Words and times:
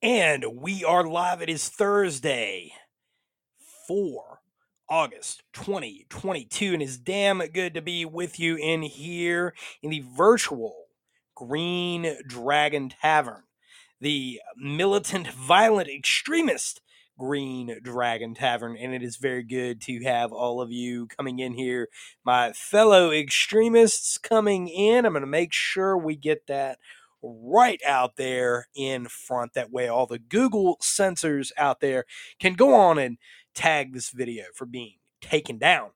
And 0.00 0.44
we 0.60 0.84
are 0.84 1.04
live. 1.04 1.42
It 1.42 1.48
is 1.48 1.68
Thursday, 1.68 2.72
4 3.86 4.37
August 4.88 5.42
2022. 5.52 6.74
And 6.74 6.82
it's 6.82 6.96
damn 6.96 7.38
good 7.48 7.74
to 7.74 7.82
be 7.82 8.04
with 8.04 8.38
you 8.40 8.56
in 8.56 8.82
here 8.82 9.54
in 9.82 9.90
the 9.90 10.04
virtual 10.16 10.86
Green 11.34 12.16
Dragon 12.26 12.88
Tavern, 12.88 13.44
the 14.00 14.40
militant, 14.56 15.28
violent, 15.32 15.88
extremist 15.88 16.80
Green 17.18 17.78
Dragon 17.82 18.34
Tavern. 18.34 18.76
And 18.76 18.94
it 18.94 19.02
is 19.02 19.16
very 19.16 19.42
good 19.42 19.80
to 19.82 20.02
have 20.04 20.32
all 20.32 20.60
of 20.60 20.70
you 20.70 21.06
coming 21.06 21.38
in 21.38 21.54
here, 21.54 21.88
my 22.24 22.52
fellow 22.52 23.10
extremists 23.12 24.18
coming 24.18 24.68
in. 24.68 25.04
I'm 25.04 25.12
going 25.12 25.20
to 25.22 25.26
make 25.26 25.52
sure 25.52 25.96
we 25.96 26.16
get 26.16 26.46
that 26.46 26.78
right 27.22 27.80
out 27.84 28.16
there 28.16 28.68
in 28.74 29.06
front. 29.06 29.54
That 29.54 29.72
way, 29.72 29.88
all 29.88 30.06
the 30.06 30.18
Google 30.18 30.78
censors 30.80 31.52
out 31.56 31.80
there 31.80 32.04
can 32.38 32.54
go 32.54 32.74
on 32.74 32.98
and 32.98 33.18
tag 33.58 33.92
this 33.92 34.10
video 34.10 34.44
for 34.54 34.66
being 34.66 34.94
taken 35.20 35.58
down. 35.58 35.90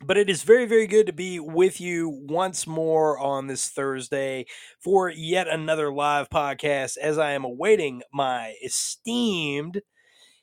But 0.00 0.16
it 0.16 0.30
is 0.30 0.44
very, 0.44 0.64
very 0.64 0.86
good 0.86 1.08
to 1.08 1.12
be 1.12 1.40
with 1.40 1.80
you 1.80 2.08
once 2.08 2.68
more 2.68 3.18
on 3.18 3.48
this 3.48 3.68
Thursday 3.68 4.46
for 4.78 5.10
yet 5.10 5.48
another 5.48 5.92
live 5.92 6.30
podcast 6.30 6.96
as 6.96 7.18
I 7.18 7.32
am 7.32 7.44
awaiting 7.44 8.02
my 8.12 8.54
esteemed, 8.64 9.82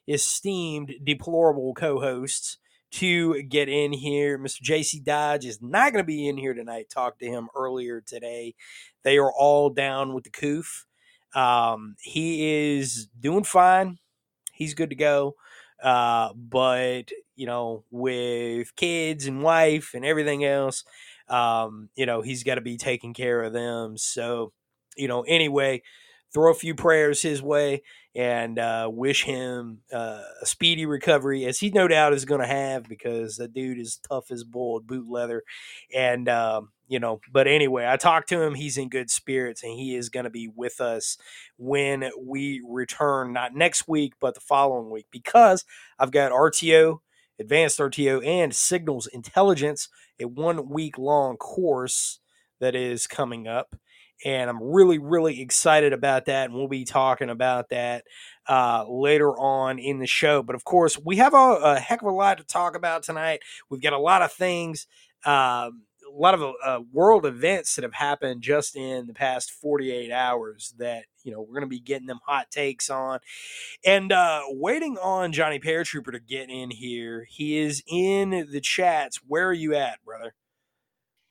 esteemed, 0.10 0.96
deplorable 1.02 1.74
co 1.74 2.02
hosts 2.02 2.58
to 2.92 3.42
get 3.44 3.70
in 3.70 3.94
here. 3.94 4.38
Mr. 4.38 4.62
JC 4.62 5.02
Dodge 5.02 5.46
is 5.46 5.62
not 5.62 5.94
going 5.94 6.04
to 6.04 6.08
be 6.08 6.28
in 6.28 6.36
here 6.36 6.54
tonight. 6.54 6.90
Talked 6.90 7.20
to 7.20 7.28
him 7.28 7.48
earlier 7.56 8.02
today. 8.02 8.56
They 9.04 9.18
are 9.18 9.32
all 9.32 9.70
down 9.70 10.14
with 10.14 10.26
the 10.26 10.32
coof. 10.32 10.86
Um, 11.34 11.96
he 12.02 12.74
is 12.76 13.08
doing 13.18 13.46
fine. 13.46 14.00
He's 14.52 14.74
good 14.74 14.90
to 14.90 14.98
go. 14.98 15.36
Uh, 15.84 16.34
but 16.34 17.12
you 17.36 17.46
know, 17.46 17.84
with 17.92 18.76
kids 18.76 19.28
and 19.28 19.44
wife 19.44 19.92
and 19.94 20.06
everything 20.06 20.44
else, 20.46 20.84
um, 21.28 21.90
you 21.96 22.06
know, 22.06 22.22
he's 22.22 22.44
got 22.44 22.56
to 22.56 22.62
be 22.62 22.78
taking 22.78 23.14
care 23.14 23.44
of 23.44 23.54
them. 23.54 23.98
So, 23.98 24.54
you 24.96 25.08
know, 25.08 25.22
anyway, 25.24 25.82
throw 26.34 26.52
a 26.52 26.56
few 26.56 26.76
prayers 26.76 27.22
his 27.22 27.42
way 27.42 27.82
and 28.16 28.58
uh, 28.58 28.90
wish 28.92 29.24
him 29.24 29.80
uh, 29.92 30.22
a 30.42 30.46
speedy 30.46 30.86
recovery, 30.86 31.46
as 31.46 31.60
he 31.60 31.70
no 31.70 31.88
doubt 31.88 32.14
is 32.14 32.26
going 32.26 32.42
to 32.42 32.48
have 32.48 32.84
because 32.88 33.36
the 33.36 33.48
dude 33.48 33.80
is 33.80 34.00
tough 34.10 34.32
as 34.32 34.44
boiled 34.44 34.88
boot 34.88 35.10
leather. 35.10 35.44
And, 35.94 36.30
um, 36.30 36.70
you 36.88 37.00
know, 37.00 37.20
but 37.32 37.48
anyway, 37.48 37.88
I 37.88 37.98
talked 37.98 38.30
to 38.30 38.42
him. 38.42 38.54
He's 38.54 38.78
in 38.78 38.90
good 38.90 39.10
spirits 39.10 39.64
and 39.64 39.74
he 39.74 39.96
is 39.96 40.10
going 40.10 40.26
to 40.26 40.30
be 40.30 40.50
with 40.54 40.80
us 40.82 41.18
when 41.58 42.10
we 42.20 42.62
return, 42.68 43.34
not 43.34 43.56
next 43.56 43.88
week, 43.88 44.14
but 44.20 44.36
the 44.36 44.42
following 44.42 44.90
week, 44.90 45.08
because 45.12 45.66
I've 45.98 46.12
got 46.12 46.32
RTO, 46.32 47.00
advanced 47.40 47.80
RTO, 47.80 48.26
and 48.26 48.54
signals 48.56 49.08
intelligence, 49.08 49.90
a 50.20 50.26
one 50.26 50.70
week 50.70 50.98
long 50.98 51.38
course 51.38 52.20
that 52.60 52.76
is 52.76 53.08
coming 53.08 53.48
up 53.48 53.76
and 54.24 54.50
I'm 54.50 54.62
really, 54.62 54.98
really 54.98 55.42
excited 55.42 55.92
about 55.92 56.26
that. 56.26 56.46
And 56.46 56.54
we'll 56.54 56.68
be 56.68 56.86
talking 56.86 57.30
about 57.30 57.70
that 57.70 58.06
uh, 58.48 58.86
later 58.88 59.32
on 59.38 59.80
in 59.80 60.00
the 60.00 60.08
show. 60.08 60.42
But 60.42 60.56
of 60.56 60.64
course, 60.64 60.98
we 61.04 61.18
have 61.18 61.34
a, 61.34 61.38
a, 61.38 61.80
heck 61.80 62.02
of 62.02 62.08
a 62.08 62.12
lot 62.12 62.38
to 62.38 62.44
talk 62.44 62.76
about 62.76 63.04
tonight. 63.04 63.42
We've 63.70 63.82
got 63.82 63.94
a 63.94 64.00
lot 64.00 64.22
of 64.22 64.32
things, 64.32 64.88
um, 65.26 65.84
a 66.16 66.22
lot 66.22 66.34
of 66.34 66.54
uh, 66.64 66.80
world 66.94 67.26
events 67.26 67.76
that 67.76 67.84
have 67.84 67.94
happened 67.94 68.42
just 68.42 68.76
in 68.76 69.08
the 69.08 69.14
past 69.14 69.52
48 69.52 70.12
hours 70.12 70.74
that 70.78 71.06
you 71.24 71.32
know 71.32 71.42
we're 71.42 71.54
going 71.54 71.62
to 71.62 71.68
be 71.68 71.80
getting 71.80 72.08
them 72.08 72.20
hot 72.26 72.50
takes 72.52 72.90
on 72.90 73.20
and 73.86 74.12
uh 74.12 74.42
waiting 74.50 74.98
on 74.98 75.32
johnny 75.34 75.60
paratrooper 75.60 76.12
to 76.12 76.20
get 76.20 76.50
in 76.50 76.72
here 76.72 77.26
he 77.30 77.58
is 77.58 77.84
in 77.88 78.48
the 78.52 78.62
chats 78.62 79.20
where 79.28 79.48
are 79.48 79.54
you 79.54 79.74
at 79.76 80.04
brother 80.06 80.34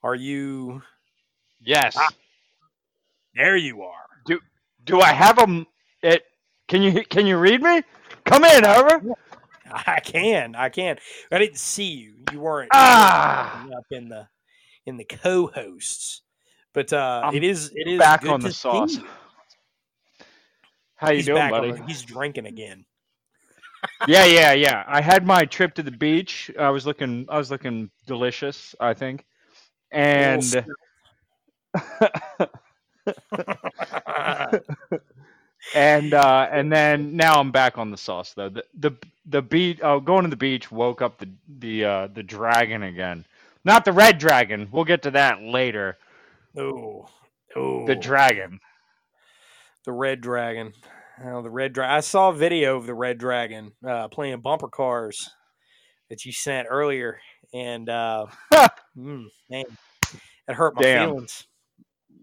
are 0.02 0.14
you 0.14 0.82
Yes. 1.60 1.96
Ah. 1.98 2.08
there 3.34 3.56
you 3.56 3.82
are 3.82 4.06
Do 4.26 4.40
do 4.84 5.00
I 5.00 5.12
have 5.12 5.38
a 5.38 5.66
it? 6.02 6.24
Can 6.68 6.82
you 6.82 7.04
can 7.04 7.26
you 7.26 7.38
read 7.38 7.62
me? 7.62 7.82
Come 8.24 8.44
in, 8.44 8.64
over. 8.64 9.00
I 9.72 10.00
can, 10.00 10.54
I 10.54 10.68
can. 10.68 10.98
I 11.32 11.38
didn't 11.38 11.56
see 11.58 11.90
you. 11.92 12.14
You 12.32 12.40
weren't 12.40 12.70
Ah. 12.74 13.66
up 13.76 13.84
in 13.90 14.08
the 14.08 14.26
in 14.86 14.96
the 14.96 15.04
co-hosts, 15.04 16.22
but 16.72 16.92
uh, 16.92 17.30
it 17.32 17.44
is 17.44 17.72
it 17.74 17.88
is 17.88 17.98
Back 17.98 18.26
on 18.26 18.40
the 18.40 18.52
sauce. 18.52 18.96
you. 18.96 19.04
How 20.96 21.10
you 21.10 21.16
He's 21.16 21.26
doing, 21.26 21.42
on 21.42 21.50
buddy? 21.50 21.82
he's 21.86 22.02
drinking 22.02 22.46
again. 22.46 22.84
yeah, 24.06 24.24
yeah, 24.24 24.52
yeah. 24.52 24.84
I 24.86 25.00
had 25.00 25.26
my 25.26 25.44
trip 25.44 25.74
to 25.74 25.82
the 25.82 25.90
beach. 25.90 26.50
I 26.58 26.70
was 26.70 26.86
looking 26.86 27.26
I 27.28 27.36
was 27.38 27.50
looking 27.50 27.90
delicious, 28.06 28.74
I 28.80 28.94
think. 28.94 29.26
And 29.90 30.42
and 35.74 36.14
uh 36.14 36.48
and 36.50 36.72
then 36.72 37.16
now 37.16 37.40
I'm 37.40 37.50
back 37.50 37.76
on 37.78 37.90
the 37.90 37.96
sauce 37.96 38.32
though. 38.34 38.48
The 38.48 38.64
the 38.78 38.92
the 39.26 39.42
beach 39.42 39.80
oh 39.82 40.00
going 40.00 40.24
to 40.24 40.30
the 40.30 40.36
beach 40.36 40.70
woke 40.70 41.02
up 41.02 41.18
the 41.18 41.28
the 41.58 41.84
uh 41.84 42.06
the 42.08 42.22
dragon 42.22 42.84
again. 42.84 43.26
Not 43.64 43.84
the 43.84 43.92
red 43.92 44.18
dragon. 44.18 44.68
We'll 44.70 44.84
get 44.84 45.02
to 45.02 45.10
that 45.12 45.40
later. 45.42 45.96
oh, 46.56 47.06
oh, 47.56 47.86
The 47.86 47.94
dragon. 47.96 48.60
the 49.84 49.92
red 49.92 50.20
dragon. 50.20 50.72
Oh, 51.24 51.42
the 51.42 51.50
red 51.50 51.72
dragon. 51.72 51.94
I 51.94 52.00
saw 52.00 52.30
a 52.30 52.34
video 52.34 52.76
of 52.76 52.86
the 52.86 52.94
red 52.94 53.18
dragon 53.18 53.72
uh, 53.86 54.08
playing 54.08 54.40
bumper 54.40 54.68
cars 54.68 55.30
that 56.10 56.24
you 56.24 56.32
sent 56.32 56.66
earlier, 56.70 57.20
and 57.54 57.88
uh, 57.88 58.26
mm, 58.96 59.24
man, 59.48 59.64
it 60.48 60.54
hurt 60.54 60.74
my 60.74 60.82
Damn. 60.82 61.08
feelings. 61.10 61.46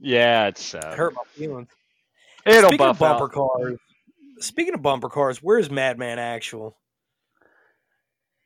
Yeah, 0.01 0.47
it's 0.47 0.73
It 0.73 0.83
uh, 0.83 0.95
hurt 0.95 1.13
my 1.15 1.23
feelings. 1.35 1.69
it'll 2.45 2.69
Speaking 2.69 2.87
of 2.87 2.99
bumper 2.99 3.25
out. 3.25 3.31
cars, 3.31 3.77
speaking 4.39 4.73
of 4.73 4.81
bumper 4.81 5.09
cars, 5.09 5.37
where's 5.41 5.69
Madman 5.71 6.19
Actual? 6.19 6.77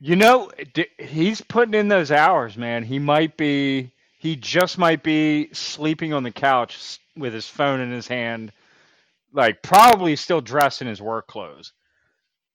You 0.00 0.16
know, 0.16 0.50
d- 0.74 0.88
he's 0.98 1.40
putting 1.40 1.74
in 1.74 1.88
those 1.88 2.10
hours, 2.12 2.56
man. 2.56 2.84
He 2.84 2.98
might 2.98 3.36
be, 3.36 3.92
he 4.18 4.36
just 4.36 4.78
might 4.78 5.02
be 5.02 5.50
sleeping 5.54 6.12
on 6.12 6.22
the 6.22 6.30
couch 6.32 7.00
with 7.16 7.32
his 7.34 7.48
phone 7.48 7.80
in 7.80 7.90
his 7.90 8.06
hand, 8.08 8.52
like 9.32 9.62
probably 9.62 10.16
still 10.16 10.40
dressed 10.42 10.82
in 10.82 10.88
his 10.88 11.02
work 11.02 11.28
clothes. 11.28 11.72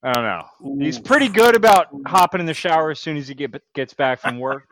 I 0.03 0.13
don't 0.13 0.23
know. 0.23 0.45
He's 0.79 0.99
pretty 0.99 1.29
good 1.29 1.55
about 1.55 1.87
hopping 2.07 2.41
in 2.41 2.47
the 2.47 2.53
shower 2.53 2.91
as 2.91 2.99
soon 2.99 3.17
as 3.17 3.27
he 3.27 3.35
get, 3.35 3.61
gets 3.73 3.93
back 3.93 4.19
from 4.21 4.39
work, 4.39 4.65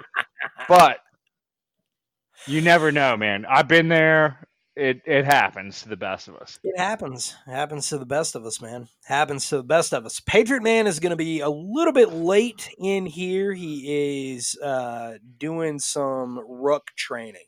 but 0.70 1.00
you 2.48 2.62
never 2.62 2.92
know, 2.92 3.18
man. 3.18 3.46
I've 3.50 3.70
been 3.70 3.90
there. 3.90 4.48
It 4.76 5.02
it 5.06 5.26
happens 5.26 5.82
to 5.82 5.90
the 5.90 5.98
best 5.98 6.28
of 6.28 6.36
us. 6.38 6.60
It 6.64 6.78
happens. 6.78 7.36
It 7.48 7.52
happens 7.52 7.90
to 7.90 7.98
the 7.98 8.06
best 8.06 8.36
of 8.36 8.46
us, 8.46 8.62
man. 8.62 8.88
Happens 9.06 9.50
to 9.50 9.58
the 9.58 9.64
best 9.64 9.94
of 9.94 10.06
us. 10.06 10.20
Patriot 10.20 10.64
Man 10.64 10.88
is 10.88 11.00
going 11.00 11.12
to 11.12 11.18
be 11.18 11.42
a 11.42 11.50
little 11.50 11.94
bit 11.94 12.14
late 12.14 12.70
in 12.78 13.06
here. 13.06 13.54
He 13.54 14.32
is 14.34 14.58
uh, 14.64 15.16
doing 15.38 15.80
some 15.80 16.40
ruck 16.48 16.96
training. 16.96 17.46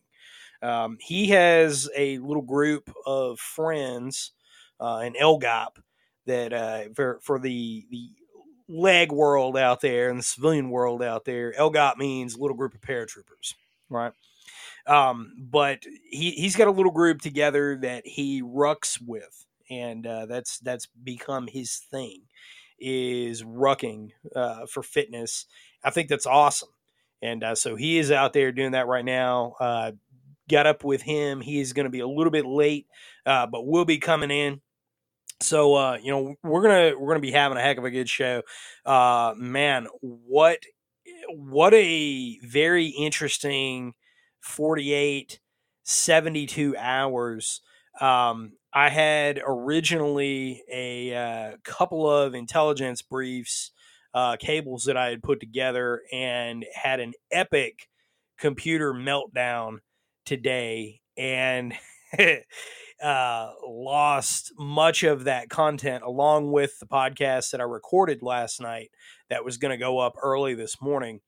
Um, 0.61 0.97
he 0.99 1.29
has 1.29 1.89
a 1.95 2.19
little 2.19 2.43
group 2.43 2.93
of 3.05 3.39
friends 3.39 4.31
uh, 4.79 5.01
in 5.05 5.13
LGOP 5.13 5.77
that 6.25 6.53
uh, 6.53 6.83
for 6.93 7.19
for 7.23 7.39
the 7.39 7.85
the 7.89 8.09
leg 8.67 9.11
world 9.11 9.57
out 9.57 9.81
there 9.81 10.09
and 10.09 10.19
the 10.19 10.23
civilian 10.23 10.69
world 10.69 11.01
out 11.01 11.25
there, 11.25 11.53
LGOP 11.53 11.97
means 11.97 12.37
little 12.37 12.55
group 12.55 12.73
of 12.73 12.81
paratroopers, 12.81 13.53
right? 13.89 14.13
Um, 14.87 15.33
but 15.37 15.83
he 16.09 16.31
he's 16.31 16.55
got 16.55 16.67
a 16.67 16.71
little 16.71 16.91
group 16.91 17.21
together 17.21 17.77
that 17.81 18.05
he 18.05 18.41
rucks 18.41 18.99
with, 19.01 19.45
and 19.69 20.05
uh, 20.05 20.25
that's 20.25 20.59
that's 20.59 20.87
become 20.87 21.47
his 21.47 21.77
thing 21.77 22.23
is 22.79 23.43
rucking 23.43 24.09
uh, 24.35 24.65
for 24.65 24.81
fitness. 24.81 25.45
I 25.83 25.91
think 25.91 26.09
that's 26.09 26.25
awesome, 26.25 26.69
and 27.21 27.43
uh, 27.43 27.55
so 27.55 27.75
he 27.75 27.99
is 27.99 28.11
out 28.11 28.33
there 28.33 28.51
doing 28.51 28.71
that 28.71 28.87
right 28.87 29.05
now. 29.05 29.55
Uh, 29.59 29.91
got 30.49 30.67
up 30.67 30.83
with 30.83 31.01
him. 31.01 31.41
He 31.41 31.59
is 31.59 31.73
going 31.73 31.85
to 31.85 31.91
be 31.91 32.01
a 32.01 32.07
little 32.07 32.31
bit 32.31 32.45
late, 32.45 32.87
uh, 33.25 33.47
but 33.47 33.65
will 33.65 33.85
be 33.85 33.99
coming 33.99 34.31
in. 34.31 34.61
So 35.41 35.75
uh, 35.75 35.97
you 36.01 36.11
know 36.11 36.35
we're 36.43 36.61
gonna 36.61 36.99
we're 36.99 37.09
gonna 37.09 37.19
be 37.19 37.31
having 37.31 37.57
a 37.57 37.61
heck 37.61 37.77
of 37.77 37.83
a 37.85 37.91
good 37.91 38.09
show. 38.09 38.43
Uh, 38.85 39.33
man, 39.35 39.87
what 40.01 40.59
what 41.29 41.73
a 41.73 42.39
very 42.43 42.87
interesting 42.87 43.93
48, 44.41 45.39
72 45.83 46.75
hours. 46.77 47.61
Um, 47.99 48.53
I 48.73 48.89
had 48.89 49.41
originally 49.45 50.63
a 50.71 51.15
uh, 51.15 51.57
couple 51.63 52.09
of 52.09 52.33
intelligence 52.33 53.01
briefs, 53.01 53.71
uh, 54.13 54.37
cables 54.37 54.83
that 54.85 54.97
I 54.97 55.09
had 55.09 55.23
put 55.23 55.39
together, 55.39 56.01
and 56.11 56.65
had 56.73 56.99
an 56.99 57.13
epic 57.31 57.87
computer 58.39 58.93
meltdown 58.93 59.79
today, 60.25 61.01
and 61.17 61.73
uh, 63.03 63.51
lost 63.67 64.53
much 64.57 65.03
of 65.03 65.25
that 65.25 65.49
content 65.49 66.03
along 66.03 66.51
with 66.51 66.79
the 66.79 66.85
podcast 66.85 67.51
that 67.51 67.61
I 67.61 67.65
recorded 67.65 68.21
last 68.21 68.61
night 68.61 68.91
that 69.29 69.43
was 69.43 69.57
going 69.57 69.71
to 69.71 69.77
go 69.77 69.99
up 69.99 70.13
early 70.21 70.53
this 70.53 70.81
morning 70.81 71.19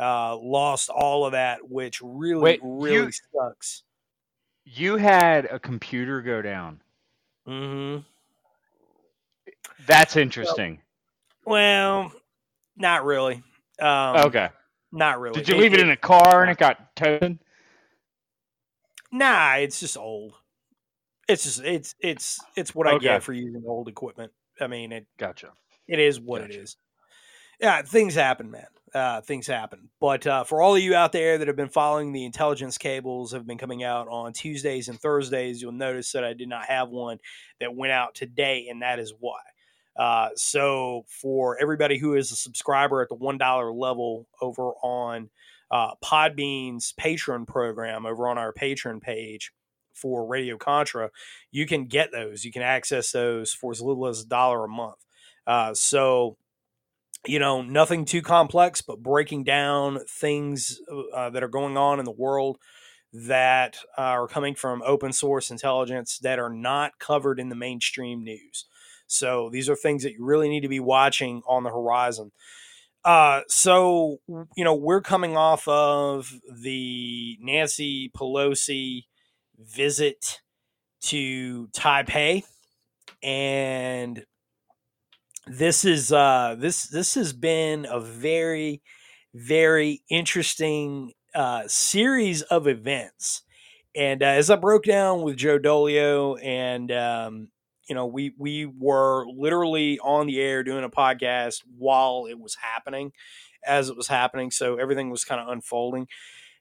uh, 0.00 0.36
lost 0.36 0.90
all 0.90 1.24
of 1.24 1.32
that, 1.32 1.68
which 1.68 2.00
really, 2.02 2.42
Wait, 2.42 2.60
really 2.62 3.06
you- 3.06 3.12
sucks. 3.32 3.82
You 4.66 4.96
had 4.96 5.44
a 5.44 5.58
computer 5.58 6.22
go 6.22 6.40
down. 6.40 6.80
hmm 7.46 7.98
That's 9.86 10.16
interesting. 10.16 10.80
Well, 11.44 12.10
not 12.76 13.04
really. 13.04 13.42
Um, 13.78 14.16
okay. 14.16 14.48
Not 14.90 15.20
really. 15.20 15.34
Did 15.40 15.48
you 15.50 15.56
leave 15.56 15.74
it 15.74 15.80
in 15.80 15.90
a 15.90 15.96
car 15.96 16.40
and 16.42 16.50
it 16.50 16.56
got 16.56 16.96
towed? 16.96 17.38
Nah, 19.12 19.56
it's 19.56 19.80
just 19.80 19.96
old. 19.98 20.34
It's 21.28 21.44
just 21.44 21.60
it's 21.62 21.94
it's 22.00 22.40
it's 22.56 22.74
what 22.74 22.86
I 22.86 22.92
Okay. 22.92 23.02
get 23.04 23.22
for 23.22 23.32
using 23.32 23.62
old 23.66 23.88
equipment. 23.88 24.32
I 24.60 24.66
mean, 24.66 24.92
it 24.92 25.06
Gotcha. 25.18 25.50
it 25.86 25.98
is 25.98 26.18
what 26.20 26.40
it 26.42 26.48
Gotcha. 26.50 26.60
is. 26.62 26.76
Yeah, 27.60 27.82
things 27.82 28.14
happen, 28.14 28.50
man. 28.50 28.66
Uh, 28.94 29.20
things 29.22 29.48
happen. 29.48 29.88
But 30.00 30.24
uh, 30.24 30.44
for 30.44 30.62
all 30.62 30.76
of 30.76 30.82
you 30.82 30.94
out 30.94 31.10
there 31.10 31.36
that 31.36 31.48
have 31.48 31.56
been 31.56 31.68
following 31.68 32.12
the 32.12 32.24
intelligence 32.24 32.78
cables, 32.78 33.32
have 33.32 33.44
been 33.44 33.58
coming 33.58 33.82
out 33.82 34.06
on 34.08 34.32
Tuesdays 34.32 34.88
and 34.88 35.00
Thursdays. 35.00 35.60
You'll 35.60 35.72
notice 35.72 36.12
that 36.12 36.22
I 36.22 36.32
did 36.32 36.48
not 36.48 36.66
have 36.66 36.90
one 36.90 37.18
that 37.58 37.74
went 37.74 37.92
out 37.92 38.14
today, 38.14 38.68
and 38.70 38.82
that 38.82 39.00
is 39.00 39.12
why. 39.18 39.40
Uh, 39.96 40.28
so 40.36 41.04
for 41.08 41.58
everybody 41.60 41.98
who 41.98 42.14
is 42.14 42.30
a 42.30 42.36
subscriber 42.36 43.02
at 43.02 43.08
the 43.08 43.14
one 43.16 43.38
dollar 43.38 43.72
level 43.72 44.28
over 44.40 44.70
on 44.82 45.28
uh, 45.70 45.94
Podbean's 46.04 46.94
Patreon 47.00 47.46
program, 47.48 48.06
over 48.06 48.28
on 48.28 48.38
our 48.38 48.52
Patreon 48.52 49.00
page 49.00 49.52
for 49.92 50.26
Radio 50.26 50.56
Contra, 50.56 51.10
you 51.50 51.66
can 51.66 51.86
get 51.86 52.12
those. 52.12 52.44
You 52.44 52.52
can 52.52 52.62
access 52.62 53.10
those 53.10 53.52
for 53.52 53.72
as 53.72 53.80
little 53.80 54.06
as 54.06 54.22
a 54.22 54.26
dollar 54.26 54.64
a 54.64 54.68
month. 54.68 55.04
Uh, 55.46 55.74
so 55.74 56.36
you 57.26 57.38
know, 57.38 57.62
nothing 57.62 58.04
too 58.04 58.22
complex, 58.22 58.82
but 58.82 59.02
breaking 59.02 59.44
down 59.44 60.00
things 60.08 60.80
uh, 61.14 61.30
that 61.30 61.42
are 61.42 61.48
going 61.48 61.76
on 61.76 61.98
in 61.98 62.04
the 62.04 62.10
world 62.10 62.58
that 63.12 63.76
are 63.96 64.26
coming 64.26 64.54
from 64.54 64.82
open 64.84 65.12
source 65.12 65.50
intelligence 65.50 66.18
that 66.18 66.38
are 66.38 66.50
not 66.50 66.98
covered 66.98 67.38
in 67.38 67.48
the 67.48 67.54
mainstream 67.54 68.24
news. 68.24 68.66
So 69.06 69.50
these 69.50 69.68
are 69.68 69.76
things 69.76 70.02
that 70.02 70.12
you 70.12 70.24
really 70.24 70.48
need 70.48 70.62
to 70.62 70.68
be 70.68 70.80
watching 70.80 71.42
on 71.46 71.62
the 71.62 71.70
horizon. 71.70 72.32
Uh, 73.04 73.42
so 73.48 74.18
you 74.56 74.64
know, 74.64 74.74
we're 74.74 75.02
coming 75.02 75.36
off 75.36 75.68
of 75.68 76.32
the 76.50 77.36
Nancy 77.40 78.10
Pelosi 78.16 79.04
visit 79.58 80.40
to 81.02 81.68
Taipei, 81.68 82.44
and 83.22 84.24
this 85.46 85.84
is 85.84 86.12
uh 86.12 86.56
this 86.58 86.84
this 86.84 87.14
has 87.14 87.32
been 87.32 87.86
a 87.90 88.00
very 88.00 88.82
very 89.34 90.02
interesting 90.08 91.12
uh 91.34 91.62
series 91.66 92.42
of 92.42 92.66
events. 92.66 93.42
And 93.96 94.22
uh, 94.22 94.26
as 94.26 94.50
i 94.50 94.56
broke 94.56 94.84
down 94.84 95.22
with 95.22 95.36
joe 95.36 95.58
dolio 95.58 96.38
and 96.42 96.90
um 96.92 97.48
you 97.88 97.94
know 97.94 98.06
we 98.06 98.34
we 98.38 98.66
were 98.66 99.26
literally 99.28 99.98
on 100.00 100.26
the 100.26 100.40
air 100.40 100.62
doing 100.64 100.84
a 100.84 100.90
podcast 100.90 101.62
while 101.78 102.26
it 102.28 102.38
was 102.38 102.56
happening 102.56 103.12
as 103.66 103.88
it 103.88 103.96
was 103.96 104.08
happening 104.08 104.50
so 104.50 104.76
everything 104.76 105.10
was 105.10 105.24
kind 105.24 105.40
of 105.40 105.48
unfolding. 105.48 106.08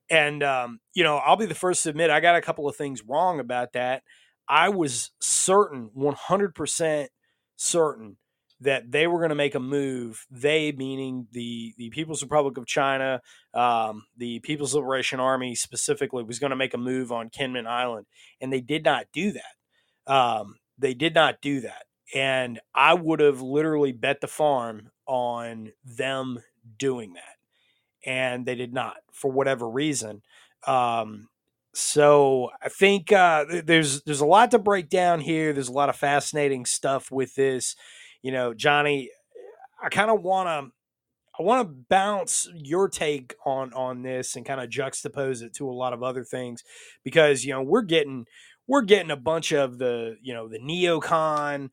And 0.09 0.43
um 0.43 0.79
you 0.93 1.03
know 1.03 1.17
i'll 1.17 1.37
be 1.37 1.45
the 1.45 1.55
first 1.55 1.83
to 1.83 1.89
admit 1.89 2.09
i 2.11 2.19
got 2.19 2.35
a 2.35 2.41
couple 2.41 2.67
of 2.67 2.75
things 2.75 3.03
wrong 3.03 3.39
about 3.39 3.73
that. 3.73 4.03
I 4.47 4.69
was 4.69 5.11
certain 5.21 5.89
100% 5.95 7.07
certain 7.55 8.17
that 8.63 8.91
they 8.91 9.07
were 9.07 9.19
going 9.19 9.29
to 9.29 9.35
make 9.35 9.55
a 9.55 9.59
move. 9.59 10.25
They, 10.31 10.71
meaning 10.71 11.27
the 11.31 11.73
the 11.77 11.89
People's 11.89 12.23
Republic 12.23 12.57
of 12.57 12.65
China, 12.65 13.21
um, 13.53 14.05
the 14.17 14.39
People's 14.39 14.75
Liberation 14.75 15.19
Army 15.19 15.55
specifically, 15.55 16.23
was 16.23 16.39
going 16.39 16.51
to 16.51 16.55
make 16.55 16.73
a 16.73 16.77
move 16.79 17.11
on 17.11 17.29
Kinmen 17.29 17.67
Island, 17.67 18.05
and 18.41 18.51
they 18.51 18.61
did 18.61 18.83
not 18.83 19.05
do 19.13 19.33
that. 19.33 20.11
Um, 20.11 20.55
they 20.77 20.93
did 20.93 21.13
not 21.13 21.41
do 21.41 21.61
that, 21.61 21.85
and 22.13 22.59
I 22.73 22.93
would 22.93 23.19
have 23.19 23.41
literally 23.41 23.91
bet 23.91 24.21
the 24.21 24.27
farm 24.27 24.91
on 25.05 25.71
them 25.85 26.41
doing 26.77 27.13
that, 27.13 27.37
and 28.05 28.45
they 28.45 28.55
did 28.55 28.73
not 28.73 28.97
for 29.11 29.31
whatever 29.31 29.69
reason. 29.69 30.21
Um, 30.65 31.27
so 31.73 32.51
I 32.61 32.69
think 32.69 33.11
uh, 33.11 33.45
there's 33.65 34.03
there's 34.03 34.21
a 34.21 34.25
lot 34.25 34.51
to 34.51 34.59
break 34.59 34.89
down 34.89 35.19
here. 35.19 35.53
There's 35.53 35.69
a 35.69 35.73
lot 35.73 35.89
of 35.89 35.95
fascinating 35.95 36.65
stuff 36.65 37.11
with 37.11 37.35
this 37.35 37.75
you 38.23 38.31
know, 38.31 38.53
Johnny, 38.55 39.11
I 39.83 39.89
kind 39.89 40.11
of 40.11 40.21
want 40.23 40.47
to 40.47 40.73
I 41.39 41.43
want 41.43 41.67
to 41.67 41.75
bounce 41.89 42.47
your 42.53 42.89
take 42.89 43.35
on 43.45 43.73
on 43.73 44.03
this 44.03 44.35
and 44.35 44.45
kind 44.45 44.61
of 44.61 44.69
juxtapose 44.69 45.41
it 45.41 45.53
to 45.55 45.69
a 45.69 45.73
lot 45.73 45.93
of 45.93 46.03
other 46.03 46.23
things 46.23 46.63
because 47.03 47.43
you 47.43 47.53
know 47.53 47.61
we're 47.63 47.81
getting 47.81 48.25
we're 48.67 48.83
getting 48.83 49.11
a 49.11 49.17
bunch 49.17 49.51
of 49.51 49.79
the 49.79 50.17
you 50.21 50.33
know 50.33 50.47
the 50.47 50.59
neocon 50.59 51.69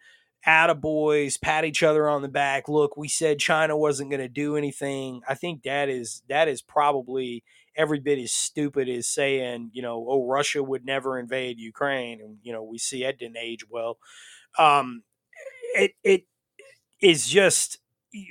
attaboys 0.46 1.40
pat 1.40 1.64
each 1.66 1.82
other 1.82 2.08
on 2.08 2.22
the 2.22 2.28
back. 2.28 2.68
Look 2.68 2.96
we 2.96 3.08
said 3.08 3.38
china 3.38 3.76
wasn't 3.76 4.10
going 4.10 4.22
to 4.22 4.28
do 4.28 4.56
anything. 4.56 5.20
I 5.28 5.34
think 5.34 5.64
that 5.64 5.88
is 5.90 6.22
that 6.28 6.48
is 6.48 6.62
probably 6.62 7.44
every 7.76 8.00
bit 8.00 8.18
as 8.18 8.32
stupid 8.32 8.88
as 8.88 9.06
saying 9.06 9.70
you 9.72 9.82
know 9.82 10.06
oh 10.08 10.26
russia 10.26 10.62
would 10.62 10.84
never 10.84 11.18
invade 11.18 11.58
ukraine 11.58 12.20
and 12.20 12.38
you 12.42 12.52
know 12.52 12.62
we 12.64 12.78
see 12.78 13.02
that 13.02 13.18
didn't 13.18 13.36
age 13.38 13.66
well. 13.68 13.98
Um 14.58 15.02
it 15.74 15.92
it 16.04 16.24
is 17.02 17.28
just 17.28 17.78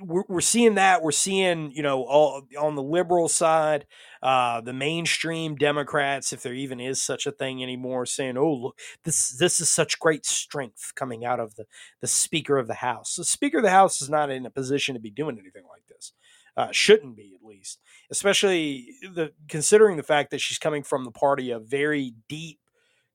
we're, 0.01 0.23
we're 0.27 0.41
seeing 0.41 0.75
that 0.75 1.01
we're 1.01 1.11
seeing 1.11 1.71
you 1.71 1.81
know 1.81 2.03
all 2.03 2.41
on 2.59 2.75
the 2.75 2.83
liberal 2.83 3.29
side 3.29 3.85
uh 4.21 4.59
the 4.61 4.73
mainstream 4.73 5.55
democrats 5.55 6.33
if 6.33 6.43
there 6.43 6.53
even 6.53 6.81
is 6.81 7.01
such 7.01 7.25
a 7.25 7.31
thing 7.31 7.63
anymore 7.63 8.05
saying 8.05 8.37
oh 8.37 8.53
look 8.53 8.79
this 9.05 9.29
this 9.37 9.59
is 9.61 9.69
such 9.69 9.99
great 9.99 10.25
strength 10.25 10.91
coming 10.95 11.23
out 11.23 11.39
of 11.39 11.55
the 11.55 11.65
the 12.01 12.07
speaker 12.07 12.57
of 12.57 12.67
the 12.67 12.75
house. 12.75 13.15
The 13.15 13.23
speaker 13.23 13.57
of 13.57 13.63
the 13.63 13.69
house 13.69 14.01
is 14.01 14.09
not 14.09 14.29
in 14.29 14.45
a 14.45 14.49
position 14.49 14.95
to 14.95 15.01
be 15.01 15.11
doing 15.11 15.37
anything 15.39 15.63
like 15.69 15.85
this 15.87 16.13
uh, 16.57 16.67
shouldn't 16.71 17.15
be 17.15 17.37
at 17.39 17.47
least 17.47 17.79
especially 18.11 18.89
the 19.13 19.31
considering 19.47 19.95
the 19.97 20.03
fact 20.03 20.31
that 20.31 20.41
she's 20.41 20.59
coming 20.59 20.83
from 20.83 21.05
the 21.05 21.11
party 21.11 21.51
of 21.51 21.67
very 21.67 22.13
deep 22.27 22.59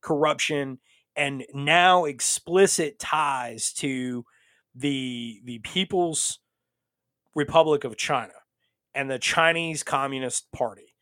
corruption 0.01 0.79
and 1.17 1.45
now 1.53 2.05
explicit 2.05 2.99
ties 2.99 3.73
to 3.73 4.25
the 4.75 5.41
the 5.45 5.59
People's 5.61 6.41
Republic 7.35 7.85
of 7.85 7.97
China 7.97 8.33
and 8.95 9.11
the 9.11 9.19
Chinese 9.19 9.83
Communist 9.83 10.51
Party. 10.53 10.95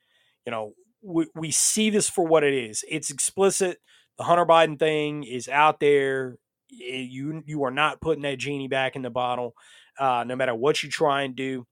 You 0.47 0.53
know, 0.53 0.73
we, 1.03 1.27
we 1.35 1.51
see 1.51 1.91
this 1.91 2.09
for 2.09 2.27
what 2.27 2.45
it 2.45 2.55
is. 2.55 2.85
It's 2.89 3.11
explicit 3.11 3.79
the 4.19 4.25
Hunter 4.25 4.47
Biden 4.47 4.79
thing 4.79 5.25
is 5.25 5.49
out 5.49 5.81
there. 5.81 6.37
You 6.69 7.43
you 7.47 7.65
are 7.65 7.71
not 7.71 8.01
putting 8.01 8.23
that 8.23 8.39
genie 8.39 8.69
back 8.69 8.97
in 8.97 9.03
the 9.03 9.11
bottle, 9.11 9.55
uh, 9.99 10.25
no 10.27 10.37
matter 10.37 10.55
what 10.55 10.83
you 10.83 10.91
try 10.91 11.23
and 11.23 11.37
do. 11.37 11.67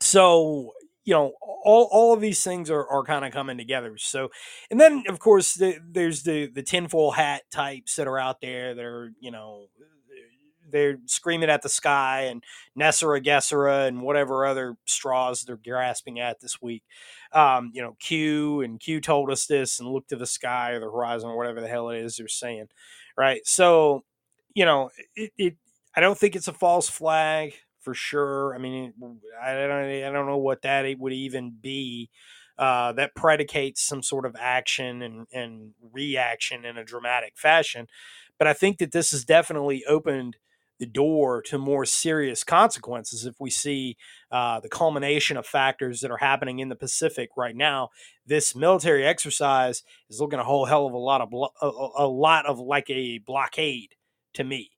So 0.00 0.72
you 1.04 1.14
know 1.14 1.32
all, 1.64 1.88
all 1.90 2.12
of 2.12 2.20
these 2.20 2.42
things 2.44 2.70
are, 2.70 2.86
are 2.86 3.02
kind 3.02 3.24
of 3.24 3.32
coming 3.32 3.56
together 3.56 3.96
so 3.96 4.28
and 4.70 4.78
then 4.78 5.02
of 5.08 5.18
course 5.18 5.54
the, 5.54 5.78
there's 5.90 6.22
the 6.24 6.46
the 6.46 6.62
tinfoil 6.62 7.10
hat 7.12 7.42
types 7.50 7.96
that 7.96 8.06
are 8.06 8.18
out 8.18 8.40
there 8.42 8.74
that 8.74 8.84
are 8.84 9.10
you 9.18 9.30
know 9.30 9.66
they're 10.70 10.98
screaming 11.06 11.50
at 11.50 11.62
the 11.62 11.68
sky 11.68 12.22
and 12.22 12.42
NESARA, 12.78 13.24
GESARA, 13.24 13.88
and 13.88 14.02
whatever 14.02 14.46
other 14.46 14.76
straws 14.86 15.42
they're 15.42 15.56
grasping 15.56 16.20
at 16.20 16.40
this 16.40 16.60
week. 16.60 16.82
Um, 17.32 17.70
you 17.74 17.82
know, 17.82 17.96
Q 18.00 18.60
and 18.62 18.80
Q 18.80 19.00
told 19.00 19.30
us 19.30 19.46
this 19.46 19.80
and 19.80 19.88
look 19.88 20.08
to 20.08 20.16
the 20.16 20.26
sky 20.26 20.72
or 20.72 20.80
the 20.80 20.86
horizon 20.86 21.28
or 21.28 21.36
whatever 21.36 21.60
the 21.60 21.68
hell 21.68 21.90
it 21.90 21.98
is 21.98 22.16
they're 22.16 22.28
saying, 22.28 22.68
right? 23.16 23.40
So, 23.44 24.04
you 24.54 24.64
know, 24.64 24.90
it, 25.14 25.32
it 25.38 25.56
I 25.94 26.00
don't 26.00 26.18
think 26.18 26.36
it's 26.36 26.48
a 26.48 26.52
false 26.52 26.88
flag 26.88 27.54
for 27.80 27.94
sure. 27.94 28.54
I 28.54 28.58
mean, 28.58 28.92
I 29.42 29.54
don't, 29.54 29.72
I 29.72 30.10
don't 30.10 30.26
know 30.26 30.36
what 30.36 30.62
that 30.62 30.86
would 30.98 31.12
even 31.12 31.56
be. 31.60 32.10
Uh, 32.58 32.92
that 32.92 33.14
predicates 33.14 33.80
some 33.80 34.02
sort 34.02 34.26
of 34.26 34.36
action 34.38 35.00
and, 35.00 35.26
and 35.32 35.70
reaction 35.92 36.66
in 36.66 36.76
a 36.76 36.84
dramatic 36.84 37.32
fashion. 37.34 37.86
But 38.38 38.48
I 38.48 38.52
think 38.52 38.76
that 38.78 38.92
this 38.92 39.12
has 39.12 39.24
definitely 39.24 39.82
opened 39.86 40.36
the 40.80 40.86
door 40.86 41.42
to 41.42 41.58
more 41.58 41.84
serious 41.84 42.42
consequences 42.42 43.24
if 43.24 43.36
we 43.38 43.50
see 43.50 43.96
uh, 44.32 44.58
the 44.58 44.68
culmination 44.68 45.36
of 45.36 45.46
factors 45.46 46.00
that 46.00 46.10
are 46.10 46.16
happening 46.16 46.58
in 46.58 46.68
the 46.68 46.74
Pacific 46.74 47.30
right 47.36 47.54
now. 47.54 47.90
This 48.26 48.56
military 48.56 49.06
exercise 49.06 49.84
is 50.08 50.20
looking 50.20 50.40
a 50.40 50.44
whole 50.44 50.64
hell 50.64 50.86
of 50.86 50.94
a 50.94 50.98
lot 50.98 51.20
of 51.20 51.30
blo- 51.30 51.52
a, 51.62 51.66
a, 51.98 52.08
lot 52.08 52.46
of 52.46 52.58
like 52.58 52.90
a 52.90 53.18
blockade 53.18 53.94
to 54.34 54.42
me. 54.42 54.72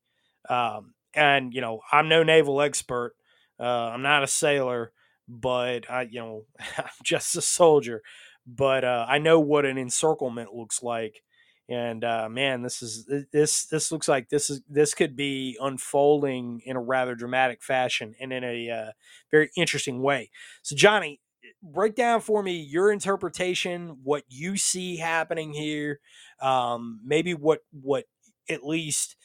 Um, 0.51 0.93
and 1.15 1.53
you 1.53 1.61
know 1.61 1.81
i'm 1.91 2.09
no 2.09 2.23
naval 2.23 2.61
expert 2.61 3.15
uh, 3.61 3.65
i'm 3.65 4.03
not 4.03 4.23
a 4.23 4.29
sailor 4.29 4.93
but 5.29 5.91
i 5.91 6.03
you 6.03 6.21
know 6.21 6.45
i'm 6.79 6.85
just 7.03 7.37
a 7.37 7.43
soldier 7.43 8.03
but 8.47 8.85
uh, 8.85 9.07
i 9.09 9.19
know 9.19 9.39
what 9.41 9.65
an 9.65 9.79
encirclement 9.79 10.55
looks 10.55 10.83
like 10.83 11.23
and 11.73 12.05
uh, 12.05 12.29
man 12.29 12.62
this 12.62 12.83
is 12.83 13.09
this 13.33 13.67
this 13.67 13.91
looks 13.91 14.09
like 14.09 14.29
this 14.29 14.50
is 14.50 14.62
this 14.69 14.95
could 14.95 15.17
be 15.17 15.57
unfolding 15.61 16.61
in 16.64 16.76
a 16.76 16.81
rather 16.81 17.14
dramatic 17.14 17.62
fashion 17.62 18.14
and 18.21 18.33
in 18.33 18.45
a 18.45 18.71
uh, 18.71 18.91
very 19.31 19.50
interesting 19.57 20.02
way 20.02 20.31
so 20.62 20.76
johnny 20.76 21.21
break 21.62 21.95
down 21.95 22.21
for 22.21 22.43
me 22.43 22.61
your 22.61 22.93
interpretation 22.93 23.99
what 24.02 24.25
you 24.29 24.57
see 24.57 24.97
happening 24.97 25.52
here 25.52 26.00
um, 26.41 27.00
maybe 27.05 27.35
what 27.35 27.61
what 27.71 28.05
at 28.49 28.64
least 28.64 29.17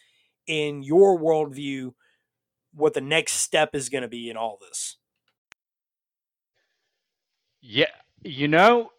in 0.48 0.84
your 0.84 1.20
worldview 1.20 1.92
what 2.77 2.94
the 2.94 3.01
next 3.01 3.34
step 3.34 3.74
is 3.74 3.89
going 3.89 4.04
to 4.04 4.08
be 4.08 4.30
in 4.30 4.38
all 4.38 4.58
this. 4.62 4.98
Yeah, 7.62 7.86
you 8.24 8.48
know, 8.48 8.92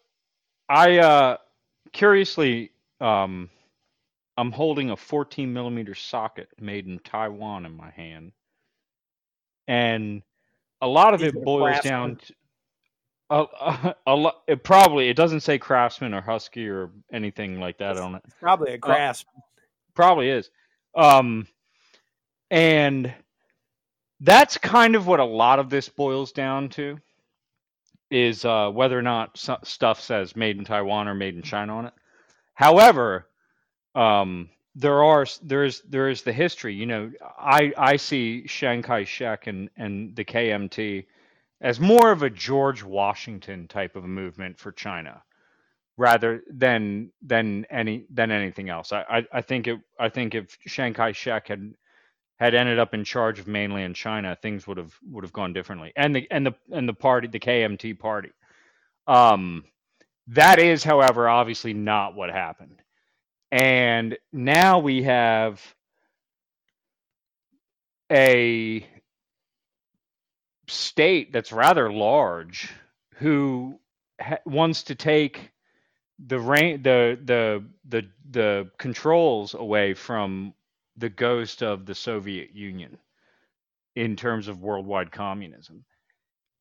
I 0.68 0.98
uh, 0.98 1.36
curiously, 1.92 2.72
um, 3.00 3.50
I'm 4.36 4.52
holding 4.52 4.90
a 4.90 4.96
14 4.96 5.52
millimeter 5.52 5.94
socket 5.94 6.48
made 6.60 6.86
in 6.86 6.98
Taiwan 7.00 7.66
in 7.66 7.76
my 7.76 7.90
hand, 7.90 8.32
and 9.66 10.22
a 10.80 10.86
lot 10.86 11.14
of 11.14 11.22
it 11.22 11.42
boils 11.42 11.80
down 11.80 12.16
to 12.16 12.34
a, 13.30 13.44
a, 13.60 13.96
a 14.06 14.14
lot. 14.14 14.42
It 14.46 14.64
probably 14.64 15.08
it 15.08 15.16
doesn't 15.16 15.40
say 15.40 15.58
Craftsman 15.58 16.14
or 16.14 16.20
Husky 16.20 16.68
or 16.68 16.90
anything 17.12 17.60
like 17.60 17.78
that 17.78 17.98
on 17.98 18.14
it. 18.14 18.22
Probably 18.40 18.74
a 18.74 18.78
grasp. 18.78 19.26
Uh, 19.36 19.40
probably 19.94 20.30
is. 20.30 20.50
Um, 20.94 21.46
and 22.50 23.12
that's 24.20 24.58
kind 24.58 24.96
of 24.96 25.06
what 25.06 25.20
a 25.20 25.24
lot 25.24 25.58
of 25.58 25.70
this 25.70 25.88
boils 25.88 26.32
down 26.32 26.70
to 26.70 26.98
is 28.10 28.44
uh, 28.44 28.70
whether 28.70 28.98
or 28.98 29.02
not 29.02 29.38
stuff 29.64 30.00
says 30.00 30.34
made 30.34 30.56
in 30.56 30.64
Taiwan 30.64 31.08
or 31.08 31.14
made 31.14 31.34
in 31.34 31.42
China 31.42 31.76
on 31.76 31.86
it. 31.86 31.92
However, 32.58 33.28
um, 33.94 34.50
there 34.74 35.04
are 35.04 35.24
there 35.44 35.62
is 35.62 35.80
there 35.82 36.08
is 36.08 36.22
the 36.22 36.32
history. 36.32 36.74
You 36.74 36.86
know, 36.86 37.12
I 37.38 37.72
I 37.78 37.94
see 37.96 38.42
Chiang 38.48 38.82
Kai-shek 38.82 39.46
and 39.46 39.70
and 39.76 40.16
the 40.16 40.24
KMT 40.24 41.06
as 41.60 41.78
more 41.78 42.10
of 42.10 42.24
a 42.24 42.30
George 42.30 42.82
Washington 42.82 43.68
type 43.68 43.94
of 43.94 44.02
movement 44.02 44.58
for 44.58 44.72
China 44.72 45.22
rather 45.96 46.42
than 46.50 47.12
than 47.22 47.64
any 47.70 48.06
than 48.10 48.32
anything 48.32 48.70
else. 48.70 48.90
I, 48.90 49.04
I, 49.08 49.26
I 49.34 49.40
think 49.40 49.68
it 49.68 49.78
I 50.00 50.08
think 50.08 50.34
if 50.34 50.58
Chiang 50.66 50.94
Kai-shek 50.94 51.46
had 51.46 51.74
had 52.40 52.56
ended 52.56 52.80
up 52.80 52.92
in 52.92 53.04
charge 53.04 53.38
of 53.38 53.46
mainland 53.46 53.94
China, 53.94 54.36
things 54.42 54.66
would 54.66 54.78
have 54.78 54.94
would 55.08 55.22
have 55.22 55.32
gone 55.32 55.52
differently. 55.52 55.92
And 55.94 56.12
the 56.16 56.26
and 56.32 56.44
the 56.44 56.54
and 56.72 56.88
the 56.88 56.94
party, 56.94 57.28
the 57.28 57.38
KMT 57.38 58.00
party. 58.00 58.32
Um, 59.06 59.62
that 60.28 60.58
is, 60.60 60.84
however, 60.84 61.28
obviously 61.28 61.74
not 61.74 62.14
what 62.16 62.30
happened. 62.30 62.82
And 63.52 64.18
now 64.32 64.80
we 64.80 65.04
have 65.04 65.62
a 68.12 68.86
state 70.68 71.32
that's 71.32 71.52
rather 71.52 71.92
large 71.92 72.70
who 73.16 73.80
ha- 74.20 74.38
wants 74.46 74.84
to 74.84 74.94
take 74.94 75.50
the 76.26 76.38
rain 76.40 76.82
the 76.82 77.18
the 77.24 77.64
the 77.88 78.08
the 78.30 78.70
controls 78.78 79.54
away 79.54 79.94
from 79.94 80.54
the 80.96 81.10
ghost 81.10 81.62
of 81.62 81.86
the 81.86 81.94
Soviet 81.94 82.54
Union 82.54 82.98
in 83.96 84.16
terms 84.16 84.48
of 84.48 84.62
worldwide 84.62 85.12
communism. 85.12 85.84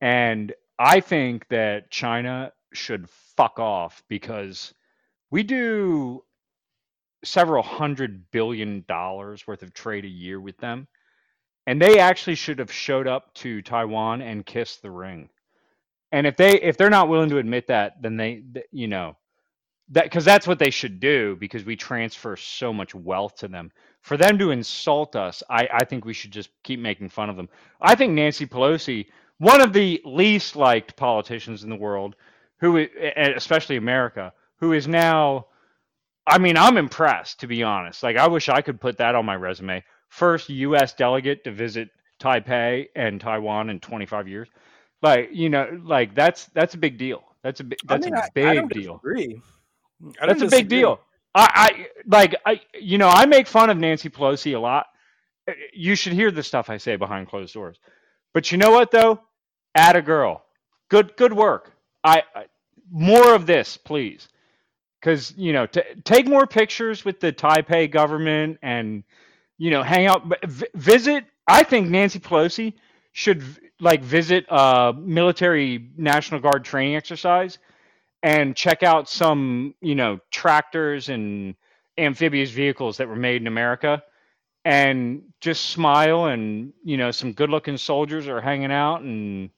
And 0.00 0.54
I 0.78 1.00
think 1.00 1.48
that 1.48 1.90
China 1.90 2.52
should 2.72 3.08
fuck 3.10 3.58
off 3.58 4.02
because 4.08 4.74
we 5.30 5.42
do 5.42 6.24
several 7.24 7.62
hundred 7.62 8.30
billion 8.30 8.84
dollars 8.88 9.46
worth 9.46 9.62
of 9.62 9.74
trade 9.74 10.04
a 10.04 10.08
year 10.08 10.40
with 10.40 10.58
them. 10.58 10.88
And 11.66 11.80
they 11.80 11.98
actually 11.98 12.36
should 12.36 12.60
have 12.60 12.72
showed 12.72 13.06
up 13.06 13.34
to 13.34 13.62
Taiwan 13.62 14.22
and 14.22 14.46
kissed 14.46 14.82
the 14.82 14.90
ring. 14.90 15.28
And 16.12 16.26
if 16.26 16.36
they 16.36 16.60
if 16.60 16.76
they're 16.76 16.90
not 16.90 17.08
willing 17.08 17.30
to 17.30 17.38
admit 17.38 17.66
that, 17.68 18.00
then 18.02 18.16
they, 18.16 18.42
you 18.72 18.88
know, 18.88 19.16
that 19.90 20.04
because 20.04 20.24
that's 20.24 20.46
what 20.46 20.58
they 20.58 20.70
should 20.70 21.00
do 21.00 21.36
because 21.36 21.64
we 21.64 21.76
transfer 21.76 22.36
so 22.36 22.72
much 22.72 22.94
wealth 22.94 23.36
to 23.36 23.48
them 23.48 23.70
for 24.02 24.16
them 24.16 24.38
to 24.38 24.50
insult 24.50 25.16
us 25.16 25.42
I, 25.50 25.68
I 25.72 25.84
think 25.84 26.04
we 26.04 26.14
should 26.14 26.30
just 26.30 26.50
keep 26.62 26.80
making 26.80 27.08
fun 27.08 27.30
of 27.30 27.36
them 27.36 27.48
i 27.80 27.94
think 27.94 28.12
nancy 28.12 28.46
pelosi 28.46 29.06
one 29.38 29.60
of 29.60 29.72
the 29.72 30.00
least 30.04 30.56
liked 30.56 30.96
politicians 30.96 31.64
in 31.64 31.70
the 31.70 31.76
world 31.76 32.16
who 32.60 32.86
especially 33.16 33.76
america 33.76 34.32
who 34.58 34.72
is 34.72 34.88
now 34.88 35.46
i 36.26 36.38
mean 36.38 36.56
i'm 36.56 36.76
impressed 36.76 37.40
to 37.40 37.46
be 37.46 37.62
honest 37.62 38.02
like 38.02 38.16
i 38.16 38.26
wish 38.28 38.48
i 38.48 38.62
could 38.62 38.80
put 38.80 38.98
that 38.98 39.14
on 39.14 39.24
my 39.24 39.36
resume 39.36 39.82
first 40.08 40.50
us 40.50 40.92
delegate 40.94 41.44
to 41.44 41.52
visit 41.52 41.90
taipei 42.20 42.86
and 42.96 43.20
taiwan 43.20 43.70
in 43.70 43.80
25 43.80 44.28
years 44.28 44.48
like 45.02 45.30
you 45.32 45.48
know 45.50 45.80
like 45.84 46.14
that's 46.14 46.46
that's 46.46 46.74
a 46.74 46.78
big 46.78 46.98
deal 46.98 47.22
that's 47.42 47.60
a 47.60 47.64
big 47.64 47.78
that's 47.84 48.06
I 48.06 48.10
mean, 48.10 48.18
a 48.18 48.30
big 48.34 48.46
I, 48.46 48.62
I 48.62 48.66
deal 48.66 48.94
disagree. 49.02 49.42
That's 50.20 50.42
a 50.42 50.48
big 50.48 50.68
deal. 50.68 51.00
I, 51.34 51.50
I 51.54 51.86
like 52.06 52.34
I 52.46 52.60
you 52.80 52.98
know 52.98 53.08
I 53.08 53.26
make 53.26 53.46
fun 53.46 53.70
of 53.70 53.78
Nancy 53.78 54.08
Pelosi 54.10 54.54
a 54.54 54.58
lot. 54.58 54.86
Uh, 55.48 55.52
you 55.72 55.94
should 55.94 56.12
hear 56.12 56.30
the 56.30 56.42
stuff 56.42 56.70
I 56.70 56.78
say 56.78 56.96
behind 56.96 57.28
closed 57.28 57.54
doors. 57.54 57.78
But 58.34 58.52
you 58.52 58.58
know 58.58 58.72
what 58.72 58.90
though? 58.90 59.20
Add 59.74 59.96
a 59.96 60.02
girl. 60.02 60.44
Good 60.88 61.16
good 61.16 61.32
work. 61.32 61.72
I, 62.04 62.22
I 62.34 62.44
more 62.90 63.34
of 63.34 63.46
this, 63.46 63.76
please. 63.76 64.28
Cuz 65.02 65.34
you 65.36 65.52
know, 65.52 65.66
to 65.66 65.84
take 66.04 66.26
more 66.26 66.46
pictures 66.46 67.04
with 67.04 67.20
the 67.20 67.32
Taipei 67.32 67.90
government 67.90 68.58
and 68.62 69.04
you 69.58 69.70
know, 69.70 69.82
hang 69.82 70.06
out 70.06 70.24
v- 70.46 70.66
visit 70.74 71.24
I 71.48 71.64
think 71.64 71.88
Nancy 71.90 72.20
Pelosi 72.20 72.74
should 73.12 73.42
like 73.80 74.02
visit 74.02 74.46
a 74.48 74.94
military 74.96 75.90
National 75.96 76.40
Guard 76.40 76.64
training 76.64 76.96
exercise 76.96 77.58
and 78.22 78.56
check 78.56 78.82
out 78.84 79.08
some, 79.08 79.74
you 79.82 79.96
know, 79.96 80.20
tractors 80.30 81.10
and 81.10 81.56
amphibious 81.98 82.50
vehicles 82.50 82.98
that 82.98 83.08
were 83.08 83.16
made 83.16 83.42
in 83.42 83.48
America 83.48 84.02
and 84.64 85.22
just 85.40 85.66
smile 85.66 86.26
and, 86.26 86.72
you 86.84 86.96
know, 86.96 87.10
some 87.10 87.32
good-looking 87.32 87.78
soldiers 87.78 88.28
are 88.28 88.40
hanging 88.40 88.72
out 88.72 89.02
and 89.02 89.50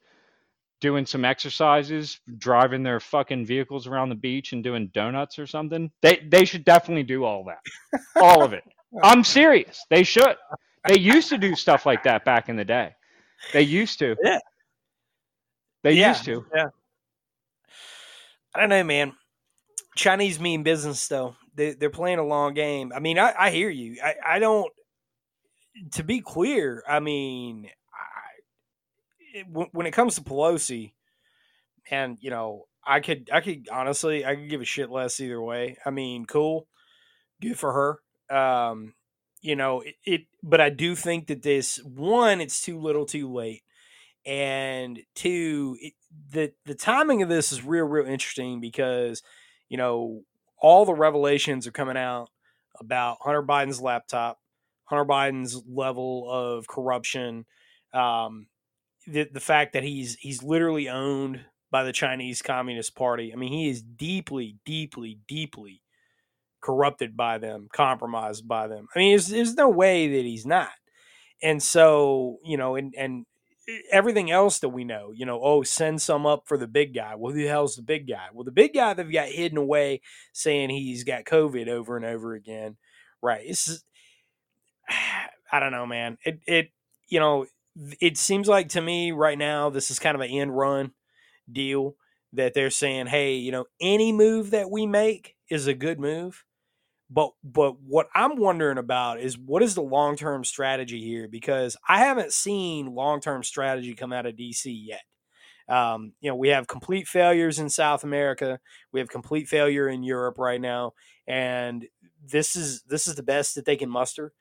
doing 0.81 1.05
some 1.05 1.23
exercises, 1.23 2.19
driving 2.37 2.83
their 2.83 2.99
fucking 2.99 3.45
vehicles 3.45 3.87
around 3.87 4.09
the 4.09 4.15
beach 4.15 4.51
and 4.51 4.63
doing 4.63 4.87
donuts 4.93 5.39
or 5.39 5.47
something. 5.47 5.91
They 6.01 6.27
they 6.27 6.43
should 6.43 6.65
definitely 6.65 7.03
do 7.03 7.23
all 7.23 7.45
that. 7.45 7.59
all 8.21 8.43
of 8.43 8.51
it. 8.51 8.63
I'm 9.03 9.23
serious. 9.23 9.85
They 9.89 10.03
should. 10.03 10.35
They 10.87 10.99
used 10.99 11.29
to 11.29 11.37
do 11.37 11.55
stuff 11.55 11.85
like 11.85 12.03
that 12.03 12.25
back 12.25 12.49
in 12.49 12.57
the 12.57 12.65
day. 12.65 12.93
They 13.53 13.61
used 13.61 13.99
to. 13.99 14.15
Yeah. 14.21 14.39
They 15.83 15.93
yeah. 15.93 16.09
used 16.09 16.25
to. 16.25 16.45
Yeah. 16.53 16.67
I 18.53 18.59
don't 18.59 18.69
know, 18.69 18.83
man. 18.83 19.13
Chinese 19.95 20.39
mean 20.39 20.63
business 20.63 21.07
though. 21.07 21.35
they, 21.55 21.71
they're 21.71 21.89
playing 21.89 22.19
a 22.19 22.25
long 22.25 22.53
game. 22.53 22.91
I 22.93 22.99
mean, 22.99 23.19
I, 23.19 23.33
I 23.37 23.51
hear 23.51 23.69
you. 23.69 23.97
I, 24.03 24.15
I 24.25 24.39
don't. 24.39 24.71
To 25.93 26.03
be 26.03 26.19
clear, 26.19 26.83
I 26.87 26.99
mean, 26.99 27.69
it, 29.33 29.45
when 29.71 29.87
it 29.87 29.91
comes 29.91 30.15
to 30.15 30.21
Pelosi, 30.21 30.93
and 31.89 32.17
you 32.21 32.29
know, 32.29 32.65
I 32.85 32.99
could, 32.99 33.29
I 33.31 33.41
could 33.41 33.67
honestly, 33.71 34.25
I 34.25 34.35
could 34.35 34.49
give 34.49 34.61
a 34.61 34.65
shit 34.65 34.89
less 34.89 35.19
either 35.19 35.41
way. 35.41 35.77
I 35.85 35.89
mean, 35.89 36.25
cool, 36.25 36.67
good 37.41 37.57
for 37.57 37.73
her. 38.29 38.35
Um, 38.35 38.93
you 39.41 39.55
know, 39.55 39.81
it, 39.81 39.95
it 40.05 40.21
but 40.43 40.61
I 40.61 40.69
do 40.69 40.95
think 40.95 41.27
that 41.27 41.41
this 41.41 41.77
one, 41.83 42.41
it's 42.41 42.61
too 42.61 42.79
little, 42.79 43.05
too 43.05 43.31
late, 43.31 43.63
and 44.25 44.99
two, 45.15 45.77
it, 45.79 45.93
the 46.31 46.53
the 46.65 46.75
timing 46.75 47.21
of 47.21 47.29
this 47.29 47.51
is 47.51 47.63
real, 47.63 47.85
real 47.85 48.05
interesting 48.05 48.61
because 48.61 49.23
you 49.69 49.77
know 49.77 50.21
all 50.59 50.85
the 50.85 50.93
revelations 50.93 51.65
are 51.65 51.71
coming 51.71 51.97
out 51.97 52.29
about 52.79 53.17
Hunter 53.21 53.43
Biden's 53.43 53.81
laptop, 53.81 54.39
Hunter 54.85 55.05
Biden's 55.05 55.61
level 55.67 56.29
of 56.29 56.67
corruption, 56.67 57.45
um, 57.93 58.47
the 59.07 59.27
the 59.31 59.39
fact 59.39 59.73
that 59.73 59.83
he's 59.83 60.15
he's 60.15 60.43
literally 60.43 60.89
owned 60.89 61.45
by 61.71 61.83
the 61.83 61.93
Chinese 61.93 62.41
Communist 62.41 62.95
Party. 62.95 63.31
I 63.33 63.37
mean, 63.37 63.51
he 63.53 63.69
is 63.69 63.81
deeply, 63.81 64.57
deeply, 64.65 65.19
deeply 65.27 65.81
corrupted 66.61 67.15
by 67.15 67.37
them, 67.37 67.67
compromised 67.73 68.47
by 68.47 68.67
them. 68.67 68.87
I 68.93 68.99
mean, 68.99 69.11
there's, 69.13 69.27
there's 69.27 69.55
no 69.55 69.69
way 69.69 70.09
that 70.09 70.25
he's 70.25 70.45
not. 70.45 70.69
And 71.41 71.63
so, 71.63 72.37
you 72.43 72.57
know, 72.57 72.75
and 72.75 72.93
and 72.95 73.25
eh, 73.67 73.79
everything 73.91 74.29
else 74.29 74.59
that 74.59 74.69
we 74.69 74.83
know, 74.83 75.11
you 75.13 75.25
know, 75.25 75.39
oh, 75.41 75.63
send 75.63 76.01
some 76.01 76.25
up 76.25 76.43
for 76.45 76.57
the 76.57 76.67
big 76.67 76.93
guy. 76.93 77.15
Well, 77.15 77.33
who 77.33 77.41
the 77.41 77.47
hell's 77.47 77.77
the 77.77 77.81
big 77.81 78.07
guy? 78.07 78.27
Well, 78.31 78.43
the 78.43 78.51
big 78.51 78.73
guy 78.73 78.93
they've 78.93 79.11
got 79.11 79.29
hidden 79.29 79.57
away 79.57 80.01
saying 80.33 80.69
he's 80.69 81.03
got 81.03 81.25
COVID 81.25 81.67
over 81.67 81.95
and 81.97 82.05
over 82.05 82.35
again. 82.35 82.77
Right. 83.23 83.41
It's 83.45 83.83
I 85.51 85.59
don't 85.59 85.71
know, 85.71 85.87
man. 85.87 86.17
It 86.23 86.41
it 86.45 86.69
you 87.07 87.19
know, 87.19 87.45
it 87.75 88.17
seems 88.17 88.47
like 88.47 88.69
to 88.69 88.81
me 88.81 89.11
right 89.11 89.37
now 89.37 89.69
this 89.69 89.91
is 89.91 89.99
kind 89.99 90.15
of 90.15 90.21
an 90.21 90.29
end 90.29 90.55
run 90.55 90.91
deal 91.51 91.95
that 92.33 92.53
they're 92.53 92.69
saying, 92.69 93.07
hey, 93.07 93.35
you 93.35 93.51
know, 93.51 93.65
any 93.81 94.11
move 94.11 94.51
that 94.51 94.69
we 94.69 94.85
make 94.85 95.35
is 95.49 95.67
a 95.67 95.73
good 95.73 95.99
move. 95.99 96.43
But 97.09 97.31
but 97.43 97.81
what 97.81 98.07
I'm 98.15 98.37
wondering 98.37 98.77
about 98.77 99.19
is 99.19 99.37
what 99.37 99.61
is 99.63 99.75
the 99.75 99.81
long 99.81 100.15
term 100.15 100.45
strategy 100.45 101.01
here? 101.03 101.27
Because 101.27 101.75
I 101.87 101.99
haven't 101.99 102.31
seen 102.31 102.95
long 102.95 103.19
term 103.19 103.43
strategy 103.43 103.93
come 103.93 104.13
out 104.13 104.25
of 104.25 104.35
DC 104.35 104.65
yet. 104.65 105.01
Um, 105.67 106.13
you 106.21 106.29
know, 106.29 106.35
we 106.35 106.49
have 106.49 106.67
complete 106.67 107.07
failures 107.07 107.59
in 107.59 107.69
South 107.69 108.03
America. 108.03 108.59
We 108.93 108.99
have 109.01 109.09
complete 109.09 109.47
failure 109.49 109.89
in 109.89 110.03
Europe 110.03 110.37
right 110.37 110.59
now, 110.59 110.93
and 111.27 111.85
this 112.25 112.55
is 112.55 112.83
this 112.83 113.07
is 113.07 113.15
the 113.15 113.23
best 113.23 113.55
that 113.55 113.65
they 113.65 113.75
can 113.75 113.89
muster. 113.89 114.31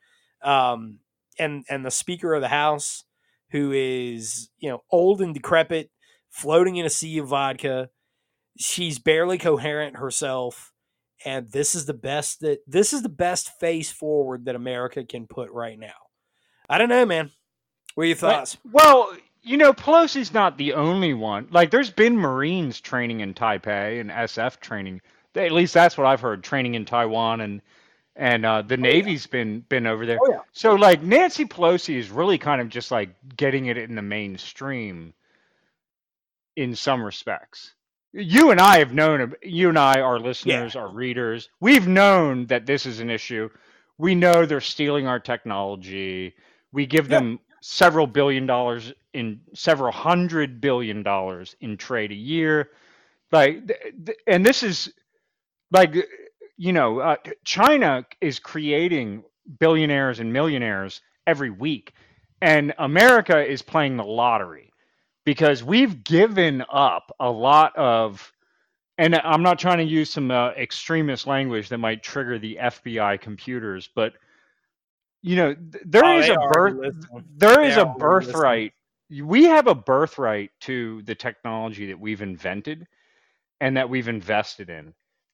Um, 0.43 1.01
and 1.39 1.65
and 1.69 1.85
the 1.85 1.91
Speaker 1.91 2.35
of 2.35 2.41
the 2.41 2.49
House, 2.49 3.05
who 3.51 3.73
is 3.73 4.51
you 4.59 4.71
know 4.71 4.83
old 4.91 5.21
and 5.21 5.35
decrepit, 5.35 5.91
floating 6.29 6.77
in 6.77 6.87
a 6.87 6.91
sea 6.91 7.19
of 7.19 7.29
vodka, 7.29 7.91
she's 8.59 8.99
barely 8.99 9.39
coherent 9.39 9.97
herself 9.97 10.73
and 11.25 11.51
this 11.51 11.75
is 11.75 11.87
the 11.87 11.95
best 11.95 12.41
that 12.41 12.61
this 12.67 12.93
is 12.93 13.03
the 13.03 13.09
best 13.09 13.59
face 13.59 13.91
forward 13.91 14.47
that 14.47 14.55
America 14.55 15.05
can 15.05 15.27
put 15.27 15.51
right 15.51 15.79
now. 15.79 15.89
I 16.69 16.79
don't 16.79 16.89
know, 16.89 17.05
man. 17.05 17.31
What 17.95 18.05
are 18.05 18.07
your 18.07 18.17
thoughts? 18.17 18.57
Well, 18.71 19.13
you 19.43 19.57
know, 19.57 19.73
Pelosi's 19.73 20.33
not 20.33 20.57
the 20.57 20.75
only 20.75 21.15
one. 21.15 21.49
Like, 21.51 21.71
there's 21.71 21.91
been 21.91 22.17
Marines 22.17 22.81
training 22.81 23.21
in 23.21 23.35
Taipei 23.35 24.01
and 24.01 24.11
SF 24.11 24.61
training. 24.61 25.01
At 25.35 25.53
least 25.53 25.75
that's 25.75 25.99
what 25.99 26.07
I've 26.07 26.21
heard. 26.21 26.43
Training 26.43 26.75
in 26.75 26.85
Taiwan 26.85 27.41
and 27.41 27.61
and 28.21 28.47
uh, 28.47 28.63
the 28.63 28.75
oh, 28.75 28.81
Navy's 28.81 29.27
yeah. 29.27 29.33
been 29.33 29.61
been 29.69 29.87
over 29.87 30.07
there. 30.07 30.19
Oh, 30.23 30.31
yeah. 30.31 30.41
So 30.53 30.75
like 30.75 31.03
Nancy 31.03 31.45
Pelosi 31.45 31.97
is 31.97 32.11
really 32.11 32.39
kind 32.39 32.61
of 32.61 32.69
just 32.69 32.93
like 32.93 33.11
getting 33.37 33.67
it 33.67 33.77
in 33.77 33.97
the 33.97 34.03
mainstream 34.03 35.15
in 36.55 36.77
some 36.77 37.03
respects 37.03 37.75
you 38.13 38.51
and 38.51 38.61
I 38.61 38.79
have 38.79 38.93
known, 38.93 39.35
you 39.43 39.69
and 39.69 39.79
I, 39.79 40.01
our 40.01 40.19
listeners, 40.19 40.75
yeah. 40.75 40.81
our 40.81 40.89
readers, 40.89 41.49
we've 41.61 41.87
known 41.87 42.47
that 42.47 42.67
this 42.67 42.87
is 42.87 43.01
an 43.01 43.11
issue. 43.11 43.49
We 43.99 44.15
know 44.15 44.47
they're 44.47 44.61
stealing 44.61 45.07
our 45.07 45.21
technology. 45.21 46.35
We 46.73 46.87
give 46.87 47.09
them 47.09 47.39
several 47.61 48.07
billion 48.07 48.47
dollars 48.47 48.93
in 49.13 49.41
several 49.55 49.93
hundred 49.93 50.61
billion 50.61 51.03
dollars 51.03 51.55
in 51.61 51.77
trade 51.77 52.11
a 52.11 52.17
year. 52.17 52.71
Like, 53.31 53.71
and 54.27 54.45
this 54.45 54.63
is 54.63 54.93
like, 55.71 55.95
you 56.61 56.75
know, 56.75 56.99
uh, 56.99 57.17
China 57.43 58.05
is 58.21 58.39
creating 58.39 59.25
billionaires 59.59 60.21
and 60.21 60.31
millionaires 60.31 61.01
every 61.27 61.49
week, 61.49 61.95
and 62.43 62.75
America 62.77 63.43
is 63.43 63.63
playing 63.63 63.97
the 63.97 64.05
lottery 64.05 64.71
because 65.25 65.65
we've 65.65 66.05
given 66.05 66.63
up 66.71 67.17
a 67.19 67.31
lot 67.31 67.75
of 67.77 68.31
and 68.99 69.15
I'm 69.15 69.43
not 69.43 69.59
trying 69.59 69.79
to 69.79 69.85
use 69.85 70.11
some 70.11 70.31
uh, 70.31 70.51
extremist 70.51 71.27
language 71.27 71.71
that 71.71 71.79
might 71.79 72.03
trigger 72.03 72.39
the 72.39 72.59
FBI 72.61 73.19
computers, 73.23 73.89
but 73.95 74.13
you 75.23 75.37
know, 75.37 75.55
th- 75.55 75.85
there 75.87 76.05
oh, 76.05 76.19
is 76.19 76.29
a 76.29 76.37
birth 76.53 76.95
there 77.39 77.63
is 77.63 77.79
a 77.79 77.87
birthright. 77.87 78.75
We 79.11 79.45
have 79.45 79.67
a 79.67 79.75
birthright 79.75 80.51
to 80.61 81.01
the 81.07 81.15
technology 81.15 81.87
that 81.87 81.99
we've 81.99 82.21
invented 82.21 82.87
and 83.63 83.79
that 83.79 83.89
we've 83.89 84.09
invested 84.09 84.69
in 84.69 84.93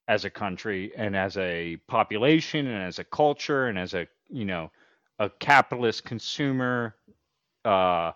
as 0.08 0.24
a 0.24 0.30
country 0.30 0.92
and 0.96 1.16
as 1.16 1.36
a 1.38 1.76
population 1.88 2.66
and 2.66 2.82
as 2.84 2.98
a 3.00 3.04
culture 3.04 3.68
and 3.68 3.78
as 3.78 3.94
a, 3.94 4.06
you 4.30 4.44
know, 4.46 4.70
a 5.20 5.30
capitalist 5.30 6.04
consumer 6.04 6.94
uh, 7.66 8.12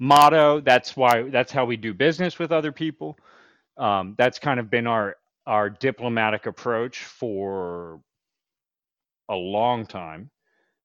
motto. 0.00 0.60
That's 0.60 0.96
why 0.96 1.24
that's 1.30 1.52
how 1.52 1.66
we 1.66 1.78
do 1.78 1.94
business 1.94 2.40
with 2.40 2.52
other 2.52 2.72
people. 2.72 3.18
Um, 3.78 4.16
that's 4.18 4.40
kind 4.40 4.60
of 4.60 4.70
been 4.70 4.88
our 4.88 5.16
our 5.46 5.70
diplomatic 5.70 6.46
approach 6.46 7.04
for 7.04 8.00
a 9.30 9.36
long 9.36 9.86
time. 9.86 10.30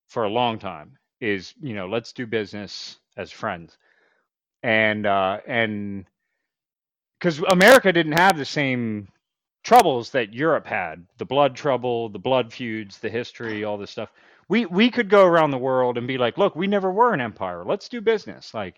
For 0.10 0.26
a 0.26 0.30
long 0.30 0.60
time 0.60 0.98
is 1.22 1.54
you 1.62 1.76
know 1.76 1.88
let's 1.88 2.14
do 2.14 2.28
business 2.28 3.00
as 3.18 3.32
friends, 3.32 3.78
and 4.64 5.06
uh, 5.06 5.40
and 5.48 6.06
because 7.20 7.40
America 7.50 7.94
didn't 7.94 8.14
have 8.20 8.38
the 8.38 8.46
same 8.46 9.10
troubles 9.64 10.12
that 10.12 10.34
Europe 10.34 10.66
had 10.66 11.06
the 11.18 11.26
blood 11.26 11.56
trouble, 11.56 12.10
the 12.10 12.20
blood 12.20 12.54
feuds, 12.54 13.00
the 13.00 13.10
history, 13.10 13.64
all 13.64 13.78
this 13.78 13.92
stuff. 13.92 14.12
We 14.48 14.66
we 14.66 14.90
could 14.90 15.10
go 15.10 15.26
around 15.26 15.52
the 15.52 15.58
world 15.58 15.98
and 15.98 16.08
be 16.08 16.18
like, 16.18 16.38
look, 16.38 16.56
we 16.56 16.68
never 16.68 16.92
were 16.92 17.14
an 17.14 17.22
empire. 17.22 17.64
Let's 17.66 17.90
do 17.90 18.02
business. 18.02 18.54
Like 18.54 18.76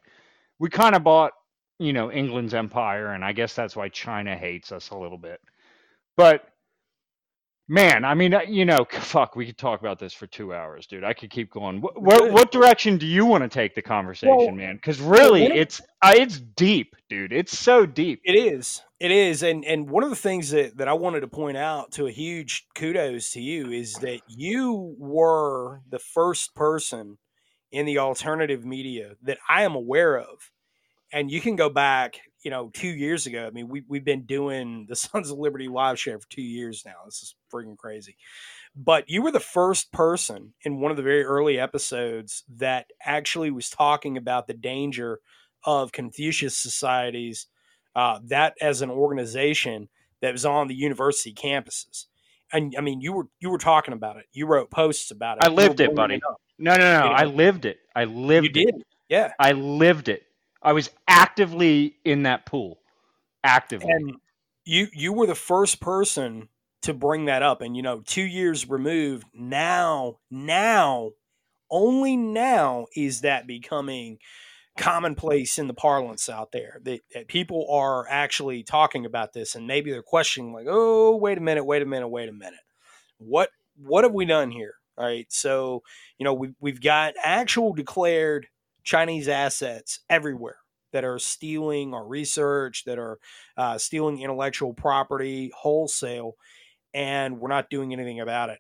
we 0.60 0.70
kind 0.70 0.96
of 0.96 1.04
bought, 1.04 1.34
you 1.80 1.94
know, 1.94 2.12
England's 2.12 2.54
empire, 2.54 3.14
and 3.14 3.24
I 3.24 3.34
guess 3.34 3.56
that's 3.56 3.76
why 3.76 3.90
China 3.90 4.36
hates 4.36 4.72
us 4.72 4.90
a 4.90 4.98
little 4.98 5.18
bit. 5.18 5.40
But 6.18 6.51
man, 7.72 8.04
I 8.04 8.14
mean, 8.14 8.34
uh, 8.34 8.42
you 8.42 8.66
know, 8.66 8.86
fuck, 8.92 9.36
we 9.36 9.46
could 9.46 9.58
talk 9.58 9.80
about 9.80 9.98
this 9.98 10.14
for 10.14 10.28
two 10.28 10.54
hours, 10.54 10.86
dude. 10.86 11.04
I 11.04 11.14
could 11.14 11.32
keep 11.32 11.52
going. 11.52 11.82
What 11.82 12.00
what, 12.00 12.32
what 12.32 12.52
direction 12.52 12.98
do 12.98 13.08
you 13.08 13.26
want 13.26 13.44
to 13.44 13.50
take 13.50 13.74
the 13.74 13.82
conversation, 13.82 14.38
well, 14.38 14.52
man? 14.52 14.76
Because 14.76 15.00
really, 15.00 15.46
it's 15.46 15.82
uh, 16.02 16.14
it's 16.16 16.40
deep, 16.40 16.96
dude. 17.10 17.34
It's 17.34 17.58
so 17.58 17.86
deep. 17.86 18.22
It 18.24 18.36
is. 18.36 18.82
It 19.00 19.12
is, 19.12 19.42
and 19.42 19.66
and 19.66 19.90
one 19.90 20.04
of 20.04 20.10
the 20.12 20.16
things 20.16 20.52
that 20.52 20.78
that 20.78 20.88
I 20.88 20.94
wanted 20.94 21.22
to 21.22 21.28
point 21.28 21.58
out 21.58 21.92
to 21.94 22.06
a 22.06 22.12
huge 22.12 22.68
kudos 22.76 23.32
to 23.32 23.42
you 23.42 23.72
is 23.72 23.94
that 23.96 24.20
you 24.28 24.96
were 25.00 25.82
the 25.90 26.00
first 26.00 26.54
person 26.54 27.18
in 27.72 27.86
the 27.86 27.98
alternative 27.98 28.66
media 28.66 29.16
that 29.24 29.38
I 29.50 29.64
am 29.64 29.76
aware 29.76 30.20
of. 30.20 30.52
And 31.14 31.30
you 31.30 31.42
can 31.42 31.58
go 31.58 31.70
back, 31.70 32.22
you 32.44 32.52
know, 32.52 32.70
two 32.74 32.90
years 32.90 33.26
ago. 33.26 33.46
I 33.46 33.52
mean, 33.52 33.68
we, 33.68 33.84
we've 33.88 34.04
been 34.04 34.24
doing 34.24 34.86
the 34.90 34.96
Sons 34.96 35.30
of 35.30 35.38
Liberty 35.38 35.68
live 35.68 36.00
show 36.00 36.18
for 36.18 36.30
two 36.30 36.42
years 36.42 36.84
now. 36.86 36.94
This 37.06 37.22
is 37.22 37.36
freaking 37.54 37.78
crazy. 37.78 38.16
But 38.76 39.10
you 39.10 39.22
were 39.22 39.32
the 39.32 39.40
first 39.40 39.92
person 39.92 40.54
in 40.64 40.80
one 40.80 40.92
of 40.92 40.98
the 40.98 41.04
very 41.04 41.24
early 41.24 41.60
episodes 41.60 42.44
that 42.58 42.88
actually 43.04 43.52
was 43.52 43.70
talking 43.70 44.18
about 44.18 44.48
the 44.48 44.54
danger 44.54 45.20
of 45.64 45.92
Confucius 45.92 46.58
societies, 46.58 47.48
uh, 47.96 48.20
that 48.26 48.56
as 48.62 48.82
an 48.82 48.90
organization 48.90 49.90
that 50.22 50.32
was 50.32 50.46
on 50.46 50.68
the 50.68 50.76
university 50.76 51.34
campuses. 51.34 52.06
And 52.54 52.74
I 52.78 52.82
mean, 52.82 53.02
you 53.02 53.14
were 53.14 53.28
you 53.40 53.50
were 53.50 53.58
talking 53.58 53.94
about 53.94 54.18
it. 54.18 54.26
You 54.34 54.46
wrote 54.46 54.72
posts 54.72 55.12
about 55.12 55.38
it. 55.38 55.46
I 55.46 55.50
lived 55.50 55.80
it, 55.80 55.96
buddy. 55.96 56.16
It 56.16 56.22
no, 56.58 56.76
no, 56.76 56.80
no. 56.80 57.04
You 57.04 57.10
know? 57.10 57.16
I 57.16 57.24
lived 57.26 57.66
it. 57.66 57.80
I 57.96 58.06
lived. 58.06 58.46
You 58.46 58.52
did. 58.52 58.76
It. 58.76 58.88
Yeah. 59.10 59.32
I 59.40 59.54
lived 59.54 60.10
it. 60.10 60.24
I 60.62 60.74
was 60.74 60.90
actively 61.08 61.98
in 62.04 62.24
that 62.24 62.46
pool. 62.46 62.80
Actively. 63.44 63.90
And 63.92 64.16
you 64.66 64.88
you 64.94 65.14
were 65.14 65.28
the 65.28 65.36
first 65.36 65.80
person 65.82 66.50
to 66.84 66.94
bring 66.94 67.26
that 67.26 67.44
up 67.44 67.62
and 67.62 67.76
you 67.76 67.84
know 67.84 68.02
2 68.02 68.22
years 68.22 68.70
removed 68.70 69.26
now 69.34 70.18
now 70.30 71.12
only 71.70 72.16
now 72.16 72.86
is 72.96 73.22
that 73.22 73.48
becoming 73.48 74.18
commonplace 74.78 75.60
in 75.60 75.68
the 75.68 75.74
parlance 75.74 76.30
out 76.30 76.52
there 76.52 76.80
that, 76.84 77.02
that, 77.14 77.28
people 77.28 77.68
are 77.72 78.08
actually 78.10 78.64
talking 78.64 79.06
about 79.06 79.34
this 79.34 79.56
and 79.56 79.68
maybe 79.68 79.92
they're 79.92 80.02
questioning 80.02 80.54
like 80.54 80.66
oh 80.70 81.16
wait 81.16 81.38
a 81.38 81.42
minute 81.42 81.64
wait 81.66 81.82
a 81.82 81.86
minute 81.86 82.08
wait 82.08 82.30
a 82.30 82.34
minute 82.34 82.60
what 83.18 83.50
what 83.78 84.04
have 84.04 84.14
we 84.14 84.26
done 84.26 84.52
here? 84.52 84.76
All 84.98 85.06
right, 85.06 85.26
so 85.30 85.84
you 86.18 86.26
know 86.26 86.34
we've 86.34 86.56
we've 86.60 86.82
got 86.82 87.14
actual 87.22 87.74
declared 87.74 88.48
Chinese 88.84 89.28
assets 89.28 90.00
everywhere 90.10 90.58
that 90.92 91.04
are 91.04 91.20
stealing 91.20 91.94
our 91.94 92.06
research, 92.06 92.84
that 92.86 93.00
are 93.00 93.20
uh, 93.58 93.78
stealing 93.78 94.22
intellectual 94.22 94.74
property 94.74 95.52
wholesale, 95.56 96.36
and 96.94 97.40
we're 97.40 97.50
not 97.50 97.70
doing 97.70 97.94
anything 97.94 98.20
about 98.20 98.50
it. 98.50 98.60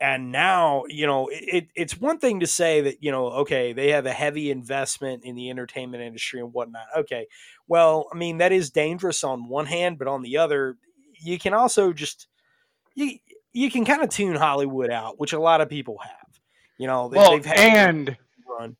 And 0.00 0.30
now, 0.30 0.84
you 0.88 1.06
know, 1.06 1.28
it, 1.32 1.68
it's 1.74 2.00
one 2.00 2.18
thing 2.18 2.40
to 2.40 2.46
say 2.46 2.82
that, 2.82 3.02
you 3.02 3.10
know, 3.10 3.26
okay, 3.28 3.72
they 3.72 3.90
have 3.90 4.06
a 4.06 4.12
heavy 4.12 4.50
investment 4.50 5.24
in 5.24 5.34
the 5.34 5.50
entertainment 5.50 6.04
industry 6.04 6.38
and 6.38 6.52
whatnot. 6.52 6.86
Okay. 6.98 7.26
Well, 7.66 8.06
I 8.12 8.16
mean, 8.16 8.38
that 8.38 8.52
is 8.52 8.70
dangerous 8.70 9.24
on 9.24 9.48
one 9.48 9.66
hand, 9.66 9.98
but 9.98 10.06
on 10.06 10.22
the 10.22 10.36
other, 10.36 10.76
you 11.20 11.36
can 11.36 11.52
also 11.52 11.92
just, 11.92 12.28
you, 12.94 13.18
you 13.52 13.72
can 13.72 13.84
kind 13.84 14.02
of 14.02 14.08
tune 14.08 14.36
Hollywood 14.36 14.90
out, 14.90 15.18
which 15.18 15.32
a 15.32 15.40
lot 15.40 15.60
of 15.60 15.68
people 15.68 15.98
have. 15.98 16.40
You 16.76 16.86
know, 16.86 17.08
they, 17.08 17.16
well, 17.16 17.40
and 17.56 18.16
run. 18.48 18.76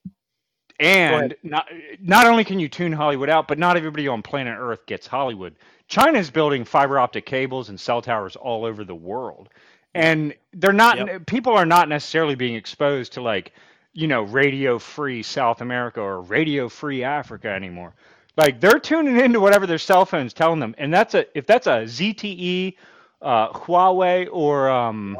And 0.80 1.34
not 1.42 1.66
not 2.00 2.26
only 2.26 2.44
can 2.44 2.60
you 2.60 2.68
tune 2.68 2.92
Hollywood 2.92 3.28
out, 3.28 3.48
but 3.48 3.58
not 3.58 3.76
everybody 3.76 4.06
on 4.06 4.22
planet 4.22 4.56
Earth 4.58 4.86
gets 4.86 5.06
Hollywood. 5.06 5.56
China 5.88 6.18
is 6.18 6.30
building 6.30 6.64
fiber 6.64 6.98
optic 6.98 7.26
cables 7.26 7.68
and 7.68 7.80
cell 7.80 8.00
towers 8.00 8.36
all 8.36 8.64
over 8.64 8.84
the 8.84 8.94
world, 8.94 9.48
and 9.94 10.34
they're 10.52 10.72
not. 10.72 10.98
Yep. 10.98 11.26
People 11.26 11.52
are 11.54 11.66
not 11.66 11.88
necessarily 11.88 12.36
being 12.36 12.54
exposed 12.54 13.14
to 13.14 13.22
like, 13.22 13.52
you 13.92 14.06
know, 14.06 14.22
radio 14.22 14.78
free 14.78 15.22
South 15.22 15.62
America 15.62 16.00
or 16.00 16.20
radio 16.20 16.68
free 16.68 17.02
Africa 17.02 17.48
anymore. 17.48 17.94
Like 18.36 18.60
they're 18.60 18.78
tuning 18.78 19.18
into 19.18 19.40
whatever 19.40 19.66
their 19.66 19.78
cell 19.78 20.04
phones 20.04 20.32
telling 20.32 20.60
them, 20.60 20.76
and 20.78 20.94
that's 20.94 21.14
a 21.14 21.26
if 21.36 21.44
that's 21.44 21.66
a 21.66 21.86
ZTE, 21.86 22.76
uh, 23.20 23.52
Huawei, 23.52 24.28
or 24.30 24.70
um, 24.70 25.18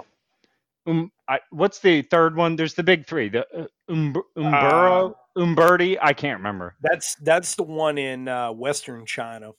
um, 0.87 1.11
I, 1.29 1.41
what's 1.51 1.79
the 1.79 2.03
third 2.03 2.37
one? 2.37 2.57
There's 2.57 2.75
the 2.75 2.83
big 2.83 3.07
three. 3.07 3.29
The 3.29 3.47
uh, 3.55 3.67
um, 3.89 4.15
Umburo. 4.37 5.11
Uh, 5.11 5.15
Umberti, 5.41 5.99
I 6.01 6.13
can't 6.15 6.39
remember. 6.39 6.75
That's 6.81 7.15
that's 7.17 7.55
the 7.55 7.63
one 7.63 7.99
in 7.99 8.27
uh, 8.27 8.51
Western 8.53 9.05
China. 9.07 9.53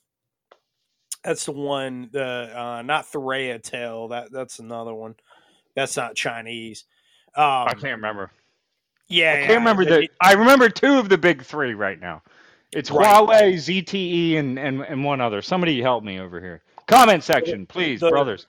That's 1.24 1.46
the 1.46 1.52
one. 1.52 2.10
The 2.12 2.52
uh, 2.54 2.82
not 2.82 3.06
Theratel. 3.06 4.10
That 4.10 4.32
that's 4.32 4.58
another 4.58 4.92
one. 4.92 5.14
That's 5.76 5.96
not 5.96 6.16
Chinese. 6.16 6.84
Um, 7.36 7.44
I 7.44 7.72
can't 7.72 7.96
remember. 7.96 8.32
Yeah, 9.08 9.32
I 9.32 9.36
can't 9.36 9.50
yeah, 9.50 9.56
remember 9.56 9.84
the. 9.84 10.02
It, 10.02 10.10
I 10.20 10.32
remember 10.34 10.68
two 10.68 10.98
of 10.98 11.08
the 11.08 11.18
big 11.18 11.42
three 11.42 11.74
right 11.74 12.00
now. 12.00 12.22
It's 12.72 12.90
right. 12.90 13.06
Huawei, 13.06 13.54
ZTE, 13.54 14.36
and, 14.36 14.58
and 14.58 14.82
and 14.82 15.04
one 15.04 15.20
other. 15.20 15.40
Somebody 15.40 15.80
help 15.80 16.04
me 16.04 16.18
over 16.20 16.40
here. 16.40 16.62
Comment 16.88 17.22
section, 17.22 17.64
please, 17.66 18.00
the, 18.00 18.10
brothers 18.10 18.46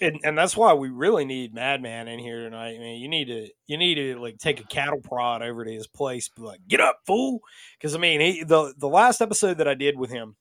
and 0.00 0.20
and 0.24 0.38
that's 0.38 0.56
why 0.56 0.74
we 0.74 0.88
really 0.88 1.24
need 1.24 1.54
Madman 1.54 2.08
in 2.08 2.18
here 2.18 2.42
tonight. 2.42 2.76
I 2.76 2.78
mean, 2.78 3.00
you 3.00 3.08
need 3.08 3.26
to 3.26 3.48
you 3.66 3.76
need 3.76 3.96
to 3.96 4.18
like 4.20 4.38
take 4.38 4.60
a 4.60 4.64
cattle 4.64 5.00
prod 5.00 5.42
over 5.42 5.64
to 5.64 5.72
his 5.72 5.86
place, 5.86 6.28
be 6.28 6.42
like, 6.42 6.60
"Get 6.68 6.80
up, 6.80 7.00
fool!" 7.06 7.40
Because 7.78 7.94
I 7.94 7.98
mean, 7.98 8.20
he, 8.20 8.44
the 8.44 8.74
the 8.76 8.88
last 8.88 9.20
episode 9.20 9.58
that 9.58 9.68
I 9.68 9.74
did 9.74 9.98
with 9.98 10.10
him, 10.10 10.36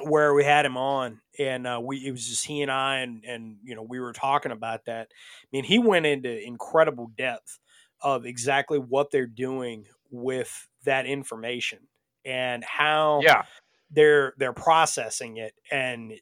where 0.00 0.34
we 0.34 0.44
had 0.44 0.64
him 0.64 0.76
on, 0.76 1.20
and 1.38 1.66
uh, 1.66 1.80
we 1.82 1.98
it 2.06 2.12
was 2.12 2.26
just 2.26 2.46
he 2.46 2.62
and 2.62 2.70
I, 2.70 2.98
and 2.98 3.24
and 3.24 3.56
you 3.64 3.74
know 3.74 3.82
we 3.82 4.00
were 4.00 4.12
talking 4.12 4.52
about 4.52 4.84
that. 4.86 5.08
I 5.10 5.46
mean, 5.52 5.64
he 5.64 5.78
went 5.78 6.06
into 6.06 6.44
incredible 6.44 7.10
depth 7.16 7.58
of 8.00 8.26
exactly 8.26 8.78
what 8.78 9.10
they're 9.10 9.26
doing 9.26 9.86
with 10.10 10.68
that 10.84 11.06
information 11.06 11.78
and 12.24 12.62
how 12.64 13.20
yeah 13.22 13.42
they're 13.90 14.34
they're 14.38 14.52
processing 14.52 15.36
it 15.36 15.54
and 15.70 16.12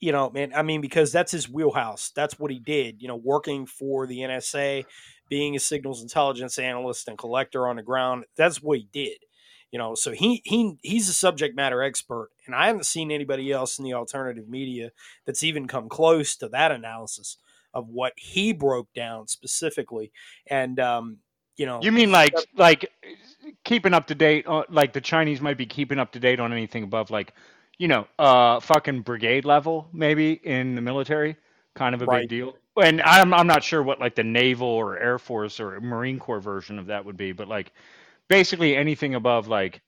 you 0.00 0.12
know, 0.12 0.30
man, 0.30 0.52
I 0.54 0.62
mean, 0.62 0.80
because 0.80 1.12
that's 1.12 1.32
his 1.32 1.48
wheelhouse. 1.48 2.10
That's 2.14 2.38
what 2.38 2.50
he 2.50 2.58
did, 2.58 3.02
you 3.02 3.08
know, 3.08 3.16
working 3.16 3.66
for 3.66 4.06
the 4.06 4.20
NSA, 4.20 4.86
being 5.28 5.54
a 5.54 5.60
signals 5.60 6.02
intelligence 6.02 6.58
analyst 6.58 7.06
and 7.06 7.18
collector 7.18 7.68
on 7.68 7.76
the 7.76 7.82
ground. 7.82 8.24
That's 8.36 8.62
what 8.62 8.78
he 8.78 8.88
did. 8.90 9.18
You 9.70 9.78
know, 9.78 9.94
so 9.94 10.10
he 10.10 10.42
he 10.44 10.78
he's 10.82 11.08
a 11.08 11.12
subject 11.12 11.54
matter 11.54 11.80
expert, 11.80 12.30
and 12.46 12.56
I 12.56 12.66
haven't 12.66 12.86
seen 12.86 13.12
anybody 13.12 13.52
else 13.52 13.78
in 13.78 13.84
the 13.84 13.94
alternative 13.94 14.48
media 14.48 14.90
that's 15.26 15.44
even 15.44 15.68
come 15.68 15.88
close 15.88 16.34
to 16.36 16.48
that 16.48 16.72
analysis 16.72 17.36
of 17.72 17.88
what 17.88 18.14
he 18.16 18.52
broke 18.52 18.92
down 18.94 19.28
specifically. 19.28 20.10
And 20.48 20.80
um, 20.80 21.18
you 21.56 21.66
know, 21.66 21.80
you 21.82 21.92
mean 21.92 22.10
like 22.10 22.34
like 22.56 22.90
keeping 23.64 23.94
up 23.94 24.08
to 24.08 24.16
date, 24.16 24.46
like 24.70 24.92
the 24.92 25.00
Chinese 25.00 25.40
might 25.40 25.58
be 25.58 25.66
keeping 25.66 26.00
up 26.00 26.10
to 26.12 26.18
date 26.18 26.40
on 26.40 26.52
anything 26.52 26.82
above 26.82 27.10
like 27.12 27.32
you 27.80 27.88
know, 27.88 28.06
uh, 28.18 28.60
fucking 28.60 29.00
brigade 29.00 29.46
level 29.46 29.88
maybe 29.90 30.32
in 30.44 30.74
the 30.74 30.82
military, 30.82 31.34
kind 31.74 31.94
of 31.94 32.02
a 32.02 32.04
right. 32.04 32.20
big 32.20 32.28
deal. 32.28 32.54
And 32.80 33.00
I'm 33.00 33.32
I'm 33.32 33.46
not 33.46 33.64
sure 33.64 33.82
what 33.82 33.98
like 33.98 34.14
the 34.14 34.22
naval 34.22 34.68
or 34.68 34.98
air 34.98 35.18
force 35.18 35.58
or 35.58 35.80
marine 35.80 36.18
corps 36.18 36.40
version 36.40 36.78
of 36.78 36.86
that 36.86 37.06
would 37.06 37.16
be, 37.16 37.32
but 37.32 37.48
like 37.48 37.72
basically 38.28 38.76
anything 38.76 39.14
above 39.14 39.48
like 39.48 39.80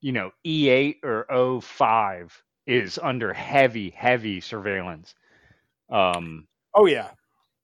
you 0.00 0.12
know 0.12 0.30
E8 0.46 0.98
or 1.02 1.26
O5 1.28 2.30
is 2.68 3.00
under 3.02 3.32
heavy 3.32 3.90
heavy 3.90 4.40
surveillance. 4.40 5.16
Um. 5.90 6.46
Oh 6.72 6.86
yeah. 6.86 7.10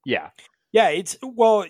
Yeah. 0.05 0.31
Yeah. 0.73 0.89
It's 0.89 1.17
well, 1.23 1.65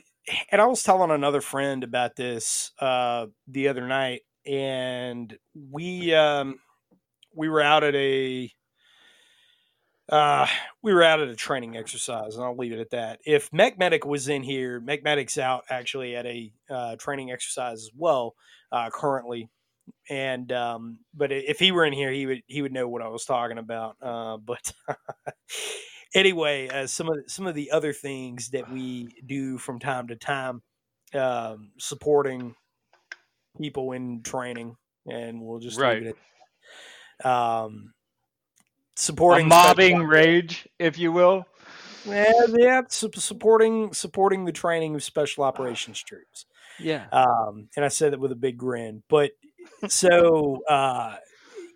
and 0.50 0.60
I 0.62 0.64
was 0.64 0.82
telling 0.82 1.10
another 1.10 1.42
friend 1.42 1.84
about 1.84 2.16
this 2.16 2.72
uh, 2.78 3.26
the 3.46 3.68
other 3.68 3.86
night, 3.86 4.22
and 4.46 5.36
we 5.54 6.14
um 6.14 6.58
we 7.34 7.48
were 7.48 7.60
out 7.60 7.84
at 7.84 7.94
a 7.94 8.50
uh, 10.10 10.46
we 10.82 10.92
were 10.92 11.04
out 11.04 11.20
at 11.20 11.28
a 11.28 11.36
training 11.36 11.76
exercise, 11.76 12.34
and 12.34 12.44
I'll 12.44 12.56
leave 12.56 12.72
it 12.72 12.80
at 12.80 12.90
that. 12.90 13.20
If 13.24 13.52
Medic 13.52 14.04
was 14.04 14.28
in 14.28 14.42
here, 14.42 14.80
Medic's 14.80 15.38
out 15.38 15.64
actually 15.70 16.16
at 16.16 16.26
a 16.26 16.52
uh, 16.68 16.96
training 16.96 17.30
exercise 17.30 17.74
as 17.74 17.90
well 17.96 18.34
uh, 18.72 18.90
currently, 18.92 19.48
and 20.08 20.50
um, 20.50 20.98
but 21.14 21.30
if 21.30 21.60
he 21.60 21.70
were 21.70 21.84
in 21.84 21.92
here, 21.92 22.10
he 22.10 22.26
would 22.26 22.42
he 22.46 22.60
would 22.60 22.72
know 22.72 22.88
what 22.88 23.02
I 23.02 23.08
was 23.08 23.24
talking 23.24 23.58
about. 23.58 23.96
Uh, 24.02 24.36
but 24.44 24.72
anyway, 26.14 26.68
uh, 26.68 26.86
some 26.86 27.08
of 27.08 27.16
the, 27.16 27.22
some 27.28 27.46
of 27.46 27.54
the 27.54 27.70
other 27.70 27.92
things 27.92 28.48
that 28.50 28.70
we 28.70 29.08
do 29.24 29.58
from 29.58 29.78
time 29.78 30.08
to 30.08 30.16
time, 30.16 30.62
um, 31.14 31.70
supporting 31.78 32.56
people 33.60 33.92
in 33.92 34.22
training, 34.22 34.74
and 35.06 35.40
we'll 35.40 35.60
just 35.60 35.78
right. 35.78 35.98
leave 35.98 36.06
it 36.08 36.10
at 36.10 36.16
um, 37.24 37.92
supporting 38.96 39.46
a 39.46 39.50
Robin 39.50 40.10
Sage, 40.12 40.68
if 40.78 40.98
you 40.98 41.12
will. 41.12 41.46
Yeah, 42.06 42.32
yeah, 42.58 42.82
supporting 42.88 43.92
supporting 43.92 44.44
the 44.44 44.52
training 44.52 44.94
of 44.94 45.02
special 45.02 45.44
operations 45.44 46.02
troops. 46.06 46.46
Yeah, 46.78 47.06
um, 47.12 47.68
and 47.76 47.84
I 47.84 47.88
said 47.88 48.12
that 48.12 48.20
with 48.20 48.32
a 48.32 48.36
big 48.36 48.56
grin. 48.56 49.02
But 49.08 49.32
so 49.88 50.62
uh, 50.68 51.16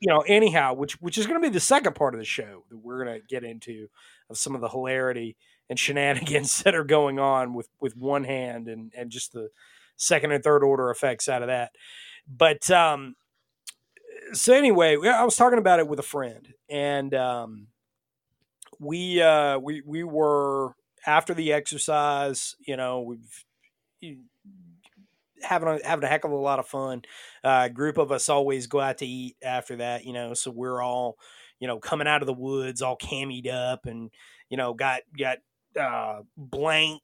you 0.00 0.12
know, 0.12 0.20
anyhow, 0.20 0.74
which 0.74 1.00
which 1.00 1.18
is 1.18 1.26
going 1.26 1.40
to 1.40 1.48
be 1.48 1.52
the 1.52 1.60
second 1.60 1.94
part 1.94 2.14
of 2.14 2.20
the 2.20 2.26
show 2.26 2.64
that 2.70 2.76
we're 2.76 3.04
going 3.04 3.20
to 3.20 3.26
get 3.26 3.44
into 3.44 3.88
of 4.30 4.38
some 4.38 4.54
of 4.54 4.60
the 4.60 4.68
hilarity 4.68 5.36
and 5.68 5.78
shenanigans 5.78 6.58
that 6.62 6.74
are 6.74 6.84
going 6.84 7.18
on 7.18 7.54
with 7.54 7.68
with 7.80 7.96
one 7.96 8.24
hand 8.24 8.68
and 8.68 8.92
and 8.96 9.10
just 9.10 9.32
the 9.32 9.48
second 9.96 10.32
and 10.32 10.42
third 10.42 10.62
order 10.62 10.90
effects 10.90 11.28
out 11.28 11.42
of 11.42 11.48
that. 11.48 11.72
But 12.26 12.70
um, 12.70 13.16
so 14.32 14.54
anyway, 14.54 14.96
I 15.06 15.24
was 15.24 15.36
talking 15.36 15.58
about 15.58 15.80
it 15.80 15.88
with 15.88 15.98
a 15.98 16.04
friend, 16.04 16.52
and 16.68 17.14
um, 17.14 17.66
we 18.78 19.20
uh, 19.20 19.58
we 19.58 19.82
we 19.84 20.04
were 20.04 20.74
after 21.06 21.34
the 21.34 21.52
exercise. 21.52 22.56
You 22.66 22.76
know, 22.76 23.02
we've 23.02 23.44
having 25.42 25.68
a, 25.68 25.86
having 25.86 26.04
a 26.04 26.08
heck 26.08 26.24
of 26.24 26.32
a 26.32 26.36
lot 26.36 26.58
of 26.58 26.66
fun. 26.66 27.02
Uh, 27.42 27.68
group 27.68 27.98
of 27.98 28.10
us 28.10 28.28
always 28.28 28.66
go 28.66 28.80
out 28.80 28.98
to 28.98 29.06
eat 29.06 29.36
after 29.42 29.76
that. 29.76 30.04
You 30.04 30.12
know, 30.12 30.34
so 30.34 30.50
we're 30.50 30.82
all 30.82 31.16
you 31.60 31.68
know 31.68 31.78
coming 31.78 32.08
out 32.08 32.22
of 32.22 32.26
the 32.26 32.32
woods, 32.32 32.82
all 32.82 32.96
camied 32.96 33.48
up, 33.48 33.86
and 33.86 34.10
you 34.48 34.56
know 34.56 34.74
got 34.74 35.02
got 35.18 35.38
uh, 35.80 36.20
blank 36.36 37.02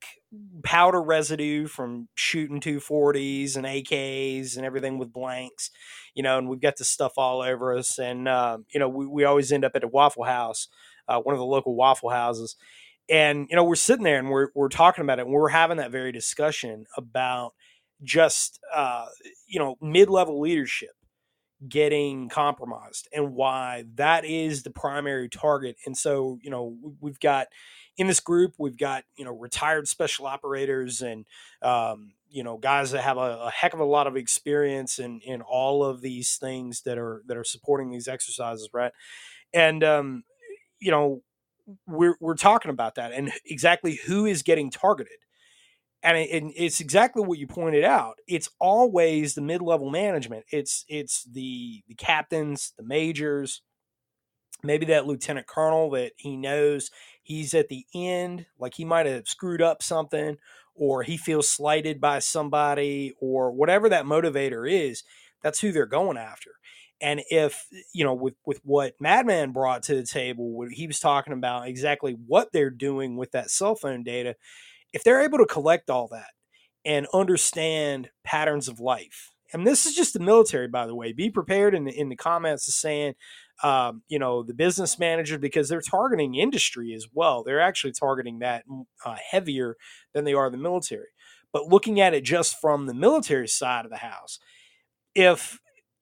powder 0.62 1.02
residue 1.02 1.66
from 1.66 2.08
shooting 2.14 2.60
240s 2.60 3.56
and 3.56 3.66
AKs 3.66 4.56
and 4.56 4.64
everything 4.64 4.98
with 4.98 5.12
blanks, 5.12 5.70
you 6.14 6.22
know, 6.22 6.38
and 6.38 6.48
we've 6.48 6.60
got 6.60 6.76
this 6.76 6.88
stuff 6.88 7.12
all 7.16 7.42
over 7.42 7.76
us. 7.76 7.98
And, 7.98 8.28
uh, 8.28 8.58
you 8.72 8.80
know, 8.80 8.88
we, 8.88 9.06
we 9.06 9.24
always 9.24 9.52
end 9.52 9.64
up 9.64 9.72
at 9.74 9.84
a 9.84 9.88
Waffle 9.88 10.24
House, 10.24 10.68
uh, 11.08 11.20
one 11.20 11.34
of 11.34 11.38
the 11.38 11.44
local 11.44 11.74
Waffle 11.74 12.10
Houses. 12.10 12.56
And, 13.08 13.48
you 13.50 13.56
know, 13.56 13.64
we're 13.64 13.74
sitting 13.74 14.04
there 14.04 14.18
and 14.18 14.30
we're, 14.30 14.48
we're 14.54 14.68
talking 14.68 15.02
about 15.02 15.18
it 15.18 15.22
and 15.22 15.32
we're 15.32 15.48
having 15.48 15.78
that 15.78 15.90
very 15.90 16.12
discussion 16.12 16.86
about 16.96 17.54
just, 18.02 18.60
uh, 18.72 19.06
you 19.48 19.58
know, 19.58 19.76
mid 19.80 20.08
level 20.08 20.40
leadership 20.40 20.90
getting 21.68 22.28
compromised 22.28 23.08
and 23.12 23.34
why 23.34 23.84
that 23.96 24.24
is 24.24 24.62
the 24.62 24.70
primary 24.70 25.28
target. 25.28 25.76
And 25.84 25.96
so, 25.96 26.38
you 26.42 26.50
know, 26.50 26.76
we've 27.00 27.20
got, 27.20 27.48
in 28.00 28.06
this 28.06 28.20
group, 28.20 28.54
we've 28.56 28.78
got 28.78 29.04
you 29.16 29.26
know 29.26 29.36
retired 29.36 29.86
special 29.86 30.26
operators 30.26 31.02
and 31.02 31.26
um, 31.60 32.14
you 32.30 32.42
know 32.42 32.56
guys 32.56 32.92
that 32.92 33.02
have 33.02 33.18
a, 33.18 33.42
a, 33.42 33.50
heck 33.50 33.74
of 33.74 33.80
a 33.80 33.84
lot 33.84 34.06
of 34.06 34.16
experience 34.16 34.98
in 34.98 35.20
in 35.20 35.42
all 35.42 35.84
of 35.84 36.00
these 36.00 36.38
things 36.38 36.80
that 36.86 36.96
are 36.96 37.22
that 37.26 37.36
are 37.36 37.44
supporting 37.44 37.90
these 37.90 38.08
exercises, 38.08 38.70
right? 38.72 38.92
And 39.52 39.84
um, 39.84 40.24
you 40.80 40.90
know 40.90 41.20
we're 41.86 42.16
we're 42.20 42.36
talking 42.36 42.70
about 42.70 42.94
that 42.94 43.12
and 43.12 43.32
exactly 43.44 44.00
who 44.06 44.24
is 44.24 44.42
getting 44.42 44.70
targeted. 44.70 45.12
And, 46.02 46.16
it, 46.16 46.30
and 46.30 46.50
it's 46.56 46.80
exactly 46.80 47.22
what 47.22 47.38
you 47.38 47.46
pointed 47.46 47.84
out. 47.84 48.14
It's 48.26 48.48
always 48.58 49.34
the 49.34 49.42
mid-level 49.42 49.90
management. 49.90 50.46
It's 50.50 50.86
it's 50.88 51.24
the 51.24 51.82
the 51.86 51.94
captains, 51.96 52.72
the 52.78 52.82
majors, 52.82 53.60
maybe 54.62 54.86
that 54.86 55.06
lieutenant 55.06 55.46
colonel 55.46 55.90
that 55.90 56.12
he 56.16 56.36
knows 56.36 56.90
he's 57.22 57.54
at 57.54 57.68
the 57.68 57.84
end, 57.94 58.46
like 58.58 58.74
he 58.74 58.84
might 58.84 59.06
have 59.06 59.28
screwed 59.28 59.62
up 59.62 59.82
something, 59.82 60.36
or 60.74 61.02
he 61.02 61.16
feels 61.16 61.48
slighted 61.48 62.00
by 62.00 62.18
somebody, 62.18 63.12
or 63.20 63.52
whatever 63.52 63.88
that 63.88 64.04
motivator 64.04 64.70
is. 64.70 65.02
That's 65.42 65.60
who 65.60 65.72
they're 65.72 65.86
going 65.86 66.16
after. 66.16 66.52
And 67.00 67.22
if 67.30 67.66
you 67.94 68.04
know, 68.04 68.14
with 68.14 68.34
with 68.44 68.60
what 68.64 68.94
Madman 69.00 69.52
brought 69.52 69.82
to 69.84 69.94
the 69.94 70.04
table, 70.04 70.66
he 70.70 70.86
was 70.86 71.00
talking 71.00 71.32
about 71.32 71.66
exactly 71.66 72.16
what 72.26 72.52
they're 72.52 72.70
doing 72.70 73.16
with 73.16 73.32
that 73.32 73.50
cell 73.50 73.74
phone 73.74 74.02
data. 74.02 74.36
If 74.92 75.02
they're 75.04 75.22
able 75.22 75.38
to 75.38 75.46
collect 75.46 75.88
all 75.88 76.08
that 76.08 76.30
and 76.84 77.06
understand 77.14 78.10
patterns 78.24 78.68
of 78.68 78.80
life, 78.80 79.32
and 79.52 79.66
this 79.66 79.86
is 79.86 79.94
just 79.94 80.12
the 80.12 80.20
military, 80.20 80.68
by 80.68 80.86
the 80.86 80.94
way. 80.94 81.12
Be 81.12 81.30
prepared 81.30 81.74
in 81.74 81.84
the 81.84 81.98
in 81.98 82.08
the 82.08 82.16
comments 82.16 82.68
of 82.68 82.74
saying, 82.74 83.14
um, 83.62 84.02
you 84.08 84.18
know, 84.18 84.42
the 84.42 84.54
business 84.54 84.98
manager 84.98 85.38
because 85.38 85.68
they're 85.68 85.80
targeting 85.80 86.34
industry 86.34 86.94
as 86.94 87.06
well. 87.12 87.42
They're 87.42 87.60
actually 87.60 87.92
targeting 87.92 88.38
that 88.40 88.64
uh, 89.04 89.16
heavier 89.30 89.76
than 90.14 90.24
they 90.24 90.34
are 90.34 90.50
the 90.50 90.56
military. 90.56 91.08
But 91.52 91.66
looking 91.66 92.00
at 92.00 92.14
it 92.14 92.24
just 92.24 92.60
from 92.60 92.86
the 92.86 92.94
military 92.94 93.48
side 93.48 93.84
of 93.84 93.90
the 93.90 93.98
house, 93.98 94.38
if 95.14 95.58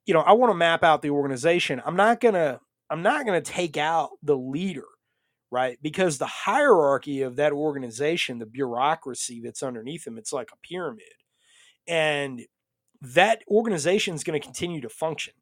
you 0.07 0.15
know, 0.15 0.21
I 0.21 0.33
want 0.33 0.51
to 0.51 0.55
map 0.57 0.83
out 0.83 1.03
the 1.03 1.11
organization. 1.11 1.83
I'm 1.85 1.97
not 1.97 2.21
gonna 2.21 2.61
I'm 2.91 3.03
not 3.03 3.27
gonna 3.27 3.43
take 3.43 3.77
out 3.77 4.11
the 4.23 4.37
leader, 4.37 4.87
right? 5.51 5.79
Because 5.83 6.17
the 6.17 6.27
hierarchy 6.27 7.23
of 7.23 7.37
that 7.37 7.53
organization, 7.53 8.39
the 8.39 8.47
bureaucracy 8.47 9.43
that's 9.45 9.63
underneath 9.63 10.05
them, 10.05 10.17
it's 10.17 10.33
like 10.33 10.49
a 10.53 10.67
pyramid. 10.67 11.05
And 11.87 12.43
that 13.01 13.43
organization 13.49 14.15
is 14.15 14.25
going 14.25 14.39
to 14.39 14.45
continue 14.45 14.81
to 14.81 14.89
function. 14.89 15.35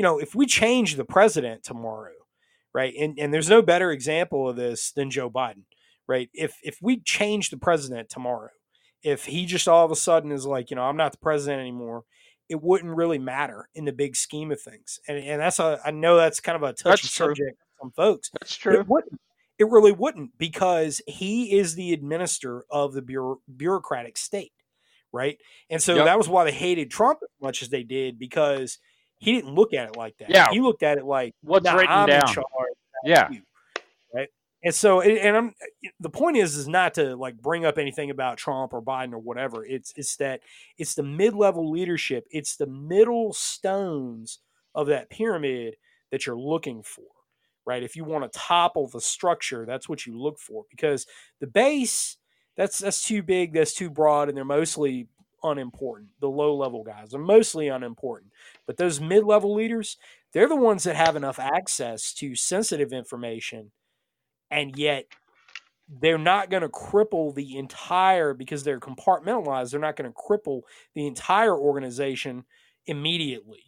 You 0.00 0.04
know, 0.04 0.18
if 0.18 0.34
we 0.34 0.46
change 0.46 0.96
the 0.96 1.04
president 1.04 1.62
tomorrow, 1.62 2.14
right? 2.72 2.94
And 2.98 3.18
and 3.18 3.34
there's 3.34 3.50
no 3.50 3.60
better 3.60 3.90
example 3.92 4.48
of 4.48 4.56
this 4.56 4.92
than 4.92 5.10
Joe 5.10 5.28
Biden, 5.28 5.64
right? 6.08 6.30
If 6.32 6.54
if 6.62 6.78
we 6.80 7.00
change 7.02 7.50
the 7.50 7.58
president 7.58 8.08
tomorrow, 8.08 8.48
if 9.02 9.26
he 9.26 9.44
just 9.44 9.68
all 9.68 9.84
of 9.84 9.90
a 9.92 9.96
sudden 9.96 10.32
is 10.32 10.46
like, 10.46 10.70
you 10.70 10.76
know, 10.76 10.84
I'm 10.84 10.96
not 10.96 11.12
the 11.12 11.18
president 11.18 11.60
anymore, 11.60 12.04
it 12.48 12.62
wouldn't 12.62 12.96
really 12.96 13.18
matter 13.18 13.68
in 13.74 13.84
the 13.84 13.92
big 13.92 14.16
scheme 14.16 14.50
of 14.50 14.62
things. 14.62 14.98
And 15.06 15.18
and 15.18 15.38
that's 15.38 15.58
a 15.58 15.78
I 15.84 15.90
know 15.90 16.16
that's 16.16 16.40
kind 16.40 16.56
of 16.56 16.62
a 16.62 16.72
touchy 16.72 17.08
subject 17.08 17.58
for 17.58 17.84
some 17.84 17.92
folks. 17.92 18.30
That's 18.40 18.56
true. 18.56 18.80
It 18.80 18.88
wouldn't. 18.88 19.20
It 19.58 19.68
really 19.68 19.92
wouldn't 19.92 20.38
because 20.38 21.02
he 21.06 21.58
is 21.58 21.74
the 21.74 21.92
administrator 21.92 22.64
of 22.70 22.94
the 22.94 23.02
bureau, 23.02 23.42
bureaucratic 23.54 24.16
state, 24.16 24.52
right? 25.12 25.36
And 25.68 25.82
so 25.82 25.96
Yep. 25.96 26.06
that 26.06 26.16
was 26.16 26.26
why 26.26 26.44
they 26.44 26.52
hated 26.52 26.90
Trump 26.90 27.18
as 27.22 27.28
much 27.42 27.60
as 27.60 27.68
they 27.68 27.82
did 27.82 28.18
because 28.18 28.78
he 29.20 29.32
didn't 29.32 29.54
look 29.54 29.72
at 29.74 29.88
it 29.88 29.96
like 29.96 30.16
that. 30.18 30.30
Yeah. 30.30 30.50
he 30.50 30.60
looked 30.60 30.82
at 30.82 30.98
it 30.98 31.04
like 31.04 31.34
What's 31.42 31.64
"Nah, 31.64 31.74
written 31.74 31.92
I'm 31.92 32.08
in 32.08 32.20
down? 32.20 32.26
charge. 32.26 32.44
Yeah. 33.04 33.30
you," 33.30 33.42
right? 34.12 34.28
And 34.64 34.74
so, 34.74 35.00
and 35.00 35.12
and 35.12 35.36
I'm 35.36 35.54
the 36.00 36.10
point 36.10 36.36
is, 36.38 36.56
is 36.56 36.66
not 36.68 36.94
to 36.94 37.16
like 37.16 37.36
bring 37.40 37.64
up 37.64 37.78
anything 37.78 38.10
about 38.10 38.38
Trump 38.38 38.72
or 38.72 38.82
Biden 38.82 39.12
or 39.12 39.18
whatever. 39.18 39.64
It's 39.64 39.92
it's 39.96 40.16
that 40.16 40.40
it's 40.78 40.94
the 40.94 41.02
mid 41.02 41.34
level 41.34 41.70
leadership. 41.70 42.26
It's 42.30 42.56
the 42.56 42.66
middle 42.66 43.32
stones 43.32 44.40
of 44.74 44.88
that 44.88 45.10
pyramid 45.10 45.76
that 46.10 46.26
you're 46.26 46.38
looking 46.38 46.82
for, 46.82 47.04
right? 47.66 47.82
If 47.82 47.96
you 47.96 48.04
want 48.04 48.30
to 48.30 48.38
topple 48.38 48.88
the 48.88 49.00
structure, 49.00 49.64
that's 49.66 49.88
what 49.88 50.06
you 50.06 50.18
look 50.18 50.38
for 50.38 50.64
because 50.70 51.06
the 51.40 51.46
base 51.46 52.16
that's 52.56 52.78
that's 52.78 53.06
too 53.06 53.22
big, 53.22 53.54
that's 53.54 53.74
too 53.74 53.90
broad, 53.90 54.28
and 54.28 54.36
they're 54.36 54.44
mostly 54.44 55.08
unimportant. 55.42 56.10
The 56.20 56.28
low 56.28 56.54
level 56.56 56.82
guys 56.82 57.14
are 57.14 57.18
mostly 57.18 57.68
unimportant, 57.68 58.32
but 58.66 58.76
those 58.76 59.00
mid 59.00 59.24
level 59.24 59.54
leaders, 59.54 59.96
they're 60.32 60.48
the 60.48 60.56
ones 60.56 60.84
that 60.84 60.96
have 60.96 61.16
enough 61.16 61.38
access 61.38 62.12
to 62.14 62.34
sensitive 62.34 62.92
information, 62.92 63.72
and 64.50 64.76
yet 64.76 65.06
they're 65.88 66.18
not 66.18 66.50
going 66.50 66.62
to 66.62 66.68
cripple 66.68 67.34
the 67.34 67.56
entire 67.56 68.32
because 68.32 68.62
they're 68.62 68.78
compartmentalized. 68.78 69.70
They're 69.70 69.80
not 69.80 69.96
going 69.96 70.10
to 70.10 70.16
cripple 70.16 70.62
the 70.94 71.06
entire 71.06 71.56
organization 71.56 72.44
immediately, 72.86 73.64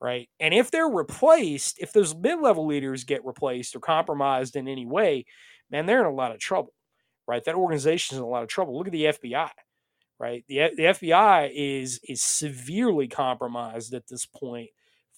right? 0.00 0.28
And 0.38 0.54
if 0.54 0.70
they're 0.70 0.88
replaced, 0.88 1.78
if 1.80 1.92
those 1.92 2.14
mid 2.14 2.40
level 2.40 2.66
leaders 2.66 3.04
get 3.04 3.24
replaced 3.24 3.74
or 3.74 3.80
compromised 3.80 4.54
in 4.54 4.68
any 4.68 4.86
way, 4.86 5.26
man, 5.70 5.86
they're 5.86 6.00
in 6.00 6.06
a 6.06 6.14
lot 6.14 6.30
of 6.32 6.38
trouble, 6.38 6.72
right? 7.26 7.44
That 7.44 7.56
organization's 7.56 8.18
in 8.18 8.24
a 8.24 8.28
lot 8.28 8.44
of 8.44 8.48
trouble. 8.48 8.78
Look 8.78 8.86
at 8.86 8.92
the 8.92 9.06
FBI, 9.06 9.50
right? 10.18 10.44
The, 10.48 10.70
the 10.76 10.82
FBI 10.84 11.50
is 11.54 12.00
is 12.08 12.22
severely 12.22 13.08
compromised 13.08 13.94
at 13.94 14.08
this 14.08 14.26
point 14.26 14.70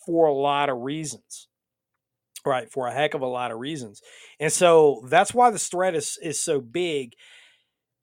for 0.04 0.26
a 0.26 0.32
lot 0.32 0.68
of 0.68 0.78
reasons, 0.78 1.48
right? 2.44 2.70
For 2.70 2.86
a 2.86 2.92
heck 2.92 3.14
of 3.14 3.20
a 3.20 3.26
lot 3.26 3.50
of 3.50 3.58
reasons, 3.58 4.02
and 4.40 4.52
so 4.52 5.02
that's 5.08 5.34
why 5.34 5.50
the 5.50 5.58
threat 5.58 5.94
is 5.94 6.18
is 6.22 6.40
so 6.40 6.60
big, 6.60 7.14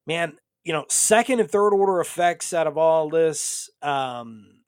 man. 0.06 0.38
You 0.64 0.72
know, 0.72 0.86
second 0.88 1.42
and 1.42 1.52
third 1.52 1.72
order 1.74 2.00
effects 2.00 2.54
out 2.54 2.68
of 2.68 2.78
all 2.78 3.10
this. 3.10 3.70
Um, 3.82 4.62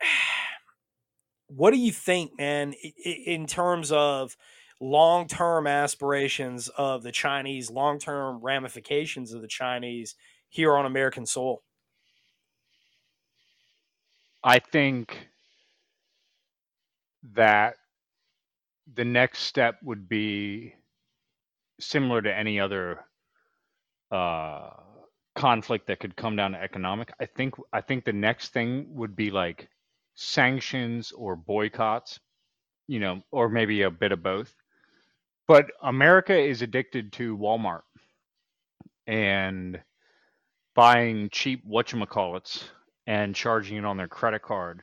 what 1.48 1.70
do 1.70 1.78
you 1.78 1.92
think, 1.92 2.32
man, 2.36 2.74
in 3.04 3.46
terms 3.46 3.92
of 3.92 4.36
long 4.80 5.26
term 5.26 5.66
aspirations 5.66 6.68
of 6.68 7.02
the 7.02 7.12
Chinese, 7.12 7.70
long 7.70 7.98
term 7.98 8.40
ramifications 8.42 9.32
of 9.32 9.40
the 9.40 9.48
Chinese 9.48 10.14
here 10.54 10.76
on 10.76 10.86
American 10.86 11.26
soil? 11.26 11.62
I 14.44 14.60
think 14.60 15.28
that 17.34 17.74
the 18.94 19.04
next 19.04 19.40
step 19.40 19.78
would 19.82 20.08
be 20.08 20.74
similar 21.80 22.22
to 22.22 22.32
any 22.32 22.60
other 22.60 23.00
uh, 24.12 24.70
conflict 25.34 25.88
that 25.88 25.98
could 25.98 26.14
come 26.14 26.36
down 26.36 26.52
to 26.52 26.62
economic. 26.62 27.12
I 27.18 27.26
think 27.26 27.54
I 27.72 27.80
think 27.80 28.04
the 28.04 28.12
next 28.12 28.52
thing 28.52 28.86
would 28.90 29.16
be 29.16 29.32
like 29.32 29.68
sanctions 30.14 31.10
or 31.10 31.34
boycotts, 31.34 32.20
you 32.86 33.00
know, 33.00 33.22
or 33.32 33.48
maybe 33.48 33.82
a 33.82 33.90
bit 33.90 34.12
of 34.12 34.22
both. 34.22 34.54
But 35.48 35.66
America 35.82 36.38
is 36.38 36.62
addicted 36.62 37.12
to 37.14 37.36
Walmart 37.36 37.82
and 39.08 39.80
buying 40.74 41.28
cheap 41.30 41.66
whatchamacallits 41.68 42.64
and 43.06 43.34
charging 43.34 43.76
it 43.78 43.84
on 43.84 43.96
their 43.96 44.08
credit 44.08 44.42
card. 44.42 44.82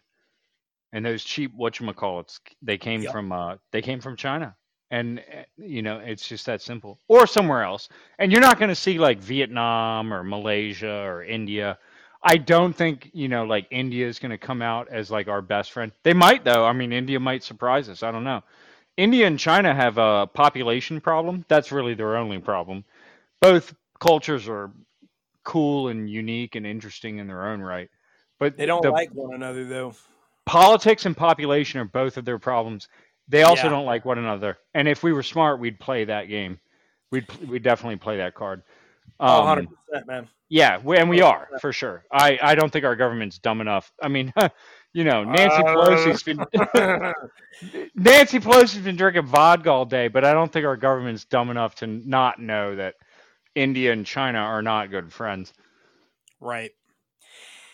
And 0.94 1.06
those 1.06 1.24
cheap 1.24 1.58
whatchamacallits, 1.58 2.40
they 2.62 2.78
came 2.78 3.06
Yep. 3.06 3.12
from 3.12 3.32
uh 3.32 3.56
they 3.72 3.82
came 3.82 4.02
from 4.02 4.16
China. 4.18 4.56
And 4.92 5.20
uh, 5.20 5.44
you 5.58 5.82
know, 5.82 6.00
it's 6.00 6.28
just 6.28 6.46
that 6.48 6.62
simple. 6.62 7.00
Or 7.08 7.26
somewhere 7.28 7.64
else. 7.64 7.90
And 8.20 8.32
you're 8.32 8.42
not 8.42 8.60
going 8.60 8.70
to 8.70 8.76
see 8.76 9.00
like 9.00 9.20
Vietnam 9.20 10.14
or 10.14 10.24
Malaysia 10.24 10.92
or 11.04 11.24
India. 11.24 11.78
I 12.24 12.38
don't 12.38 12.74
think, 12.76 13.10
you 13.14 13.30
know, 13.30 13.46
like 13.46 13.68
India 13.72 14.08
is 14.08 14.20
going 14.20 14.32
to 14.32 14.38
come 14.38 14.62
out 14.62 14.90
as 14.90 15.10
like 15.10 15.28
our 15.28 15.42
best 15.42 15.72
friend. 15.72 15.92
They 16.04 16.14
might 16.14 16.44
though. 16.44 16.66
I 16.66 16.74
mean, 16.74 16.92
India 16.94 17.20
might 17.20 17.44
surprise 17.44 17.90
us. 17.90 18.04
I 18.04 18.12
don't 18.12 18.24
know. 18.26 18.44
India 18.98 19.26
and 19.28 19.40
China 19.40 19.74
have 19.74 19.98
a 19.98 20.28
population 20.28 21.02
problem. 21.02 21.46
That's 21.48 21.72
really 21.72 21.94
their 21.94 22.18
only 22.18 22.40
problem. 22.40 22.84
Both 23.42 23.74
cultures 24.00 24.48
are 24.50 24.72
cool 25.44 25.88
and 25.90 26.10
unique 26.10 26.56
and 26.56 26.66
interesting 26.66 27.18
in 27.20 27.28
their 27.28 27.48
own 27.48 27.62
right. 27.62 27.90
But 28.40 28.58
They 28.58 28.66
don't 28.66 28.82
the 28.82 28.92
like 28.92 29.12
one 29.14 29.34
another, 29.36 29.66
though. 29.66 29.94
politics 30.46 31.06
and 31.06 31.16
population 31.16 31.80
are 31.80 31.86
both 31.86 32.18
of 32.18 32.26
their 32.26 32.40
problems. 32.40 32.88
They 33.28 33.44
also 33.44 33.64
Yeah. 33.64 33.70
don't 33.70 33.86
like 33.86 34.04
one 34.06 34.18
another. 34.18 34.58
And 34.74 34.88
if 34.88 35.04
we 35.04 35.14
were 35.14 35.24
smart, 35.24 35.60
we'd 35.60 35.80
play 35.80 36.06
that 36.06 36.28
game. 36.28 36.60
We'd 37.12 37.28
we'd 37.48 37.64
definitely 37.64 37.98
play 37.98 38.18
that 38.18 38.34
card. 38.36 38.64
Oh, 39.20 39.42
Um, 39.48 39.68
100%, 39.94 40.08
man. 40.08 40.28
yeah, 40.50 40.80
we, 40.84 40.98
and 40.98 41.10
we 41.10 41.22
are 41.22 41.48
for 41.60 41.72
sure. 41.72 42.04
I 42.12 42.40
I 42.42 42.56
don't 42.56 42.72
think 42.72 42.86
our 42.86 42.96
government's 42.96 43.38
dumb 43.38 43.62
enough. 43.62 43.92
I 44.02 44.08
mean, 44.08 44.34
you 44.94 45.04
know, 45.04 45.24
Nancy 45.24 45.58
Uh, 45.58 45.76
Pelosi's 45.76 46.24
been 46.24 46.40
Nancy 47.96 48.40
Pelosi's 48.40 48.80
been 48.80 48.96
drinking 48.96 49.26
vodka 49.28 49.70
all 49.70 49.86
day, 49.86 50.08
but 50.08 50.26
I 50.26 50.34
don't 50.34 50.52
think 50.52 50.66
our 50.66 50.78
government's 50.78 51.26
dumb 51.26 51.50
enough 51.50 51.76
to 51.76 51.88
not 51.88 52.40
know 52.40 52.76
that 52.76 52.96
India 53.56 53.92
and 53.92 54.06
China 54.06 54.40
are 54.40 54.62
not 54.62 54.90
good 54.92 55.12
friends. 55.14 55.54
right. 56.40 56.72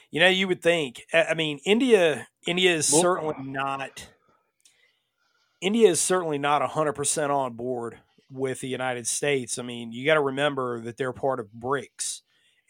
You 0.10 0.22
know, 0.22 0.30
you 0.30 0.48
would 0.48 0.62
think. 0.62 1.02
I 1.14 1.34
mean, 1.34 1.60
India. 1.66 2.30
India 2.48 2.74
is 2.74 2.90
Well- 2.92 3.02
certainly 3.02 3.36
not. 3.40 4.08
India 5.60 5.90
is 5.90 6.00
certainly 6.00 6.38
not 6.38 6.62
hundred 6.62 6.94
percent 6.94 7.30
on 7.32 7.54
board 7.54 8.00
with 8.32 8.62
the 8.62 8.70
United 8.70 9.06
States. 9.06 9.60
I 9.60 9.64
mean, 9.64 9.92
you 9.92 10.06
got 10.06 10.14
to 10.14 10.22
remember 10.22 10.80
that 10.82 10.96
they're 10.98 11.12
part 11.14 11.40
of 11.42 11.48
BRICS, 11.52 12.22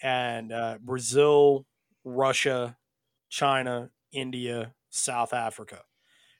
and 0.02 0.52
uh, 0.52 0.78
Brazil, 0.82 1.67
Russia, 2.04 2.78
China, 3.30 3.91
India, 4.12 4.74
South 4.89 5.32
Africa, 5.34 5.84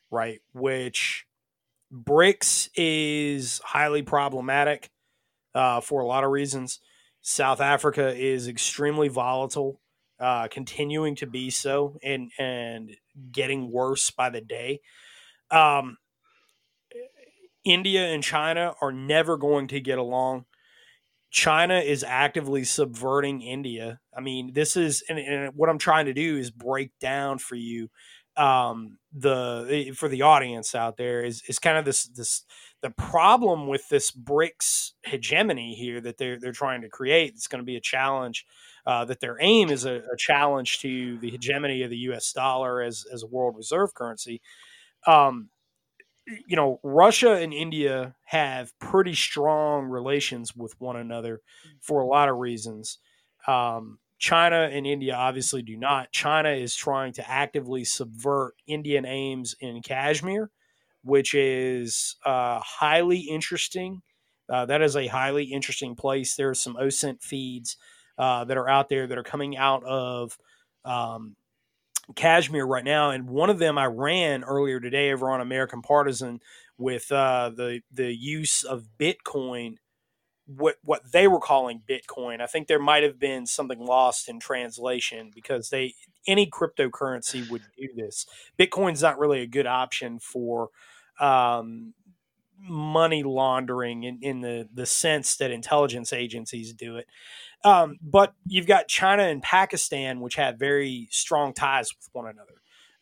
right? 0.10 0.40
Which 0.54 1.28
BRICS 1.94 2.70
is 2.76 3.60
highly 3.66 4.02
problematic 4.02 4.90
uh, 5.58 5.82
for 5.82 6.02
a 6.02 6.06
lot 6.06 6.24
of 6.24 6.30
reasons. 6.30 6.80
South 7.22 7.60
Africa 7.60 8.15
is 8.15 8.48
extremely 8.48 9.08
volatile, 9.08 9.82
uh, 10.20 10.48
continuing 10.50 11.15
to 11.15 11.26
be 11.26 11.50
so, 11.50 11.98
and 12.04 12.32
and 12.38 12.96
getting 13.32 13.72
worse 13.72 14.12
by 14.12 14.30
the 14.30 14.39
day. 14.39 14.80
Um, 15.50 15.98
India 17.65 18.06
and 18.06 18.24
China 18.24 18.76
are 18.82 18.91
never 18.91 19.36
going 19.36 19.67
to 19.70 19.80
get 19.80 19.98
along. 19.98 20.46
China 21.32 21.80
is 21.80 22.04
actively 22.04 22.63
subverting 22.63 23.41
India. 23.41 24.00
I 24.15 24.22
mean, 24.22 24.54
this 24.54 24.78
is 24.78 25.04
and, 25.10 25.17
and 25.17 25.56
what 25.56 25.70
I'm 25.70 25.80
trying 25.80 26.06
to 26.06 26.13
do 26.13 26.38
is 26.38 26.52
break 26.52 26.91
down 27.02 27.39
for 27.39 27.56
you 27.56 27.89
um, 28.38 29.00
the 29.13 29.93
for 29.95 30.08
the 30.08 30.21
audience 30.21 30.76
out 30.76 30.97
there 30.97 31.21
is 31.23 31.41
is 31.47 31.60
kind 31.60 31.78
of 31.78 31.86
this 31.86 32.06
this 32.06 32.43
the 32.82 32.91
problem 32.91 33.67
with 33.67 33.89
this 33.89 34.12
BRICS 34.12 34.91
hegemony 35.04 35.73
here 35.73 36.00
that 36.02 36.17
they're 36.17 36.39
they're 36.39 36.52
trying 36.52 36.82
to 36.82 36.89
create. 36.89 37.34
It's 37.34 37.47
going 37.47 37.62
to 37.62 37.65
be 37.65 37.76
a 37.76 37.82
challenge. 37.82 38.45
Uh, 38.86 39.04
that 39.04 39.19
their 39.19 39.36
aim 39.41 39.69
is 39.69 39.84
a, 39.84 39.95
a, 40.13 40.15
challenge 40.17 40.80
to 40.80 41.17
the 41.17 41.30
hegemony 41.30 41.84
of 41.84 41.89
the 41.89 41.97
U.S. 41.97 42.32
dollar 42.32 42.82
as 42.82 43.06
as 43.12 43.21
a 43.21 43.28
world 43.28 43.58
reserve 43.58 43.93
currency. 43.93 44.41
Um, 45.06 45.50
you 46.47 46.56
know, 46.56 46.80
Russia 46.84 47.34
and 47.34 47.54
India 47.54 48.15
have 48.26 48.78
pretty 48.80 49.13
strong 49.13 49.86
relations 49.88 50.56
with 50.56 50.80
one 50.80 50.95
another 50.95 51.41
for 51.82 52.02
a 52.02 52.06
lot 52.06 52.30
of 52.30 52.38
reasons. 52.38 53.00
Um, 53.45 54.00
China 54.20 54.70
and 54.72 54.88
India 54.88 55.14
obviously 55.14 55.62
do 55.62 55.78
not. 55.78 56.12
China 56.12 56.50
is 56.50 56.76
trying 56.76 57.14
to 57.14 57.30
actively 57.30 57.84
subvert 57.84 58.56
Indian 58.66 59.06
aims 59.06 59.56
in 59.60 59.82
Kashmir, 59.82 60.50
which 61.04 61.34
is 61.34 62.16
uh, 62.26 62.60
highly 62.60 63.20
interesting. 63.20 64.02
Uh, 64.50 64.66
that 64.66 64.82
is 64.82 64.96
a 64.96 65.08
highly 65.08 65.44
interesting 65.46 65.96
place. 65.96 66.36
There 66.36 66.50
are 66.50 66.56
some 66.56 66.76
OSINT 66.76 67.22
feeds 67.22 67.78
uh, 68.18 68.46
that 68.46 68.58
are 68.58 68.70
out 68.70 68.90
there 68.90 69.06
that 69.08 69.18
are 69.18 69.24
coming 69.24 69.58
out 69.58 69.84
of 69.84 70.38
um, 70.86 71.36
Kashmir 72.16 72.66
right 72.66 72.84
now, 72.84 73.12
and 73.12 73.30
one 73.30 73.50
of 73.50 73.60
them 73.60 73.78
I 73.78 73.86
ran 73.86 74.44
earlier 74.44 74.80
today 74.80 75.12
over 75.12 75.30
on 75.30 75.42
American 75.42 75.82
Partisan 75.82 76.40
with 76.78 77.12
uh, 77.12 77.52
the 77.56 77.82
the 77.92 78.16
use 78.16 78.64
of 78.64 78.88
Bitcoin, 78.98 79.76
what 80.48 80.78
what 80.82 81.12
they 81.12 81.28
were 81.28 81.40
calling 81.40 81.82
Bitcoin. 81.88 82.42
I 82.42 82.48
think 82.48 82.68
there 82.68 82.80
might 82.80 83.04
have 83.04 83.20
been 83.20 83.46
something 83.46 83.80
lost 83.80 84.30
in 84.30 84.40
translation 84.40 85.32
because 85.34 85.70
they 85.70 85.94
any 86.26 86.50
cryptocurrency 86.50 87.50
would 87.50 87.64
do 87.78 87.90
this. 87.96 88.26
Bitcoin's 88.58 89.02
not 89.02 89.20
really 89.20 89.42
a 89.42 89.48
good 89.48 89.68
option 89.68 90.20
for 90.20 90.70
um, 91.20 91.94
money 92.60 93.24
laundering 93.24 94.04
in, 94.04 94.20
in 94.22 94.42
the 94.42 94.68
the 94.74 94.86
sense 94.86 95.36
that 95.38 95.52
intelligence 95.52 96.14
agencies 96.14 96.74
do 96.74 96.96
it. 96.98 97.08
Um, 97.64 97.98
but 98.02 98.34
you've 98.46 98.68
got 98.68 98.88
China 98.88 99.24
and 99.24 99.42
Pakistan, 99.42 100.22
which 100.22 100.36
have 100.36 100.58
very 100.58 101.08
strong 101.12 101.54
ties 101.54 101.90
with 101.94 102.08
one 102.14 102.28
another. 102.28 102.54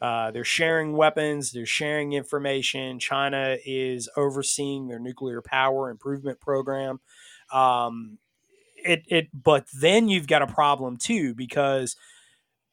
Uh, 0.01 0.31
they're 0.31 0.43
sharing 0.43 0.93
weapons, 0.93 1.51
they're 1.51 1.65
sharing 1.65 2.13
information. 2.13 2.99
China 2.99 3.58
is 3.65 4.10
overseeing 4.17 4.88
their 4.88 4.99
nuclear 4.99 5.41
power 5.41 5.89
improvement 5.89 6.39
program. 6.41 6.99
Um, 7.51 8.17
it, 8.75 9.03
it, 9.08 9.27
but 9.34 9.65
then 9.79 10.10
you've 10.10 10.27
got 10.27 10.41
a 10.41 10.47
problem 10.47 10.97
too 10.97 11.34
because 11.34 11.95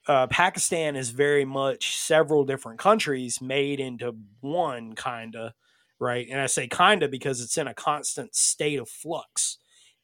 uh, 0.07 0.27
Pakistan 0.27 0.97
is 0.97 1.11
very 1.11 1.45
much 1.45 1.97
several 1.97 2.45
different 2.45 2.79
countries 2.79 3.41
made 3.41 3.81
into 3.81 4.17
one, 4.41 4.95
kind 4.95 5.37
of, 5.37 5.53
right? 5.99 6.27
And 6.31 6.41
I 6.41 6.47
say 6.47 6.67
kind 6.67 7.03
of 7.03 7.11
because 7.11 7.41
it's 7.41 7.57
in 7.57 7.67
a 7.67 7.75
constant 7.75 8.35
state 8.35 8.79
of 8.79 8.89
flux. 8.89 9.59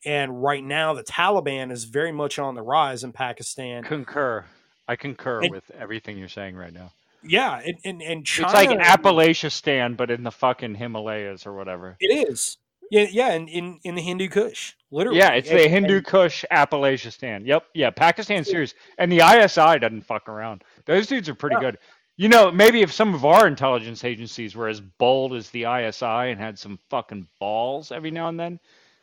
And 0.05 0.41
right 0.41 0.63
now, 0.63 0.95
the 0.95 1.03
Taliban 1.03 1.73
is 1.73 1.85
very 1.85 2.13
much 2.13 2.39
on 2.39 2.55
the 2.55 2.63
rise 2.63 3.03
in 3.03 3.13
Pakistan. 3.13 3.83
Concur. 3.83 4.45
I 4.87 4.97
concur 4.97 5.43
and, 5.43 5.51
with 5.51 5.71
everything 5.73 6.17
you're 6.17 6.29
saying 6.29 6.57
right 6.57 6.73
now. 6.73 6.93
Yeah, 7.23 7.61
and 7.65 7.79
and, 7.85 8.01
and 8.01 8.25
China, 8.25 8.47
it's 8.47 8.55
like 8.55 8.79
Appalachia 8.79 9.51
stand 9.51 9.97
but 9.97 10.11
in 10.11 10.23
the 10.23 10.31
fucking 10.31 10.77
Himalayas 10.77 11.47
or 11.47 11.53
whatever. 11.55 11.97
It 12.01 12.29
is. 12.31 12.57
Yeah, 12.91 13.07
yeah, 13.11 13.33
in, 13.35 13.49
in, 13.49 13.81
in 13.85 13.95
the 13.95 14.03
Hindu 14.03 14.29
Kush, 14.29 14.75
literally. 14.91 15.19
Yeah, 15.19 15.33
it's 15.33 15.49
the 15.49 15.69
Hindu 15.69 16.03
Kush 16.03 16.45
Appalachia 16.51 17.13
stand. 17.13 17.47
Yep, 17.47 17.65
yeah, 17.75 17.91
Pakistan's 17.91 18.49
serious, 18.49 18.75
and 18.97 19.13
the 19.13 19.19
ISI 19.19 19.79
doesn't 19.79 20.03
fuck 20.03 20.29
around. 20.29 20.65
Those 20.87 21.07
dudes 21.07 21.29
are 21.29 21.35
pretty 21.35 21.57
yeah. 21.57 21.71
good. 21.73 21.79
You 22.17 22.29
know, 22.29 22.51
maybe 22.51 22.83
if 22.83 22.93
some 22.93 23.15
of 23.15 23.25
our 23.25 23.47
intelligence 23.47 24.03
agencies 24.05 24.57
were 24.57 24.69
as 24.69 24.81
bold 24.81 25.35
as 25.35 25.51
the 25.51 25.65
ISI 25.65 26.31
and 26.31 26.41
had 26.41 26.59
some 26.59 26.79
fucking 26.91 27.29
balls 27.39 27.93
every 27.93 28.11
now 28.11 28.29
and 28.29 28.41
then, 28.41 28.59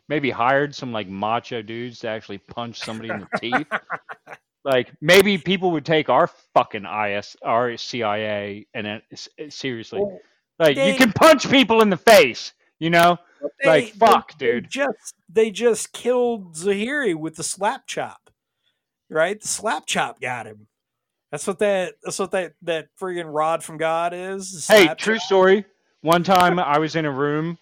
maybe 0.08 0.30
hired 0.30 0.74
some 0.74 0.92
like 0.92 1.08
macho 1.08 1.62
dudes 1.62 2.00
to 2.00 2.08
actually 2.08 2.38
punch 2.38 2.78
somebody 2.78 3.08
in 3.08 3.20
the 3.20 3.38
teeth. 3.40 3.66
Like 4.64 4.92
maybe 5.00 5.38
people 5.38 5.70
would 5.70 5.86
take 5.86 6.08
our 6.08 6.28
fucking 6.52 6.84
IS, 6.84 7.36
our 7.42 7.76
CIA, 7.76 8.66
and 8.74 8.86
uh, 8.86 8.98
it, 9.38 9.52
seriously. 9.52 10.00
Well, 10.00 10.18
like 10.58 10.76
they, 10.76 10.90
you 10.90 10.98
can 10.98 11.12
punch 11.12 11.48
people 11.48 11.82
in 11.82 11.90
the 11.90 11.96
face, 11.96 12.52
you 12.80 12.90
know. 12.90 13.18
They, 13.62 13.68
like 13.68 13.94
fuck, 13.94 14.38
they, 14.38 14.46
dude. 14.46 14.64
They 14.64 14.68
just 14.68 15.14
they 15.28 15.50
just 15.50 15.92
killed 15.92 16.54
Zahiri 16.54 17.14
with 17.14 17.36
the 17.36 17.42
slap 17.42 17.86
chop, 17.86 18.30
right? 19.10 19.40
The 19.40 19.48
slap 19.48 19.86
chop 19.86 20.20
got 20.20 20.46
him. 20.46 20.66
That's 21.30 21.46
what 21.46 21.58
that. 21.58 21.94
That's 22.02 22.18
what 22.18 22.30
that 22.32 22.54
that 22.62 22.88
friggin' 23.00 23.32
rod 23.32 23.62
from 23.62 23.76
God 23.76 24.12
is. 24.14 24.66
Hey, 24.66 24.88
true 24.96 25.16
chop. 25.16 25.22
story. 25.22 25.64
One 26.02 26.22
time 26.24 26.58
I 26.58 26.78
was 26.78 26.96
in 26.96 27.04
a 27.04 27.10
room 27.10 27.58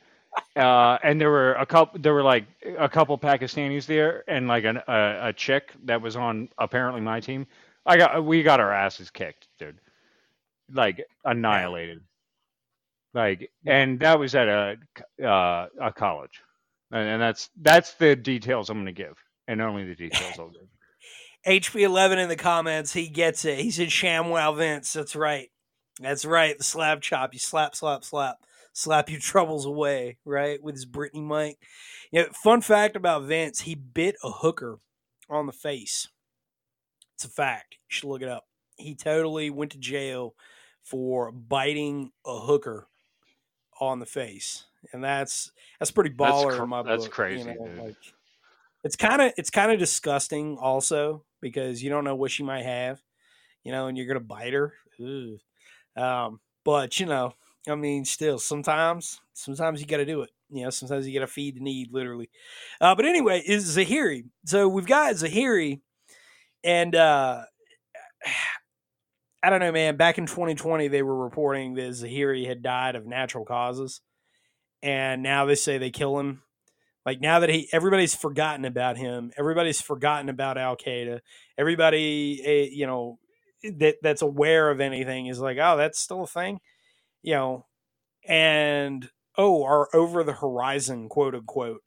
uh, 0.56 0.98
and 1.02 1.20
there 1.20 1.30
were 1.30 1.54
a 1.54 1.66
couple. 1.66 2.00
There 2.00 2.14
were 2.14 2.22
like 2.22 2.46
a 2.78 2.88
couple 2.88 3.16
Pakistanis 3.18 3.86
there, 3.86 4.24
and 4.28 4.48
like 4.48 4.64
an, 4.64 4.78
a 4.88 5.28
a 5.28 5.32
chick 5.32 5.72
that 5.84 6.00
was 6.00 6.16
on 6.16 6.48
apparently 6.58 7.00
my 7.00 7.20
team. 7.20 7.46
I 7.86 7.96
got 7.96 8.24
we 8.24 8.42
got 8.42 8.60
our 8.60 8.72
asses 8.72 9.10
kicked, 9.10 9.48
dude. 9.58 9.78
Like 10.72 11.04
annihilated. 11.24 12.00
Like, 13.14 13.50
and 13.64 14.00
that 14.00 14.18
was 14.18 14.34
at 14.34 14.48
a 14.48 14.76
uh, 15.24 15.68
a 15.80 15.92
college, 15.92 16.42
and, 16.90 17.08
and 17.08 17.22
that's 17.22 17.48
that's 17.60 17.94
the 17.94 18.16
details 18.16 18.70
I'm 18.70 18.76
going 18.76 18.86
to 18.86 18.92
give, 18.92 19.16
and 19.46 19.62
only 19.62 19.84
the 19.84 19.94
details 19.94 20.38
I'll 20.38 20.50
give. 20.50 20.62
HP11 21.46 22.16
in 22.16 22.28
the 22.28 22.36
comments, 22.36 22.92
he 22.92 23.08
gets 23.08 23.44
it. 23.44 23.58
He 23.58 23.70
said 23.70 23.88
ShamWow 23.88 24.56
Vince. 24.56 24.92
That's 24.94 25.14
right. 25.14 25.50
That's 26.00 26.24
right. 26.24 26.56
The 26.56 26.64
slap 26.64 27.02
chop. 27.02 27.34
You 27.34 27.38
slap, 27.38 27.76
slap, 27.76 28.02
slap 28.02 28.38
slap 28.74 29.08
your 29.08 29.20
troubles 29.20 29.64
away, 29.64 30.18
right? 30.26 30.62
With 30.62 30.74
his 30.74 30.84
Brittany 30.84 31.22
mic. 31.22 31.58
You 32.12 32.22
know, 32.22 32.28
fun 32.32 32.60
fact 32.60 32.96
about 32.96 33.22
Vince, 33.22 33.62
he 33.62 33.74
bit 33.74 34.16
a 34.22 34.30
hooker 34.30 34.80
on 35.30 35.46
the 35.46 35.52
face. 35.52 36.08
It's 37.14 37.24
a 37.24 37.28
fact. 37.28 37.74
You 37.74 37.78
should 37.88 38.08
look 38.08 38.22
it 38.22 38.28
up. 38.28 38.44
He 38.76 38.94
totally 38.94 39.48
went 39.48 39.72
to 39.72 39.78
jail 39.78 40.34
for 40.82 41.32
biting 41.32 42.10
a 42.26 42.40
hooker 42.40 42.88
on 43.80 43.98
the 43.98 44.06
face. 44.06 44.64
And 44.92 45.02
that's 45.02 45.50
that's 45.78 45.90
pretty 45.90 46.10
baller 46.10 46.44
that's 46.44 46.56
cr- 46.56 46.62
in 46.62 46.68
my 46.68 46.82
that's 46.82 47.04
book. 47.04 47.12
crazy. 47.12 47.50
You 47.50 47.54
know, 47.54 47.82
like, 47.82 47.96
it's 48.82 48.96
kind 48.96 49.22
of 49.22 49.32
it's 49.36 49.50
kind 49.50 49.72
of 49.72 49.78
disgusting 49.78 50.58
also 50.58 51.24
because 51.40 51.82
you 51.82 51.90
don't 51.90 52.04
know 52.04 52.14
what 52.14 52.30
she 52.30 52.42
might 52.42 52.64
have, 52.64 53.00
you 53.62 53.72
know, 53.72 53.86
and 53.86 53.96
you're 53.96 54.06
gonna 54.06 54.20
bite 54.20 54.52
her. 54.52 54.74
Um, 55.96 56.40
but 56.64 57.00
you 57.00 57.06
know, 57.06 57.34
I 57.68 57.74
mean, 57.74 58.04
still, 58.04 58.38
sometimes, 58.38 59.20
sometimes 59.32 59.80
you 59.80 59.86
got 59.86 59.98
to 59.98 60.04
do 60.04 60.22
it. 60.22 60.30
You 60.50 60.64
know, 60.64 60.70
sometimes 60.70 61.06
you 61.06 61.18
got 61.18 61.26
to 61.26 61.32
feed 61.32 61.56
the 61.56 61.60
need, 61.60 61.92
literally. 61.92 62.30
Uh, 62.80 62.94
but 62.94 63.06
anyway, 63.06 63.42
is 63.44 63.76
Zahiri. 63.76 64.24
So 64.44 64.68
we've 64.68 64.86
got 64.86 65.14
Zahiri, 65.14 65.80
and 66.62 66.94
uh, 66.94 67.44
I 69.44 69.50
don't 69.50 69.60
know, 69.60 69.72
man. 69.72 69.96
Back 69.96 70.18
in 70.18 70.26
2020, 70.26 70.88
they 70.88 71.02
were 71.02 71.24
reporting 71.24 71.74
that 71.74 71.90
Zahiri 71.90 72.46
had 72.46 72.62
died 72.62 72.96
of 72.96 73.06
natural 73.06 73.44
causes, 73.44 74.00
and 74.82 75.22
now 75.22 75.44
they 75.44 75.54
say 75.54 75.78
they 75.78 75.90
kill 75.90 76.18
him. 76.18 76.42
Like 77.04 77.20
now 77.20 77.40
that 77.40 77.50
he, 77.50 77.68
everybody's 77.72 78.14
forgotten 78.14 78.64
about 78.64 78.96
him. 78.96 79.30
Everybody's 79.36 79.80
forgotten 79.82 80.30
about 80.30 80.56
Al 80.56 80.76
Qaeda. 80.76 81.20
Everybody, 81.58 82.40
eh, 82.44 82.68
you 82.72 82.86
know, 82.86 83.18
that 83.78 83.96
that's 84.02 84.22
aware 84.22 84.70
of 84.70 84.80
anything 84.80 85.26
is 85.26 85.40
like, 85.40 85.58
oh, 85.60 85.76
that's 85.76 86.00
still 86.00 86.22
a 86.22 86.26
thing 86.26 86.60
you 87.24 87.34
know, 87.34 87.66
and 88.28 89.08
oh, 89.36 89.64
our 89.64 89.88
over 89.94 90.22
the 90.22 90.34
horizon 90.34 91.08
quote 91.08 91.34
unquote 91.34 91.80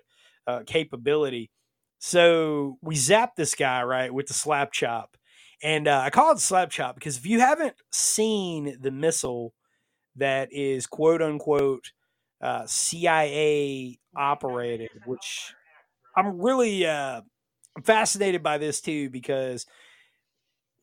uh, 0.48 0.62
capability. 0.66 1.52
So 2.00 2.78
we 2.82 2.96
zap 2.96 3.36
this 3.36 3.56
guy 3.56 3.84
right 3.84 4.14
with 4.14 4.28
the 4.28 4.34
slap 4.34 4.74
chop, 4.74 5.16
and 5.64 5.88
uh, 5.88 6.02
I 6.04 6.10
call 6.10 6.32
it 6.32 6.40
slap 6.40 6.70
chop 6.70 6.96
because 6.96 7.18
if 7.18 7.26
you 7.26 7.40
haven't 7.40 7.76
seen 7.92 8.78
the 8.80 8.92
missile 8.92 9.54
that 10.16 10.50
is 10.52 10.88
quote 10.88 11.22
unquote 11.22 11.92
uh, 12.42 12.64
CIA 12.66 14.00
operated, 14.16 14.90
which 15.06 15.54
I'm 16.16 16.40
really 16.42 16.86
uh, 16.86 17.22
fascinated 17.84 18.44
by 18.44 18.58
this 18.58 18.82
too 18.82 19.10
because 19.10 19.66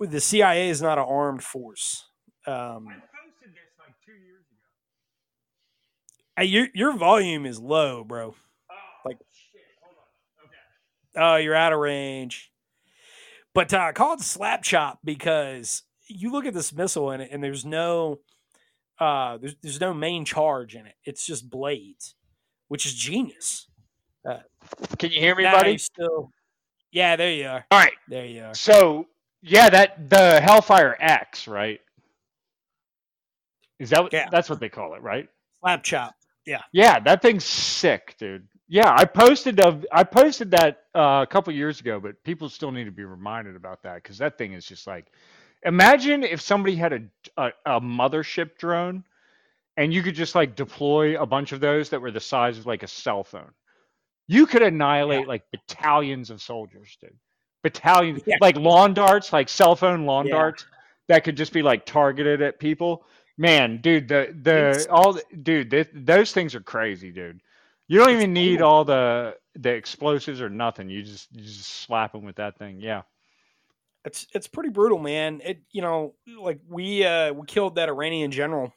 the 0.00 0.20
CIA 0.20 0.68
is 0.68 0.82
not 0.82 0.98
an 0.98 1.04
armed 1.08 1.42
force. 1.42 2.04
Um, 2.46 2.86
Hey, 6.36 6.46
your 6.46 6.66
your 6.74 6.96
volume 6.96 7.46
is 7.46 7.60
low, 7.60 8.04
bro. 8.04 8.34
Like- 9.04 9.18
Oh, 11.16 11.36
you're 11.36 11.54
out 11.54 11.72
of 11.72 11.78
range. 11.78 12.50
But 13.54 13.72
uh, 13.72 13.78
I 13.78 13.92
call 13.92 14.14
it 14.14 14.20
slap 14.20 14.62
chop 14.62 14.98
because 15.04 15.82
you 16.08 16.32
look 16.32 16.44
at 16.44 16.54
this 16.54 16.72
missile 16.72 17.12
in 17.12 17.20
it, 17.20 17.30
and 17.32 17.42
there's 17.42 17.64
no, 17.64 18.18
uh, 18.98 19.38
there's 19.38 19.54
there's 19.62 19.80
no 19.80 19.94
main 19.94 20.24
charge 20.24 20.74
in 20.74 20.86
it. 20.86 20.94
It's 21.04 21.24
just 21.24 21.48
blades, 21.48 22.14
which 22.68 22.84
is 22.86 22.94
genius. 22.94 23.68
Can 24.98 25.10
you 25.10 25.20
hear 25.20 25.34
me, 25.36 25.44
buddy? 25.44 25.76
still, 25.78 26.30
yeah, 26.90 27.14
there 27.16 27.30
you 27.30 27.46
are. 27.46 27.64
All 27.70 27.78
right. 27.78 27.92
There 28.08 28.24
you 28.24 28.42
are. 28.42 28.54
So 28.54 29.06
yeah, 29.42 29.68
that 29.68 30.08
the 30.10 30.40
Hellfire 30.40 30.96
X, 30.98 31.46
right? 31.46 31.80
Is 33.78 33.90
that 33.90 34.02
what, 34.02 34.12
Yeah. 34.12 34.28
that's 34.30 34.48
what 34.48 34.60
they 34.60 34.68
call 34.68 34.94
it, 34.94 35.02
right? 35.02 35.28
Slap 35.60 35.82
chop. 35.82 36.14
Yeah. 36.46 36.62
Yeah, 36.72 37.00
that 37.00 37.20
thing's 37.22 37.44
sick, 37.44 38.14
dude. 38.18 38.46
Yeah, 38.68 38.94
I 38.96 39.04
posted 39.04 39.60
of 39.60 39.84
I 39.92 40.04
posted 40.04 40.50
that 40.52 40.84
uh, 40.94 41.20
a 41.22 41.26
couple 41.26 41.52
years 41.52 41.80
ago, 41.80 42.00
but 42.00 42.22
people 42.24 42.48
still 42.48 42.72
need 42.72 42.84
to 42.84 42.90
be 42.90 43.04
reminded 43.04 43.56
about 43.56 43.82
that 43.82 43.96
because 44.02 44.18
that 44.18 44.38
thing 44.38 44.52
is 44.54 44.64
just 44.64 44.86
like, 44.86 45.06
imagine 45.64 46.24
if 46.24 46.40
somebody 46.40 46.74
had 46.74 46.92
a, 46.94 47.00
a 47.36 47.50
a 47.66 47.80
mothership 47.80 48.56
drone, 48.56 49.04
and 49.76 49.92
you 49.92 50.02
could 50.02 50.14
just 50.14 50.34
like 50.34 50.56
deploy 50.56 51.20
a 51.20 51.26
bunch 51.26 51.52
of 51.52 51.60
those 51.60 51.90
that 51.90 52.00
were 52.00 52.10
the 52.10 52.20
size 52.20 52.56
of 52.58 52.64
like 52.66 52.82
a 52.82 52.88
cell 52.88 53.22
phone. 53.22 53.50
You 54.28 54.46
could 54.46 54.62
annihilate 54.62 55.28
like 55.28 55.42
battalions 55.50 56.30
of 56.30 56.40
soldiers, 56.40 56.96
dude. 57.02 57.18
Battalions, 57.62 58.22
Yeah. 58.26 58.36
like 58.40 58.56
lawn 58.56 58.94
darts, 58.94 59.30
like 59.32 59.50
cell 59.50 59.76
phone 59.76 60.06
lawn 60.06 60.26
Yeah. 60.26 60.34
darts 60.36 60.66
that 61.08 61.22
could 61.24 61.36
just 61.36 61.52
be 61.52 61.60
like 61.62 61.84
targeted 61.84 62.40
at 62.40 62.58
people. 62.58 63.04
Man, 63.36 63.82
dude, 63.82 64.08
the 64.08 64.34
the 64.42 64.70
It's- 64.70 64.86
all 64.86 65.18
dude, 65.42 65.70
th- 65.70 65.90
those 65.92 66.32
things 66.32 66.54
are 66.54 66.60
crazy, 66.62 67.10
dude. 67.10 67.40
You 67.86 67.98
don't 67.98 68.10
even 68.10 68.32
need 68.32 68.62
all 68.62 68.84
the 68.84 69.36
the 69.54 69.70
explosives 69.70 70.40
or 70.40 70.48
nothing. 70.48 70.88
You 70.88 71.02
just 71.02 71.28
you 71.32 71.42
just 71.42 71.66
slap 71.66 72.12
them 72.12 72.24
with 72.24 72.36
that 72.36 72.58
thing. 72.58 72.80
Yeah. 72.80 73.02
It's 74.04 74.26
it's 74.34 74.46
pretty 74.46 74.70
brutal, 74.70 74.98
man. 74.98 75.40
It 75.44 75.62
you 75.70 75.82
know 75.82 76.14
like 76.38 76.60
we 76.68 77.04
uh 77.04 77.32
we 77.32 77.46
killed 77.46 77.76
that 77.76 77.88
Iranian 77.88 78.30
general 78.30 78.72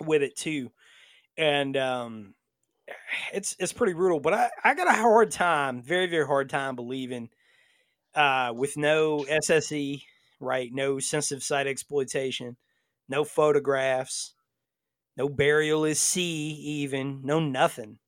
with 0.00 0.22
it 0.22 0.36
too, 0.36 0.70
and 1.36 1.76
um, 1.76 2.34
it's 3.32 3.56
it's 3.58 3.72
pretty 3.72 3.94
brutal. 3.94 4.20
But 4.20 4.34
I 4.34 4.50
I 4.62 4.74
got 4.74 4.88
a 4.88 4.92
hard 4.92 5.32
time, 5.32 5.82
very 5.82 6.06
very 6.06 6.26
hard 6.26 6.50
time 6.50 6.76
believing 6.76 7.30
uh 8.14 8.52
with 8.54 8.76
no 8.76 9.24
SSE, 9.28 10.02
right? 10.38 10.70
No 10.72 11.00
sensitive 11.00 11.42
site 11.42 11.66
exploitation, 11.66 12.56
no 13.08 13.24
photographs, 13.24 14.34
no 15.16 15.28
burial 15.28 15.84
is 15.84 16.00
sea 16.00 16.50
even 16.82 17.22
no 17.24 17.40
nothing, 17.40 17.98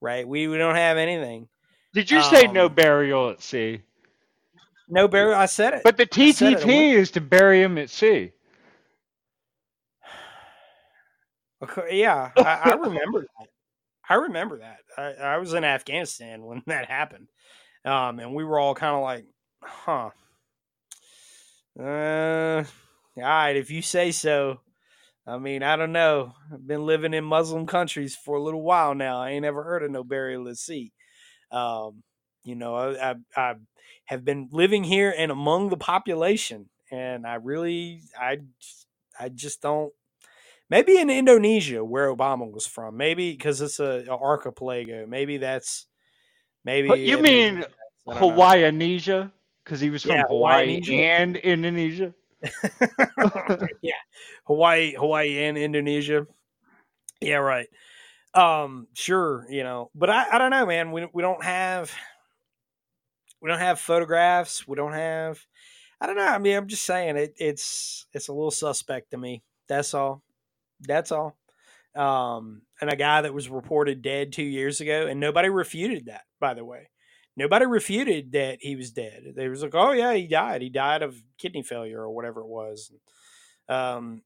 right? 0.00 0.26
We 0.26 0.48
we 0.48 0.58
don't 0.58 0.76
have 0.76 0.96
anything. 0.98 1.48
Did 1.94 2.10
you 2.10 2.22
say 2.22 2.46
no 2.46 2.68
Um, 2.68 2.74
burial 2.74 3.30
at 3.30 3.42
sea? 3.42 3.82
No 4.88 5.08
burial. 5.08 5.38
I 5.38 5.46
said 5.46 5.74
it. 5.74 5.82
But 5.84 5.96
the 5.96 6.06
I 6.20 6.26
said 6.26 6.54
it, 6.54 6.64
I 6.64 6.64
TTP 6.64 6.92
is 6.94 7.10
to 7.12 7.20
bury 7.20 7.62
him 7.62 7.78
at 7.78 7.90
sea. 7.90 8.32
Okay, 11.62 12.00
yeah, 12.00 12.32
I, 12.36 12.54
I 12.54 12.74
remember 12.74 13.20
that. 13.20 13.48
I 14.08 14.14
remember 14.14 14.58
that. 14.58 14.78
I, 14.98 15.34
I 15.34 15.38
was 15.38 15.54
in 15.54 15.64
Afghanistan 15.64 16.44
when 16.44 16.62
that 16.68 16.86
happened, 16.86 17.28
um, 17.84 18.18
and 18.18 18.34
we 18.34 18.44
were 18.44 18.58
all 18.58 18.74
kind 18.74 18.96
of 18.96 19.02
like, 19.02 19.26
"Huh." 19.62 20.10
Uh, 21.78 22.64
all 23.16 23.22
right, 23.22 23.56
if 23.56 23.70
you 23.70 23.82
say 23.82 24.10
so. 24.12 24.60
I 25.26 25.38
mean, 25.38 25.62
I 25.62 25.76
don't 25.76 25.92
know. 25.92 26.34
I've 26.52 26.66
been 26.66 26.84
living 26.84 27.14
in 27.14 27.24
Muslim 27.24 27.66
countries 27.66 28.16
for 28.16 28.36
a 28.36 28.42
little 28.42 28.62
while 28.62 28.94
now. 28.94 29.20
I 29.20 29.30
ain't 29.30 29.44
ever 29.44 29.62
heard 29.62 29.82
of 29.84 29.90
no 29.90 30.02
burial 30.02 30.48
at 30.48 30.56
sea. 30.58 30.92
Um, 31.50 32.02
you 32.44 32.56
know, 32.56 32.74
I, 32.74 33.10
I, 33.10 33.14
I 33.36 33.54
have 34.06 34.24
been 34.24 34.48
living 34.50 34.84
here 34.84 35.14
and 35.16 35.30
among 35.30 35.68
the 35.68 35.76
population, 35.76 36.68
and 36.90 37.26
I 37.26 37.34
really, 37.36 38.02
I, 38.18 38.40
I 39.18 39.28
just 39.28 39.62
don't. 39.62 39.92
Maybe 40.70 40.98
in 40.98 41.10
Indonesia, 41.10 41.84
where 41.84 42.14
Obama 42.14 42.50
was 42.50 42.66
from, 42.66 42.96
maybe 42.96 43.30
because 43.32 43.60
it's 43.60 43.78
a, 43.78 44.04
a 44.08 44.16
archipelago. 44.16 45.06
Maybe 45.06 45.36
that's 45.36 45.86
maybe. 46.64 46.88
But 46.88 47.00
you 47.00 47.18
it- 47.18 47.22
mean 47.22 47.64
I 48.08 48.14
don't. 48.14 48.32
Hawaiianesia? 48.36 49.30
Because 49.64 49.80
he 49.80 49.90
was 49.90 50.02
from 50.02 50.16
Yeah, 50.16 50.24
Hawaii 50.28 50.80
and 51.04 51.36
Indonesia. 51.36 52.14
yeah, 53.82 53.92
Hawaii, 54.46 54.94
Hawaii, 54.94 55.44
and 55.44 55.56
Indonesia. 55.56 56.26
Yeah, 57.20 57.36
right. 57.36 57.68
Um, 58.34 58.88
sure, 58.94 59.46
you 59.50 59.62
know, 59.62 59.90
but 59.94 60.10
I, 60.10 60.26
I 60.32 60.38
don't 60.38 60.50
know, 60.50 60.66
man. 60.66 60.92
We 60.92 61.06
we 61.12 61.22
don't 61.22 61.42
have 61.44 61.92
we 63.40 63.48
don't 63.48 63.58
have 63.58 63.80
photographs. 63.80 64.66
We 64.66 64.76
don't 64.76 64.92
have. 64.92 65.44
I 66.00 66.06
don't 66.06 66.16
know. 66.16 66.26
I 66.26 66.38
mean, 66.38 66.56
I'm 66.56 66.68
just 66.68 66.84
saying 66.84 67.16
it. 67.16 67.34
It's 67.38 68.06
it's 68.12 68.28
a 68.28 68.32
little 68.32 68.50
suspect 68.50 69.10
to 69.10 69.18
me. 69.18 69.42
That's 69.68 69.94
all. 69.94 70.22
That's 70.80 71.12
all. 71.12 71.36
Um, 71.94 72.62
and 72.80 72.90
a 72.90 72.96
guy 72.96 73.22
that 73.22 73.34
was 73.34 73.48
reported 73.50 74.00
dead 74.00 74.32
two 74.32 74.42
years 74.44 74.80
ago, 74.80 75.06
and 75.06 75.20
nobody 75.20 75.48
refuted 75.48 76.06
that. 76.06 76.22
By 76.40 76.54
the 76.54 76.64
way, 76.64 76.88
nobody 77.36 77.66
refuted 77.66 78.32
that 78.32 78.58
he 78.60 78.76
was 78.76 78.90
dead. 78.90 79.32
They 79.36 79.48
was 79.48 79.62
like, 79.62 79.74
"Oh 79.74 79.92
yeah, 79.92 80.14
he 80.14 80.26
died. 80.26 80.62
He 80.62 80.68
died 80.68 81.02
of 81.02 81.22
kidney 81.38 81.62
failure 81.62 82.00
or 82.00 82.10
whatever 82.10 82.40
it 82.40 82.48
was." 82.48 82.92
Um, 83.68 84.22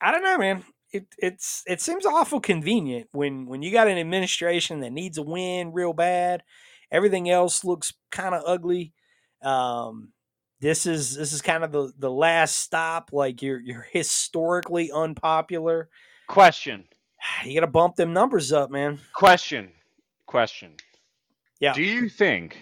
I 0.00 0.10
don't 0.10 0.24
know, 0.24 0.38
man. 0.38 0.64
It 0.92 1.06
it's 1.18 1.62
it 1.66 1.80
seems 1.80 2.04
awful 2.04 2.40
convenient 2.40 3.08
when 3.12 3.46
when 3.46 3.62
you 3.62 3.72
got 3.72 3.88
an 3.88 3.98
administration 3.98 4.80
that 4.80 4.92
needs 4.92 5.18
a 5.18 5.22
win 5.22 5.72
real 5.72 5.92
bad. 5.92 6.42
Everything 6.90 7.30
else 7.30 7.64
looks 7.64 7.94
kind 8.10 8.34
of 8.34 8.42
ugly. 8.46 8.92
Um, 9.42 10.12
this 10.60 10.86
is 10.86 11.16
this 11.16 11.32
is 11.32 11.42
kind 11.42 11.64
of 11.64 11.72
the 11.72 11.92
the 11.98 12.10
last 12.10 12.56
stop. 12.58 13.10
Like 13.12 13.42
you're 13.42 13.60
you're 13.60 13.86
historically 13.90 14.90
unpopular. 14.92 15.88
Question. 16.28 16.84
You 17.44 17.54
got 17.54 17.60
to 17.60 17.70
bump 17.70 17.94
them 17.94 18.12
numbers 18.12 18.52
up, 18.52 18.68
man. 18.68 18.98
Question. 19.14 19.70
Question. 20.26 20.74
Yeah. 21.62 21.74
Do 21.74 21.82
you 21.84 22.08
think 22.08 22.56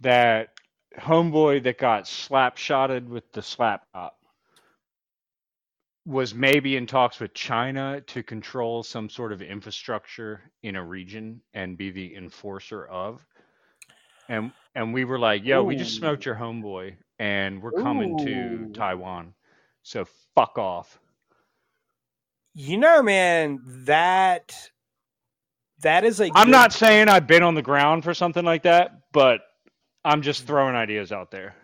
that 0.00 0.54
homeboy 0.98 1.64
that 1.64 1.76
got 1.76 2.08
slap 2.08 2.56
shotted 2.56 3.06
with 3.06 3.30
the 3.32 3.42
slap 3.42 3.84
top 3.92 4.16
was 6.06 6.34
maybe 6.34 6.78
in 6.78 6.86
talks 6.86 7.20
with 7.20 7.34
China 7.34 8.00
to 8.06 8.22
control 8.22 8.82
some 8.82 9.10
sort 9.10 9.32
of 9.32 9.42
infrastructure 9.42 10.40
in 10.62 10.76
a 10.76 10.82
region 10.82 11.42
and 11.52 11.76
be 11.76 11.90
the 11.90 12.16
enforcer 12.16 12.86
of? 12.86 13.22
And 14.30 14.50
and 14.74 14.94
we 14.94 15.04
were 15.04 15.18
like, 15.18 15.44
yo, 15.44 15.62
we 15.62 15.76
just 15.76 15.96
Ooh. 15.96 15.98
smoked 15.98 16.24
your 16.24 16.36
homeboy 16.36 16.96
and 17.18 17.62
we're 17.62 17.72
coming 17.72 18.16
to 18.24 18.72
Taiwan. 18.72 19.34
So 19.82 20.06
fuck 20.34 20.56
off. 20.56 20.98
You 22.54 22.78
know, 22.78 23.02
man, 23.02 23.60
that 23.84 24.70
that 25.82 26.04
is 26.04 26.20
a. 26.20 26.30
I'm 26.34 26.46
good- 26.46 26.52
not 26.52 26.72
saying 26.72 27.08
I've 27.08 27.26
been 27.26 27.42
on 27.42 27.54
the 27.54 27.62
ground 27.62 28.04
for 28.04 28.14
something 28.14 28.44
like 28.44 28.62
that, 28.64 29.00
but 29.12 29.40
I'm 30.04 30.22
just 30.22 30.46
throwing 30.46 30.74
ideas 30.74 31.12
out 31.12 31.30
there. 31.30 31.54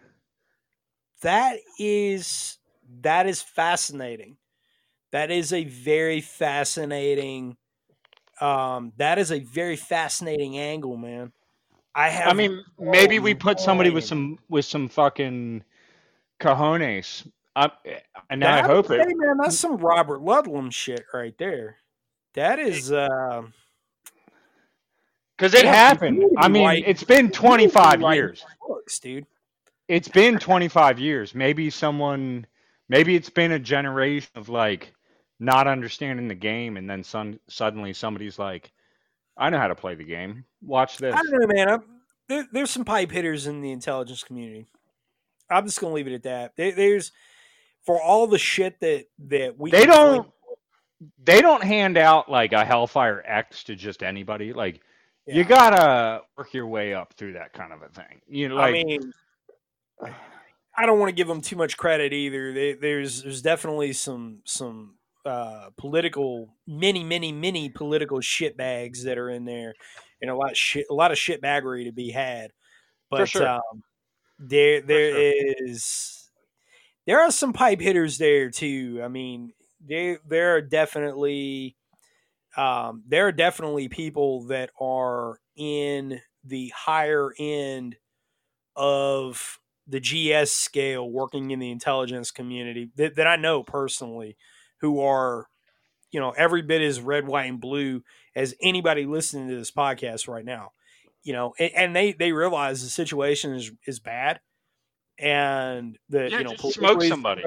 that 1.22 1.58
is 1.78 2.58
that 3.00 3.26
is 3.26 3.42
fascinating 3.42 4.36
that 5.12 5.30
is 5.30 5.52
a 5.52 5.64
very 5.64 6.20
fascinating 6.20 7.56
um 8.40 8.92
that 8.98 9.18
is 9.18 9.32
a 9.32 9.40
very 9.40 9.76
fascinating 9.76 10.56
angle 10.58 10.96
man 10.96 11.32
i 11.94 12.08
have 12.10 12.28
I 12.28 12.32
mean, 12.34 12.62
maybe 12.78 13.18
we 13.18 13.34
put 13.34 13.58
somebody 13.58 13.90
with 13.90 14.04
some 14.04 14.38
with 14.48 14.64
some 14.66 14.88
fucking 14.88 15.64
cojones. 16.38 17.26
I, 17.56 17.70
and 18.30 18.44
I 18.44 18.60
that- 18.62 18.66
hope 18.66 18.88
hey 18.88 19.00
it. 19.00 19.08
man 19.16 19.38
that's 19.38 19.58
some 19.58 19.78
robert 19.78 20.20
ludlum 20.20 20.70
shit 20.72 21.04
right 21.14 21.36
there 21.38 21.76
that 22.34 22.58
is 22.58 22.92
uh 22.92 23.42
Because 25.36 25.54
it 25.54 25.64
happened. 25.64 26.24
I 26.38 26.48
mean, 26.48 26.84
it's 26.86 27.04
been 27.04 27.30
25 27.30 28.00
write 28.00 28.14
years. 28.14 28.44
books 28.66 28.98
dude 28.98 29.26
It's 29.88 30.08
been 30.08 30.38
25 30.38 30.98
years. 30.98 31.34
Maybe 31.34 31.70
someone, 31.70 32.46
maybe 32.88 33.14
it's 33.14 33.30
been 33.30 33.52
a 33.52 33.58
generation 33.58 34.30
of 34.34 34.48
like 34.48 34.94
not 35.38 35.66
understanding 35.66 36.28
the 36.28 36.34
game, 36.34 36.76
and 36.76 36.88
then 36.88 37.04
some, 37.04 37.38
suddenly 37.48 37.92
somebody's 37.92 38.38
like, 38.38 38.72
I 39.36 39.50
know 39.50 39.58
how 39.58 39.68
to 39.68 39.74
play 39.74 39.94
the 39.94 40.04
game. 40.04 40.44
Watch 40.62 40.96
this. 40.96 41.14
i 41.14 41.20
don't 41.20 41.40
know 41.40 41.64
man 41.66 41.82
there, 42.28 42.46
there's 42.52 42.70
some 42.70 42.84
pipe 42.84 43.10
hitters 43.10 43.46
in 43.46 43.60
the 43.60 43.70
intelligence 43.70 44.24
community 44.24 44.66
i'm 45.48 45.64
just 45.64 45.80
gonna 45.80 45.92
leave 45.94 46.08
it 46.08 46.14
at 46.14 46.22
that 46.24 46.56
there, 46.56 46.72
there's 46.72 47.12
for 47.86 48.02
all 48.02 48.26
the 48.26 48.38
shit 48.38 48.80
that 48.80 49.06
that 49.28 49.58
we 49.58 49.70
They 49.70 49.86
don't. 49.86 50.28
They 51.22 51.42
don't 51.42 51.62
hand 51.62 51.98
out 51.98 52.30
like 52.30 52.52
a 52.52 52.64
Hellfire 52.64 53.22
X 53.26 53.64
to 53.64 53.76
just 53.76 54.02
anybody. 54.02 54.52
Like 54.54 54.80
you 55.26 55.44
gotta 55.44 56.22
work 56.36 56.54
your 56.54 56.66
way 56.66 56.94
up 56.94 57.12
through 57.14 57.34
that 57.34 57.52
kind 57.52 57.72
of 57.72 57.82
a 57.82 57.88
thing. 57.88 58.20
You 58.28 58.48
know, 58.48 58.56
like 58.56 58.74
I 58.74 58.84
mean, 58.84 59.12
I 60.76 60.86
don't 60.86 60.98
want 60.98 61.08
to 61.08 61.14
give 61.14 61.28
them 61.28 61.40
too 61.40 61.56
much 61.56 61.76
credit 61.76 62.12
either. 62.12 62.52
They, 62.52 62.72
there's 62.74 63.22
there's 63.22 63.42
definitely 63.42 63.92
some 63.92 64.40
some 64.44 64.96
uh, 65.26 65.70
political, 65.76 66.54
many, 66.66 67.02
many, 67.02 67.32
many 67.32 67.68
political 67.68 68.20
shit 68.20 68.56
bags 68.56 69.04
that 69.04 69.18
are 69.18 69.28
in 69.28 69.44
there, 69.44 69.74
and 70.22 70.30
a 70.30 70.36
lot 70.36 70.52
of 70.52 70.56
shit, 70.56 70.86
a 70.88 70.94
lot 70.94 71.10
of 71.10 71.18
shitbaggery 71.18 71.84
to 71.84 71.92
be 71.92 72.10
had. 72.10 72.52
But 73.10 73.28
sure. 73.28 73.48
um, 73.48 73.82
there, 74.38 74.80
there 74.80 75.16
is, 75.64 76.30
there 77.06 77.20
are 77.20 77.30
some 77.30 77.52
pipe 77.52 77.80
hitters 77.80 78.18
there 78.18 78.50
too. 78.50 79.00
I 79.02 79.08
mean, 79.08 79.52
there, 79.84 80.18
there 80.26 80.56
are 80.56 80.60
definitely, 80.60 81.75
um, 82.56 83.02
there 83.06 83.26
are 83.28 83.32
definitely 83.32 83.88
people 83.88 84.44
that 84.44 84.70
are 84.80 85.38
in 85.56 86.20
the 86.44 86.72
higher 86.74 87.32
end 87.38 87.96
of 88.74 89.60
the 89.86 90.00
GS 90.00 90.50
scale 90.52 91.08
working 91.08 91.50
in 91.50 91.58
the 91.58 91.70
intelligence 91.70 92.30
community 92.30 92.90
that, 92.96 93.16
that 93.16 93.26
I 93.26 93.36
know 93.36 93.62
personally 93.62 94.36
who 94.80 95.00
are, 95.00 95.48
you 96.10 96.20
know, 96.20 96.30
every 96.30 96.62
bit 96.62 96.82
as 96.82 97.00
red, 97.00 97.26
white, 97.26 97.46
and 97.48 97.60
blue 97.60 98.02
as 98.34 98.54
anybody 98.60 99.06
listening 99.06 99.48
to 99.48 99.56
this 99.56 99.70
podcast 99.70 100.28
right 100.28 100.44
now. 100.44 100.72
You 101.22 101.32
know, 101.32 101.54
and, 101.58 101.72
and 101.74 101.96
they 101.96 102.12
they 102.12 102.32
realize 102.32 102.82
the 102.82 102.88
situation 102.88 103.54
is 103.54 103.72
is 103.86 103.98
bad, 103.98 104.40
and 105.18 105.98
the 106.08 106.30
Yeah, 106.30 106.38
you 106.38 106.44
know 106.44 106.54
smoke 106.56 107.02
somebody. 107.02 107.42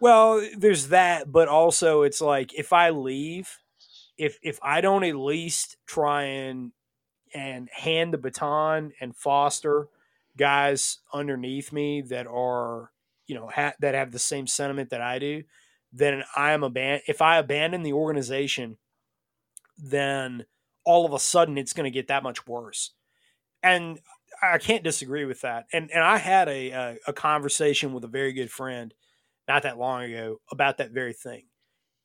Well, 0.00 0.48
there's 0.56 0.88
that, 0.88 1.30
but 1.30 1.48
also 1.48 2.02
it's 2.02 2.20
like 2.20 2.54
if 2.54 2.72
I 2.72 2.90
leave, 2.90 3.58
if 4.18 4.38
if 4.42 4.58
I 4.62 4.80
don't 4.80 5.04
at 5.04 5.16
least 5.16 5.76
try 5.86 6.24
and 6.24 6.72
and 7.34 7.68
hand 7.70 8.12
the 8.12 8.18
baton 8.18 8.92
and 9.00 9.16
foster 9.16 9.88
guys 10.36 10.98
underneath 11.12 11.72
me 11.72 12.02
that 12.02 12.26
are 12.26 12.90
you 13.26 13.34
know 13.34 13.48
ha- 13.48 13.74
that 13.80 13.94
have 13.94 14.12
the 14.12 14.18
same 14.18 14.46
sentiment 14.46 14.90
that 14.90 15.00
I 15.00 15.18
do, 15.18 15.44
then 15.92 16.24
I 16.36 16.52
am 16.52 16.62
aban- 16.62 17.02
if 17.06 17.22
I 17.22 17.38
abandon 17.38 17.82
the 17.82 17.92
organization, 17.92 18.76
then 19.76 20.44
all 20.84 21.06
of 21.06 21.12
a 21.12 21.18
sudden 21.18 21.58
it's 21.58 21.72
going 21.72 21.84
to 21.84 21.90
get 21.90 22.08
that 22.08 22.22
much 22.22 22.46
worse. 22.46 22.92
And 23.62 23.98
I 24.42 24.58
can't 24.58 24.84
disagree 24.84 25.24
with 25.24 25.42
that. 25.42 25.66
And 25.72 25.90
and 25.90 26.02
I 26.02 26.18
had 26.18 26.48
a, 26.48 26.70
a 26.70 26.96
a 27.08 27.12
conversation 27.12 27.92
with 27.92 28.04
a 28.04 28.08
very 28.08 28.32
good 28.32 28.50
friend 28.50 28.94
not 29.46 29.62
that 29.62 29.78
long 29.78 30.02
ago 30.04 30.40
about 30.50 30.78
that 30.78 30.90
very 30.90 31.12
thing. 31.12 31.44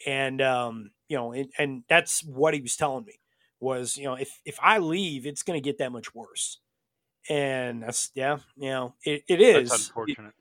And 0.05 0.41
um, 0.41 0.91
you 1.14 1.20
know, 1.20 1.32
and, 1.32 1.49
and 1.59 1.84
that's 1.88 2.24
what 2.24 2.55
he 2.55 2.61
was 2.61 2.76
telling 2.76 3.05
me 3.05 3.20
was, 3.59 3.97
you 3.97 4.05
know, 4.05 4.16
if 4.16 4.41
if 4.45 4.57
I 4.59 4.80
leave, 4.80 5.28
it's 5.28 5.43
going 5.43 5.61
to 5.61 5.64
get 5.64 5.78
that 5.78 5.91
much 5.91 6.16
worse. 6.16 6.57
And 7.30 7.84
that's 7.84 8.09
yeah, 8.16 8.39
you 8.57 8.72
know, 8.72 8.95
it, 9.05 9.24
it 9.28 9.39
is. 9.39 9.70
That's 9.70 9.89
unfortunate. 9.89 10.34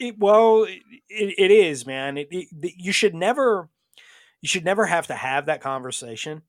It, 0.00 0.18
well, 0.18 0.64
it, 0.64 0.80
it 1.10 1.50
is, 1.50 1.86
man. 1.86 2.16
It, 2.16 2.28
it, 2.30 2.48
you 2.78 2.90
should 2.90 3.14
never, 3.14 3.68
you 4.40 4.48
should 4.48 4.64
never 4.64 4.86
have 4.86 5.08
to 5.08 5.14
have 5.14 5.44
that 5.46 5.60
conversation 5.60 6.40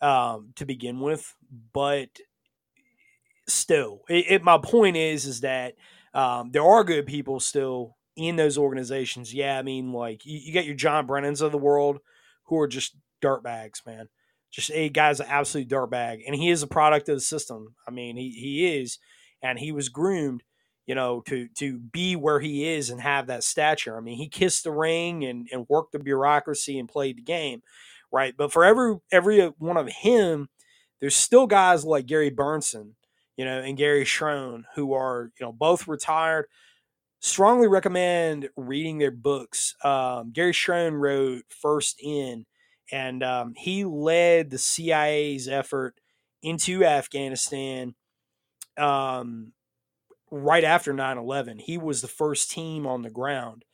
um, 0.00 0.52
to 0.54 0.64
begin 0.64 1.00
with. 1.00 1.34
But 1.72 2.20
still, 3.48 4.04
it, 4.08 4.26
it, 4.28 4.44
my 4.44 4.58
point 4.58 4.96
is, 4.96 5.24
is 5.24 5.40
that 5.40 5.74
um, 6.14 6.52
there 6.52 6.64
are 6.64 6.84
good 6.84 7.06
people 7.06 7.40
still 7.40 7.96
in 8.16 8.36
those 8.36 8.56
organizations. 8.56 9.34
Yeah, 9.34 9.58
I 9.58 9.62
mean, 9.62 9.92
like 9.92 10.24
you, 10.24 10.38
you 10.38 10.52
get 10.52 10.66
your 10.66 10.76
John 10.76 11.08
Brennans 11.08 11.42
of 11.42 11.50
the 11.50 11.58
world 11.58 11.98
who 12.44 12.58
are 12.58 12.68
just 12.68 12.96
dirtbags, 13.22 13.84
man. 13.86 14.08
Just 14.50 14.70
a 14.70 14.88
guy's 14.88 15.20
an 15.20 15.26
absolute 15.28 15.68
dirtbag, 15.68 16.22
and 16.26 16.34
he 16.34 16.50
is 16.50 16.62
a 16.62 16.66
product 16.66 17.08
of 17.08 17.16
the 17.16 17.20
system. 17.20 17.74
I 17.86 17.90
mean, 17.90 18.16
he 18.16 18.30
he 18.30 18.78
is, 18.80 18.98
and 19.42 19.58
he 19.58 19.72
was 19.72 19.88
groomed 19.88 20.42
you 20.88 20.94
know, 20.94 21.20
to 21.26 21.48
to 21.58 21.78
be 21.78 22.16
where 22.16 22.40
he 22.40 22.66
is 22.66 22.88
and 22.88 23.00
have 23.02 23.26
that 23.26 23.44
stature. 23.44 23.96
I 23.96 24.00
mean, 24.00 24.16
he 24.16 24.26
kissed 24.26 24.64
the 24.64 24.72
ring 24.72 25.22
and, 25.22 25.46
and 25.52 25.66
worked 25.68 25.92
the 25.92 25.98
bureaucracy 25.98 26.78
and 26.78 26.88
played 26.88 27.18
the 27.18 27.22
game, 27.22 27.60
right? 28.10 28.34
But 28.36 28.52
for 28.52 28.64
every 28.64 28.96
every 29.12 29.38
one 29.58 29.76
of 29.76 29.86
him, 29.88 30.48
there's 30.98 31.14
still 31.14 31.46
guys 31.46 31.84
like 31.84 32.06
Gary 32.06 32.30
Berntsen, 32.30 32.94
you 33.36 33.44
know, 33.44 33.60
and 33.60 33.76
Gary 33.76 34.04
Schroen 34.04 34.62
who 34.76 34.94
are 34.94 35.30
you 35.38 35.44
know 35.44 35.52
both 35.52 35.86
retired. 35.86 36.46
Strongly 37.20 37.68
recommend 37.68 38.48
reading 38.56 38.96
their 38.96 39.10
books. 39.10 39.74
Um, 39.84 40.30
Gary 40.32 40.52
Schroen 40.52 40.98
wrote 40.98 41.42
First 41.50 42.00
In, 42.02 42.46
and 42.90 43.22
um, 43.22 43.54
he 43.56 43.84
led 43.84 44.50
the 44.50 44.58
CIA's 44.58 45.48
effort 45.48 45.94
into 46.42 46.84
Afghanistan. 46.84 47.94
Um, 48.76 49.52
right 50.30 50.64
after 50.64 50.92
9-11 50.92 51.60
he 51.62 51.78
was 51.78 52.02
the 52.02 52.08
first 52.08 52.50
team 52.50 52.86
on 52.86 53.00
the 53.00 53.10
ground 53.10 53.64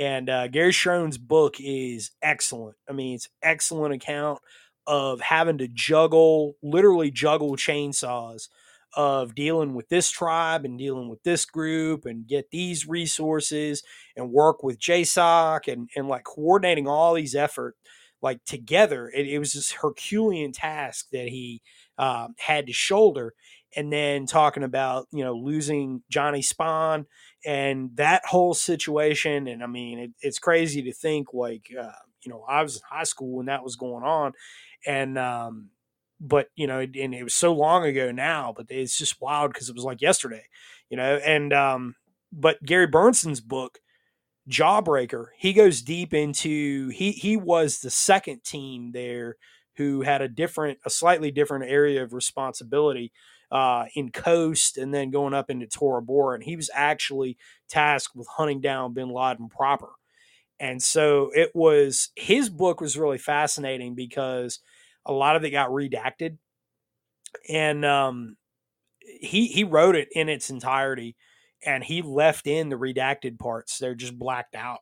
and 0.00 0.28
uh, 0.28 0.48
gary 0.48 0.72
schroen's 0.72 1.16
book 1.16 1.56
is 1.60 2.10
excellent 2.22 2.76
i 2.88 2.92
mean 2.92 3.14
it's 3.14 3.28
excellent 3.40 3.94
account 3.94 4.40
of 4.86 5.20
having 5.20 5.58
to 5.58 5.68
juggle 5.68 6.54
literally 6.60 7.10
juggle 7.10 7.54
chainsaws 7.54 8.48
of 8.94 9.34
dealing 9.34 9.74
with 9.74 9.88
this 9.88 10.10
tribe 10.10 10.64
and 10.64 10.78
dealing 10.78 11.08
with 11.08 11.22
this 11.22 11.44
group 11.44 12.04
and 12.04 12.26
get 12.26 12.50
these 12.50 12.86
resources 12.86 13.82
and 14.16 14.30
work 14.30 14.62
with 14.62 14.78
JSOC 14.78 15.72
and, 15.72 15.88
and 15.96 16.08
like 16.08 16.24
coordinating 16.24 16.86
all 16.86 17.14
these 17.14 17.34
effort 17.34 17.74
like 18.22 18.44
together. 18.44 19.10
It, 19.14 19.26
it 19.26 19.38
was 19.38 19.52
this 19.52 19.72
Herculean 19.72 20.52
task 20.52 21.08
that 21.12 21.28
he 21.28 21.62
um, 21.98 22.34
had 22.38 22.66
to 22.66 22.72
shoulder 22.72 23.34
and 23.76 23.92
then 23.92 24.26
talking 24.26 24.62
about 24.62 25.06
you 25.12 25.24
know 25.24 25.34
losing 25.34 26.02
Johnny 26.10 26.42
Spann 26.42 27.06
and 27.44 27.90
that 27.96 28.22
whole 28.26 28.54
situation. 28.54 29.46
And 29.46 29.62
I 29.62 29.66
mean, 29.66 29.98
it, 29.98 30.10
it's 30.20 30.38
crazy 30.38 30.82
to 30.82 30.92
think 30.92 31.32
like 31.34 31.70
uh, 31.78 31.90
you 32.22 32.30
know 32.30 32.44
I 32.48 32.62
was 32.62 32.76
in 32.76 32.82
high 32.88 33.04
school 33.04 33.36
when 33.36 33.46
that 33.46 33.64
was 33.64 33.76
going 33.76 34.04
on, 34.04 34.32
and 34.86 35.18
um, 35.18 35.70
but 36.20 36.48
you 36.54 36.66
know, 36.66 36.80
and 36.80 37.14
it 37.14 37.24
was 37.24 37.34
so 37.34 37.52
long 37.52 37.84
ago 37.84 38.12
now, 38.12 38.52
but 38.56 38.66
it's 38.68 38.96
just 38.96 39.20
wild 39.20 39.52
because 39.52 39.68
it 39.68 39.74
was 39.74 39.84
like 39.84 40.00
yesterday, 40.00 40.44
you 40.88 40.96
know. 40.96 41.16
And 41.16 41.52
um, 41.52 41.96
but 42.32 42.62
Gary 42.62 42.88
Berntsen's 42.88 43.40
book. 43.40 43.78
Jawbreaker, 44.48 45.26
he 45.36 45.52
goes 45.52 45.82
deep 45.82 46.12
into 46.12 46.88
he 46.88 47.12
he 47.12 47.36
was 47.36 47.80
the 47.80 47.90
second 47.90 48.42
team 48.44 48.92
there 48.92 49.36
who 49.76 50.02
had 50.02 50.20
a 50.20 50.28
different 50.28 50.78
a 50.84 50.90
slightly 50.90 51.30
different 51.30 51.70
area 51.70 52.02
of 52.02 52.12
responsibility 52.12 53.12
uh, 53.52 53.84
in 53.94 54.10
Khost 54.10 54.82
and 54.82 54.92
then 54.92 55.10
going 55.10 55.34
up 55.34 55.50
into 55.50 55.66
Tora 55.66 56.02
Bora. 56.02 56.34
And 56.34 56.44
he 56.44 56.56
was 56.56 56.70
actually 56.74 57.36
tasked 57.68 58.16
with 58.16 58.26
hunting 58.28 58.60
down 58.60 58.94
bin 58.94 59.10
Laden 59.10 59.48
proper. 59.48 59.90
And 60.58 60.82
so 60.82 61.30
it 61.34 61.50
was 61.54 62.10
his 62.16 62.48
book 62.48 62.80
was 62.80 62.96
really 62.96 63.18
fascinating 63.18 63.94
because 63.94 64.60
a 65.04 65.12
lot 65.12 65.36
of 65.36 65.44
it 65.44 65.50
got 65.50 65.70
redacted. 65.70 66.38
And 67.48 67.84
um, 67.84 68.36
he 69.00 69.46
he 69.46 69.64
wrote 69.64 69.96
it 69.96 70.08
in 70.12 70.28
its 70.28 70.50
entirety 70.50 71.16
and 71.64 71.84
he 71.84 72.02
left 72.02 72.46
in 72.46 72.68
the 72.68 72.76
redacted 72.76 73.38
parts. 73.38 73.78
They're 73.78 73.94
just 73.94 74.18
blacked 74.18 74.54
out. 74.54 74.80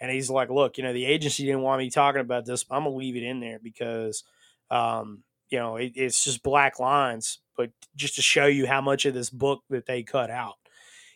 And 0.00 0.10
he's 0.10 0.28
like, 0.28 0.50
look, 0.50 0.76
you 0.76 0.84
know, 0.84 0.92
the 0.92 1.06
agency 1.06 1.44
didn't 1.44 1.62
want 1.62 1.80
me 1.80 1.90
talking 1.90 2.20
about 2.20 2.44
this, 2.44 2.64
but 2.64 2.76
I'm 2.76 2.84
gonna 2.84 2.96
leave 2.96 3.16
it 3.16 3.22
in 3.22 3.40
there 3.40 3.58
because 3.62 4.24
um, 4.70 5.22
you 5.50 5.58
know, 5.58 5.76
it, 5.76 5.92
it's 5.94 6.24
just 6.24 6.42
black 6.42 6.80
lines, 6.80 7.38
but 7.56 7.70
just 7.94 8.16
to 8.16 8.22
show 8.22 8.46
you 8.46 8.66
how 8.66 8.80
much 8.80 9.06
of 9.06 9.14
this 9.14 9.30
book 9.30 9.62
that 9.70 9.86
they 9.86 10.02
cut 10.02 10.30
out. 10.30 10.54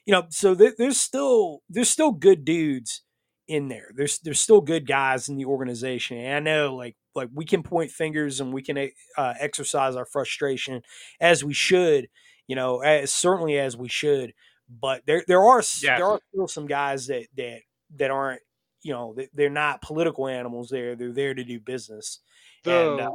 You 0.06 0.12
know, 0.12 0.26
so 0.30 0.54
th- 0.54 0.74
there's 0.78 0.98
still 0.98 1.62
there's 1.68 1.90
still 1.90 2.12
good 2.12 2.44
dudes 2.44 3.02
in 3.48 3.68
there. 3.68 3.90
There's 3.94 4.18
there's 4.20 4.40
still 4.40 4.61
good 4.61 4.86
guys 4.86 5.28
in 5.28 5.36
the 5.36 5.44
organization. 5.46 6.18
And 6.18 6.34
I 6.34 6.40
know 6.40 6.74
like 6.74 6.96
like 7.14 7.28
we 7.34 7.44
can 7.44 7.62
point 7.62 7.90
fingers 7.90 8.40
and 8.40 8.52
we 8.52 8.62
can 8.62 8.90
uh, 9.16 9.34
exercise 9.40 9.96
our 9.96 10.06
frustration 10.06 10.82
as 11.20 11.42
we 11.42 11.52
should, 11.52 12.09
you 12.46 12.54
know, 12.54 12.80
as, 12.80 13.12
certainly 13.12 13.59
as 13.59 13.76
we 13.76 13.88
should. 13.88 14.34
But 14.69 15.07
there 15.07 15.25
there 15.27 15.43
are 15.43 15.62
Yeah. 15.83 15.97
there 15.97 16.07
are 16.07 16.21
still 16.33 16.49
some 16.49 16.66
guys 16.66 17.07
that 17.09 17.27
that 17.37 17.62
that 17.97 18.11
aren't 18.11 18.43
you 18.83 18.93
know 18.93 19.14
they- 19.14 19.29
they're 19.33 19.51
not 19.51 19.83
political 19.83 20.27
animals. 20.29 20.69
There 20.71 20.95
they're 20.97 21.12
there 21.12 21.35
to 21.35 21.45
do 21.45 21.59
business. 21.61 22.21
And, 22.64 23.01
uh, 23.01 23.11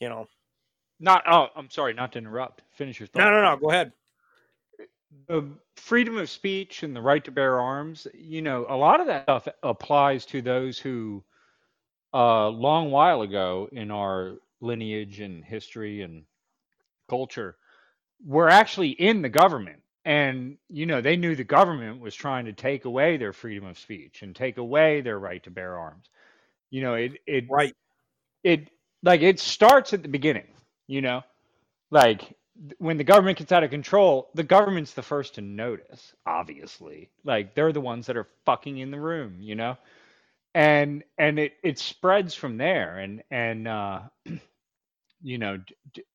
You 0.00 0.08
know, 0.10 0.28
not 1.00 1.22
oh, 1.26 1.48
I'm 1.56 1.70
sorry, 1.70 1.94
not 1.94 2.12
to 2.12 2.18
interrupt. 2.18 2.62
Finish 2.72 3.00
your 3.00 3.06
thought. 3.06 3.20
no, 3.20 3.30
no, 3.30 3.42
no. 3.42 3.56
Go 3.56 3.70
ahead. 3.70 3.92
the 5.28 5.48
freedom 5.76 6.16
of 6.18 6.28
speech 6.28 6.82
and 6.82 6.94
the 6.94 7.00
right 7.00 7.24
to 7.24 7.30
bear 7.30 7.60
arms, 7.60 8.06
you 8.14 8.42
know, 8.42 8.66
a 8.68 8.76
lot 8.76 9.00
of 9.00 9.06
that 9.06 9.22
stuff 9.22 9.46
applies 9.62 10.26
to 10.26 10.42
those 10.42 10.76
who, 10.78 11.22
a 12.12 12.48
long 12.48 12.90
while 12.90 13.22
ago 13.22 13.68
in 13.70 13.92
our 13.92 14.36
lineage 14.60 15.20
and 15.20 15.44
history 15.44 16.02
and 16.02 16.26
culture, 17.08 17.56
were 18.26 18.48
actually 18.48 18.90
in 18.90 19.22
the 19.22 19.28
government. 19.28 19.83
And, 20.04 20.58
you 20.68 20.86
know, 20.86 21.00
they 21.00 21.16
knew 21.16 21.36
the 21.36 21.44
government 21.44 22.00
was 22.00 22.14
trying 22.14 22.46
to 22.46 22.52
take 22.52 22.84
away 22.86 23.16
their 23.18 23.32
freedom 23.32 23.66
of 23.66 23.78
speech 23.78 24.22
and 24.22 24.36
take 24.36 24.58
away 24.58 25.00
their 25.02 25.18
right 25.18 25.42
to 25.44 25.50
bear 25.50 25.78
arms. 25.78 26.06
You 26.70 26.82
know, 26.82 26.94
it, 26.94 27.12
it, 27.26 27.44
Right. 27.48 27.74
it, 28.44 28.70
like, 29.02 29.22
it 29.22 29.40
starts 29.40 29.92
at 29.94 30.02
the 30.02 30.08
beginning, 30.08 30.48
you 30.88 31.02
know, 31.02 31.22
like 31.90 32.34
when 32.78 32.98
the 32.98 33.04
government 33.04 33.38
gets 33.38 33.52
out 33.52 33.64
of 33.64 33.70
control, 33.70 34.30
the 34.34 34.44
government's 34.44 34.94
the 34.94 35.02
first 35.02 35.36
to 35.36 35.42
notice, 35.42 36.14
obviously. 36.26 37.10
Like 37.24 37.54
they're 37.54 37.72
the 37.72 37.80
ones 37.80 38.06
that 38.06 38.16
are 38.16 38.28
fucking 38.46 38.78
in 38.78 38.90
the 38.90 39.00
room, 39.00 39.36
you 39.40 39.56
know? 39.56 39.76
and 40.54 41.04
and 41.18 41.40
it 41.40 41.54
it 41.64 41.80
spreads 41.80 42.34
from 42.34 42.58
there 42.58 42.98
and 42.98 43.24
and 43.32 43.68
uh 43.68 44.00
you 45.22 45.38
know 45.38 45.58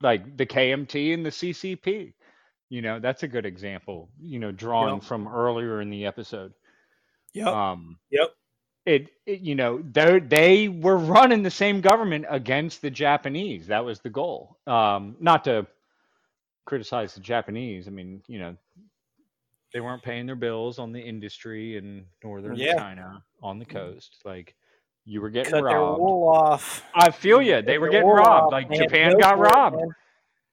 like 0.02 0.38
the 0.38 0.46
KMT 0.46 1.14
and 1.14 1.26
the 1.26 1.32
CCP 1.32 2.14
you 2.70 2.82
know 2.82 3.00
that's 3.00 3.24
a 3.24 3.28
good 3.28 3.46
example 3.46 4.10
you 4.22 4.40
know 4.40 4.52
drawing 4.52 4.96
Yep. 4.96 5.04
from 5.04 5.28
earlier 5.28 5.82
in 5.82 5.90
the 5.90 6.06
episode 6.06 6.54
Yep. 7.34 7.48
um 7.48 7.98
yep. 8.12 8.30
it, 8.86 9.10
it 9.26 9.42
you 9.42 9.56
know 9.56 9.82
they 9.92 10.20
they 10.20 10.68
were 10.70 10.98
running 10.98 11.44
the 11.44 11.52
same 11.52 11.82
government 11.82 12.26
against 12.30 12.82
the 12.82 12.90
Japanese 12.90 13.68
that 13.68 13.84
was 13.86 14.00
the 14.02 14.10
goal 14.10 14.58
um 14.68 15.16
not 15.20 15.44
to 15.46 15.66
criticize 16.66 17.14
the 17.16 17.22
Japanese 17.22 17.88
I 17.88 17.92
mean 17.92 18.22
you 18.28 18.40
know 18.40 18.56
they 19.74 19.80
weren't 19.80 20.02
paying 20.04 20.26
their 20.26 20.36
bills 20.36 20.80
on 20.80 20.92
the 20.92 21.00
industry 21.02 21.78
in 21.78 22.06
northern 22.24 22.56
Yeah. 22.56 22.76
China 22.76 23.24
on 23.42 23.60
the 23.60 23.66
coast 23.66 24.18
like 24.26 24.56
you 25.06 25.22
were 25.22 25.30
getting 25.30 25.52
Cut 25.52 25.64
their 25.64 25.80
robbed 25.80 26.00
wool 26.02 26.28
off. 26.30 26.84
I 26.94 27.10
feel 27.10 27.42
you. 27.42 27.62
They 27.64 27.74
Cut 27.76 27.82
were 27.82 27.90
getting 27.90 28.08
robbed. 28.10 28.46
off, 28.48 28.52
Like 28.52 28.70
man. 28.70 28.80
Japan 28.84 29.12
Go 29.14 29.18
got 29.20 29.34
it, 29.38 29.42
robbed. 29.42 29.78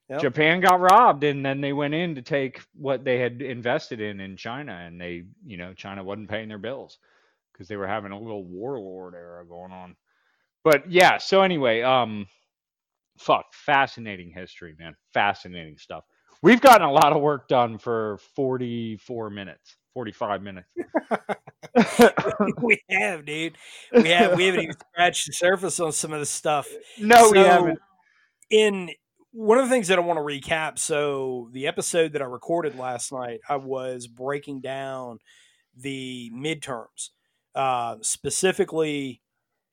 Yep. 0.08 0.20
Japan 0.20 0.60
got 0.60 0.80
robbed, 0.80 1.24
and 1.24 1.44
then 1.44 1.60
they 1.60 1.72
went 1.72 1.94
in 1.94 2.14
to 2.14 2.22
take 2.22 2.62
what 2.74 3.04
they 3.04 3.18
had 3.18 3.42
invested 3.42 4.00
in 4.00 4.20
in 4.20 4.36
China, 4.36 4.72
and 4.72 5.00
they, 5.00 5.24
you 5.44 5.56
know, 5.56 5.74
China 5.74 6.04
wasn't 6.04 6.30
paying 6.30 6.48
their 6.48 6.58
bills 6.58 6.98
because 7.52 7.66
they 7.66 7.76
were 7.76 7.88
having 7.88 8.12
a 8.12 8.18
little 8.18 8.44
warlord 8.44 9.14
era 9.14 9.44
going 9.44 9.72
on. 9.72 9.96
But 10.62 10.90
yeah. 10.90 11.18
So 11.18 11.42
anyway, 11.42 11.82
um, 11.82 12.28
fuck, 13.18 13.46
fascinating 13.52 14.30
history, 14.30 14.76
man. 14.78 14.94
Fascinating 15.12 15.78
stuff. 15.78 16.04
We've 16.42 16.60
gotten 16.60 16.86
a 16.86 16.92
lot 16.92 17.12
of 17.12 17.20
work 17.20 17.48
done 17.48 17.78
for 17.78 18.18
44 18.36 19.30
minutes, 19.30 19.76
45 19.94 20.42
minutes. 20.42 20.68
we 22.62 22.80
have, 22.90 23.24
dude. 23.24 23.56
We 23.92 24.08
have. 24.10 24.36
We 24.36 24.46
haven't 24.46 24.62
even 24.62 24.76
scratched 24.92 25.26
the 25.26 25.32
surface 25.32 25.80
on 25.80 25.92
some 25.92 26.12
of 26.12 26.20
the 26.20 26.26
stuff. 26.26 26.68
no, 26.98 27.30
we 27.30 27.38
haven't. 27.38 27.78
In 28.50 28.90
one 29.36 29.58
of 29.58 29.66
the 29.66 29.70
things 29.70 29.88
that 29.88 29.98
I 29.98 30.00
want 30.00 30.16
to 30.16 30.22
recap, 30.22 30.78
so 30.78 31.50
the 31.52 31.66
episode 31.66 32.14
that 32.14 32.22
I 32.22 32.24
recorded 32.24 32.78
last 32.78 33.12
night, 33.12 33.40
I 33.46 33.56
was 33.56 34.06
breaking 34.06 34.62
down 34.62 35.18
the 35.76 36.30
midterms. 36.34 37.10
Uh, 37.54 37.96
specifically, 38.00 39.20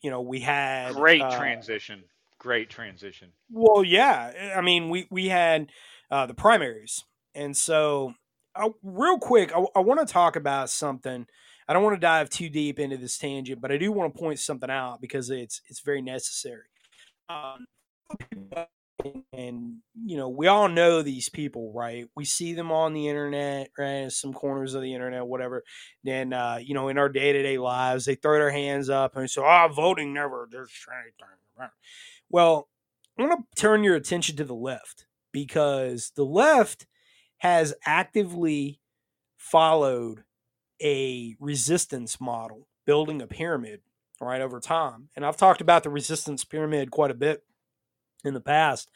you 0.02 0.10
know, 0.10 0.20
we 0.20 0.42
had 0.42 0.94
Great 0.94 1.22
uh, 1.22 1.38
transition. 1.38 2.04
Great 2.40 2.70
transition. 2.70 3.30
Well, 3.50 3.86
yeah. 3.86 4.54
I 4.54 4.60
mean, 4.60 4.90
we 4.90 5.08
we 5.10 5.30
had 5.30 5.72
uh, 6.12 6.26
the 6.26 6.34
primaries, 6.34 7.06
and 7.34 7.56
so 7.56 8.16
real 8.84 9.18
quick, 9.18 9.56
I, 9.56 9.64
I 9.78 9.80
want 9.80 10.06
to 10.06 10.12
talk 10.12 10.36
about 10.36 10.70
something. 10.72 11.26
I 11.70 11.74
don't 11.74 11.84
want 11.84 11.96
to 11.96 12.02
dive 12.02 12.30
too 12.30 12.50
deep 12.50 12.80
into 12.80 12.98
this 12.98 13.18
tangent, 13.18 13.62
but 13.62 13.72
I 13.72 13.78
do 13.78 13.94
want 13.94 14.14
to 14.14 14.20
point 14.20 14.40
something 14.40 14.70
out 14.70 15.00
because 15.00 15.30
it's 15.30 15.62
it's 15.70 15.80
very 15.80 16.02
necessary. 16.02 16.68
Um, 17.30 17.66
and 19.34 19.78
you 20.06 20.18
know, 20.18 20.30
we 20.30 20.48
all 20.48 20.68
know 20.70 21.02
these 21.02 21.30
people, 21.30 21.72
right? 21.74 22.08
We 22.16 22.26
see 22.26 22.54
them 22.54 22.72
on 22.72 22.94
the 22.94 23.08
internet, 23.08 23.70
right? 23.78 24.12
Some 24.12 24.34
corners 24.34 24.74
of 24.74 24.82
the 24.82 24.94
internet, 24.94 25.26
whatever. 25.26 25.64
Then, 26.04 26.34
uh, 26.34 26.60
you 26.62 26.74
know, 26.74 26.88
in 26.90 26.98
our 26.98 27.10
day 27.10 27.34
to 27.34 27.44
day 27.44 27.58
lives, 27.58 28.06
they 28.06 28.16
throw 28.16 28.38
their 28.40 28.52
hands 28.52 28.90
up 28.90 29.16
and 29.16 29.30
say, 29.30 29.42
"Ah, 29.44 29.68
voting 29.68 30.14
never 30.14 30.48
does 30.52 30.72
anything." 30.92 31.70
Well, 32.30 32.70
I 33.18 33.24
want 33.24 33.46
to 33.56 33.62
turn 33.62 33.84
your 33.84 33.96
attention 33.96 34.36
to 34.38 34.44
the 34.44 34.56
left 34.56 35.06
because 35.32 36.12
the 36.16 36.26
left 36.26 36.88
has 37.40 37.74
actively 37.86 38.80
followed 39.38 40.24
a 40.82 41.36
resistance 41.40 42.20
model, 42.22 42.68
building 42.86 43.22
a 43.22 43.28
pyramid, 43.28 43.82
right, 44.22 44.42
over 44.42 44.60
time. 44.60 45.10
And 45.16 45.26
I've 45.26 45.38
talked 45.38 45.62
about 45.62 45.84
the 45.84 45.90
resistance 45.90 46.44
pyramid 46.44 46.92
quite 46.92 47.12
a 47.12 47.16
bit 47.16 47.44
in 48.24 48.34
the 48.34 48.42
past. 48.42 48.90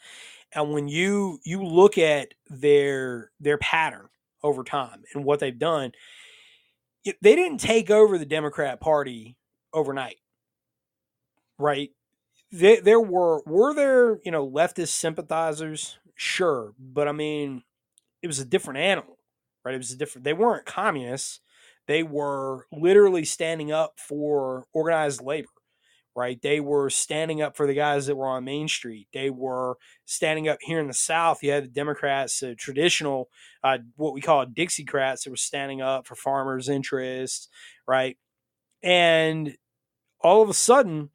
And 0.52 0.72
when 0.72 0.88
you 0.88 1.40
you 1.44 1.62
look 1.62 1.98
at 1.98 2.34
their 2.48 3.30
their 3.40 3.58
pattern 3.58 4.08
over 4.42 4.64
time 4.64 5.02
and 5.14 5.24
what 5.24 5.40
they've 5.40 5.58
done, 5.58 5.92
they 7.04 7.36
didn't 7.36 7.58
take 7.58 7.90
over 7.90 8.18
the 8.18 8.26
Democrat 8.26 8.80
Party 8.80 9.36
overnight, 9.72 10.16
right? 11.58 11.90
There, 12.50 12.80
there 12.80 13.00
were 13.00 13.42
were 13.46 13.74
there 13.74 14.18
you 14.24 14.30
know 14.30 14.48
leftist 14.48 14.88
sympathizers, 14.88 15.98
sure, 16.14 16.72
but 16.78 17.08
I 17.08 17.12
mean, 17.12 17.62
it 18.22 18.26
was 18.26 18.38
a 18.38 18.44
different 18.44 18.80
animal, 18.80 19.18
right? 19.64 19.74
It 19.74 19.78
was 19.78 19.92
a 19.92 19.96
different. 19.96 20.24
They 20.24 20.32
weren't 20.32 20.66
communists. 20.66 21.40
They 21.86 22.02
were 22.02 22.66
literally 22.72 23.24
standing 23.24 23.72
up 23.72 23.94
for 23.98 24.66
organized 24.72 25.22
labor, 25.22 25.48
right? 26.18 26.42
They 26.42 26.58
were 26.58 26.90
standing 26.90 27.42
up 27.42 27.56
for 27.56 27.64
the 27.64 27.74
guys 27.74 28.06
that 28.06 28.16
were 28.16 28.26
on 28.26 28.42
Main 28.42 28.66
Street. 28.66 29.06
They 29.12 29.30
were 29.30 29.76
standing 30.04 30.48
up 30.48 30.58
here 30.60 30.80
in 30.80 30.88
the 30.88 30.92
South. 30.92 31.44
You 31.44 31.52
had 31.52 31.62
the 31.62 31.68
Democrats, 31.68 32.40
the 32.40 32.56
traditional, 32.56 33.28
uh, 33.62 33.78
what 33.94 34.14
we 34.14 34.20
call 34.20 34.44
Dixiecrats, 34.44 35.22
that 35.22 35.30
were 35.30 35.36
standing 35.36 35.80
up 35.80 36.08
for 36.08 36.16
farmers' 36.16 36.68
interests, 36.68 37.46
right? 37.86 38.18
And 38.82 39.56
all 40.20 40.42
of 40.42 40.50
a 40.50 40.54
sudden, 40.54 41.10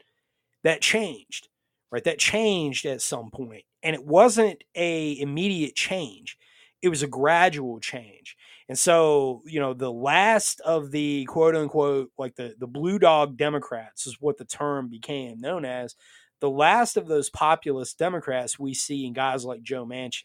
that 0.63 0.79
changed, 0.79 1.49
right? 1.91 2.05
That 2.05 2.17
changed 2.17 2.85
at 2.85 3.01
some 3.01 3.29
point, 3.29 3.65
and 3.83 3.93
it 3.93 4.05
wasn't 4.05 4.63
a 4.73 5.19
immediate 5.19 5.75
change. 5.75 6.37
It 6.81 6.87
was 6.87 7.03
a 7.03 7.07
gradual 7.07 7.81
change. 7.81 8.37
And 8.69 8.77
so, 8.77 9.41
you 9.45 9.59
know, 9.59 9.73
the 9.73 9.91
last 9.91 10.61
of 10.61 10.91
the 10.91 11.25
quote 11.25 11.55
unquote, 11.55 12.11
like 12.17 12.35
the, 12.35 12.55
the 12.57 12.67
blue 12.67 12.97
dog 12.97 13.37
Democrats 13.37 14.07
is 14.07 14.17
what 14.19 14.37
the 14.37 14.45
term 14.45 14.89
became 14.89 15.39
known 15.39 15.65
as. 15.65 15.95
The 16.39 16.49
last 16.49 16.97
of 16.97 17.07
those 17.07 17.29
populist 17.29 17.97
Democrats 17.97 18.59
we 18.59 18.73
see 18.73 19.05
in 19.05 19.13
guys 19.13 19.45
like 19.45 19.63
Joe 19.63 19.85
Manchin. 19.85 20.23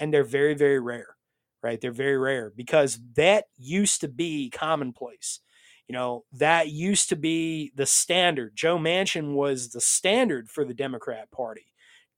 And 0.00 0.12
they're 0.12 0.24
very, 0.24 0.54
very 0.54 0.80
rare, 0.80 1.16
right? 1.62 1.80
They're 1.80 1.92
very 1.92 2.16
rare 2.18 2.52
because 2.54 2.98
that 3.16 3.44
used 3.58 4.00
to 4.00 4.08
be 4.08 4.50
commonplace. 4.50 5.40
You 5.88 5.94
know, 5.94 6.24
that 6.32 6.70
used 6.70 7.10
to 7.10 7.16
be 7.16 7.72
the 7.74 7.86
standard. 7.86 8.52
Joe 8.54 8.78
Manchin 8.78 9.34
was 9.34 9.70
the 9.70 9.80
standard 9.80 10.48
for 10.48 10.64
the 10.64 10.74
Democrat 10.74 11.30
Party. 11.30 11.66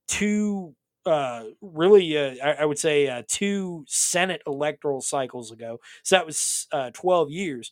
Two 0.07 0.75
uh, 1.05 1.43
really, 1.61 2.17
uh, 2.17 2.35
I, 2.43 2.51
I 2.61 2.65
would 2.65 2.79
say, 2.79 3.07
uh, 3.07 3.23
two 3.27 3.85
Senate 3.87 4.41
electoral 4.47 5.01
cycles 5.01 5.51
ago. 5.51 5.79
So 6.03 6.15
that 6.15 6.25
was 6.25 6.67
uh, 6.71 6.91
12 6.93 7.31
years. 7.31 7.71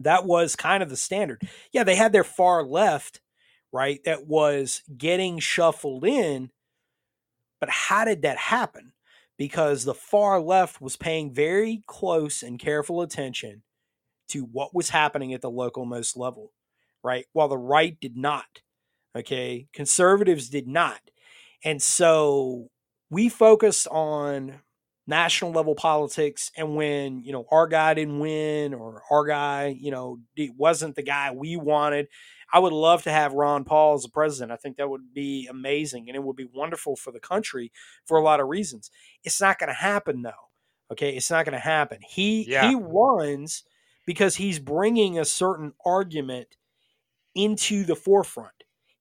That 0.00 0.24
was 0.26 0.56
kind 0.56 0.82
of 0.82 0.90
the 0.90 0.96
standard. 0.96 1.42
Yeah, 1.72 1.84
they 1.84 1.94
had 1.94 2.12
their 2.12 2.24
far 2.24 2.64
left, 2.64 3.20
right? 3.72 4.00
That 4.04 4.26
was 4.26 4.82
getting 4.96 5.38
shuffled 5.38 6.04
in. 6.04 6.50
But 7.60 7.70
how 7.70 8.04
did 8.04 8.22
that 8.22 8.36
happen? 8.36 8.92
Because 9.38 9.84
the 9.84 9.94
far 9.94 10.40
left 10.40 10.80
was 10.80 10.96
paying 10.96 11.32
very 11.32 11.82
close 11.86 12.42
and 12.42 12.58
careful 12.58 13.02
attention 13.02 13.62
to 14.28 14.44
what 14.44 14.74
was 14.74 14.90
happening 14.90 15.32
at 15.34 15.40
the 15.42 15.50
local 15.50 15.84
most 15.84 16.16
level, 16.16 16.52
right? 17.02 17.26
While 17.32 17.48
the 17.48 17.58
right 17.58 17.98
did 18.00 18.16
not. 18.16 18.46
Okay. 19.16 19.68
Conservatives 19.72 20.48
did 20.48 20.66
not. 20.68 21.00
And 21.64 21.80
so 21.80 22.68
we 23.10 23.28
focused 23.28 23.88
on 23.88 24.60
national 25.06 25.52
level 25.52 25.74
politics. 25.74 26.50
And 26.56 26.76
when, 26.76 27.22
you 27.22 27.32
know, 27.32 27.46
our 27.50 27.66
guy 27.66 27.94
didn't 27.94 28.18
win 28.18 28.74
or 28.74 29.02
our 29.10 29.24
guy, 29.26 29.76
you 29.78 29.90
know, 29.90 30.18
wasn't 30.56 30.94
the 30.94 31.02
guy 31.02 31.30
we 31.32 31.56
wanted, 31.56 32.08
I 32.52 32.58
would 32.58 32.72
love 32.72 33.02
to 33.04 33.10
have 33.10 33.32
Ron 33.32 33.64
Paul 33.64 33.94
as 33.94 34.04
a 34.04 34.08
president. 34.10 34.52
I 34.52 34.56
think 34.56 34.76
that 34.76 34.88
would 34.88 35.12
be 35.12 35.46
amazing 35.50 36.08
and 36.08 36.16
it 36.16 36.22
would 36.22 36.36
be 36.36 36.48
wonderful 36.52 36.96
for 36.96 37.10
the 37.10 37.20
country 37.20 37.72
for 38.06 38.16
a 38.16 38.22
lot 38.22 38.40
of 38.40 38.48
reasons. 38.48 38.90
It's 39.24 39.40
not 39.40 39.58
going 39.58 39.68
to 39.68 39.74
happen 39.74 40.22
though. 40.22 40.30
Okay. 40.92 41.16
It's 41.16 41.30
not 41.30 41.44
going 41.44 41.54
to 41.54 41.58
happen. 41.58 41.98
He, 42.06 42.46
Yeah. 42.48 42.68
he 42.68 42.76
runs 42.76 43.64
because 44.06 44.36
he's 44.36 44.58
bringing 44.58 45.18
a 45.18 45.24
certain 45.24 45.72
argument 45.84 46.56
into 47.34 47.84
the 47.84 47.96
forefront 47.96 48.53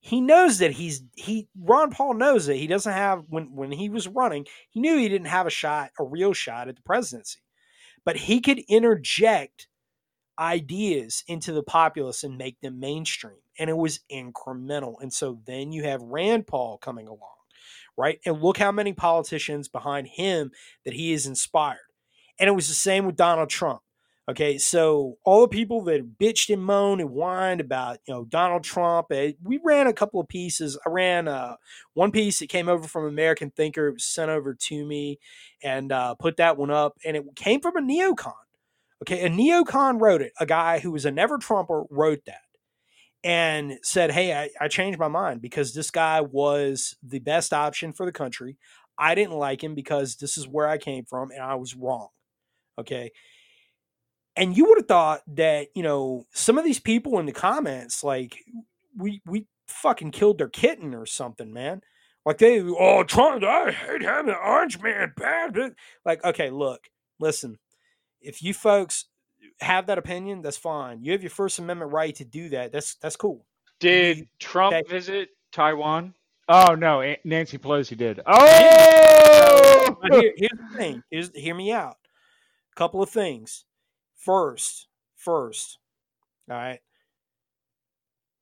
he 0.06 0.20
knows 0.20 0.58
that 0.58 0.72
he's 0.72 1.01
he 1.16 1.47
Ron 1.58 1.89
Paul 1.89 2.16
knows 2.16 2.47
that 2.47 2.58
he 2.58 2.68
doesn't 2.68 2.91
have 2.91 3.24
when 3.30 3.56
when 3.56 3.72
he 3.72 3.88
was 3.88 4.06
running, 4.06 4.45
he 4.70 4.82
knew 4.82 4.97
he 4.97 5.08
didn't 5.08 5.28
have 5.28 5.47
a 5.47 5.49
shot, 5.49 5.91
a 5.97 6.04
real 6.04 6.34
shot 6.34 6.68
at 6.68 6.76
the 6.76 6.82
presidency. 6.82 7.39
But 8.04 8.18
he 8.18 8.41
could 8.41 8.60
interject 8.68 9.70
ideas 10.38 11.24
into 11.26 11.54
the 11.54 11.64
populace 11.64 12.22
and 12.22 12.38
make 12.38 12.60
them 12.60 12.82
mainstream. 12.82 13.38
And 13.58 13.70
it 13.70 13.78
was 13.78 14.01
incremental. 14.12 14.95
And 14.99 15.14
so 15.14 15.39
then 15.45 15.72
you 15.72 15.84
have 15.84 16.01
Rand 16.01 16.47
Paul 16.47 16.80
coming 16.80 17.08
along, 17.08 17.38
right? 17.95 18.20
And 18.26 18.41
look 18.41 18.58
how 18.58 18.74
many 18.74 18.91
politicians 18.91 19.70
behind 19.70 20.08
him 20.08 20.51
that 20.84 20.95
he 20.95 21.14
has 21.14 21.26
inspired. 21.26 21.78
And 22.38 22.49
it 22.49 22.54
was 22.54 22.68
the 22.68 22.74
same 22.74 23.06
with 23.06 23.16
Donald 23.16 23.49
Trump. 23.49 23.80
Okay, 24.30 24.57
so 24.57 25.17
all 25.26 25.41
the 25.41 25.49
people 25.49 25.82
that 25.84 26.17
bitched 26.17 26.51
and 26.53 26.63
moaned 26.63 27.01
and 27.01 27.09
whined 27.09 27.59
about, 27.59 27.97
you 28.07 28.13
know, 28.13 28.24
Donald 28.24 28.63
Trump, 28.63 29.07
eh, 29.11 29.34
we 29.43 29.59
ran 29.65 29.88
a 29.88 29.93
couple 29.93 30.21
of 30.21 30.30
pieces. 30.30 30.80
I 30.86 30.89
ran 30.89 31.28
uh, 31.28 31.57
one 31.93 32.11
piece 32.11 32.39
that 32.39 32.47
came 32.47 32.69
over 32.69 32.88
from 32.88 33.05
American 33.05 33.51
Thinker. 33.51 33.88
It 33.89 33.93
was 33.95 34.05
sent 34.05 34.32
over 34.32 34.53
to 34.53 34.86
me 34.86 35.19
and 35.61 35.91
uh, 35.91 36.15
put 36.15 36.38
that 36.38 36.55
one 36.55 36.71
up, 36.71 36.97
and 37.03 37.17
it 37.17 37.26
came 37.36 37.59
from 37.59 37.76
a 37.76 37.82
neocon. 37.82 38.32
Okay, 39.03 39.26
a 39.26 39.30
neocon 39.30 40.01
wrote 40.01 40.21
it. 40.21 40.32
A 40.39 40.45
guy 40.45 40.80
who 40.80 40.91
was 40.91 41.05
a 41.05 41.11
never 41.11 41.38
Trumper 41.38 41.84
wrote 41.89 42.24
that, 42.26 42.41
and 43.24 43.80
said, 43.84 44.11
Hey, 44.11 44.34
I, 44.34 44.49
I 44.59 44.67
changed 44.67 44.99
my 44.99 45.07
mind 45.07 45.41
because 45.41 45.74
this 45.74 45.91
guy 45.91 46.21
was 46.21 46.95
the 47.03 47.19
best 47.19 47.53
option 47.53 47.93
for 47.93 48.05
the 48.05 48.11
country. 48.11 48.57
I 48.97 49.15
didn't 49.15 49.38
like 49.38 49.63
him 49.63 49.76
because 49.76 50.17
this 50.17 50.38
is 50.38 50.47
where 50.47 50.67
I 50.67 50.78
came 50.78 51.05
from 51.05 51.32
and 51.32 51.41
I 51.41 51.55
was 51.55 51.76
wrong. 51.76 52.09
Okay. 52.80 53.11
And 54.36 54.57
you 54.57 54.65
would 54.65 54.79
have 54.79 54.88
thought 54.88 55.21
that, 55.36 55.67
you 55.75 55.84
know, 55.84 56.25
some 56.31 56.57
of 56.57 56.63
these 56.63 56.79
people 56.79 57.19
in 57.19 57.25
the 57.25 57.31
comments, 57.31 58.03
like, 58.03 58.43
we, 58.97 59.21
we 59.25 59.47
fucking 59.67 60.11
killed 60.11 60.38
their 60.38 60.49
kitten 60.49 60.93
or 60.93 61.05
something, 61.05 61.53
man. 61.53 61.81
Like 62.25 62.38
they, 62.38 62.61
oh, 62.61 63.03
Trump, 63.03 63.43
I 63.43 63.71
hate 63.71 64.01
having 64.01 64.31
an 64.31 64.38
orange 64.43 64.81
man 64.81 65.13
bad. 65.17 65.75
Like, 66.05 66.23
okay, 66.23 66.49
look, 66.49 66.89
listen, 67.19 67.59
if 68.21 68.41
you 68.41 68.53
folks 68.53 69.05
have 69.59 69.88
that 69.88 69.97
opinion, 69.97 70.41
that's 70.41 70.57
fine. 70.57 71.03
You 71.03 71.11
have 71.11 71.21
your 71.21 71.29
First 71.29 71.59
Amendment 71.59 71.91
right 71.91 72.15
to 72.15 72.25
do 72.25 72.49
that. 72.49 72.71
That's 72.71 72.95
that's 72.95 73.17
cool. 73.17 73.45
Did 73.79 74.29
Trump 74.39 74.73
okay. 74.73 74.89
visit 74.89 75.29
Taiwan? 75.51 76.13
Oh 76.47 76.75
no, 76.75 77.15
Nancy 77.25 77.57
Pelosi 77.57 77.97
did. 77.97 78.21
Oh, 78.25 79.97
here, 80.11 80.34
here's 80.38 80.59
the 80.71 80.77
thing. 80.77 81.03
Here's, 81.11 81.29
hear 81.36 81.55
me 81.55 81.73
out. 81.73 81.97
A 82.71 82.75
couple 82.75 83.01
of 83.01 83.09
things. 83.09 83.65
First, 84.24 84.88
first, 85.15 85.80
all 86.49 86.55
right. 86.55 86.80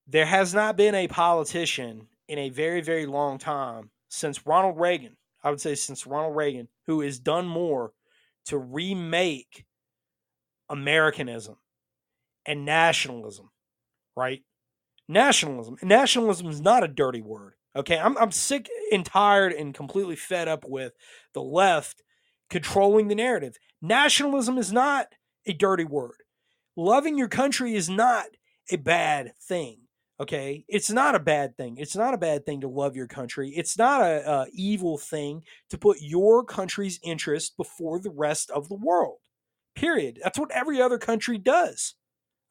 There 0.08 0.26
has 0.26 0.54
not 0.54 0.78
been 0.78 0.94
a 0.94 1.08
politician 1.08 2.08
in 2.28 2.38
a 2.38 2.50
very, 2.50 2.82
very 2.82 3.06
long 3.06 3.38
time 3.38 3.90
since 4.10 4.46
Ronald 4.46 4.80
Reagan. 4.80 5.18
I 5.44 5.50
would 5.50 5.62
say 5.62 5.76
since 5.76 6.06
Ronald 6.06 6.36
Reagan, 6.36 6.68
who 6.86 7.02
has 7.02 7.20
done 7.20 7.48
more 7.48 7.94
to 8.46 8.58
remake 8.58 9.66
Americanism 10.70 11.56
and 12.46 12.66
nationalism, 12.66 13.50
right? 14.16 14.44
Nationalism. 15.08 15.78
Nationalism 15.82 16.48
is 16.48 16.62
not 16.62 16.84
a 16.84 16.88
dirty 16.88 17.22
word. 17.22 17.54
Okay. 17.76 17.98
I'm, 17.98 18.18
I'm 18.18 18.32
sick 18.32 18.70
and 18.92 19.06
tired 19.06 19.54
and 19.54 19.74
completely 19.74 20.16
fed 20.16 20.48
up 20.48 20.66
with 20.68 20.94
the 21.34 21.42
left 21.42 22.04
controlling 22.50 23.08
the 23.08 23.16
narrative. 23.16 23.58
Nationalism 23.82 24.58
is 24.58 24.72
not 24.72 25.08
a 25.46 25.54
dirty 25.54 25.86
word. 25.86 26.24
Loving 26.76 27.18
your 27.18 27.28
country 27.28 27.76
is 27.76 27.90
not 27.90 28.26
a 28.72 28.78
bad 28.78 29.34
thing. 29.42 29.78
Okay, 30.20 30.66
it's 30.68 30.92
not 30.92 31.16
a 31.16 31.20
bad 31.20 31.58
thing. 31.58 31.78
It's 31.78 31.96
not 31.96 32.14
a 32.14 32.18
bad 32.18 32.46
thing 32.46 32.62
to 32.62 32.68
love 32.68 32.96
your 32.96 33.08
country. 33.08 33.50
It's 33.56 33.76
not 33.76 34.02
a, 34.02 34.32
a 34.32 34.48
evil 34.54 35.00
thing 35.00 35.44
to 35.72 35.80
put 35.80 35.98
your 36.00 36.44
country's 36.44 37.00
interest 37.04 37.58
before 37.58 38.00
the 38.00 38.12
rest 38.12 38.52
of 38.52 38.70
the 38.70 38.76
world. 38.76 39.18
Period. 39.76 40.20
That's 40.24 40.38
what 40.38 40.52
every 40.52 40.80
other 40.80 41.00
country 41.00 41.40
does. 41.40 41.96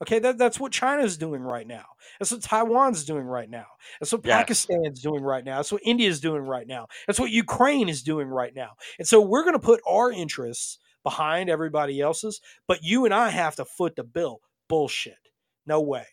Okay, 0.02 0.18
that, 0.18 0.38
that's 0.38 0.58
what 0.58 0.72
China's 0.72 1.18
doing 1.18 1.42
right 1.42 1.66
now. 1.66 1.84
That's 2.18 2.32
what 2.32 2.42
Taiwan's 2.42 3.04
doing 3.04 3.24
right 3.24 3.48
now. 3.48 3.66
That's 4.00 4.12
what 4.12 4.24
yes. 4.24 4.38
Pakistan's 4.38 5.02
doing 5.02 5.22
right 5.22 5.44
now. 5.44 5.56
That's 5.58 5.70
what 5.70 5.82
India's 5.84 6.20
doing 6.20 6.42
right 6.42 6.66
now. 6.66 6.86
That's 7.06 7.20
what 7.20 7.30
Ukraine 7.30 7.88
is 7.88 8.02
doing 8.02 8.26
right 8.26 8.54
now. 8.54 8.70
And 8.98 9.06
so 9.06 9.20
we're 9.20 9.42
going 9.44 9.54
to 9.54 9.58
put 9.58 9.82
our 9.86 10.10
interests 10.10 10.78
behind 11.02 11.50
everybody 11.50 12.00
else's, 12.00 12.40
but 12.66 12.82
you 12.82 13.04
and 13.04 13.14
I 13.14 13.30
have 13.30 13.56
to 13.56 13.64
foot 13.64 13.96
the 13.96 14.04
bill. 14.04 14.40
Bullshit. 14.68 15.18
No 15.66 15.80
way 15.80 16.06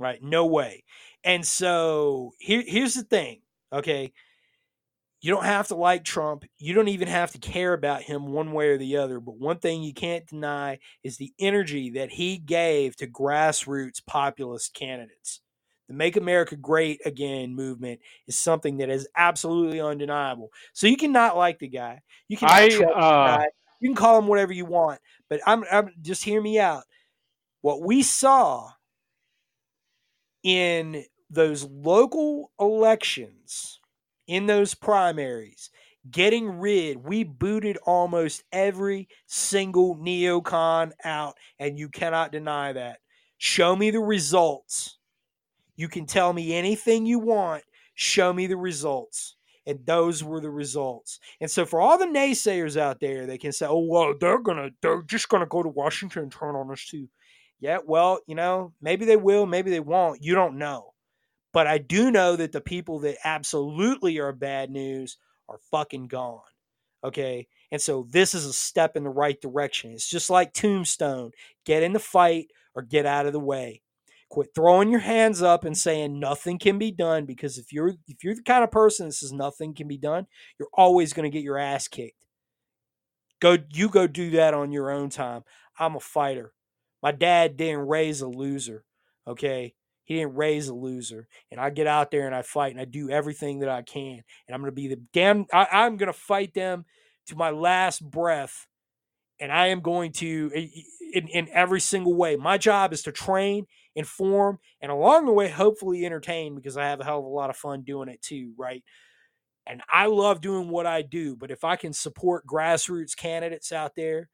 right? 0.00 0.20
No 0.22 0.46
way. 0.46 0.82
And 1.22 1.46
so 1.46 2.32
here, 2.38 2.64
here's 2.66 2.94
the 2.94 3.04
thing, 3.04 3.42
okay? 3.72 4.12
You 5.20 5.32
don't 5.32 5.44
have 5.44 5.68
to 5.68 5.74
like 5.74 6.02
Trump. 6.02 6.46
You 6.56 6.72
don't 6.72 6.88
even 6.88 7.06
have 7.06 7.32
to 7.32 7.38
care 7.38 7.74
about 7.74 8.02
him 8.02 8.32
one 8.32 8.52
way 8.52 8.70
or 8.70 8.78
the 8.78 8.96
other. 8.96 9.20
But 9.20 9.36
one 9.36 9.58
thing 9.58 9.82
you 9.82 9.92
can't 9.92 10.26
deny 10.26 10.78
is 11.04 11.18
the 11.18 11.32
energy 11.38 11.90
that 11.90 12.10
he 12.10 12.38
gave 12.38 12.96
to 12.96 13.06
grassroots 13.06 14.04
populist 14.04 14.72
candidates. 14.72 15.42
The 15.88 15.94
Make 15.94 16.16
America 16.16 16.56
Great 16.56 17.00
Again 17.04 17.54
movement 17.54 18.00
is 18.26 18.38
something 18.38 18.78
that 18.78 18.88
is 18.88 19.06
absolutely 19.14 19.80
undeniable. 19.80 20.50
So 20.72 20.86
you 20.86 20.96
cannot 20.96 21.36
like 21.36 21.58
the 21.58 21.68
guy. 21.68 22.00
You 22.28 22.38
can 22.38 22.48
I, 22.48 22.68
uh... 22.68 23.42
You 23.80 23.88
can 23.88 23.96
call 23.96 24.18
him 24.18 24.26
whatever 24.26 24.52
you 24.52 24.66
want. 24.66 25.00
But 25.28 25.40
I'm, 25.46 25.64
I'm 25.70 25.92
just 26.02 26.24
hear 26.24 26.40
me 26.40 26.58
out. 26.58 26.84
What 27.62 27.82
we 27.82 28.02
saw 28.02 28.70
in 30.42 31.04
those 31.28 31.64
local 31.64 32.50
elections, 32.58 33.80
in 34.26 34.46
those 34.46 34.74
primaries, 34.74 35.70
getting 36.10 36.58
rid, 36.58 36.96
we 36.98 37.24
booted 37.24 37.76
almost 37.78 38.42
every 38.52 39.08
single 39.26 39.96
neocon 39.96 40.92
out, 41.04 41.36
and 41.58 41.78
you 41.78 41.88
cannot 41.88 42.32
deny 42.32 42.72
that. 42.72 43.00
Show 43.38 43.76
me 43.76 43.90
the 43.90 44.00
results. 44.00 44.98
You 45.76 45.88
can 45.88 46.06
tell 46.06 46.32
me 46.32 46.54
anything 46.54 47.06
you 47.06 47.18
want. 47.18 47.64
Show 47.94 48.32
me 48.32 48.46
the 48.46 48.56
results. 48.56 49.36
And 49.70 49.86
those 49.86 50.24
were 50.24 50.40
the 50.40 50.50
results. 50.50 51.20
And 51.40 51.48
so 51.48 51.64
for 51.64 51.80
all 51.80 51.96
the 51.96 52.06
naysayers 52.06 52.76
out 52.76 52.98
there, 52.98 53.24
they 53.24 53.38
can 53.38 53.52
say, 53.52 53.66
oh, 53.66 53.78
well, 53.78 54.14
they're 54.20 54.40
gonna 54.40 54.70
they're 54.82 55.02
just 55.02 55.28
gonna 55.28 55.46
go 55.46 55.62
to 55.62 55.68
Washington 55.68 56.24
and 56.24 56.32
turn 56.32 56.56
on 56.56 56.72
us 56.72 56.84
too. 56.84 57.08
Yeah, 57.60 57.78
well, 57.86 58.20
you 58.26 58.34
know, 58.34 58.72
maybe 58.82 59.04
they 59.04 59.16
will, 59.16 59.46
maybe 59.46 59.70
they 59.70 59.80
won't. 59.80 60.24
You 60.24 60.34
don't 60.34 60.58
know. 60.58 60.94
But 61.52 61.66
I 61.66 61.78
do 61.78 62.10
know 62.10 62.36
that 62.36 62.52
the 62.52 62.60
people 62.60 62.98
that 63.00 63.18
absolutely 63.24 64.18
are 64.18 64.32
bad 64.32 64.70
news 64.70 65.18
are 65.48 65.58
fucking 65.70 66.08
gone. 66.08 66.40
Okay. 67.04 67.46
And 67.70 67.80
so 67.80 68.06
this 68.10 68.34
is 68.34 68.46
a 68.46 68.52
step 68.52 68.96
in 68.96 69.04
the 69.04 69.10
right 69.10 69.40
direction. 69.40 69.92
It's 69.92 70.08
just 70.08 70.30
like 70.30 70.52
Tombstone 70.52 71.32
get 71.64 71.82
in 71.82 71.92
the 71.92 71.98
fight 71.98 72.48
or 72.74 72.82
get 72.82 73.06
out 73.06 73.26
of 73.26 73.32
the 73.32 73.40
way. 73.40 73.82
Quit 74.30 74.50
throwing 74.54 74.90
your 74.90 75.00
hands 75.00 75.42
up 75.42 75.64
and 75.64 75.76
saying 75.76 76.20
nothing 76.20 76.58
can 76.58 76.78
be 76.78 76.92
done 76.92 77.26
because 77.26 77.58
if 77.58 77.72
you're 77.72 77.94
if 78.06 78.22
you're 78.22 78.36
the 78.36 78.42
kind 78.42 78.62
of 78.62 78.70
person 78.70 79.08
that 79.08 79.14
says 79.14 79.32
nothing 79.32 79.74
can 79.74 79.88
be 79.88 79.98
done, 79.98 80.26
you're 80.58 80.68
always 80.72 81.12
going 81.12 81.30
to 81.30 81.36
get 81.36 81.42
your 81.44 81.58
ass 81.58 81.88
kicked. 81.88 82.26
Go 83.40 83.58
you 83.72 83.88
go 83.88 84.06
do 84.06 84.30
that 84.30 84.54
on 84.54 84.70
your 84.70 84.90
own 84.90 85.10
time. 85.10 85.42
I'm 85.78 85.96
a 85.96 86.00
fighter. 86.00 86.52
My 87.02 87.12
dad 87.12 87.56
didn't 87.56 87.88
raise 87.88 88.20
a 88.20 88.28
loser. 88.28 88.84
Okay. 89.26 89.74
He 90.04 90.16
didn't 90.16 90.34
raise 90.34 90.68
a 90.68 90.74
loser. 90.74 91.28
And 91.50 91.60
I 91.60 91.70
get 91.70 91.86
out 91.86 92.10
there 92.10 92.26
and 92.26 92.34
I 92.34 92.42
fight 92.42 92.72
and 92.72 92.80
I 92.80 92.84
do 92.84 93.10
everything 93.10 93.60
that 93.60 93.68
I 93.68 93.82
can. 93.82 94.22
And 94.46 94.54
I'm 94.54 94.60
going 94.60 94.72
to 94.72 94.74
be 94.74 94.88
the 94.88 95.00
damn, 95.12 95.46
I, 95.52 95.66
I'm 95.70 95.96
going 95.96 96.08
to 96.08 96.12
fight 96.12 96.52
them 96.52 96.84
to 97.26 97.36
my 97.36 97.50
last 97.50 98.08
breath. 98.08 98.66
And 99.38 99.52
I 99.52 99.68
am 99.68 99.80
going 99.80 100.12
to, 100.14 100.50
in, 101.12 101.28
in 101.28 101.48
every 101.52 101.80
single 101.80 102.14
way. 102.14 102.36
My 102.36 102.58
job 102.58 102.92
is 102.92 103.02
to 103.02 103.12
train, 103.12 103.66
inform, 103.94 104.58
and 104.80 104.90
along 104.90 105.26
the 105.26 105.32
way, 105.32 105.48
hopefully 105.48 106.04
entertain 106.04 106.54
because 106.54 106.76
I 106.76 106.86
have 106.86 107.00
a 107.00 107.04
hell 107.04 107.18
of 107.18 107.24
a 107.24 107.28
lot 107.28 107.50
of 107.50 107.56
fun 107.56 107.82
doing 107.82 108.08
it 108.08 108.22
too, 108.22 108.52
right? 108.56 108.82
And 109.66 109.82
I 109.92 110.06
love 110.06 110.40
doing 110.40 110.68
what 110.68 110.86
I 110.86 111.02
do. 111.02 111.36
But 111.36 111.50
if 111.50 111.64
I 111.64 111.76
can 111.76 111.92
support 111.92 112.46
grassroots 112.46 113.16
candidates 113.16 113.72
out 113.72 113.94
there, 113.94 114.28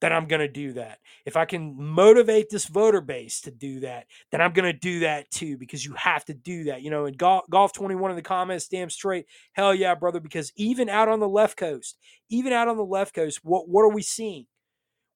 then 0.00 0.12
I'm 0.12 0.26
going 0.26 0.40
to 0.40 0.48
do 0.48 0.74
that. 0.74 0.98
If 1.24 1.36
I 1.36 1.46
can 1.46 1.74
motivate 1.78 2.50
this 2.50 2.66
voter 2.66 3.00
base 3.00 3.40
to 3.42 3.50
do 3.50 3.80
that, 3.80 4.06
then 4.30 4.42
I'm 4.42 4.52
going 4.52 4.70
to 4.70 4.78
do 4.78 5.00
that 5.00 5.30
too 5.30 5.56
because 5.56 5.84
you 5.84 5.94
have 5.94 6.24
to 6.26 6.34
do 6.34 6.64
that. 6.64 6.82
You 6.82 6.90
know, 6.90 7.06
in 7.06 7.14
golf, 7.14 7.44
golf 7.48 7.72
21 7.72 8.10
in 8.10 8.16
the 8.16 8.22
comments, 8.22 8.68
damn 8.68 8.90
straight, 8.90 9.26
hell 9.52 9.74
yeah, 9.74 9.94
brother. 9.94 10.20
Because 10.20 10.52
even 10.56 10.88
out 10.88 11.08
on 11.08 11.20
the 11.20 11.28
left 11.28 11.56
coast, 11.56 11.96
even 12.28 12.52
out 12.52 12.68
on 12.68 12.76
the 12.76 12.84
left 12.84 13.14
coast, 13.14 13.40
what 13.42 13.68
what 13.68 13.82
are 13.82 13.92
we 13.92 14.02
seeing? 14.02 14.46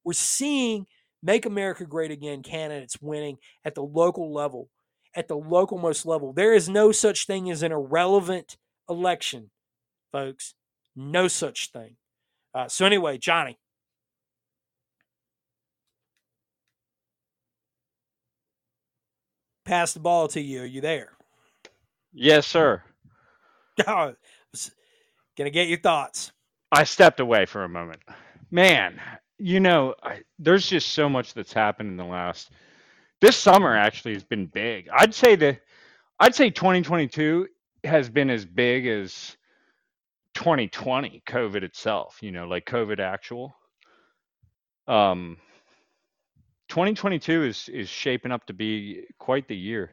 We're 0.02 0.14
seeing 0.14 0.86
Make 1.22 1.44
America 1.44 1.84
Great 1.84 2.10
Again 2.10 2.42
candidates 2.42 2.96
winning 3.00 3.36
at 3.64 3.74
the 3.74 3.82
local 3.82 4.32
level, 4.32 4.68
at 5.14 5.28
the 5.28 5.36
local 5.36 5.78
most 5.78 6.06
level. 6.06 6.32
There 6.32 6.54
is 6.54 6.68
no 6.68 6.92
such 6.92 7.26
thing 7.26 7.50
as 7.50 7.62
an 7.62 7.72
irrelevant 7.72 8.56
election, 8.88 9.50
folks. 10.12 10.54
No 10.96 11.28
such 11.28 11.70
thing. 11.72 11.96
Uh, 12.54 12.68
so 12.68 12.84
anyway, 12.84 13.18
Johnny, 13.18 13.58
pass 19.64 19.92
the 19.92 20.00
ball 20.00 20.26
to 20.28 20.40
you. 20.40 20.62
Are 20.62 20.66
you 20.66 20.80
there? 20.80 21.12
Yes, 22.12 22.46
sir. 22.46 22.82
gonna 23.86 24.16
get 25.50 25.68
your 25.68 25.78
thoughts. 25.78 26.32
I 26.72 26.84
stepped 26.84 27.20
away 27.20 27.46
for 27.46 27.64
a 27.64 27.68
moment. 27.68 28.00
Man, 28.50 29.00
you 29.40 29.60
know, 29.60 29.94
I, 30.02 30.20
there's 30.38 30.68
just 30.68 30.92
so 30.92 31.08
much 31.08 31.34
that's 31.34 31.52
happened 31.52 31.90
in 31.90 31.96
the 31.96 32.04
last. 32.04 32.50
This 33.20 33.36
summer 33.36 33.74
actually 33.76 34.14
has 34.14 34.24
been 34.24 34.46
big. 34.46 34.88
I'd 34.92 35.14
say 35.14 35.36
that 35.36 35.60
I'd 36.18 36.34
say 36.34 36.50
2022 36.50 37.48
has 37.84 38.08
been 38.10 38.30
as 38.30 38.44
big 38.44 38.86
as 38.86 39.36
2020 40.34 41.22
COVID 41.26 41.62
itself. 41.62 42.18
You 42.20 42.32
know, 42.32 42.46
like 42.46 42.66
COVID 42.66 43.00
actual. 43.00 43.54
Um, 44.86 45.38
2022 46.68 47.44
is 47.44 47.68
is 47.68 47.88
shaping 47.88 48.32
up 48.32 48.46
to 48.46 48.52
be 48.52 49.04
quite 49.18 49.48
the 49.48 49.56
year. 49.56 49.92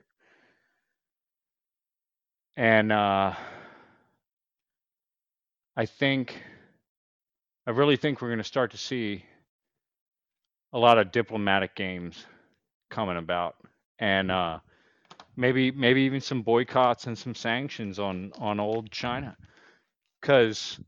And 2.58 2.92
uh, 2.92 3.36
I 5.76 5.86
think, 5.86 6.42
I 7.68 7.70
really 7.70 7.98
think 7.98 8.20
we're 8.20 8.30
going 8.30 8.40
to 8.40 8.44
start 8.44 8.72
to 8.72 8.78
see 8.80 9.24
a 10.78 10.80
lot 10.80 11.00
of 11.00 11.12
diplomatic 11.12 11.76
games 11.76 12.24
coming 12.92 13.18
about. 13.18 13.56
And 13.98 14.32
uh, 14.32 14.60
maybe 15.36 15.72
maybe 15.72 16.02
even 16.04 16.22
some 16.22 16.44
boycotts 16.44 17.08
and 17.08 17.18
some 17.18 17.34
sanctions 17.34 17.98
on 17.98 18.32
on 18.38 18.60
old 18.60 18.92
China, 18.92 19.36
because 20.22 20.80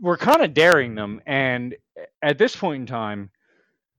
we're 0.00 0.16
kind 0.16 0.42
of 0.42 0.54
daring 0.54 0.94
them. 0.94 1.20
And 1.26 1.74
at 2.22 2.38
this 2.38 2.54
point 2.54 2.82
in 2.82 2.86
time, 2.86 3.30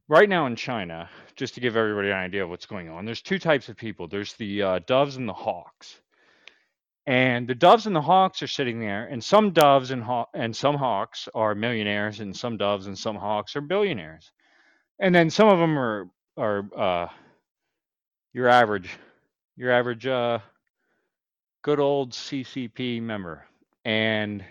right 0.08 0.30
now 0.30 0.45
in 0.45 0.56
China, 0.56 1.10
just 1.36 1.56
to 1.56 1.60
give 1.60 1.76
everybody 1.76 2.10
an 2.10 2.18
idea 2.18 2.43
of 2.43 2.49
what's 2.49 2.66
going 2.66 2.89
on, 2.89 3.04
there's 3.04 3.22
two 3.22 3.39
types 3.39 3.68
of 3.68 3.76
people. 3.76 4.08
There's 4.08 4.34
the 4.36 4.62
uh, 4.62 4.80
doves 4.88 5.18
and 5.18 5.28
the 5.28 5.34
hawks. 5.34 5.99
And 7.06 7.45
the 7.45 7.56
doves 7.56 7.88
and 7.88 7.95
the 7.95 8.01
hawks 8.01 8.41
are 8.41 8.47
sitting 8.47 8.80
there, 8.80 9.08
and 9.08 9.22
some 9.22 9.51
doves 9.51 9.91
and 9.91 10.01
haw- 10.01 10.32
and 10.34 10.56
some 10.56 10.76
hawks 10.76 11.28
are 11.36 11.54
millionaires, 11.54 12.22
and 12.22 12.34
some 12.34 12.56
doves 12.56 12.88
and 12.88 12.97
some 12.97 13.18
hawks 13.18 13.58
are 13.58 13.62
billionaires. 13.62 14.32
And 15.00 15.14
then 15.16 15.30
some 15.30 15.50
of 15.50 15.60
them 15.60 15.78
are 15.80 16.10
are 16.38 16.66
uh, 16.78 17.08
your 18.34 18.50
average, 18.50 18.89
your 19.58 19.72
average 19.72 20.08
uh, 20.08 20.39
good 21.64 21.80
old 21.80 22.12
CCP 22.12 23.02
member, 23.02 23.46
and 23.86 24.44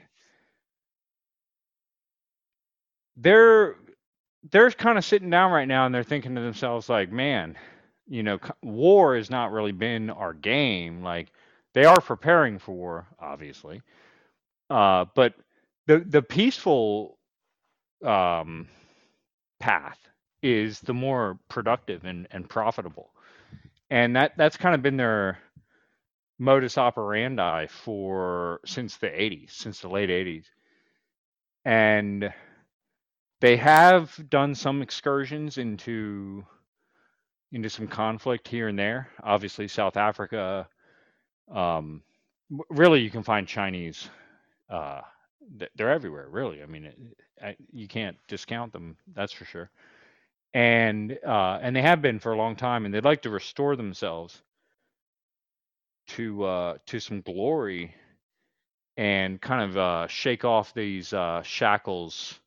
they're 3.16 3.76
they're 4.50 4.70
kind 4.72 4.98
of 4.98 5.04
sitting 5.04 5.30
down 5.30 5.52
right 5.52 5.68
now 5.68 5.86
and 5.86 5.94
they're 5.94 6.02
thinking 6.04 6.34
to 6.34 6.40
themselves 6.40 6.88
like 6.88 7.12
man 7.12 7.56
you 8.08 8.22
know 8.22 8.38
war 8.62 9.16
has 9.16 9.30
not 9.30 9.52
really 9.52 9.72
been 9.72 10.10
our 10.10 10.34
game. 10.34 11.02
Like 11.02 11.28
they 11.74 11.84
are 11.84 12.00
preparing 12.00 12.58
for 12.58 12.72
war 12.74 13.06
obviously. 13.20 13.82
Uh, 14.70 15.06
but 15.14 15.34
the 15.86 16.00
the 16.00 16.22
peaceful 16.22 17.18
um, 18.04 18.68
path 19.60 19.98
is 20.42 20.80
the 20.80 20.94
more 20.94 21.38
productive 21.48 22.04
and, 22.04 22.28
and 22.32 22.48
profitable 22.48 23.10
and 23.90 24.16
that 24.16 24.32
that's 24.36 24.56
kind 24.56 24.74
of 24.74 24.82
been 24.82 24.96
their 24.98 25.38
modus 26.38 26.78
operandi 26.78 27.66
for 27.68 28.60
since 28.66 28.96
the 28.98 29.08
80s 29.08 29.50
since 29.52 29.80
the 29.80 29.88
late 29.88 30.10
80s 30.10 30.46
and 31.64 32.32
they 33.40 33.56
have 33.56 34.16
done 34.30 34.54
some 34.54 34.82
excursions 34.82 35.58
into 35.58 36.44
into 37.52 37.70
some 37.70 37.86
conflict 37.88 38.48
here 38.48 38.68
and 38.68 38.78
there. 38.78 39.08
Obviously, 39.22 39.68
South 39.68 39.96
Africa. 39.96 40.68
Um, 41.52 42.02
really, 42.70 43.00
you 43.00 43.10
can 43.10 43.22
find 43.22 43.46
Chinese. 43.48 44.08
Uh, 44.70 45.02
they're 45.76 45.90
everywhere. 45.90 46.28
Really, 46.30 46.62
I 46.62 46.66
mean, 46.66 46.84
it, 46.86 46.98
I, 47.42 47.56
you 47.72 47.88
can't 47.88 48.16
discount 48.28 48.72
them. 48.72 48.96
That's 49.14 49.32
for 49.32 49.44
sure. 49.44 49.70
And 50.54 51.18
uh, 51.26 51.58
and 51.62 51.74
they 51.74 51.82
have 51.82 52.02
been 52.02 52.18
for 52.18 52.32
a 52.32 52.36
long 52.36 52.56
time, 52.56 52.84
and 52.84 52.92
they'd 52.92 53.04
like 53.04 53.22
to 53.22 53.30
restore 53.30 53.76
themselves 53.76 54.42
to 56.08 56.44
uh, 56.44 56.76
to 56.86 57.00
some 57.00 57.22
glory 57.22 57.94
and 58.96 59.40
kind 59.40 59.70
of 59.70 59.76
uh, 59.76 60.06
shake 60.08 60.44
off 60.44 60.74
these 60.74 61.12
uh, 61.12 61.42
shackles 61.42 62.38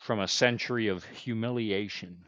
from 0.00 0.20
a 0.20 0.28
century 0.28 0.88
of 0.88 1.04
humiliation. 1.04 2.18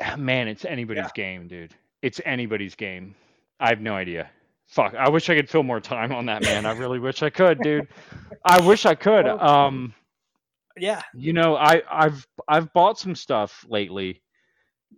Ah, 0.00 0.16
man, 0.16 0.46
it's 0.48 0.64
anybody's 0.64 1.04
yeah. 1.04 1.10
game, 1.14 1.48
dude. 1.48 1.74
It's 2.02 2.20
anybody's 2.24 2.74
game. 2.74 3.14
I 3.58 3.70
have 3.70 3.80
no 3.80 3.94
idea. 3.94 4.30
Fuck. 4.68 4.94
I 4.94 5.08
wish 5.08 5.30
I 5.30 5.34
could 5.34 5.48
fill 5.48 5.62
more 5.62 5.80
time 5.80 6.12
on 6.12 6.26
that, 6.26 6.42
man. 6.42 6.66
I 6.66 6.72
really 6.72 6.98
wish 6.98 7.22
I 7.22 7.30
could, 7.30 7.60
dude. 7.60 7.88
I 8.44 8.60
wish 8.60 8.86
I 8.86 8.94
could. 8.94 9.26
Um 9.40 9.94
yeah. 10.76 11.02
You 11.14 11.32
know, 11.32 11.56
I 11.56 11.82
I've 11.90 12.26
I've 12.48 12.72
bought 12.72 12.98
some 12.98 13.14
stuff 13.14 13.64
lately 13.68 14.22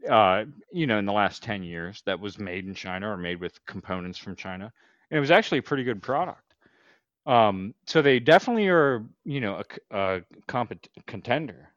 uh 0.09 0.45
you 0.71 0.87
know 0.87 0.99
in 0.99 1.07
the 1.07 1.13
last 1.13 1.43
10 1.43 1.63
years 1.63 2.03
that 2.05 2.21
was 2.21 2.39
made 2.39 2.67
in 2.67 2.75
China 2.75 3.09
or 3.09 3.17
made 3.17 3.41
with 3.41 3.65
components 3.67 4.19
from 4.19 4.37
China. 4.37 4.73
And 5.11 5.17
it 5.17 5.21
was 5.21 5.31
actually 5.31 5.59
a 5.59 5.63
pretty 5.63 5.85
good 5.85 6.03
product. 6.03 6.49
Um, 7.29 7.75
so 7.87 8.01
they 8.01 8.21
definitely 8.21 8.69
are, 8.69 9.05
you 9.25 9.41
know, 9.41 9.63
a, 9.91 9.97
a 9.97 10.23
compet- 10.49 10.89
contender. 11.07 11.69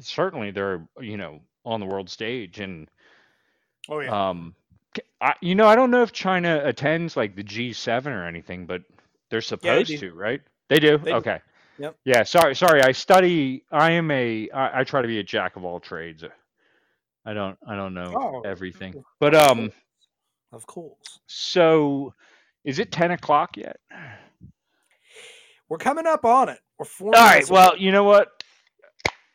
Certainly, 0.00 0.52
they're, 0.52 0.86
you 0.98 1.18
know, 1.18 1.40
on 1.64 1.80
the 1.80 1.86
world 1.86 2.08
stage, 2.08 2.58
and 2.60 2.88
oh 3.88 4.00
yeah. 4.00 4.28
Um, 4.28 4.54
I, 5.20 5.34
you 5.42 5.54
know, 5.54 5.66
I 5.66 5.76
don't 5.76 5.90
know 5.90 6.02
if 6.02 6.12
China 6.12 6.62
attends 6.64 7.16
like 7.16 7.36
the 7.36 7.44
G7 7.44 8.06
or 8.06 8.26
anything, 8.26 8.66
but 8.66 8.82
they're 9.30 9.40
supposed 9.42 9.90
yeah, 9.90 9.98
to, 9.98 10.14
right? 10.14 10.40
They 10.68 10.78
do. 10.78 10.96
They 10.96 11.12
okay. 11.12 11.40
Yep. 11.78 11.96
Yeah. 12.04 12.22
Sorry. 12.22 12.54
Sorry. 12.54 12.82
I 12.82 12.92
study. 12.92 13.64
I 13.70 13.92
am 13.92 14.10
a. 14.10 14.48
I, 14.50 14.80
I 14.80 14.84
try 14.84 15.02
to 15.02 15.08
be 15.08 15.18
a 15.18 15.24
jack 15.24 15.56
of 15.56 15.64
all 15.64 15.80
trades. 15.80 16.24
I 17.24 17.34
don't. 17.34 17.58
I 17.66 17.76
don't 17.76 17.94
know 17.94 18.14
oh, 18.16 18.40
everything, 18.48 19.02
but 19.20 19.34
um. 19.34 19.72
Of 20.52 20.66
course. 20.66 21.18
So, 21.26 22.14
is 22.64 22.78
it 22.78 22.92
ten 22.92 23.10
o'clock 23.10 23.56
yet? 23.56 23.78
We're 25.68 25.78
coming 25.78 26.06
up 26.06 26.24
on 26.24 26.48
it. 26.48 26.60
We're 26.78 26.84
four. 26.84 27.16
All 27.16 27.24
right. 27.24 27.48
Well, 27.48 27.76
you 27.76 27.90
know 27.90 28.04
what? 28.04 28.44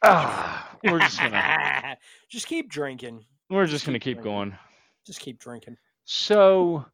Ah, 0.03 0.69
we're 0.83 0.99
just 0.99 1.19
gonna 1.19 1.97
just 2.29 2.47
keep 2.47 2.69
drinking. 2.69 3.25
We're 3.49 3.63
just, 3.63 3.73
just 3.73 3.85
gonna 3.85 3.99
keep, 3.99 4.17
keep 4.17 4.23
going. 4.23 4.55
Just 5.05 5.19
keep 5.19 5.39
drinking. 5.39 5.77
So, 6.05 6.85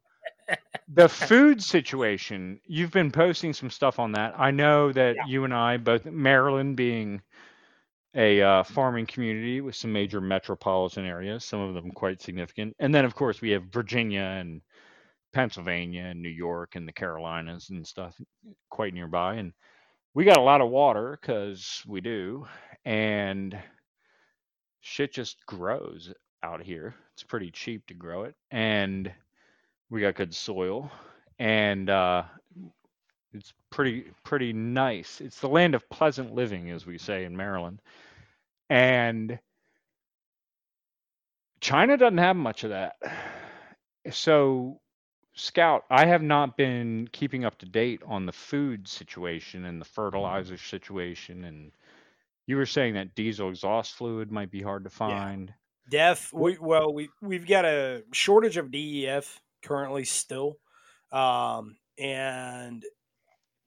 the 0.88 1.08
food 1.28 1.62
situation. 1.62 2.60
You've 2.66 2.92
been 2.92 3.10
posting 3.10 3.52
some 3.52 3.70
stuff 3.70 3.98
on 3.98 4.12
that. 4.12 4.34
I 4.38 4.50
know 4.50 4.92
that 4.92 5.16
yeah. 5.16 5.22
you 5.26 5.44
and 5.44 5.54
I, 5.54 5.76
both 5.76 6.04
Maryland 6.04 6.76
being 6.76 7.22
a 8.14 8.40
uh, 8.40 8.62
farming 8.62 9.06
community 9.06 9.60
with 9.60 9.76
some 9.76 9.92
major 9.92 10.20
metropolitan 10.20 11.04
areas, 11.04 11.44
some 11.44 11.60
of 11.60 11.74
them 11.74 11.90
quite 11.90 12.22
significant, 12.22 12.74
and 12.78 12.94
then 12.94 13.04
of 13.04 13.14
course 13.14 13.42
we 13.42 13.50
have 13.50 13.64
Virginia 13.64 14.22
and 14.22 14.62
Pennsylvania 15.36 16.04
and 16.04 16.22
New 16.22 16.30
York 16.30 16.76
and 16.76 16.88
the 16.88 16.92
Carolinas 16.92 17.68
and 17.68 17.86
stuff 17.86 18.18
quite 18.70 18.94
nearby. 18.94 19.34
And 19.34 19.52
we 20.14 20.24
got 20.24 20.38
a 20.38 20.42
lot 20.42 20.62
of 20.62 20.70
water 20.70 21.18
because 21.20 21.82
we 21.86 22.00
do. 22.00 22.46
And 22.86 23.54
shit 24.80 25.12
just 25.12 25.44
grows 25.44 26.10
out 26.42 26.62
here. 26.62 26.94
It's 27.12 27.22
pretty 27.22 27.50
cheap 27.50 27.86
to 27.88 27.94
grow 27.94 28.22
it. 28.22 28.34
And 28.50 29.12
we 29.90 30.00
got 30.00 30.14
good 30.14 30.34
soil. 30.34 30.90
And 31.38 31.90
uh, 31.90 32.24
it's 33.32 33.52
pretty 33.70 34.06
pretty 34.24 34.52
nice. 34.52 35.20
It's 35.20 35.40
the 35.40 35.48
land 35.48 35.74
of 35.74 35.88
pleasant 35.90 36.34
living, 36.34 36.70
as 36.70 36.86
we 36.86 36.98
say 36.98 37.24
in 37.24 37.36
Maryland. 37.36 37.80
And 38.70 39.38
China 41.60 41.96
doesn't 41.96 42.18
have 42.18 42.36
much 42.36 42.64
of 42.64 42.70
that. 42.70 42.96
So 44.10 44.80
Scout, 45.34 45.84
I 45.90 46.06
have 46.06 46.22
not 46.22 46.56
been 46.56 47.08
keeping 47.12 47.44
up 47.44 47.58
to 47.58 47.66
date 47.66 48.00
on 48.06 48.24
the 48.24 48.32
food 48.32 48.88
situation 48.88 49.66
and 49.66 49.80
the 49.80 49.84
fertilizer 49.84 50.56
situation. 50.56 51.44
And 51.44 51.72
you 52.46 52.56
were 52.56 52.66
saying 52.66 52.94
that 52.94 53.14
diesel 53.14 53.50
exhaust 53.50 53.94
fluid 53.94 54.32
might 54.32 54.50
be 54.50 54.62
hard 54.62 54.84
to 54.84 54.90
find. 54.90 55.48
Yeah. 55.48 55.54
DEF, 55.88 56.32
we, 56.32 56.58
well, 56.58 56.92
we, 56.92 57.10
we've 57.20 57.46
got 57.46 57.64
a 57.64 58.02
shortage 58.12 58.56
of 58.56 58.72
DEF 58.72 59.40
currently 59.62 60.04
still. 60.04 60.58
Um, 61.12 61.76
and 61.98 62.84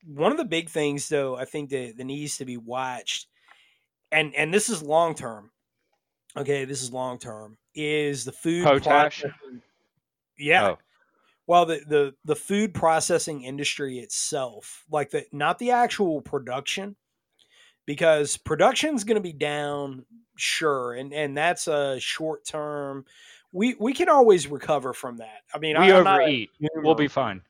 one 0.06 0.32
of 0.32 0.38
the 0.38 0.46
big 0.46 0.70
things, 0.70 1.10
though, 1.10 1.36
I 1.36 1.46
think 1.46 1.70
that, 1.70 1.96
that 1.98 2.04
needs 2.04 2.38
to 2.38 2.46
be 2.46 2.58
watched, 2.58 3.28
and, 4.12 4.34
and 4.36 4.54
this 4.54 4.70
is 4.70 4.84
long 4.84 5.16
term. 5.16 5.52
Okay, 6.38 6.66
this 6.66 6.82
is 6.82 6.94
long 6.94 7.18
term. 7.18 7.58
Is 7.74 8.26
the 8.26 8.32
food 8.32 8.64
potash? 8.64 9.24
Yeah, 10.38 10.70
oh 10.70 10.78
well 11.50 11.66
the, 11.66 11.82
the 11.88 12.14
the 12.26 12.36
food 12.36 12.76
processing 12.76 13.44
industry 13.44 13.98
itself 13.98 14.86
like 14.92 15.10
the 15.10 15.26
not 15.34 15.58
the 15.58 15.72
actual 15.72 16.22
production 16.22 16.96
because 17.88 18.38
production's 18.38 19.04
going 19.04 19.16
to 19.16 19.22
be 19.22 19.34
down 19.34 20.06
sure 20.38 20.94
and 20.94 21.12
and 21.12 21.36
that's 21.36 21.68
a 21.68 22.00
short 22.00 22.46
term 22.46 23.04
we 23.52 23.76
we 23.80 23.94
can 23.94 24.10
always 24.10 24.48
recover 24.48 24.94
from 24.94 25.18
that. 25.18 25.42
I 25.54 25.60
mean 25.60 25.80
we 25.80 25.92
I'm 25.92 26.08
overeat. 26.08 26.50
we'll 26.76 26.96
be 26.96 27.08
fine. 27.08 27.42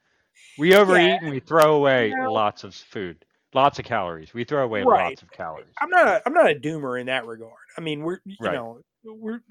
We 0.57 0.75
overeat 0.75 1.07
yeah. 1.07 1.17
and 1.21 1.29
we 1.29 1.39
throw 1.39 1.75
away 1.75 2.09
you 2.09 2.17
know, 2.17 2.31
lots 2.31 2.63
of 2.63 2.73
food 2.73 3.25
lots 3.53 3.79
of 3.79 3.85
calories. 3.85 4.33
We 4.33 4.43
throw 4.43 4.63
away 4.63 4.83
right. 4.83 5.09
lots 5.09 5.21
of 5.21 5.31
calories. 5.31 5.73
I'm 5.81 5.89
not 5.89 6.07
a, 6.07 6.21
i'm 6.25 6.33
not 6.33 6.49
a 6.49 6.55
doomer 6.55 6.99
in 6.99 7.07
that 7.07 7.25
regard. 7.25 7.53
I 7.77 7.81
mean 7.81 8.01
we're 8.03 8.19
you 8.25 8.37
right. 8.41 8.53
know 8.53 8.81
we're 9.03 9.41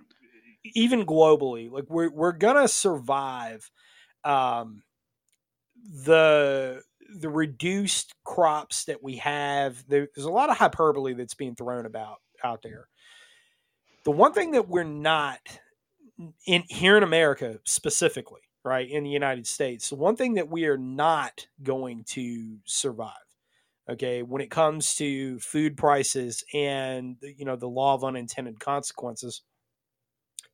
even 0.74 1.07
globally 1.07 1.70
like 1.70 1.84
we're 1.88 2.11
we're 2.11 2.32
gonna 2.32 2.68
survive 2.68 3.70
um, 4.24 4.82
the 6.05 6.82
the 7.20 7.28
reduced 7.28 8.14
crops 8.24 8.84
that 8.84 9.03
we 9.03 9.16
have. 9.16 9.82
There, 9.88 10.09
there's 10.14 10.26
a 10.26 10.30
lot 10.30 10.51
of 10.51 10.59
hyperbole 10.59 11.14
that's 11.14 11.34
being 11.34 11.55
thrown 11.55 11.86
about 11.86 12.18
out 12.44 12.62
there. 12.62 12.88
The 14.05 14.11
one 14.11 14.32
thing 14.32 14.53
that 14.53 14.68
we're 14.68 14.84
not 14.84 15.40
in 16.47 16.64
here 16.69 16.97
in 16.97 17.03
america 17.03 17.59
specifically 17.64 18.41
right 18.64 18.91
in 18.91 19.05
the 19.05 19.11
united 19.11 19.47
states 19.47 19.93
one 19.93 20.16
thing 20.16 20.35
that 20.35 20.49
we 20.49 20.66
are 20.66 20.79
not 20.79 21.47
going 21.62 22.05
to 22.05 22.59
survive 22.64 23.12
okay 23.89 24.23
when 24.23 24.43
it 24.43 24.51
comes 24.51 24.95
to 24.95 25.39
food 25.39 25.77
prices 25.77 26.45
and 26.53 27.16
you 27.23 27.45
know 27.45 27.57
the 27.57 27.69
law 27.69 27.95
of 27.95 28.05
unintended 28.05 28.59
consequences 28.59 29.43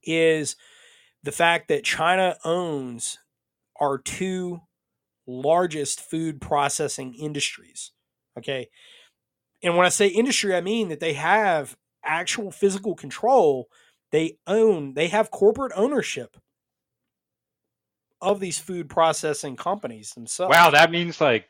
is 0.07 0.57
the 1.23 1.33
fact 1.33 1.69
that 1.69 1.85
China 1.85 2.37
owns 2.45 3.19
our 3.81 3.99
two 3.99 4.61
largest 5.27 6.01
food 6.01 6.41
processing 6.41 7.15
industries. 7.15 7.93
Okay. 8.39 8.69
And 9.63 9.77
when 9.77 9.87
I 9.87 9.91
say 9.91 10.09
industry, 10.09 10.55
I 10.55 10.61
mean 10.61 10.89
that 10.89 11.01
they 11.01 11.15
have 11.15 11.77
actual 12.05 12.51
physical 12.51 12.95
control. 12.95 13.69
They 14.15 14.39
own, 14.47 14.95
they 14.95 15.09
have 15.09 15.33
corporate 15.33 15.73
ownership 15.75 16.37
of 18.21 18.39
these 18.39 18.61
food 18.61 18.89
processing 18.89 19.57
companies 19.57 20.13
themselves. 20.13 20.55
Wow, 20.55 20.71
that 20.71 20.93
means 20.93 21.21
like 21.21 21.47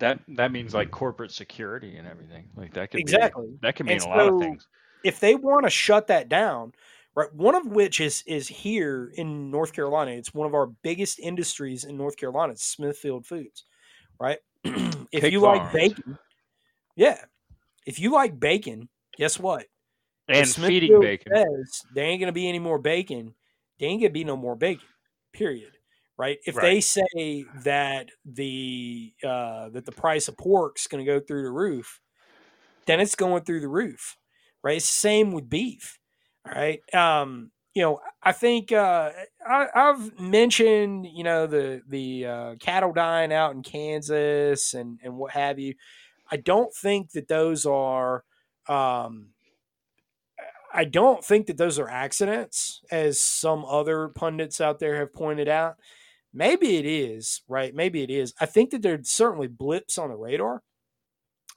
that 0.00 0.20
that 0.28 0.50
means 0.50 0.72
like 0.72 0.90
corporate 0.90 1.32
security 1.32 1.98
and 1.98 2.08
everything. 2.08 2.48
Like 2.56 2.72
that 2.72 2.90
could 2.92 3.00
exactly 3.00 3.48
be, 3.48 3.58
that 3.60 3.76
could 3.76 3.84
mean 3.84 4.00
a 4.00 4.08
lot 4.08 4.26
of 4.26 4.40
things. 4.40 4.66
if 5.04 5.20
they 5.20 5.34
want 5.34 5.64
to 5.64 5.70
shut 5.70 6.06
that 6.06 6.30
down, 6.30 6.72
right? 7.14 7.30
One 7.34 7.54
of 7.54 7.66
which 7.66 8.00
is 8.00 8.24
is 8.26 8.48
here 8.48 9.12
in 9.14 9.50
North 9.50 9.74
Carolina. 9.74 10.12
It's 10.12 10.32
one 10.32 10.46
of 10.46 10.54
our 10.54 10.68
biggest 10.68 11.18
industries 11.18 11.84
in 11.84 11.98
North 11.98 12.16
Carolina. 12.16 12.54
It's 12.54 12.64
Smithfield 12.64 13.26
Foods, 13.26 13.66
right? 14.18 14.38
if 14.64 15.10
Pig 15.10 15.30
you 15.30 15.40
like 15.40 15.74
bacon, 15.74 16.18
yeah. 16.96 17.22
If 17.84 17.98
you 17.98 18.12
like 18.12 18.40
bacon, 18.40 18.88
guess 19.18 19.38
what? 19.38 19.66
If 20.28 20.36
And 20.36 20.66
feeding 20.66 21.00
Smithfield 21.00 21.02
bacon. 21.02 21.32
Says 21.34 21.82
there 21.94 22.04
ain't 22.04 22.20
gonna 22.20 22.32
be 22.32 22.48
any 22.48 22.58
more 22.58 22.78
bacon. 22.78 23.34
There 23.78 23.88
ain't 23.88 24.02
gonna 24.02 24.10
be 24.10 24.24
no 24.24 24.36
more 24.36 24.56
bacon. 24.56 24.86
Period. 25.32 25.72
Right. 26.18 26.38
If 26.44 26.56
they 26.56 26.80
say 26.80 27.44
that 27.62 28.10
the 28.24 29.12
uh, 29.24 29.68
that 29.70 29.86
the 29.86 29.92
price 29.92 30.28
of 30.28 30.36
pork's 30.36 30.86
gonna 30.86 31.04
go 31.04 31.20
through 31.20 31.44
the 31.44 31.50
roof, 31.50 32.00
then 32.86 33.00
it's 33.00 33.14
going 33.14 33.44
through 33.44 33.60
the 33.60 33.68
roof. 33.68 34.16
Right. 34.62 34.76
It's 34.76 34.90
the 34.90 34.98
same 34.98 35.32
with 35.32 35.48
beef. 35.48 35.98
All 36.46 36.52
right. 36.52 36.80
Um, 36.92 37.52
you 37.74 37.82
know, 37.82 38.00
I 38.22 38.32
think 38.32 38.72
uh, 38.72 39.12
I, 39.46 39.68
I've 39.72 40.18
mentioned, 40.18 41.06
you 41.06 41.22
know, 41.22 41.46
the 41.46 41.82
the 41.88 42.26
uh, 42.26 42.54
cattle 42.56 42.92
dying 42.92 43.32
out 43.32 43.54
in 43.54 43.62
Kansas 43.62 44.74
and 44.74 44.98
and 45.02 45.16
what 45.16 45.32
have 45.32 45.58
you. 45.58 45.74
I 46.30 46.36
don't 46.36 46.74
think 46.74 47.12
that 47.12 47.28
those 47.28 47.64
are. 47.64 48.24
Um, 48.68 49.28
I 50.72 50.84
don't 50.84 51.24
think 51.24 51.46
that 51.46 51.56
those 51.56 51.78
are 51.78 51.88
accidents, 51.88 52.82
as 52.90 53.20
some 53.20 53.64
other 53.64 54.08
pundits 54.08 54.60
out 54.60 54.78
there 54.78 54.96
have 54.96 55.12
pointed 55.14 55.48
out. 55.48 55.76
Maybe 56.32 56.76
it 56.76 56.86
is, 56.86 57.42
right? 57.48 57.74
Maybe 57.74 58.02
it 58.02 58.10
is. 58.10 58.34
I 58.40 58.46
think 58.46 58.70
that 58.70 58.82
there's 58.82 59.08
certainly 59.08 59.48
blips 59.48 59.98
on 59.98 60.10
the 60.10 60.16
radar. 60.16 60.62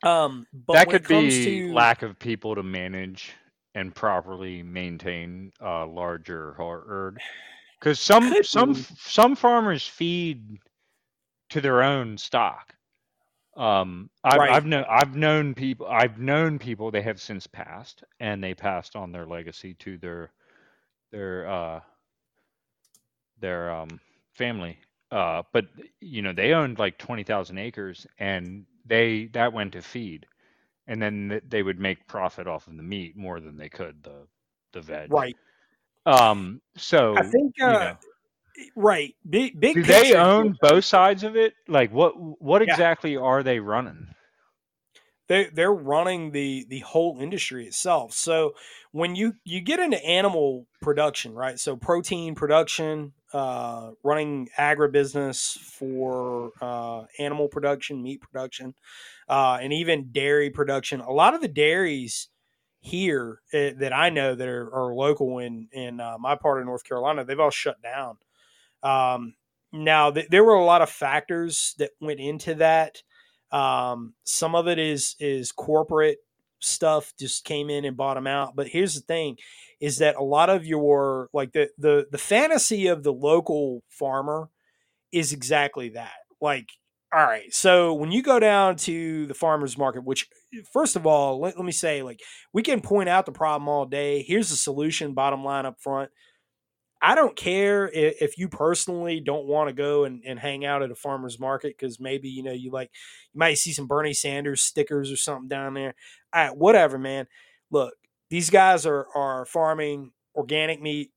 Um, 0.04 0.48
but 0.54 0.74
that 0.74 0.90
could 0.90 1.08
be 1.08 1.68
to 1.68 1.74
lack 1.74 2.02
of 2.02 2.18
people 2.18 2.56
to 2.56 2.64
manage 2.64 3.34
and 3.76 3.94
properly 3.94 4.64
maintain 4.64 5.52
a 5.60 5.86
larger 5.86 6.54
herd. 6.54 7.20
Because 7.80 8.00
some 8.00 8.32
Could 8.34 8.46
some 8.46 8.74
be. 8.74 8.86
some 8.98 9.36
farmers 9.36 9.86
feed 9.86 10.58
to 11.50 11.62
their 11.62 11.84
own 11.84 12.18
stock. 12.18 12.74
Um, 13.58 14.10
I've, 14.24 14.40
Right. 14.40 14.52
I've 14.52 14.66
known 14.66 14.86
I've 14.90 15.16
known 15.16 15.54
people 15.54 15.88
I've 15.88 16.18
known 16.20 16.58
people 16.60 16.92
they 16.92 17.02
have 17.02 17.20
since 17.22 17.48
passed 17.48 18.04
and 18.20 18.44
they 18.44 18.54
passed 18.54 18.96
on 18.96 19.12
their 19.12 19.26
legacy 19.26 19.74
to 19.76 19.98
their 19.98 20.32
their 21.12 21.50
uh 21.50 21.82
their 23.40 23.72
um 23.72 24.00
family. 24.34 24.78
Uh, 25.12 25.44
but 25.52 25.66
you 26.00 26.22
know 26.22 26.34
they 26.34 26.54
owned 26.54 26.80
like 26.80 26.98
twenty 26.98 27.24
thousand 27.24 27.58
acres 27.58 28.08
and 28.20 28.66
they 28.86 29.26
that 29.34 29.54
went 29.54 29.74
to 29.74 29.82
feed, 29.82 30.26
and 30.88 31.02
then 31.02 31.42
they 31.48 31.64
would 31.64 31.80
make 31.80 32.08
profit 32.08 32.48
off 32.48 32.68
of 32.68 32.78
the 32.78 32.84
meat 32.84 33.16
more 33.18 33.40
than 33.42 33.58
they 33.58 33.70
could 33.70 34.02
the 34.04 34.28
the 34.74 34.82
veg. 34.82 35.12
right. 35.12 35.36
Um. 36.06 36.62
So 36.78 37.16
I 37.16 37.24
think 37.24 37.54
you 37.62 37.66
uh, 37.66 37.80
know, 37.80 37.98
right. 38.76 39.16
Big 39.30 39.60
big. 39.60 39.76
do 39.76 39.84
they 39.84 40.16
own 40.16 40.58
both 40.62 40.86
sides 40.86 41.24
of 41.24 41.36
it? 41.36 41.54
Like 41.68 41.92
what 41.92 42.14
what 42.42 42.62
Yeah. 42.68 42.74
exactly 42.74 43.18
are 43.18 43.44
they 43.44 43.60
running? 43.60 44.08
they 45.32 45.46
they're 45.46 45.74
running 45.74 46.32
the 46.32 46.66
the 46.70 46.80
whole 46.80 47.18
industry 47.22 47.66
itself. 47.66 48.14
So 48.14 48.54
when 48.92 49.16
you 49.16 49.36
you 49.46 49.62
get 49.62 49.80
into 49.80 50.04
animal 50.06 50.68
production, 50.82 51.34
right? 51.34 51.58
So 51.58 51.78
protein 51.78 52.36
production, 52.36 53.14
uh, 53.34 53.92
running 54.04 54.50
agribusiness 54.60 55.58
for 55.58 56.52
uh, 56.62 57.06
animal 57.18 57.48
production, 57.48 58.04
meat 58.04 58.22
production, 58.22 58.76
uh, 59.30 59.60
and 59.62 59.72
even 59.72 60.12
dairy 60.12 60.50
production. 60.50 61.00
A 61.00 61.12
lot 61.12 61.34
of 61.34 61.42
the 61.42 61.48
dairies 61.48 62.28
here 62.82 63.42
eh, 63.54 63.72
that 63.78 63.94
I 63.94 64.10
know 64.10 64.36
that 64.36 64.48
are, 64.48 64.70
are 64.76 64.94
local 64.94 65.40
in 65.40 65.70
in 65.72 66.02
uh, 66.02 66.18
my 66.20 66.36
part 66.36 66.60
of 66.60 66.66
North 66.66 66.84
Carolina, 66.84 67.24
they've 67.24 67.40
all 67.40 67.52
shut 67.52 67.82
down. 67.82 68.18
Um, 68.84 69.36
now 69.72 70.12
th- 70.12 70.30
there 70.30 70.44
were 70.44 70.56
a 70.56 70.66
lot 70.66 70.82
of 70.82 70.90
factors 70.90 71.76
that 71.78 71.92
went 72.00 72.20
into 72.20 72.56
that. 72.56 72.98
Um, 73.52 74.14
some 74.24 74.56
of 74.56 74.68
it 74.68 74.80
is 74.80 75.16
is 75.20 75.52
corporate 75.52 76.20
stuff 76.60 77.14
just 77.20 77.44
came 77.44 77.70
in 77.70 77.86
and 77.86 77.98
bought 77.98 78.16
them 78.16 78.28
out. 78.28 78.56
But 78.56 78.68
here's 78.68 78.96
the 78.96 79.02
thing: 79.02 79.38
is 79.80 79.98
that 79.98 80.16
a 80.16 80.24
lot 80.24 80.50
of 80.50 80.66
your 80.66 81.30
like 81.34 81.52
the 81.54 81.70
the 81.78 82.08
the 82.12 82.18
fantasy 82.18 82.88
of 82.88 83.04
the 83.04 83.14
local 83.14 83.84
farmer 83.90 84.50
is 85.12 85.34
exactly 85.34 85.90
that. 85.90 86.14
Like, 86.40 86.70
all 87.14 87.24
right, 87.24 87.54
so 87.54 87.94
when 87.94 88.12
you 88.12 88.24
go 88.24 88.40
down 88.40 88.78
to 88.78 89.28
the 89.28 89.34
farmers 89.34 89.78
market, 89.78 90.04
which 90.04 90.28
first 90.72 90.96
of 90.96 91.06
all, 91.06 91.40
let, 91.42 91.58
let 91.58 91.66
me 91.66 91.72
say, 91.72 92.02
like, 92.02 92.22
we 92.54 92.64
can 92.64 92.82
point 92.82 93.10
out 93.10 93.26
the 93.26 93.32
problem 93.32 93.68
all 93.68 93.86
day. 93.86 94.24
Here's 94.24 94.50
the 94.50 94.56
solution. 94.56 95.14
Bottom 95.14 95.44
line 95.44 95.66
up 95.66 95.80
front. 95.82 96.10
I 97.02 97.16
don't 97.16 97.36
care 97.36 97.90
if, 97.90 98.22
if 98.22 98.38
you 98.38 98.48
personally 98.48 99.20
don't 99.20 99.46
want 99.48 99.70
to 99.70 99.74
go 99.74 100.04
and, 100.06 100.22
and 100.26 100.38
hang 100.40 100.66
out 100.66 100.84
at 100.84 100.92
a 100.92 100.96
farmer's 100.96 101.40
market 101.40 101.76
because 101.78 102.00
maybe 102.00 102.30
you 102.30 102.44
know 102.44 102.52
you 102.52 102.72
like 102.72 102.92
you 103.34 103.40
might 103.40 103.58
see 103.58 103.74
some 103.74 103.88
Bernie 103.88 104.14
Sanders 104.14 104.62
stickers 104.62 105.12
or 105.12 105.18
something 105.18 105.48
down 105.48 105.74
there. 105.74 105.96
All 106.34 106.44
right, 106.48 106.56
whatever, 106.58 106.98
man. 106.98 107.28
Look, 107.72 107.96
these 108.30 108.50
guys 108.50 108.86
are 108.86 109.08
are 109.16 109.46
farming 109.46 110.12
organic 110.36 110.82
meat, 110.82 111.12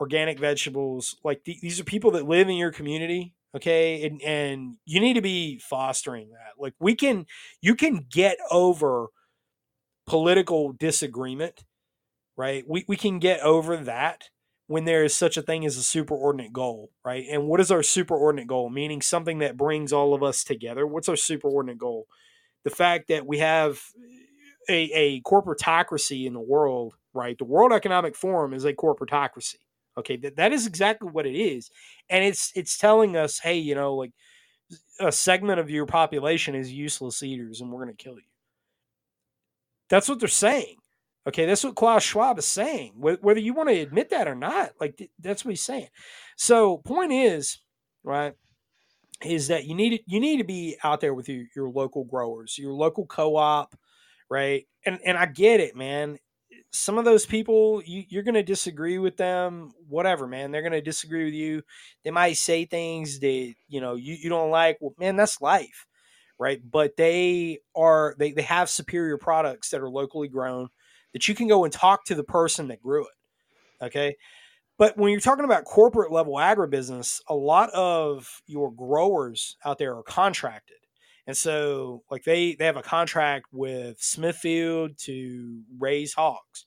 organic 0.00 0.38
vegetables. 0.38 1.16
Like 1.24 1.44
th- 1.44 1.60
these 1.60 1.80
are 1.80 1.84
people 1.84 2.12
that 2.12 2.28
live 2.28 2.48
in 2.48 2.56
your 2.56 2.72
community, 2.72 3.34
okay? 3.56 4.06
And 4.06 4.22
and 4.22 4.76
you 4.84 5.00
need 5.00 5.14
to 5.14 5.22
be 5.22 5.58
fostering 5.58 6.30
that. 6.30 6.52
Like 6.58 6.74
we 6.80 6.94
can, 6.94 7.26
you 7.60 7.74
can 7.74 8.06
get 8.10 8.38
over 8.50 9.08
political 10.06 10.72
disagreement, 10.72 11.64
right? 12.36 12.64
We 12.68 12.84
we 12.88 12.96
can 12.96 13.18
get 13.18 13.40
over 13.40 13.76
that 13.78 14.28
when 14.66 14.84
there 14.84 15.04
is 15.04 15.16
such 15.16 15.36
a 15.36 15.42
thing 15.42 15.66
as 15.66 15.76
a 15.76 15.80
superordinate 15.80 16.52
goal, 16.52 16.90
right? 17.04 17.24
And 17.30 17.46
what 17.46 17.60
is 17.60 17.70
our 17.70 17.80
superordinate 17.80 18.46
goal? 18.46 18.70
Meaning 18.70 19.02
something 19.02 19.38
that 19.38 19.56
brings 19.56 19.92
all 19.92 20.14
of 20.14 20.22
us 20.22 20.42
together. 20.44 20.86
What's 20.86 21.08
our 21.08 21.16
superordinate 21.16 21.78
goal? 21.78 22.06
The 22.64 22.70
fact 22.70 23.08
that 23.08 23.26
we 23.26 23.38
have 23.38 23.80
a, 24.68 24.90
a 24.92 25.20
corporatocracy 25.22 26.26
in 26.26 26.32
the 26.32 26.40
world, 26.40 26.94
right? 27.12 27.36
The 27.36 27.44
World 27.44 27.72
Economic 27.72 28.16
Forum 28.16 28.54
is 28.54 28.64
a 28.64 28.72
corporatocracy. 28.72 29.56
Okay, 29.98 30.16
that, 30.16 30.36
that 30.36 30.52
is 30.52 30.66
exactly 30.66 31.08
what 31.10 31.26
it 31.26 31.36
is. 31.36 31.70
And 32.10 32.24
it's 32.24 32.50
it's 32.56 32.78
telling 32.78 33.16
us, 33.16 33.38
hey, 33.38 33.58
you 33.58 33.74
know, 33.74 33.94
like 33.94 34.12
a 35.00 35.12
segment 35.12 35.60
of 35.60 35.70
your 35.70 35.86
population 35.86 36.54
is 36.54 36.72
useless 36.72 37.22
eaters 37.22 37.60
and 37.60 37.70
we're 37.70 37.80
gonna 37.84 37.94
kill 37.94 38.14
you. 38.14 38.22
That's 39.88 40.08
what 40.08 40.18
they're 40.20 40.28
saying. 40.28 40.76
Okay, 41.26 41.46
that's 41.46 41.64
what 41.64 41.74
Klaus 41.74 42.02
Schwab 42.02 42.38
is 42.38 42.44
saying. 42.44 42.92
Whether 42.96 43.40
you 43.40 43.54
want 43.54 43.70
to 43.70 43.80
admit 43.80 44.10
that 44.10 44.28
or 44.28 44.34
not, 44.34 44.72
like 44.78 45.10
that's 45.18 45.44
what 45.44 45.52
he's 45.52 45.62
saying. 45.62 45.88
So, 46.36 46.78
point 46.78 47.12
is, 47.12 47.60
right, 48.02 48.34
is 49.24 49.48
that 49.48 49.64
you 49.64 49.74
need 49.74 50.02
you 50.06 50.20
need 50.20 50.38
to 50.38 50.44
be 50.44 50.76
out 50.84 51.00
there 51.00 51.14
with 51.14 51.28
your, 51.28 51.44
your 51.56 51.70
local 51.70 52.04
growers, 52.04 52.58
your 52.58 52.74
local 52.74 53.06
co-op, 53.06 53.74
right? 54.30 54.66
And 54.84 54.98
and 55.04 55.16
I 55.16 55.26
get 55.26 55.60
it, 55.60 55.74
man. 55.76 56.18
Some 56.72 56.98
of 56.98 57.04
those 57.04 57.24
people, 57.24 57.82
you, 57.86 58.04
you're 58.08 58.22
going 58.24 58.34
to 58.34 58.42
disagree 58.42 58.98
with 58.98 59.16
them, 59.16 59.70
whatever, 59.88 60.26
man. 60.26 60.50
They're 60.50 60.60
going 60.62 60.72
to 60.72 60.80
disagree 60.80 61.24
with 61.24 61.34
you. 61.34 61.62
They 62.02 62.10
might 62.10 62.36
say 62.36 62.64
things 62.64 63.20
that 63.20 63.54
you 63.68 63.80
know 63.80 63.94
you, 63.94 64.14
you 64.14 64.28
don't 64.28 64.50
like. 64.50 64.76
Well, 64.80 64.94
man, 64.98 65.16
that's 65.16 65.40
life, 65.40 65.86
right? 66.38 66.60
But 66.70 66.96
they 66.96 67.60
are 67.74 68.14
they 68.18 68.32
they 68.32 68.42
have 68.42 68.68
superior 68.68 69.16
products 69.16 69.70
that 69.70 69.80
are 69.80 69.88
locally 69.90 70.28
grown 70.28 70.68
that 71.14 71.26
you 71.28 71.34
can 71.34 71.48
go 71.48 71.64
and 71.64 71.72
talk 71.72 72.04
to 72.04 72.14
the 72.14 72.24
person 72.24 72.68
that 72.68 72.82
grew 72.82 73.06
it. 73.06 73.84
Okay. 73.84 74.16
But 74.76 74.98
when 74.98 75.12
you're 75.12 75.20
talking 75.20 75.44
about 75.44 75.64
corporate 75.64 76.12
level 76.12 76.34
agribusiness, 76.34 77.20
a 77.28 77.34
lot 77.34 77.70
of 77.70 78.42
your 78.46 78.72
growers 78.72 79.56
out 79.64 79.78
there 79.78 79.96
are 79.96 80.02
contracted. 80.02 80.76
And 81.26 81.36
so 81.36 82.02
like 82.10 82.24
they 82.24 82.54
they 82.54 82.66
have 82.66 82.76
a 82.76 82.82
contract 82.82 83.46
with 83.52 84.02
Smithfield 84.02 84.98
to 84.98 85.62
raise 85.78 86.12
hogs, 86.12 86.66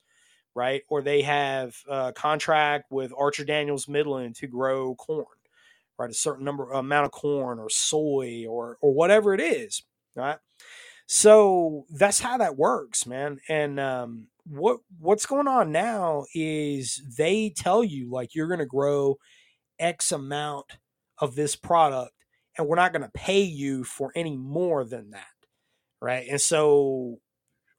right? 0.56 0.82
Or 0.90 1.02
they 1.02 1.22
have 1.22 1.76
a 1.88 2.14
contract 2.14 2.86
with 2.90 3.14
Archer 3.16 3.44
Daniels 3.44 3.88
Midland 3.88 4.36
to 4.38 4.48
grow 4.48 4.96
corn, 4.96 5.26
right? 6.00 6.10
A 6.10 6.14
certain 6.14 6.46
number 6.46 6.72
amount 6.72 7.06
of 7.06 7.12
corn 7.12 7.60
or 7.60 7.70
soy 7.70 8.46
or 8.48 8.78
or 8.82 8.94
whatever 8.94 9.34
it 9.34 9.42
is, 9.42 9.84
right? 10.16 10.40
So 11.08 11.86
that's 11.90 12.20
how 12.20 12.38
that 12.38 12.58
works, 12.58 13.06
man. 13.06 13.40
And 13.48 13.80
um, 13.80 14.28
what 14.50 14.80
what's 15.00 15.26
going 15.26 15.48
on 15.48 15.72
now 15.72 16.26
is 16.34 17.02
they 17.18 17.50
tell 17.56 17.84
you 17.84 18.10
like 18.10 18.36
you're 18.36 18.48
going 18.48 18.60
to 18.60 18.66
grow 18.66 19.18
X 19.80 20.12
amount 20.12 20.66
of 21.20 21.36
this 21.36 21.56
product, 21.56 22.14
and 22.58 22.68
we're 22.68 22.76
not 22.76 22.94
going 22.94 23.04
to 23.04 23.12
pay 23.14 23.42
you 23.42 23.84
for 23.84 24.12
any 24.16 24.38
more 24.38 24.84
than 24.86 25.12
that, 25.12 25.26
right? 26.02 26.28
And 26.30 26.40
so, 26.42 27.20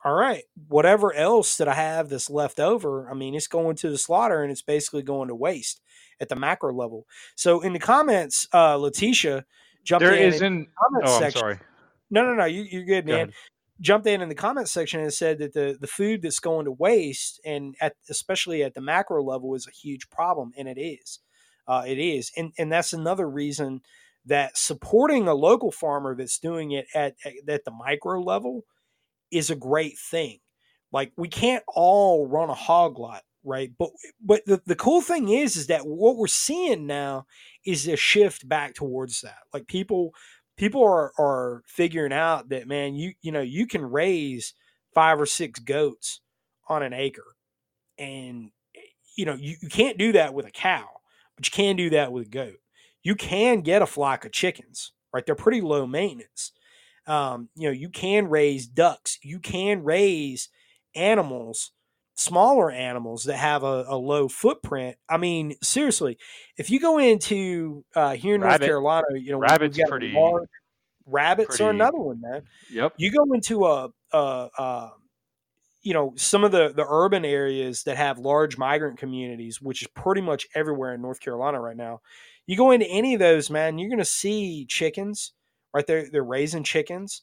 all 0.04 0.14
right, 0.14 0.44
whatever 0.68 1.12
else 1.12 1.56
that 1.56 1.68
I 1.68 1.74
have 1.74 2.08
that's 2.08 2.30
left 2.30 2.60
over, 2.60 3.10
I 3.10 3.14
mean, 3.14 3.34
it's 3.34 3.46
going 3.48 3.76
to 3.76 3.90
the 3.90 3.98
slaughter, 3.98 4.42
and 4.42 4.50
it's 4.52 4.62
basically 4.62 5.02
going 5.02 5.28
to 5.28 5.34
waste 5.34 5.80
at 6.20 6.28
the 6.28 6.36
macro 6.36 6.72
level. 6.72 7.06
So 7.36 7.60
in 7.60 7.72
the 7.72 7.78
comments, 7.78 8.48
uh, 8.52 8.76
Letitia 8.76 9.44
jumped 9.84 10.04
There 10.04 10.14
in. 10.14 10.22
in 10.22 10.30
the 10.30 10.36
isn't. 10.36 10.68
comments 10.76 11.10
Oh, 11.12 11.14
I'm 11.16 11.20
section. 11.22 11.38
sorry. 11.40 11.58
No, 12.10 12.24
no, 12.24 12.34
no. 12.34 12.44
You, 12.44 12.62
you're 12.62 12.84
good, 12.84 13.06
Go 13.06 13.12
man. 13.12 13.32
Jumped 13.80 14.08
in 14.08 14.20
in 14.22 14.28
the 14.28 14.34
comment 14.34 14.68
section 14.68 15.00
and 15.00 15.12
said 15.12 15.38
that 15.38 15.52
the 15.52 15.76
the 15.80 15.86
food 15.86 16.22
that's 16.22 16.40
going 16.40 16.64
to 16.64 16.72
waste, 16.72 17.40
and 17.44 17.76
at 17.80 17.94
especially 18.10 18.62
at 18.62 18.74
the 18.74 18.80
macro 18.80 19.22
level, 19.22 19.54
is 19.54 19.68
a 19.68 19.70
huge 19.70 20.10
problem, 20.10 20.52
and 20.58 20.66
it 20.68 20.80
is. 20.80 21.20
Uh, 21.66 21.84
it 21.86 21.98
is, 21.98 22.32
and 22.36 22.52
and 22.58 22.72
that's 22.72 22.92
another 22.92 23.28
reason 23.28 23.80
that 24.26 24.58
supporting 24.58 25.28
a 25.28 25.34
local 25.34 25.70
farmer 25.70 26.16
that's 26.16 26.38
doing 26.38 26.72
it 26.72 26.86
at 26.94 27.14
at, 27.24 27.34
at 27.48 27.64
the 27.64 27.70
micro 27.70 28.20
level 28.20 28.64
is 29.30 29.50
a 29.50 29.56
great 29.56 29.98
thing. 29.98 30.38
Like 30.92 31.12
we 31.16 31.28
can't 31.28 31.64
all 31.68 32.26
run 32.26 32.50
a 32.50 32.54
hog 32.54 32.98
lot, 32.98 33.22
right? 33.44 33.70
But 33.78 33.90
but 34.24 34.42
the, 34.46 34.62
the 34.66 34.76
cool 34.76 35.00
thing 35.02 35.28
is 35.28 35.56
is 35.56 35.66
that 35.68 35.86
what 35.86 36.16
we're 36.16 36.26
seeing 36.26 36.86
now 36.86 37.26
is 37.66 37.86
a 37.86 37.96
shift 37.96 38.48
back 38.48 38.74
towards 38.74 39.20
that. 39.20 39.38
Like 39.52 39.66
people 39.68 40.12
people 40.58 40.82
are 40.82 41.12
are 41.18 41.62
figuring 41.66 42.12
out 42.12 42.50
that 42.50 42.68
man, 42.68 42.94
you 42.94 43.14
you 43.22 43.32
know, 43.32 43.40
you 43.40 43.66
can 43.66 43.82
raise 43.82 44.52
five 44.94 45.20
or 45.20 45.26
six 45.26 45.58
goats 45.60 46.20
on 46.68 46.82
an 46.82 46.92
acre. 46.92 47.36
And 47.98 48.50
you 49.16 49.24
know, 49.24 49.34
you, 49.34 49.56
you 49.62 49.68
can't 49.68 49.98
do 49.98 50.12
that 50.12 50.34
with 50.34 50.46
a 50.46 50.50
cow, 50.50 50.86
but 51.36 51.46
you 51.46 51.50
can 51.50 51.76
do 51.76 51.90
that 51.90 52.12
with 52.12 52.26
a 52.26 52.30
goat. 52.30 52.58
You 53.02 53.14
can 53.14 53.62
get 53.62 53.82
a 53.82 53.86
flock 53.86 54.24
of 54.24 54.32
chickens, 54.32 54.92
right? 55.14 55.24
They're 55.24 55.34
pretty 55.34 55.60
low 55.60 55.86
maintenance. 55.86 56.52
Um, 57.06 57.48
you 57.54 57.68
know, 57.68 57.72
you 57.72 57.88
can 57.88 58.28
raise 58.28 58.66
ducks, 58.66 59.18
you 59.22 59.38
can 59.38 59.82
raise 59.82 60.50
animals, 60.94 61.72
smaller 62.18 62.70
animals 62.70 63.24
that 63.24 63.36
have 63.36 63.62
a, 63.62 63.84
a 63.88 63.96
low 63.96 64.28
footprint. 64.28 64.96
I 65.08 65.16
mean, 65.16 65.54
seriously, 65.62 66.18
if 66.56 66.68
you 66.68 66.80
go 66.80 66.98
into 66.98 67.84
uh, 67.94 68.14
here 68.14 68.34
in 68.34 68.40
North 68.40 68.60
Carolina, 68.60 69.06
you 69.14 69.32
know, 69.32 69.38
Rabbit's 69.38 69.78
pretty- 69.88 70.12
large- 70.12 70.48
rabbits 71.06 71.60
are 71.60 71.70
another 71.70 71.98
one, 71.98 72.20
man. 72.20 72.42
Yep. 72.70 72.94
You 72.98 73.10
go 73.10 73.32
into 73.32 73.64
a, 73.64 73.88
a, 74.12 74.48
a 74.58 74.90
you 75.82 75.94
know, 75.94 76.12
some 76.16 76.44
of 76.44 76.52
the 76.52 76.72
the 76.74 76.84
urban 76.86 77.24
areas 77.24 77.84
that 77.84 77.96
have 77.96 78.18
large 78.18 78.58
migrant 78.58 78.98
communities, 78.98 79.62
which 79.62 79.82
is 79.82 79.88
pretty 79.88 80.20
much 80.20 80.46
everywhere 80.54 80.92
in 80.94 81.00
North 81.00 81.20
Carolina 81.20 81.60
right 81.60 81.76
now. 81.76 82.00
You 82.46 82.56
go 82.56 82.72
into 82.72 82.86
any 82.86 83.14
of 83.14 83.20
those, 83.20 83.48
man, 83.48 83.78
you're 83.78 83.88
going 83.90 83.98
to 83.98 84.04
see 84.04 84.66
chickens, 84.66 85.32
right? 85.72 85.86
They're 85.86 86.10
they're 86.10 86.24
raising 86.24 86.64
chickens. 86.64 87.22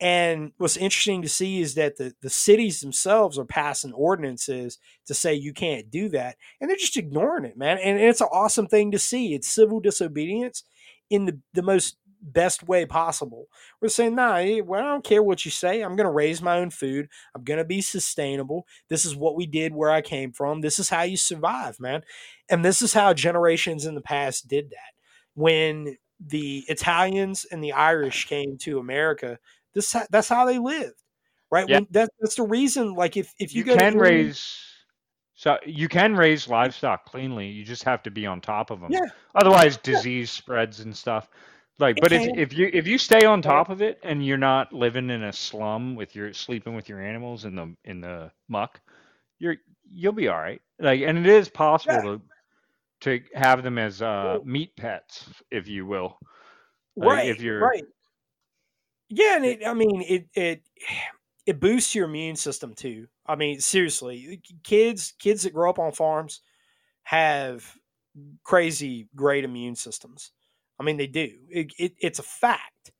And 0.00 0.52
what's 0.58 0.76
interesting 0.76 1.22
to 1.22 1.28
see 1.28 1.60
is 1.60 1.74
that 1.74 1.96
the, 1.96 2.14
the 2.22 2.30
cities 2.30 2.80
themselves 2.80 3.38
are 3.38 3.44
passing 3.44 3.92
ordinances 3.92 4.78
to 5.06 5.14
say 5.14 5.34
you 5.34 5.52
can't 5.52 5.90
do 5.90 6.08
that. 6.10 6.36
And 6.60 6.70
they're 6.70 6.76
just 6.76 6.96
ignoring 6.96 7.44
it, 7.44 7.56
man. 7.56 7.78
And, 7.78 7.98
it's 7.98 8.20
an 8.20 8.28
awesome 8.32 8.68
thing 8.68 8.92
to 8.92 8.98
see. 8.98 9.34
It's 9.34 9.48
civil 9.48 9.80
disobedience 9.80 10.62
in 11.10 11.24
the, 11.24 11.38
the 11.52 11.62
most 11.62 11.96
best 12.20 12.66
way 12.68 12.86
possible. 12.86 13.46
We're 13.80 13.88
saying, 13.88 14.14
nah, 14.14 14.36
eh, 14.36 14.60
well, 14.60 14.80
I 14.80 14.88
don't 14.88 15.04
care 15.04 15.22
what 15.22 15.44
you 15.44 15.50
say. 15.50 15.80
I'm 15.80 15.96
going 15.96 16.06
to 16.06 16.12
raise 16.12 16.42
my 16.42 16.58
own 16.58 16.70
food. 16.70 17.08
I'm 17.34 17.44
going 17.44 17.58
to 17.58 17.64
be 17.64 17.80
sustainable. 17.80 18.66
This 18.88 19.04
is 19.04 19.16
what 19.16 19.36
we 19.36 19.46
did 19.46 19.74
where 19.74 19.90
I 19.90 20.00
came 20.00 20.32
from. 20.32 20.60
This 20.60 20.78
is 20.78 20.88
how 20.88 21.02
you 21.02 21.16
survive, 21.16 21.80
man. 21.80 22.02
And 22.48 22.64
this 22.64 22.82
is 22.82 22.92
how 22.92 23.14
generations 23.14 23.84
in 23.84 23.94
the 23.94 24.00
past 24.00 24.48
did 24.48 24.70
that. 24.70 24.94
When 25.34 25.96
the 26.24 26.64
Italians 26.68 27.46
and 27.50 27.62
the 27.62 27.72
Irish 27.72 28.26
came 28.26 28.58
to 28.58 28.78
America, 28.78 29.38
this 29.78 29.96
that's 30.10 30.28
how 30.28 30.44
they 30.44 30.58
lived, 30.58 30.94
right? 31.50 31.68
Yeah. 31.68 31.78
When, 31.78 31.86
that, 31.92 32.10
that's 32.20 32.34
the 32.36 32.42
reason. 32.42 32.94
Like 32.94 33.16
if 33.16 33.32
if 33.38 33.54
you, 33.54 33.60
You, 33.60 33.64
go 33.64 33.72
to 33.74 33.78
can 33.78 33.98
raise. 33.98 34.56
So 35.34 35.56
you 35.64 35.88
can 35.88 36.16
raise 36.16 36.48
livestock 36.48 37.04
cleanly. 37.04 37.46
You 37.46 37.64
just 37.64 37.84
have 37.84 38.02
to 38.02 38.10
be 38.10 38.26
on 38.26 38.40
top 38.40 38.70
of 38.72 38.80
them. 38.80 38.90
yeah, 38.90 39.06
Otherwise, 39.36 39.76
disease 39.76 40.32
spreads 40.32 40.80
and 40.80 40.96
stuff. 40.96 41.28
Like, 41.78 41.96
It 41.98 42.02
but 42.02 42.10
if 42.10 42.22
can. 42.22 42.36
if 42.38 42.52
you 42.52 42.68
if 42.72 42.88
you 42.88 42.98
stay 42.98 43.24
on 43.24 43.40
top 43.40 43.70
of 43.70 43.80
it 43.80 44.00
and 44.02 44.26
you're 44.26 44.36
not 44.36 44.72
living 44.72 45.10
in 45.10 45.22
a 45.22 45.32
slum 45.32 45.94
with 45.94 46.16
your 46.16 46.32
sleeping 46.32 46.74
with 46.74 46.88
your 46.88 47.00
animals 47.00 47.44
in 47.44 47.54
the 47.54 47.72
in 47.84 48.00
the 48.00 48.32
muck, 48.48 48.80
you're 49.38 49.54
you'll 49.92 50.12
be 50.12 50.26
all 50.26 50.38
right. 50.40 50.60
Like, 50.80 51.02
and 51.02 51.16
it 51.18 51.26
is 51.26 51.48
possible 51.48 51.94
Yeah. 51.94 52.16
to 53.02 53.20
to 53.20 53.38
have 53.38 53.62
them 53.62 53.78
as 53.78 54.02
uh, 54.02 54.38
meat 54.44 54.74
pets, 54.76 55.24
if 55.52 55.68
you 55.68 55.86
will. 55.86 56.18
Like, 56.96 57.08
right. 57.08 57.28
if 57.28 57.40
you're- 57.40 57.60
right. 57.62 57.84
Yeah, 59.08 59.36
and 59.36 59.44
it. 59.44 59.66
I 59.66 59.74
mean, 59.74 60.02
it 60.02 60.28
it 60.34 60.62
it 61.46 61.60
boosts 61.60 61.94
your 61.94 62.06
immune 62.06 62.36
system 62.36 62.74
too. 62.74 63.06
I 63.26 63.36
mean, 63.36 63.60
seriously, 63.60 64.40
kids 64.64 65.14
kids 65.18 65.42
that 65.42 65.54
grow 65.54 65.70
up 65.70 65.78
on 65.78 65.92
farms 65.92 66.40
have 67.04 67.64
crazy 68.44 69.08
great 69.16 69.44
immune 69.44 69.76
systems. 69.76 70.32
I 70.80 70.84
mean, 70.84 70.96
they 70.98 71.06
do. 71.08 71.30
It, 71.50 71.72
it, 71.78 71.94
it's 72.00 72.18
a 72.20 72.24
fact. 72.24 72.92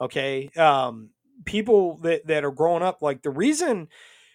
Okay, 0.00 0.50
um, 0.56 1.10
people 1.46 1.98
that 2.02 2.26
that 2.28 2.44
are 2.44 2.52
growing 2.52 2.82
up 2.82 3.02
like 3.02 3.22
the 3.22 3.30
reason. 3.30 3.88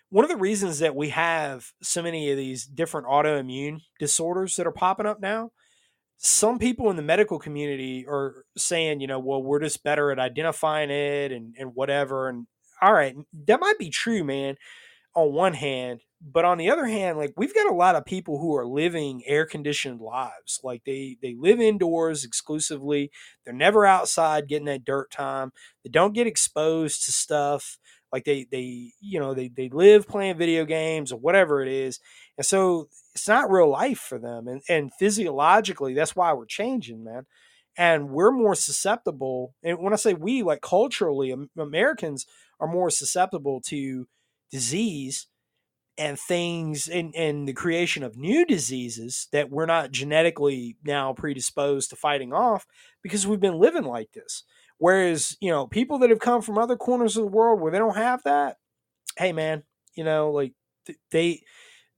One 0.09 0.25
of 0.25 0.29
the 0.29 0.37
reasons 0.37 0.79
that 0.79 0.95
we 0.95 1.09
have 1.09 1.71
so 1.81 2.03
many 2.03 2.31
of 2.31 2.37
these 2.37 2.65
different 2.65 3.07
autoimmune 3.07 3.81
disorders 3.99 4.55
that 4.57 4.67
are 4.67 4.71
popping 4.71 5.05
up 5.07 5.19
now 5.21 5.51
some 6.17 6.59
people 6.59 6.89
in 6.89 6.95
the 6.95 7.01
medical 7.01 7.39
community 7.39 8.05
are 8.07 8.43
saying, 8.57 9.01
you 9.01 9.07
know, 9.07 9.19
well, 9.19 9.41
we're 9.41 9.59
just 9.59 9.83
better 9.83 10.11
at 10.11 10.19
identifying 10.19 10.89
it 10.89 11.31
and, 11.31 11.55
and 11.59 11.75
whatever. 11.75 12.27
And 12.27 12.47
all 12.81 12.93
right, 12.93 13.15
that 13.47 13.59
might 13.59 13.77
be 13.77 13.89
true, 13.89 14.23
man, 14.23 14.55
on 15.15 15.33
one 15.33 15.53
hand. 15.53 16.01
But 16.21 16.45
on 16.45 16.57
the 16.57 16.71
other 16.71 16.85
hand, 16.85 17.17
like 17.19 17.33
we've 17.37 17.53
got 17.53 17.71
a 17.71 17.75
lot 17.75 17.95
of 17.95 18.05
people 18.05 18.39
who 18.39 18.55
are 18.55 18.65
living 18.65 19.21
air 19.27 19.45
conditioned 19.45 20.01
lives. 20.01 20.59
Like 20.63 20.81
they 20.85 21.17
they 21.21 21.35
live 21.37 21.59
indoors 21.61 22.23
exclusively. 22.25 23.11
They're 23.45 23.53
never 23.53 23.85
outside 23.85 24.47
getting 24.47 24.65
that 24.65 24.85
dirt 24.85 25.11
time. 25.11 25.51
They 25.83 25.91
don't 25.91 26.13
get 26.13 26.25
exposed 26.25 27.05
to 27.05 27.11
stuff. 27.11 27.77
Like 28.11 28.25
they 28.25 28.47
they 28.51 28.93
you 28.99 29.19
know 29.19 29.35
they 29.35 29.49
they 29.49 29.69
live 29.69 30.07
playing 30.07 30.37
video 30.37 30.65
games 30.65 31.11
or 31.11 31.19
whatever 31.19 31.61
it 31.61 31.67
is. 31.67 31.99
And 32.37 32.45
so 32.45 32.89
it's 33.17 33.27
not 33.27 33.49
real 33.49 33.69
life 33.69 33.99
for 33.99 34.19
them. 34.19 34.47
And 34.47 34.61
and 34.69 34.91
physiologically, 34.99 35.93
that's 35.93 36.15
why 36.15 36.33
we're 36.33 36.45
changing, 36.45 37.03
man. 37.03 37.25
And 37.75 38.09
we're 38.09 38.31
more 38.31 38.55
susceptible. 38.55 39.55
And 39.63 39.79
when 39.79 39.93
I 39.93 39.97
say 39.97 40.13
we, 40.13 40.43
like 40.43 40.61
culturally, 40.61 41.33
Americans 41.57 42.25
are 42.59 42.67
more 42.67 42.89
susceptible 42.89 43.61
to 43.67 44.07
disease 44.51 45.27
and 45.97 46.19
things 46.19 46.87
and, 46.87 47.13
and 47.15 47.47
the 47.47 47.53
creation 47.53 48.03
of 48.03 48.17
new 48.17 48.45
diseases 48.45 49.27
that 49.31 49.49
we're 49.49 49.65
not 49.65 49.91
genetically 49.91 50.77
now 50.83 51.13
predisposed 51.13 51.89
to 51.89 51.95
fighting 51.95 52.33
off 52.33 52.67
because 53.01 53.25
we've 53.25 53.39
been 53.39 53.59
living 53.59 53.83
like 53.83 54.11
this. 54.11 54.43
Whereas, 54.77 55.37
you 55.41 55.49
know, 55.49 55.65
people 55.65 55.97
that 55.99 56.11
have 56.11 56.19
come 56.19 56.43
from 56.43 56.59
other 56.59 56.75
corners 56.75 57.17
of 57.17 57.23
the 57.23 57.31
world 57.31 57.59
where 57.59 57.71
they 57.71 57.79
don't 57.79 57.97
have 57.97 58.21
that, 58.23 58.57
hey 59.17 59.33
man, 59.33 59.63
you 59.95 60.03
know, 60.03 60.29
like 60.29 60.53
th- 60.85 60.99
they 61.11 61.41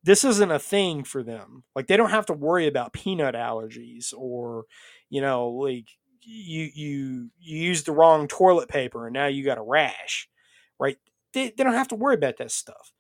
this 0.03 0.23
isn't 0.23 0.51
a 0.51 0.59
thing 0.59 1.03
for 1.03 1.23
them. 1.23 1.63
Like 1.75 1.87
they 1.87 1.97
don't 1.97 2.11
have 2.11 2.25
to 2.27 2.33
worry 2.33 2.67
about 2.67 2.93
peanut 2.93 3.35
allergies 3.35 4.13
or, 4.15 4.65
you 5.09 5.21
know, 5.21 5.49
like 5.49 5.87
you 6.21 6.69
you 6.73 7.29
you 7.39 7.57
use 7.57 7.83
the 7.83 7.91
wrong 7.91 8.27
toilet 8.27 8.69
paper 8.69 9.07
and 9.07 9.13
now 9.13 9.27
you 9.27 9.43
got 9.43 9.57
a 9.57 9.63
rash, 9.63 10.29
right? 10.79 10.97
They, 11.33 11.49
they 11.49 11.63
don't 11.63 11.73
have 11.73 11.89
to 11.89 11.95
worry 11.95 12.15
about 12.15 12.37
that 12.37 12.51
stuff. 12.51 12.91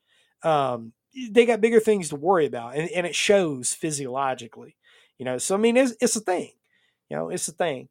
Um, 0.43 0.93
they 1.31 1.45
got 1.45 1.61
bigger 1.61 1.79
things 1.79 2.09
to 2.09 2.15
worry 2.15 2.45
about, 2.45 2.75
and, 2.75 2.89
and 2.91 3.07
it 3.07 3.15
shows 3.15 3.73
physiologically, 3.73 4.75
you 5.17 5.25
know. 5.25 5.37
So 5.37 5.55
I 5.55 5.57
mean, 5.57 5.75
it's 5.75 5.93
it's 5.99 6.15
a 6.15 6.21
thing, 6.21 6.51
you 7.09 7.17
know, 7.17 7.29
it's 7.29 7.47
a 7.47 7.51
thing. 7.51 7.89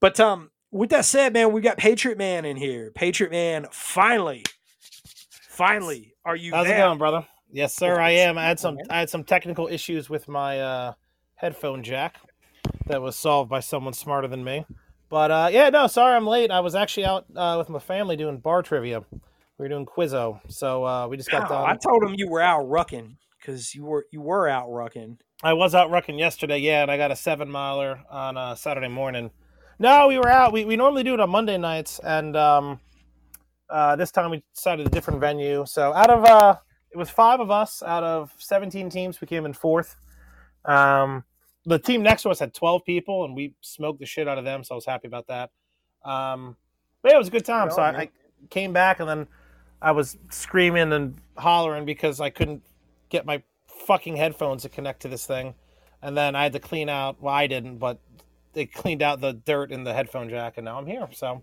But 0.00 0.18
um, 0.20 0.50
with 0.70 0.90
that 0.90 1.04
said, 1.04 1.32
man, 1.32 1.52
we 1.52 1.60
got 1.60 1.78
Patriot 1.78 2.18
Man 2.18 2.44
in 2.44 2.56
here. 2.56 2.90
Patriot 2.94 3.30
Man, 3.30 3.66
finally, 3.70 4.44
finally, 5.48 6.14
are 6.24 6.36
you 6.36 6.52
How's 6.52 6.66
there? 6.66 6.76
it 6.76 6.80
going, 6.80 6.98
brother? 6.98 7.26
Yes, 7.50 7.74
sir. 7.74 8.00
I 8.00 8.10
am. 8.10 8.38
I 8.38 8.44
had 8.44 8.58
some. 8.58 8.76
I 8.90 8.98
had 8.98 9.10
some 9.10 9.24
technical 9.24 9.68
issues 9.68 10.10
with 10.10 10.28
my 10.28 10.60
uh, 10.60 10.92
headphone 11.36 11.82
jack 11.82 12.16
that 12.86 13.00
was 13.00 13.16
solved 13.16 13.48
by 13.50 13.60
someone 13.60 13.92
smarter 13.92 14.28
than 14.28 14.44
me. 14.44 14.66
But 15.08 15.30
uh, 15.30 15.48
yeah, 15.52 15.70
no, 15.70 15.86
sorry, 15.86 16.16
I'm 16.16 16.26
late. 16.26 16.50
I 16.50 16.60
was 16.60 16.74
actually 16.74 17.06
out 17.06 17.26
uh, 17.34 17.54
with 17.58 17.68
my 17.68 17.78
family 17.78 18.16
doing 18.16 18.38
bar 18.38 18.62
trivia. 18.62 19.04
We 19.12 19.62
were 19.64 19.68
doing 19.68 19.86
Quizzo, 19.86 20.40
so 20.48 20.84
uh, 20.84 21.06
we 21.08 21.16
just 21.16 21.30
got 21.30 21.44
Oh, 21.46 21.54
done. 21.54 21.70
I 21.70 21.76
told 21.76 22.02
him 22.02 22.14
you 22.16 22.28
were 22.28 22.42
out 22.42 22.66
rucking 22.66 23.16
because 23.38 23.74
you 23.74 23.84
were 23.84 24.06
you 24.10 24.20
were 24.20 24.48
out 24.48 24.68
rucking. 24.68 25.18
I 25.42 25.52
was 25.52 25.74
out 25.74 25.90
rucking 25.90 26.18
yesterday, 26.18 26.58
yeah, 26.58 26.82
and 26.82 26.90
I 26.90 26.96
got 26.96 27.10
a 27.10 27.16
seven 27.16 27.48
miler 27.50 28.02
on 28.10 28.36
uh, 28.36 28.54
Saturday 28.54 28.88
morning. 28.88 29.30
No, 29.78 30.08
we 30.08 30.18
were 30.18 30.28
out. 30.28 30.52
We, 30.52 30.64
we 30.64 30.76
normally 30.76 31.02
do 31.04 31.14
it 31.14 31.20
on 31.20 31.30
Monday 31.30 31.58
nights, 31.58 32.00
and 32.00 32.34
um, 32.36 32.80
uh, 33.68 33.94
this 33.96 34.10
time 34.10 34.30
we 34.30 34.42
decided 34.54 34.86
a 34.86 34.90
different 34.90 35.20
venue. 35.20 35.64
So 35.66 35.92
out 35.92 36.10
of 36.10 36.24
uh, 36.24 36.56
it 36.90 36.96
was 36.96 37.10
five 37.10 37.40
of 37.40 37.50
us 37.50 37.82
out 37.82 38.04
of 38.04 38.32
17 38.38 38.90
teams. 38.90 39.20
We 39.20 39.26
came 39.26 39.44
in 39.44 39.52
fourth. 39.52 39.96
Um, 40.64 41.24
the 41.64 41.78
team 41.78 42.02
next 42.02 42.22
to 42.22 42.30
us 42.30 42.38
had 42.38 42.54
12 42.54 42.84
people, 42.84 43.24
and 43.24 43.34
we 43.34 43.54
smoked 43.60 43.98
the 43.98 44.06
shit 44.06 44.28
out 44.28 44.38
of 44.38 44.44
them. 44.44 44.62
So 44.64 44.74
I 44.74 44.76
was 44.76 44.86
happy 44.86 45.08
about 45.08 45.26
that. 45.26 45.50
Um, 46.04 46.56
but 47.02 47.10
yeah, 47.10 47.16
it 47.16 47.18
was 47.18 47.28
a 47.28 47.32
good 47.32 47.44
time. 47.44 47.70
So 47.70 47.82
I, 47.82 48.02
I 48.02 48.10
came 48.50 48.72
back, 48.72 49.00
and 49.00 49.08
then 49.08 49.26
I 49.82 49.92
was 49.92 50.16
screaming 50.30 50.92
and 50.92 51.16
hollering 51.36 51.84
because 51.84 52.20
I 52.20 52.30
couldn't 52.30 52.62
get 53.08 53.26
my 53.26 53.42
fucking 53.66 54.16
headphones 54.16 54.62
to 54.62 54.68
connect 54.68 55.02
to 55.02 55.08
this 55.08 55.26
thing. 55.26 55.54
And 56.02 56.16
then 56.16 56.36
I 56.36 56.44
had 56.44 56.52
to 56.52 56.60
clean 56.60 56.88
out. 56.88 57.20
Well, 57.20 57.34
I 57.34 57.46
didn't, 57.46 57.78
but 57.78 57.98
they 58.52 58.66
cleaned 58.66 59.02
out 59.02 59.20
the 59.20 59.32
dirt 59.32 59.72
in 59.72 59.84
the 59.84 59.92
headphone 59.92 60.28
jack, 60.28 60.54
and 60.56 60.64
now 60.64 60.78
I'm 60.78 60.86
here. 60.86 61.06
So 61.12 61.42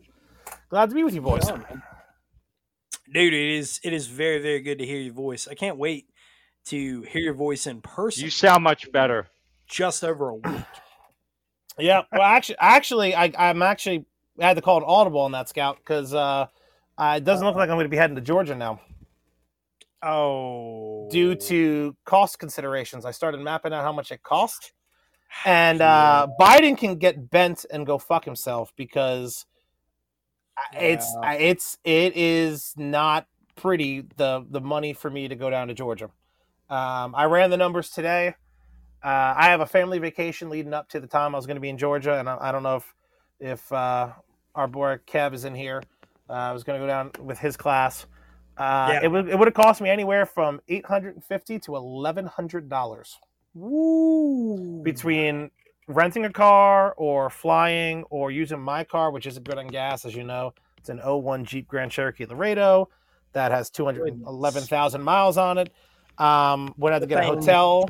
glad 0.70 0.90
to 0.90 0.96
be 0.96 1.04
with 1.04 1.14
you 1.14 1.22
boys. 1.22 1.44
Dude, 3.14 3.34
it 3.34 3.50
is 3.58 3.80
it 3.84 3.94
is 3.94 4.08
very 4.08 4.42
very 4.42 4.60
good 4.62 4.80
to 4.80 4.86
hear 4.86 5.00
your 5.00 5.14
voice. 5.14 5.48
I 5.48 5.54
can't 5.54 5.78
wait 5.78 6.08
to 6.66 7.02
hear 7.04 7.22
your 7.22 7.34
voice 7.36 7.68
in 7.68 7.82
person. 7.82 8.24
You 8.24 8.30
sound 8.32 8.64
much 8.64 8.92
better. 8.92 9.28
just 9.68 10.04
over 10.04 10.30
a 10.30 10.36
week. 10.36 10.64
Yeah, 11.78 12.04
well, 12.12 12.22
actually, 12.22 12.58
actually, 12.60 13.16
I, 13.16 13.32
I'm 13.38 13.62
actually 13.62 14.06
I 14.40 14.48
had 14.48 14.56
to 14.56 14.62
call 14.62 14.78
an 14.78 14.84
audible 14.86 15.22
on 15.22 15.32
that 15.34 15.50
scout 15.50 15.78
because 15.78 16.14
uh, 16.14 16.48
uh, 16.98 17.14
it 17.18 17.24
doesn't 17.24 17.46
look 17.46 17.56
like 17.56 17.70
I'm 17.70 17.76
going 17.76 17.86
to 17.86 17.90
be 17.90 17.98
heading 17.98 18.16
to 18.16 18.22
Georgia 18.22 18.56
now 18.56 18.80
Oh, 20.02 21.08
due 21.12 21.34
to 21.36 21.96
cost 22.06 22.38
considerations. 22.40 23.06
I 23.06 23.12
started 23.12 23.40
mapping 23.40 23.74
out 23.74 23.84
how 23.84 23.94
much 23.94 24.12
it 24.12 24.22
cost, 24.22 24.74
and 25.46 25.82
uh, 25.82 26.28
Biden 26.40 26.78
can 26.78 26.96
get 26.98 27.30
bent 27.30 27.66
and 27.72 27.86
go 27.86 27.98
fuck 27.98 28.26
himself 28.26 28.74
because 28.76 29.46
I- 30.58 30.78
it's 30.78 31.14
Yeah. 31.22 31.34
It's 31.34 31.78
it 31.84 32.16
is 32.16 32.74
not 32.78 33.28
pretty 33.56 34.02
the 34.18 34.46
the 34.50 34.62
money 34.62 34.94
for 34.94 35.10
me 35.10 35.28
to 35.28 35.36
go 35.36 35.50
down 35.50 35.68
to 35.70 35.74
Georgia. 35.74 36.10
Um, 36.70 37.14
I 37.16 37.26
ran 37.26 37.50
the 37.50 37.58
numbers 37.58 37.90
today. 37.90 38.36
Uh, 39.04 39.34
I 39.38 39.46
have 39.50 39.60
a 39.62 39.66
family 39.66 40.00
vacation 40.00 40.50
leading 40.50 40.74
up 40.74 40.90
to 40.90 41.00
the 41.00 41.08
time 41.08 41.36
I 41.36 41.38
was 41.38 41.46
going 41.46 41.56
to 41.58 41.62
be 41.62 41.70
in 41.70 41.78
Georgia, 41.78 42.18
and 42.20 42.30
I, 42.30 42.38
I 42.40 42.52
don't 42.52 42.64
know 42.64 42.78
if 42.78 42.94
if 43.40 43.72
uh, 43.74 44.10
our 44.56 44.68
boy 44.68 44.98
Kev 45.08 45.34
is 45.34 45.46
in 45.46 45.56
here. 45.56 45.84
Uh, 46.30 46.34
I 46.34 46.52
was 46.54 46.64
going 46.64 46.80
to 46.80 46.84
go 46.84 46.88
down 46.88 47.12
with 47.20 47.38
his 47.40 47.58
class. 47.58 48.06
Uh, 48.58 48.90
Yeah. 48.94 49.00
It 49.04 49.12
would 49.12 49.30
it 49.30 49.38
would 49.38 49.48
have 49.48 49.56
cost 49.56 49.82
me 49.82 49.90
anywhere 49.90 50.26
from 50.26 50.62
eight 50.70 50.86
hundred 50.86 51.16
and 51.16 51.24
fifty 51.24 51.60
to 51.60 51.76
eleven 51.76 52.26
hundred 52.26 52.70
dollars 52.70 53.20
Woo. 53.56 54.82
between 54.84 55.52
renting 55.88 56.26
a 56.26 56.32
car 56.32 56.94
or 56.98 57.30
flying 57.30 58.04
or 58.10 58.32
using 58.32 58.60
my 58.60 58.84
car, 58.84 59.12
which 59.12 59.26
isn't 59.26 59.44
good 59.44 59.58
on 59.58 59.68
gas, 59.68 60.06
as 60.06 60.16
you 60.16 60.24
know. 60.24 60.54
It's 60.78 60.90
an 60.90 61.00
01 61.00 61.46
Jeep 61.46 61.68
Grand 61.68 61.92
Cherokee 61.92 62.26
Laredo 62.26 62.90
that 63.34 63.52
has 63.52 63.70
211,000 63.70 65.02
miles 65.02 65.38
on 65.38 65.58
it. 65.58 65.72
Um, 66.18 66.74
would 66.78 66.94
have 66.94 67.02
to 67.02 67.08
get 67.08 67.24
a 67.24 67.26
hotel. 67.26 67.90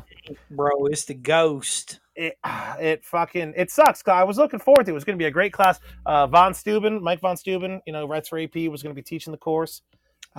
bro, 0.50 0.86
it's 0.86 1.04
the 1.04 1.14
ghost. 1.14 2.00
It, 2.14 2.38
it 2.80 3.04
fucking 3.04 3.54
it 3.56 3.70
sucks. 3.70 4.02
I 4.06 4.24
was 4.24 4.38
looking 4.38 4.60
forward 4.60 4.86
to 4.86 4.90
it. 4.90 4.92
It 4.92 4.94
was 4.94 5.04
going 5.04 5.18
to 5.18 5.22
be 5.22 5.26
a 5.26 5.30
great 5.30 5.52
class. 5.52 5.78
Uh, 6.06 6.26
Von 6.26 6.54
Steuben, 6.54 7.02
Mike 7.02 7.20
Von 7.20 7.36
Steuben, 7.36 7.82
you 7.86 7.92
know, 7.92 8.06
writes 8.06 8.28
for 8.28 8.38
AP, 8.38 8.54
was 8.70 8.82
going 8.82 8.94
to 8.94 8.98
be 8.98 9.02
teaching 9.02 9.30
the 9.30 9.38
course. 9.38 9.82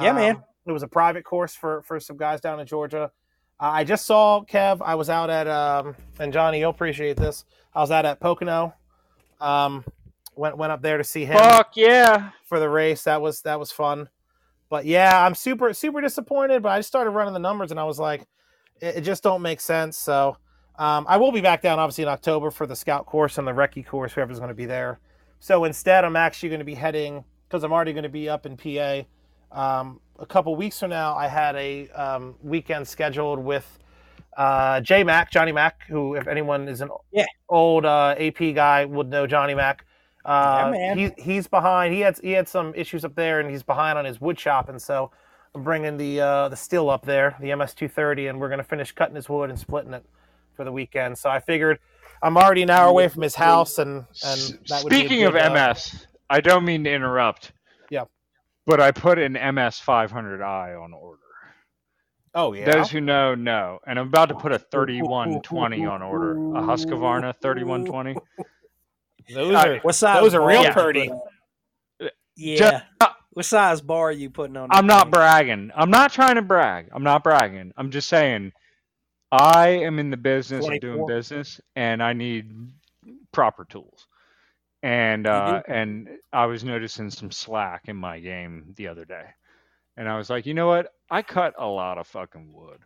Yeah, 0.01 0.13
man. 0.13 0.43
It 0.65 0.71
was 0.71 0.83
a 0.83 0.87
private 0.87 1.23
course 1.23 1.53
for 1.53 1.83
for 1.83 1.99
some 1.99 2.17
guys 2.17 2.41
down 2.41 2.59
in 2.59 2.65
Georgia. 2.65 3.11
I 3.59 3.83
just 3.83 4.05
saw 4.05 4.43
Kev. 4.43 4.81
I 4.81 4.95
was 4.95 5.09
out 5.09 5.29
at 5.29 5.47
um, 5.47 5.95
and 6.19 6.33
Johnny, 6.33 6.59
you'll 6.59 6.71
appreciate 6.71 7.17
this. 7.17 7.45
I 7.73 7.79
was 7.79 7.91
out 7.91 8.05
at 8.05 8.19
Pocono. 8.19 8.73
Um, 9.39 9.85
went 10.35 10.57
went 10.57 10.71
up 10.71 10.81
there 10.81 10.97
to 10.97 11.03
see 11.03 11.25
him 11.25 11.37
Fuck 11.37 11.73
yeah. 11.75 12.31
for 12.45 12.59
the 12.59 12.69
race. 12.69 13.03
That 13.03 13.21
was 13.21 13.41
that 13.41 13.59
was 13.59 13.71
fun. 13.71 14.09
But 14.69 14.85
yeah, 14.85 15.25
I'm 15.25 15.35
super 15.35 15.73
super 15.73 16.01
disappointed. 16.01 16.61
But 16.61 16.69
I 16.69 16.79
just 16.79 16.89
started 16.89 17.11
running 17.11 17.33
the 17.33 17.39
numbers 17.39 17.71
and 17.71 17.79
I 17.79 17.85
was 17.85 17.99
like, 17.99 18.27
it, 18.81 18.97
it 18.97 19.01
just 19.01 19.23
don't 19.23 19.41
make 19.41 19.61
sense. 19.61 19.97
So 19.97 20.37
um, 20.77 21.05
I 21.07 21.17
will 21.17 21.31
be 21.31 21.41
back 21.41 21.61
down 21.61 21.79
obviously 21.79 22.03
in 22.03 22.09
October 22.09 22.51
for 22.51 22.67
the 22.67 22.75
scout 22.75 23.05
course 23.05 23.37
and 23.37 23.47
the 23.47 23.53
recce 23.53 23.85
course. 23.85 24.13
Whoever's 24.13 24.39
going 24.39 24.49
to 24.49 24.55
be 24.55 24.65
there. 24.65 24.99
So 25.39 25.63
instead, 25.63 26.05
I'm 26.05 26.15
actually 26.15 26.49
going 26.49 26.59
to 26.59 26.65
be 26.65 26.75
heading 26.75 27.23
because 27.47 27.63
I'm 27.63 27.71
already 27.71 27.93
going 27.93 28.03
to 28.03 28.09
be 28.09 28.27
up 28.27 28.45
in 28.45 28.57
PA. 28.57 29.03
Um, 29.51 29.99
a 30.19 30.25
couple 30.25 30.55
weeks 30.55 30.79
from 30.79 30.89
now, 30.89 31.15
I 31.15 31.27
had 31.27 31.55
a 31.55 31.89
um, 31.89 32.35
weekend 32.41 32.87
scheduled 32.87 33.39
with 33.39 33.79
uh, 34.37 34.81
J 34.81 35.03
Mac, 35.03 35.31
Johnny 35.31 35.51
Mac, 35.51 35.81
who, 35.87 36.15
if 36.15 36.27
anyone 36.27 36.67
is 36.67 36.81
an 36.81 36.89
Yeah. 37.11 37.25
old 37.49 37.85
uh, 37.85 38.15
AP 38.17 38.53
guy, 38.55 38.85
would 38.85 39.09
know 39.09 39.27
Johnny 39.27 39.55
Mac. 39.55 39.85
Uh, 40.23 40.55
Yeah, 40.57 40.71
man. 40.71 40.97
He, 40.97 41.11
he's 41.17 41.47
behind. 41.47 41.93
He 41.93 41.99
had 42.01 42.17
he 42.19 42.31
had 42.31 42.47
some 42.47 42.73
issues 42.75 43.05
up 43.05 43.15
there, 43.15 43.39
and 43.39 43.49
he's 43.49 43.63
behind 43.63 43.97
on 43.97 44.05
his 44.05 44.19
wood 44.19 44.39
shop, 44.39 44.69
and 44.69 44.81
so 44.81 45.11
I'm 45.53 45.63
bringing 45.63 45.97
the 45.97 46.19
uh, 46.19 46.49
the 46.49 46.55
Stihl 46.55 46.91
up 46.91 47.05
there, 47.05 47.35
the 47.39 47.49
MS230, 47.49 48.29
and 48.29 48.39
we're 48.39 48.49
gonna 48.49 48.63
finish 48.63 48.91
cutting 48.91 49.15
his 49.15 49.29
wood 49.29 49.49
and 49.49 49.59
splitting 49.59 49.93
it 49.93 50.03
for 50.55 50.65
the 50.65 50.71
weekend. 50.71 51.17
So 51.17 51.29
I 51.29 51.39
figured 51.39 51.79
I'm 52.23 52.37
already 52.37 52.63
an 52.63 52.69
hour 52.71 52.87
away 52.89 53.07
from 53.07 53.21
his 53.21 53.35
house, 53.35 53.77
and 53.77 54.05
and 54.23 54.39
that 54.69 54.83
would 54.83 54.89
be 54.89 54.95
a 54.97 54.99
Speaking 54.99 55.23
of 55.25 55.33
good, 55.33 55.41
uh, 55.41 55.53
MS, 55.73 56.07
I 56.29 56.41
don't 56.41 56.65
mean 56.65 56.83
to 56.85 56.91
interrupt. 56.91 57.51
Yeah. 58.67 58.71
But 58.73 58.81
I 58.81 58.91
put 58.91 59.19
an 59.19 59.33
MS 59.33 59.79
500i 59.85 60.81
on 60.81 60.93
order. 60.93 61.19
oh 62.33 62.53
yeah, 62.53 62.71
Those 62.71 62.89
who 62.89 63.01
know 63.01 63.35
know, 63.35 63.79
and 63.85 63.99
I'm 63.99 64.07
about 64.07 64.29
to 64.29 64.35
put 64.35 64.51
a 64.51 64.59
3120 64.59 65.85
on 65.85 66.01
order, 66.01 66.31
a 66.33 66.61
Husqvarna 66.61 67.33
3120. 67.41 68.15
those 69.33 69.55
I- 69.55 69.67
are 69.69 69.79
What 69.79 69.95
size? 69.95 70.21
Those 70.21 70.33
are 70.35 70.45
real 70.45 70.63
you 70.63 70.71
pretty. 70.71 70.99
putting 71.07 71.11
on? 71.13 71.21
Ju- 72.01 72.09
Yeah. 72.37 72.81
What 73.31 73.45
size 73.45 73.81
bar 73.81 74.07
are 74.09 74.11
you 74.13 74.29
putting 74.29 74.55
on? 74.55 74.69
I'm 74.71 74.87
not 74.87 75.03
thing? 75.05 75.11
bragging. 75.11 75.71
I'm 75.75 75.89
not 75.91 76.13
trying 76.13 76.35
to 76.35 76.41
brag. 76.41 76.87
I'm 76.93 77.03
not 77.03 77.21
bragging. 77.23 77.73
I'm 77.75 77.91
just 77.91 78.07
saying 78.07 78.53
I 79.31 79.67
am 79.67 79.99
in 79.99 80.09
the 80.09 80.15
business 80.17 80.65
of 80.65 80.79
doing 80.79 81.05
business 81.05 81.59
and 81.75 82.01
I 82.01 82.13
need 82.13 82.49
proper 83.33 83.65
tools. 83.65 84.07
And 84.85 85.25
uh 85.25 85.63
and 85.67 86.07
I 86.31 86.45
was 86.45 86.63
noticing 86.63 87.09
some 87.09 87.31
slack 87.31 87.83
in 87.87 87.95
my 87.95 88.19
game 88.19 88.73
the 88.77 88.87
other 88.87 89.03
day. 89.03 89.25
And 89.97 90.07
I 90.07 90.15
was 90.15 90.29
like, 90.29 90.45
"You 90.45 90.53
know 90.53 90.67
what? 90.67 90.93
I 91.09 91.23
cut 91.23 91.55
a 91.57 91.65
lot 91.65 91.97
of 91.97 92.05
fucking 92.05 92.53
wood." 92.53 92.79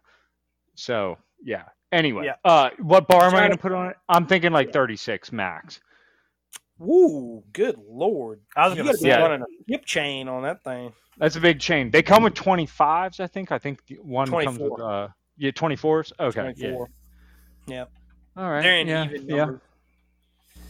So, 0.76 1.18
yeah. 1.44 1.64
Anyway, 1.92 2.26
Yeah. 2.26 2.36
uh 2.46 2.70
what 2.80 3.08
bar 3.10 3.24
am 3.24 3.36
I 3.36 3.40
going 3.40 3.50
to- 3.52 3.58
to 3.58 3.62
put 3.62 3.74
on 3.74 3.88
it? 3.90 3.98
I'm 4.08 4.28
thinking 4.28 4.54
like 4.54 4.72
36 4.72 5.34
max. 5.34 5.82
Woo! 6.78 7.44
Good 7.52 7.76
lord! 7.78 8.40
I 8.56 8.70
was 8.70 8.78
You 8.78 8.84
gonna 8.84 8.96
say 8.98 9.10
be 9.10 9.22
running 9.22 9.42
a 9.42 9.46
hip 9.68 9.84
chain 9.86 10.30
on 10.30 10.44
that 10.44 10.64
thing. 10.64 10.94
That's 11.18 11.36
a 11.36 11.42
big 11.42 11.60
chain. 11.60 11.92
They 11.92 12.02
come 12.02 12.24
with 12.24 12.34
25s, 12.34 13.20
I 13.20 13.28
think. 13.28 13.52
I 13.52 13.60
think 13.60 13.82
one 14.02 14.32
comes 14.32 14.58
with 14.58 14.80
uh 14.80 15.10
yeah, 15.38 15.52
24s. 15.52 16.14
Okay. 16.18 16.54
Yeah. 16.56 16.70
24. 16.70 16.90
Yeah. 17.68 17.86
All 18.38 18.50
right. 18.50 18.62
They're 18.62 18.82
yeah, 18.84 19.04
even 19.06 19.28
yeah. 19.28 19.36
number. 19.36 19.62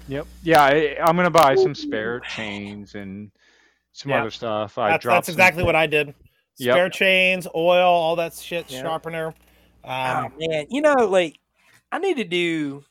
Yep. 0.09 0.27
Yeah, 0.43 0.63
I, 0.63 0.97
I'm 1.01 1.15
gonna 1.15 1.29
buy 1.29 1.55
some 1.55 1.75
spare 1.75 2.19
chains 2.21 2.95
and 2.95 3.31
some 3.93 4.09
Yeah. 4.11 4.21
other 4.21 4.31
stuff. 4.31 4.77
I 4.77 4.89
that's, 4.91 5.03
dropped 5.03 5.15
that's 5.17 5.25
some- 5.27 5.33
exactly 5.33 5.63
what 5.63 5.75
I 5.75 5.87
did. 5.87 6.13
Yep. 6.57 6.73
Spare 6.73 6.89
chains, 6.89 7.47
oil, 7.55 7.87
all 7.87 8.15
that 8.17 8.33
shit, 8.33 8.69
Yeah. 8.71 8.81
sharpener. 8.81 9.33
Oh 9.83 9.89
Um, 9.89 10.33
man, 10.37 10.65
you 10.69 10.81
know, 10.81 10.93
like 11.07 11.39
I 11.91 11.99
need 11.99 12.17
to 12.17 12.23
do, 12.25 12.83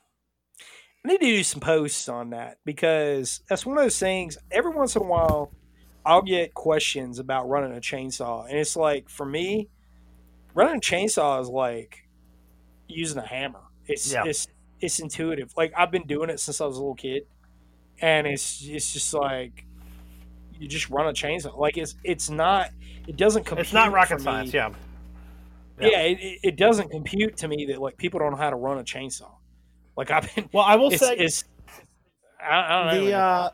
I 1.04 1.08
need 1.08 1.18
to 1.20 1.26
do 1.26 1.42
some 1.42 1.60
posts 1.60 2.08
on 2.08 2.30
that 2.30 2.58
because 2.64 3.42
that's 3.48 3.66
one 3.66 3.76
of 3.76 3.84
those 3.84 3.98
things. 3.98 4.38
Every 4.50 4.70
once 4.70 4.96
in 4.96 5.02
a 5.02 5.04
while, 5.04 5.50
I'll 6.06 6.22
get 6.22 6.54
questions 6.54 7.18
about 7.18 7.48
running 7.48 7.76
a 7.76 7.80
chainsaw, 7.80 8.48
and 8.48 8.56
it's 8.56 8.76
like 8.76 9.08
for 9.10 9.26
me, 9.26 9.68
running 10.54 10.76
a 10.76 10.80
chainsaw 10.80 11.40
is 11.42 11.48
like 11.48 12.08
using 12.88 13.18
a 13.18 13.26
hammer. 13.26 13.60
It's 13.86 14.10
Yeah. 14.12 14.24
it's 14.24 14.46
it's 14.80 14.98
intuitive. 15.00 15.52
Like 15.56 15.72
I've 15.76 15.90
been 15.90 16.06
doing 16.06 16.30
it 16.30 16.40
since 16.40 16.60
I 16.60 16.66
was 16.66 16.76
a 16.76 16.80
little 16.80 16.94
kid, 16.94 17.22
and 18.00 18.26
it's 18.26 18.62
it's 18.64 18.92
just 18.92 19.12
like 19.14 19.64
you 20.58 20.66
just 20.68 20.90
run 20.90 21.06
a 21.06 21.12
chainsaw. 21.12 21.56
Like 21.56 21.76
it's 21.76 21.94
it's 22.04 22.30
not. 22.30 22.70
It 23.06 23.16
doesn't 23.16 23.44
compute. 23.44 23.66
it's 23.66 23.72
not 23.72 23.92
rocket 23.92 24.20
science, 24.20 24.52
yeah. 24.52 24.70
Yeah, 25.80 25.88
Yeah. 25.88 26.00
it, 26.02 26.38
it- 26.42 26.56
doesn't 26.56 26.90
compute 26.90 27.36
to 27.38 27.48
me 27.48 27.66
that 27.66 27.80
like 27.80 27.96
people 27.96 28.20
don't 28.20 28.32
know 28.32 28.36
how 28.36 28.50
to 28.50 28.56
run 28.56 28.78
a 28.78 28.84
chainsaw. 28.84 29.30
Like 29.96 30.10
I've 30.10 30.34
been, 30.34 30.48
Well, 30.52 30.64
I 30.64 30.76
will 30.76 30.90
it's, 30.92 31.00
say 31.00 31.14
it's 31.16 31.44
I, 32.42 32.58
I 32.60 32.84
don't 32.92 32.94
know. 33.00 33.04
the 33.06 33.12
uh, 33.14 33.50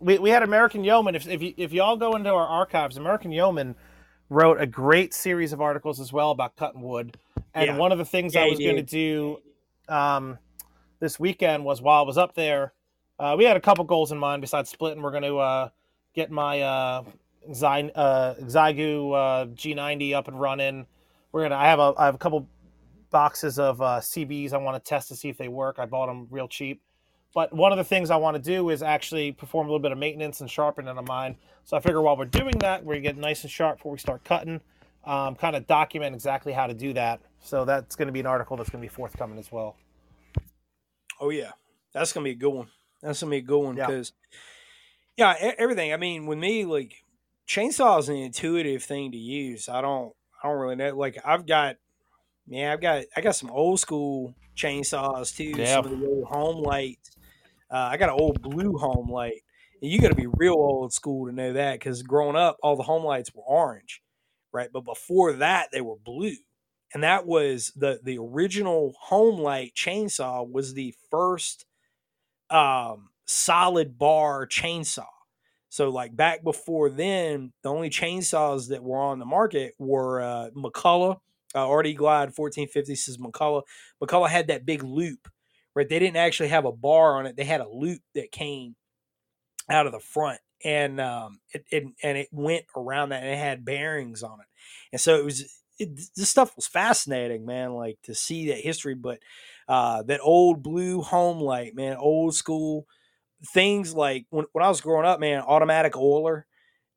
we, 0.00 0.18
we 0.18 0.30
had 0.30 0.42
American 0.42 0.82
Yeoman. 0.84 1.14
If 1.14 1.28
if, 1.28 1.42
you, 1.42 1.54
if 1.56 1.72
y'all 1.72 1.96
go 1.96 2.16
into 2.16 2.30
our 2.30 2.46
archives, 2.46 2.96
American 2.96 3.30
Yeoman 3.32 3.74
wrote 4.30 4.60
a 4.60 4.66
great 4.66 5.14
series 5.14 5.52
of 5.52 5.60
articles 5.60 6.00
as 6.00 6.12
well 6.12 6.30
about 6.30 6.56
cutting 6.56 6.82
wood. 6.82 7.16
And 7.54 7.66
Yeah. 7.66 7.76
one 7.76 7.92
of 7.92 7.98
the 7.98 8.04
things 8.04 8.34
Yeah, 8.34 8.42
I 8.42 8.48
was 8.48 8.58
going 8.58 8.76
to 8.76 8.82
do 8.82 9.38
um, 9.88 10.38
this 11.00 11.20
weekend 11.20 11.64
was 11.64 11.82
while 11.82 12.00
I 12.02 12.06
was 12.06 12.18
up 12.18 12.34
there, 12.34 12.72
uh, 13.18 13.34
we 13.38 13.44
had 13.44 13.56
a 13.56 13.60
couple 13.60 13.84
goals 13.84 14.12
in 14.12 14.18
mind 14.18 14.42
besides 14.42 14.70
splitting. 14.70 15.02
We're 15.02 15.10
going 15.12 15.24
to 15.24 15.38
uh, 15.38 15.68
get 16.14 16.30
my 16.30 16.62
uh, 16.62 17.04
uh, 17.96 18.34
Xiegu 18.36 19.14
uh, 19.14 19.46
G90 19.48 20.14
up 20.14 20.28
and 20.28 20.40
running. 20.40 20.86
We're 21.32 21.42
gonna. 21.44 21.56
I 21.56 21.66
have 21.66 21.80
a 21.80 21.94
I 21.98 22.06
have 22.06 22.14
a 22.16 22.18
couple 22.18 22.48
boxes 23.10 23.58
of 23.58 23.82
uh, 23.82 24.00
CBs 24.00 24.52
I 24.52 24.58
want 24.58 24.82
to 24.82 24.88
test 24.88 25.08
to 25.08 25.16
see 25.16 25.28
if 25.28 25.38
they 25.38 25.48
work. 25.48 25.78
I 25.78 25.86
bought 25.86 26.06
them 26.08 26.28
real 26.30 26.48
cheap. 26.48 26.82
But 27.34 27.52
one 27.54 27.72
of 27.72 27.78
the 27.78 27.84
things 27.84 28.10
I 28.10 28.16
want 28.16 28.36
to 28.36 28.42
do 28.42 28.70
is 28.70 28.82
actually 28.82 29.32
perform 29.32 29.66
a 29.66 29.70
little 29.70 29.82
bit 29.82 29.92
of 29.92 29.98
maintenance 29.98 30.40
and 30.40 30.50
sharpening 30.50 30.96
on 30.96 31.04
mine. 31.06 31.36
So 31.64 31.76
I 31.76 31.80
figure 31.80 32.02
while 32.02 32.16
we're 32.16 32.26
doing 32.26 32.58
that, 32.60 32.84
we 32.84 33.00
get 33.00 33.16
nice 33.18 33.42
and 33.42 33.50
sharp 33.52 33.78
before 33.78 33.92
we 33.92 33.98
start 33.98 34.24
cutting. 34.24 34.60
um, 35.04 35.36
kind 35.36 35.56
of 35.56 35.66
document 35.66 36.14
exactly 36.14 36.52
how 36.52 36.66
to 36.66 36.74
do 36.74 36.92
that. 36.94 37.20
So 37.40 37.64
that's 37.64 37.96
going 37.96 38.08
to 38.08 38.12
be 38.12 38.20
an 38.20 38.26
article 38.26 38.56
that's 38.56 38.70
going 38.70 38.82
to 38.82 38.88
be 38.88 38.94
forthcoming 38.94 39.38
as 39.38 39.50
well. 39.52 39.76
Oh 41.20 41.30
yeah, 41.30 41.52
that's 41.92 42.12
gonna 42.12 42.24
be 42.24 42.30
a 42.30 42.34
good 42.34 42.52
one. 42.52 42.68
That's 43.02 43.20
gonna 43.20 43.30
be 43.30 43.38
a 43.38 43.42
good 43.42 43.58
one 43.58 43.74
because 43.74 44.12
yeah, 45.16 45.34
e- 45.34 45.54
everything. 45.58 45.92
I 45.92 45.96
mean, 45.96 46.26
with 46.26 46.38
me, 46.38 46.64
like 46.64 47.04
chainsaw 47.48 47.98
is 47.98 48.08
an 48.08 48.16
intuitive 48.16 48.84
thing 48.84 49.12
to 49.12 49.18
use. 49.18 49.68
I 49.68 49.80
don't, 49.80 50.14
I 50.42 50.48
don't 50.48 50.58
really 50.58 50.76
know. 50.76 50.96
Like 50.96 51.18
I've 51.24 51.46
got, 51.46 51.76
yeah, 52.46 52.72
I've 52.72 52.80
got, 52.80 53.04
I 53.16 53.20
got 53.20 53.34
some 53.34 53.50
old 53.50 53.80
school 53.80 54.34
chainsaws 54.56 55.34
too. 55.34 55.60
Yeah. 55.60 55.82
Some 55.82 55.92
of 55.92 55.98
the 55.98 56.06
old 56.06 56.28
Homelites. 56.28 57.10
Uh, 57.70 57.76
I 57.76 57.96
got 57.96 58.10
an 58.10 58.16
old 58.18 58.40
blue 58.40 58.74
Homelite. 58.74 59.42
And 59.80 59.90
you 59.90 60.00
got 60.00 60.08
to 60.08 60.14
be 60.14 60.26
real 60.26 60.54
old 60.54 60.92
school 60.92 61.26
to 61.26 61.32
know 61.32 61.52
that 61.52 61.74
because 61.74 62.02
growing 62.02 62.36
up, 62.36 62.56
all 62.62 62.76
the 62.76 62.82
Homelites 62.82 63.34
were 63.34 63.42
orange, 63.42 64.02
right? 64.52 64.70
But 64.72 64.84
before 64.84 65.34
that, 65.34 65.68
they 65.72 65.80
were 65.80 65.96
blue 65.96 66.34
and 66.94 67.02
that 67.02 67.26
was 67.26 67.72
the 67.76 68.00
the 68.02 68.18
original 68.18 68.94
Homelite 69.10 69.74
chainsaw 69.74 70.50
was 70.50 70.74
the 70.74 70.94
first 71.10 71.66
um 72.50 73.10
solid 73.26 73.98
bar 73.98 74.46
chainsaw 74.46 75.04
so 75.68 75.90
like 75.90 76.16
back 76.16 76.42
before 76.42 76.88
then 76.88 77.52
the 77.62 77.68
only 77.68 77.90
chainsaws 77.90 78.68
that 78.68 78.82
were 78.82 78.98
on 78.98 79.18
the 79.18 79.26
market 79.26 79.74
were 79.78 80.22
uh 80.22 80.50
McCulloch 80.56 81.20
uh, 81.54 81.70
RD 81.70 81.96
Glide 81.96 82.32
1450 82.36 82.94
says 82.94 83.18
McCulloch. 83.18 83.62
McCulloch 84.02 84.28
had 84.28 84.48
that 84.48 84.66
big 84.66 84.82
loop, 84.82 85.28
right? 85.74 85.88
They 85.88 85.98
didn't 85.98 86.16
actually 86.16 86.50
have 86.50 86.64
a 86.64 86.72
bar 86.72 87.16
on 87.16 87.26
it. 87.26 87.36
They 87.36 87.44
had 87.44 87.60
a 87.60 87.68
loop 87.68 88.00
that 88.14 88.32
came 88.32 88.76
out 89.68 89.86
of 89.86 89.92
the 89.92 90.00
front, 90.00 90.40
and 90.64 91.00
um, 91.00 91.40
it, 91.52 91.64
it 91.70 91.84
and 92.02 92.18
it 92.18 92.28
went 92.32 92.64
around 92.76 93.10
that, 93.10 93.22
and 93.22 93.32
it 93.32 93.38
had 93.38 93.64
bearings 93.64 94.22
on 94.22 94.40
it, 94.40 94.46
and 94.92 95.00
so 95.00 95.16
it 95.16 95.24
was 95.24 95.62
it, 95.78 95.96
this 96.16 96.28
stuff 96.28 96.54
was 96.56 96.66
fascinating, 96.66 97.46
man. 97.46 97.74
Like 97.74 97.98
to 98.04 98.14
see 98.14 98.48
that 98.48 98.58
history, 98.58 98.94
but 98.94 99.20
uh, 99.68 100.02
that 100.04 100.20
old 100.22 100.62
blue 100.62 101.02
Homelite, 101.02 101.74
man, 101.74 101.96
old 101.96 102.34
school 102.34 102.86
things 103.46 103.94
like 103.94 104.26
when, 104.30 104.46
when 104.52 104.64
I 104.64 104.68
was 104.68 104.80
growing 104.80 105.06
up, 105.06 105.20
man, 105.20 105.42
automatic 105.42 105.96
oiler. 105.96 106.46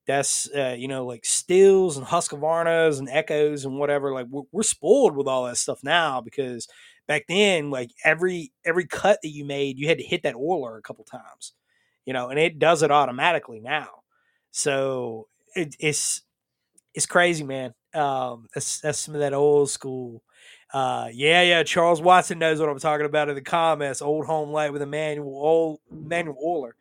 That's 0.08 0.50
uh, 0.50 0.76
you 0.78 0.88
know 0.88 1.06
like 1.06 1.24
Stihls 1.24 1.96
and 1.98 2.06
Husqvarnas 2.06 3.00
and 3.00 3.08
Echoes 3.10 3.66
and 3.66 3.78
whatever. 3.78 4.14
Like 4.14 4.28
we're, 4.30 4.44
we're 4.52 4.64
spoiled 4.64 5.16
with 5.16 5.28
all 5.28 5.46
that 5.46 5.58
stuff 5.58 5.84
now 5.84 6.22
because 6.22 6.68
back 7.08 7.26
then, 7.28 7.70
like 7.70 7.92
every 8.04 8.52
every 8.66 8.88
cut 8.88 9.20
that 9.22 9.30
you 9.30 9.46
made, 9.46 9.78
you 9.78 9.88
had 9.88 10.00
to 10.00 10.04
hit 10.04 10.24
that 10.24 10.36
oiler 10.36 10.78
a 10.78 10.82
couple 10.82 11.04
times, 11.06 11.54
you 12.06 12.14
know, 12.14 12.30
and 12.30 12.40
it 12.40 12.58
does 12.58 12.82
it 12.82 12.92
automatically 12.92 13.60
now. 13.60 13.90
So 14.50 15.28
it, 15.56 15.76
it's 15.80 16.24
it's 16.94 17.06
crazy, 17.06 17.44
man. 17.44 17.74
Um, 17.94 18.48
that's 18.54 18.80
that's 18.82 19.00
some 19.00 19.16
of 19.16 19.22
that 19.22 19.34
old 19.34 19.70
school. 19.70 20.24
Uh, 20.74 21.10
yeah, 21.12 21.42
yeah. 21.42 21.64
Charles 21.64 22.02
Watson 22.02 22.40
knows 22.40 22.60
what 22.60 22.70
I'm 22.70 22.80
talking 22.80 23.06
about 23.06 23.30
in 23.30 23.36
the 23.36 23.42
comments. 23.42 24.02
Old 24.02 24.26
Homelite 24.26 24.72
with 24.72 24.82
a 24.82 24.86
manual, 24.88 25.34
old 25.34 25.80
manual 25.90 26.38
oiler. 26.44 26.76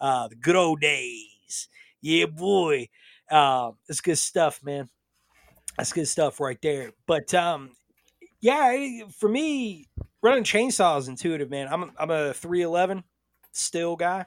Uh, 0.00 0.28
the 0.28 0.36
good 0.36 0.56
old 0.56 0.80
days. 0.80 1.68
Yeah, 2.00 2.26
boy. 2.26 2.88
Um, 3.30 3.76
it's 3.88 4.00
good 4.00 4.18
stuff, 4.18 4.60
man. 4.62 4.88
That's 5.76 5.92
good 5.92 6.08
stuff 6.08 6.40
right 6.40 6.58
there. 6.62 6.90
But 7.06 7.32
um, 7.34 7.70
yeah, 8.40 9.02
for 9.18 9.28
me, 9.28 9.86
running 10.22 10.44
chainsaw 10.44 10.98
is 10.98 11.08
intuitive, 11.08 11.50
man. 11.50 11.68
I'm 11.70 11.92
I'm 11.98 12.10
a 12.10 12.34
311 12.34 13.04
Stihl 13.54 13.98
guy. 13.98 14.26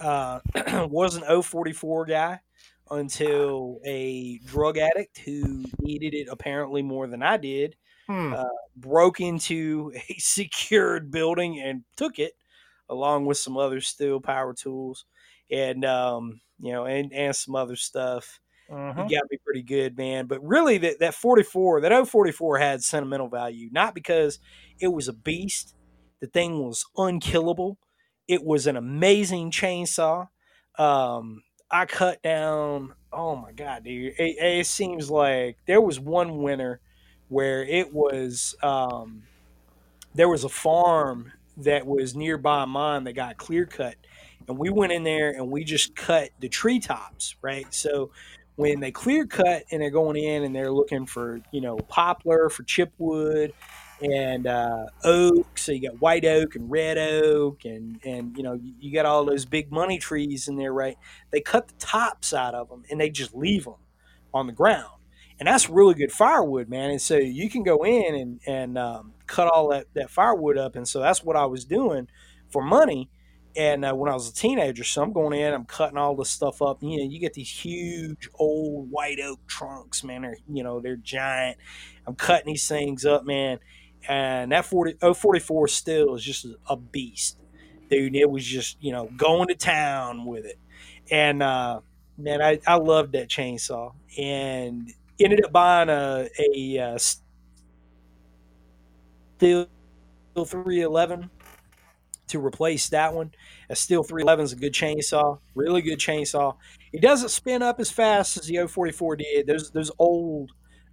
Uh, 0.00 0.40
was 0.90 1.14
an 1.14 1.42
044 1.42 2.06
guy 2.06 2.40
until 2.90 3.80
a 3.84 4.38
drug 4.40 4.78
addict 4.78 5.18
who 5.18 5.64
needed 5.80 6.14
it 6.14 6.28
apparently 6.30 6.82
more 6.82 7.06
than 7.06 7.22
I 7.22 7.36
did 7.38 7.76
Hmm. 8.08 8.34
broke 8.76 9.20
into 9.20 9.92
a 10.08 10.14
secured 10.18 11.10
building 11.10 11.60
and 11.60 11.84
took 11.96 12.18
it 12.18 12.34
along 12.88 13.26
with 13.26 13.38
some 13.38 13.56
other 13.56 13.80
Stihl 13.80 14.22
power 14.22 14.54
tools 14.54 15.06
and 15.50 15.84
um 15.84 16.40
you 16.58 16.72
know 16.72 16.84
and 16.86 17.12
and 17.12 17.34
some 17.34 17.54
other 17.56 17.76
stuff. 17.76 18.40
Mhm. 18.68 19.08
he 19.08 19.14
got 19.14 19.24
me 19.30 19.38
pretty 19.44 19.62
good 19.62 19.96
man. 19.96 20.26
But 20.26 20.42
really 20.44 20.78
that 20.78 21.00
that 21.00 21.14
44 21.14 21.82
that 21.82 22.08
044 22.08 22.58
had 22.58 22.82
sentimental 22.82 23.28
value 23.28 23.70
not 23.72 23.94
because 23.94 24.40
it 24.80 24.88
was 24.88 25.08
a 25.08 25.12
beast. 25.14 25.74
The 26.20 26.28
thing 26.28 26.60
was 26.60 26.84
unkillable. 26.96 27.78
It 28.28 28.44
was 28.44 28.66
an 28.66 28.76
amazing 28.76 29.50
chainsaw. 29.52 30.28
Um 30.78 31.42
i 31.74 31.84
cut 31.84 32.22
down 32.22 32.94
oh 33.12 33.34
my 33.34 33.50
god 33.52 33.82
dude. 33.82 34.14
It, 34.16 34.36
it 34.38 34.66
seems 34.66 35.10
like 35.10 35.58
there 35.66 35.80
was 35.80 35.98
one 35.98 36.38
winter 36.38 36.80
where 37.28 37.64
it 37.64 37.92
was 37.92 38.54
um, 38.62 39.24
there 40.14 40.28
was 40.28 40.44
a 40.44 40.48
farm 40.48 41.32
that 41.56 41.84
was 41.84 42.14
nearby 42.14 42.64
mine 42.64 43.04
that 43.04 43.14
got 43.14 43.36
clear 43.38 43.66
cut 43.66 43.96
and 44.46 44.56
we 44.56 44.70
went 44.70 44.92
in 44.92 45.02
there 45.02 45.30
and 45.30 45.50
we 45.50 45.64
just 45.64 45.96
cut 45.96 46.30
the 46.38 46.48
treetops 46.48 47.34
right? 47.42 47.66
So 47.74 48.10
when 48.56 48.78
they 48.78 48.92
clear 48.92 49.26
cut 49.26 49.64
and 49.72 49.82
they're 49.82 49.90
going 49.90 50.16
in 50.16 50.44
and 50.44 50.54
they're 50.54 50.70
looking 50.70 51.06
for 51.06 51.40
you 51.50 51.60
know 51.60 51.76
poplar 51.76 52.48
for 52.50 52.62
chipwood 52.62 53.52
and 54.12 54.46
uh, 54.46 54.86
oak 55.04 55.58
so 55.58 55.72
you 55.72 55.80
got 55.88 56.00
white 56.00 56.24
oak 56.24 56.54
and 56.56 56.70
red 56.70 56.98
oak 56.98 57.64
and 57.64 57.98
and 58.04 58.36
you 58.36 58.42
know 58.42 58.58
you, 58.78 58.92
got 58.92 59.06
all 59.06 59.24
those 59.24 59.44
big 59.44 59.72
money 59.72 59.98
trees 59.98 60.48
in 60.48 60.56
there 60.56 60.72
right 60.72 60.96
they 61.30 61.40
cut 61.40 61.68
the 61.68 61.74
tops 61.78 62.32
out 62.32 62.54
of 62.54 62.68
them 62.68 62.82
and 62.90 63.00
they 63.00 63.10
just 63.10 63.34
leave 63.34 63.64
them 63.64 63.74
on 64.32 64.46
the 64.46 64.52
ground 64.52 64.90
and 65.38 65.48
that's 65.48 65.68
really 65.68 65.94
good 65.94 66.12
firewood, 66.12 66.68
man. 66.68 66.90
And 66.90 67.02
so 67.02 67.16
you 67.16 67.50
can 67.50 67.62
go 67.64 67.84
in 67.84 68.14
and 68.14 68.40
and 68.46 68.78
um, 68.78 69.12
cut 69.26 69.48
all 69.48 69.68
that 69.70 69.86
that 69.94 70.10
firewood 70.10 70.56
up, 70.58 70.76
and 70.76 70.86
so 70.86 71.00
that's 71.00 71.24
what 71.24 71.36
I 71.36 71.46
was 71.46 71.64
doing 71.64 72.08
for 72.50 72.62
money. 72.62 73.10
And 73.56 73.84
uh, 73.84 73.94
when 73.94 74.10
I 74.10 74.14
was 74.14 74.28
a 74.28 74.34
teenager, 74.34 74.82
so 74.82 75.02
I'm 75.02 75.12
going 75.12 75.38
in, 75.38 75.52
I'm 75.52 75.64
cutting 75.64 75.96
all 75.96 76.16
this 76.16 76.30
stuff 76.30 76.60
up. 76.60 76.82
You 76.82 76.98
know, 76.98 77.04
you 77.10 77.20
get 77.20 77.34
these 77.34 77.50
huge 77.50 78.28
old 78.34 78.90
white 78.90 79.20
oak 79.20 79.40
trunks, 79.46 80.02
man. 80.04 80.22
They're 80.22 80.36
you 80.48 80.62
know 80.62 80.80
they're 80.80 80.96
giant. 80.96 81.58
I'm 82.06 82.14
cutting 82.14 82.46
these 82.46 82.68
things 82.68 83.04
up, 83.04 83.24
man. 83.24 83.58
And 84.08 84.52
that 84.52 84.64
40 84.66 84.94
044 85.00 85.66
Stihl 85.66 86.16
is 86.16 86.22
just 86.22 86.46
a 86.68 86.76
beast, 86.76 87.38
dude. 87.90 88.14
It 88.14 88.30
was 88.30 88.44
just 88.44 88.76
you 88.82 88.92
know 88.92 89.08
going 89.16 89.48
to 89.48 89.54
town 89.54 90.26
with 90.26 90.44
it, 90.44 90.58
and 91.10 91.42
uh, 91.42 91.80
man, 92.18 92.42
I 92.42 92.60
I 92.66 92.76
loved 92.76 93.12
that 93.12 93.28
chainsaw 93.28 93.94
and 94.18 94.92
ended 95.18 95.44
up 95.44 95.52
buying 95.52 95.88
a 95.88 96.28
a 96.38 96.78
uh, 96.78 96.98
Stihl 99.38 99.68
311 100.36 101.30
to 102.28 102.44
replace 102.44 102.88
that 102.90 103.14
one. 103.14 103.32
A 103.70 103.74
Stihl 103.74 104.06
311 104.06 104.44
is 104.44 104.52
a 104.52 104.56
good 104.56 104.72
chainsaw, 104.72 105.38
really 105.54 105.82
good 105.82 105.98
chainsaw. 105.98 106.56
It 106.92 107.00
doesn't 107.00 107.30
spin 107.30 107.62
up 107.62 107.80
as 107.80 107.90
fast 107.90 108.36
as 108.36 108.46
the 108.46 108.66
044 108.66 109.16
did. 109.16 109.46
Those 109.46 109.70
those 109.70 109.90
old 109.98 110.52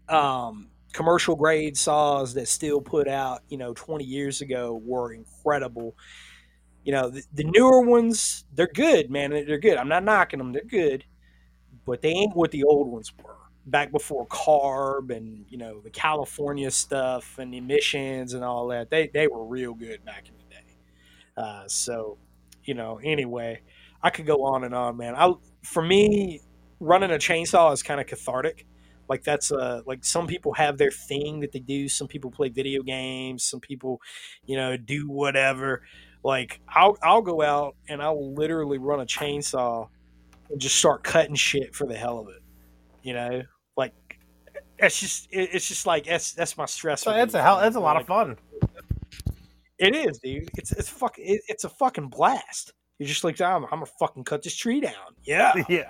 um, 0.09 0.69
commercial 0.93 1.35
grade 1.35 1.77
saws 1.77 2.33
that 2.35 2.45
Stihl 2.45 2.83
put 2.83 3.07
out, 3.07 3.41
you 3.49 3.57
know, 3.57 3.73
20 3.73 4.03
years 4.03 4.41
ago 4.41 4.81
were 4.83 5.13
incredible. 5.13 5.95
You 6.83 6.93
know, 6.93 7.09
the, 7.09 7.23
the 7.33 7.43
newer 7.43 7.81
ones, 7.81 8.45
they're 8.53 8.67
good, 8.67 9.09
man. 9.11 9.31
They're 9.31 9.59
good. 9.59 9.77
I'm 9.77 9.87
not 9.89 10.03
knocking 10.03 10.39
them. 10.39 10.51
They're 10.51 10.63
good, 10.63 11.05
but 11.85 12.01
they 12.01 12.09
ain't 12.09 12.35
what 12.35 12.51
the 12.51 12.63
old 12.63 12.91
ones 12.91 13.11
were 13.23 13.35
back 13.67 13.91
before 13.91 14.25
carb 14.27 15.15
and 15.15 15.45
you 15.49 15.57
know 15.57 15.81
the 15.81 15.89
California 15.91 16.71
stuff 16.71 17.37
and 17.37 17.53
emissions 17.53 18.33
and 18.33 18.43
all 18.43 18.67
that. 18.69 18.89
They 18.89 19.07
they 19.07 19.27
were 19.27 19.45
real 19.45 19.73
good 19.73 20.03
back 20.05 20.27
in 20.27 20.35
the 20.37 20.55
day. 20.55 20.75
Uh, 21.37 21.67
so 21.67 22.17
you 22.63 22.73
know, 22.73 22.99
anyway, 23.03 23.61
I 24.01 24.09
could 24.09 24.25
go 24.25 24.43
on 24.45 24.63
and 24.63 24.73
on, 24.73 24.97
man. 24.97 25.15
I 25.15 25.33
for 25.63 25.83
me, 25.83 26.41
running 26.79 27.11
a 27.11 27.15
chainsaw 27.15 27.73
is 27.73 27.83
kind 27.83 28.01
of 28.01 28.07
cathartic. 28.07 28.65
Like 29.11 29.25
that's 29.25 29.51
uh 29.51 29.81
like 29.85 30.05
some 30.05 30.25
people 30.25 30.53
have 30.53 30.77
their 30.77 30.89
thing 30.89 31.41
that 31.41 31.51
they 31.51 31.59
do. 31.59 31.89
Some 31.89 32.07
people 32.07 32.31
play 32.31 32.47
video 32.47 32.81
games. 32.81 33.43
Some 33.43 33.59
people, 33.59 34.01
you 34.45 34.55
know, 34.55 34.77
do 34.77 35.09
whatever. 35.09 35.81
Like 36.23 36.61
I'll 36.69 36.97
I'll 37.03 37.21
go 37.21 37.41
out 37.41 37.75
and 37.89 38.01
I'll 38.01 38.33
literally 38.33 38.77
run 38.77 39.01
a 39.01 39.05
chainsaw 39.05 39.89
and 40.49 40.61
just 40.61 40.77
start 40.77 41.03
cutting 41.03 41.35
shit 41.35 41.75
for 41.75 41.85
the 41.85 41.93
hell 41.93 42.19
of 42.19 42.29
it. 42.29 42.41
You 43.03 43.13
know, 43.15 43.41
like 43.75 43.91
it's 44.79 45.01
just 45.01 45.27
it's 45.29 45.67
just 45.67 45.85
like 45.85 46.05
that's 46.05 46.31
that's 46.31 46.57
my 46.57 46.65
stress. 46.65 47.01
So 47.01 47.11
it's 47.11 47.33
a 47.33 47.41
hell. 47.41 47.59
It's 47.59 47.75
a 47.75 47.81
lot 47.81 47.99
of 47.99 48.07
fun. 48.07 48.37
It 49.77 49.93
is, 49.93 50.19
dude. 50.19 50.49
It's 50.57 50.71
it's 50.71 50.87
fuck. 50.87 51.19
It, 51.19 51.41
it's 51.49 51.65
a 51.65 51.69
fucking 51.69 52.07
blast. 52.07 52.71
You're 52.97 53.09
just 53.09 53.25
like 53.25 53.41
I'm, 53.41 53.65
I'm 53.65 53.69
gonna 53.71 53.87
fucking 53.99 54.23
cut 54.23 54.41
this 54.41 54.55
tree 54.55 54.79
down. 54.79 55.15
Yeah. 55.25 55.53
Yeah. 55.67 55.89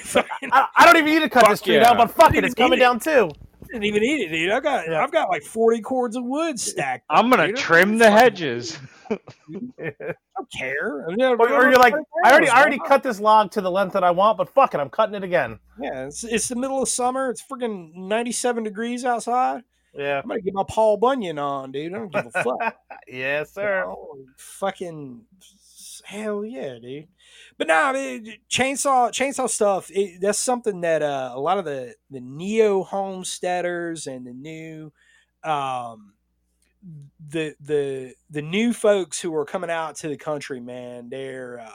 Fucking- 0.00 0.50
I, 0.52 0.66
I 0.76 0.86
don't 0.86 0.96
even 0.96 1.12
need 1.12 1.20
to 1.20 1.28
cut 1.28 1.42
Fuck 1.42 1.50
this 1.50 1.60
tree 1.62 1.74
yeah. 1.74 1.84
down, 1.84 1.96
but 1.96 2.10
fuck 2.10 2.34
it, 2.34 2.44
it's 2.44 2.54
coming 2.54 2.78
it. 2.78 2.80
down 2.80 2.98
too. 3.00 3.30
I 3.62 3.66
didn't 3.72 3.84
even 3.84 4.02
need 4.02 4.20
it, 4.24 4.28
dude. 4.30 4.50
I 4.50 4.60
got 4.60 4.88
Yeah. 4.88 5.02
I've 5.02 5.12
got 5.12 5.28
like 5.28 5.42
40 5.42 5.80
cords 5.82 6.16
of 6.16 6.24
wood 6.24 6.58
stacked. 6.58 7.04
I'm 7.10 7.26
up, 7.26 7.38
gonna 7.38 7.48
dude. 7.48 7.56
Trim 7.56 7.98
the 7.98 8.10
hedges. 8.10 8.78
I 9.10 9.18
don't 9.80 10.52
care. 10.56 11.04
I 11.06 11.14
mean, 11.14 11.20
Or, 11.22 11.36
or 11.40 11.62
you're 11.70 11.78
like, 11.78 11.94
I 12.24 12.30
already, 12.30 12.48
I 12.48 12.60
already 12.60 12.78
man? 12.78 12.86
cut 12.88 13.02
this 13.02 13.20
log 13.20 13.50
to 13.52 13.60
the 13.60 13.70
length 13.70 13.92
that 13.94 14.04
I 14.04 14.10
want, 14.10 14.38
but 14.38 14.48
fuck 14.54 14.74
it, 14.74 14.80
I'm 14.80 14.90
cutting 14.90 15.14
it 15.14 15.24
again. 15.24 15.58
Yeah, 15.80 16.06
it's, 16.06 16.24
it's 16.24 16.48
the 16.48 16.56
middle 16.56 16.82
of 16.82 16.88
summer. 16.88 17.30
It's 17.30 17.42
freaking 17.42 17.94
97 17.94 18.64
degrees 18.64 19.04
outside. 19.04 19.62
Yeah. 19.94 20.20
I'm 20.22 20.28
gonna 20.28 20.40
get 20.40 20.54
my 20.54 20.64
Paul 20.68 20.96
Bunyan 20.98 21.38
on, 21.38 21.72
dude. 21.72 21.92
I 21.94 21.98
don't 21.98 22.12
give 22.12 22.26
a 22.34 22.42
fuck. 22.42 22.76
yes, 23.08 23.48
you 23.56 23.62
sir. 23.62 23.84
know? 23.86 24.16
fucking 24.36 25.22
hell 26.04 26.44
yeah, 26.44 26.78
dude. 26.78 27.08
But 27.56 27.70
I 27.70 27.92
mean, 27.92 28.38
chainsaw 28.50 29.10
chainsaw 29.10 29.48
stuff. 29.48 29.90
It, 29.90 30.20
that's 30.20 30.38
something 30.38 30.80
that 30.82 31.02
uh, 31.02 31.32
a 31.34 31.40
lot 31.40 31.58
of 31.58 31.64
the 31.64 31.94
the 32.10 32.20
neo 32.20 32.82
homesteaders 32.84 34.06
and 34.06 34.26
the 34.26 34.32
new 34.32 34.92
um 35.44 36.14
the 37.28 37.54
the 37.60 38.14
the 38.30 38.42
new 38.42 38.72
folks 38.72 39.20
who 39.20 39.34
are 39.34 39.44
coming 39.44 39.70
out 39.70 39.96
to 39.96 40.08
the 40.08 40.16
country, 40.16 40.60
man, 40.60 41.08
they're 41.08 41.60
uh, 41.60 41.70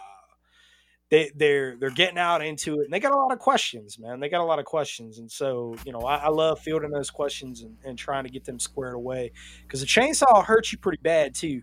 they 1.10 1.32
they're 1.36 1.78
they're 1.78 1.90
getting 1.92 2.18
out 2.18 2.42
into 2.44 2.80
it, 2.80 2.86
and 2.86 2.94
they 2.94 3.00
got 3.00 3.12
a 3.12 3.18
lot 3.18 3.32
of 3.32 3.40
questions, 3.40 4.00
man. 4.00 4.20
They 4.20 4.30
got 4.30 4.42
a 4.42 4.46
lot 4.46 4.60
of 4.60 4.66
questions, 4.66 5.20
and 5.20 5.32
so 5.32 5.76
you 5.86 5.92
know, 5.92 6.02
I, 6.02 6.16
I 6.18 6.30
love 6.30 6.60
fielding 6.60 6.90
those 6.92 7.12
questions 7.12 7.62
and, 7.62 7.78
and 7.84 7.98
trying 7.98 8.24
to 8.24 8.30
get 8.30 8.46
them 8.46 8.60
squared 8.60 8.96
away 8.96 9.32
because 9.62 9.82
the 9.82 9.86
chainsaw 9.88 10.44
hurts 10.44 10.72
you 10.72 10.78
pretty 10.80 11.02
bad 11.02 11.36
too. 11.36 11.62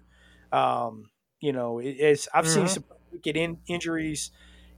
Um, 0.53 1.11
you 1.41 1.53
know, 1.53 1.79
it, 1.81 1.91
it's 1.99 2.29
I've 2.33 2.47
seen 2.49 2.69
Mhm. 2.69 2.69
some 2.69 2.85
wicked 3.13 3.37
in, 3.37 3.59
injuries, 3.67 4.31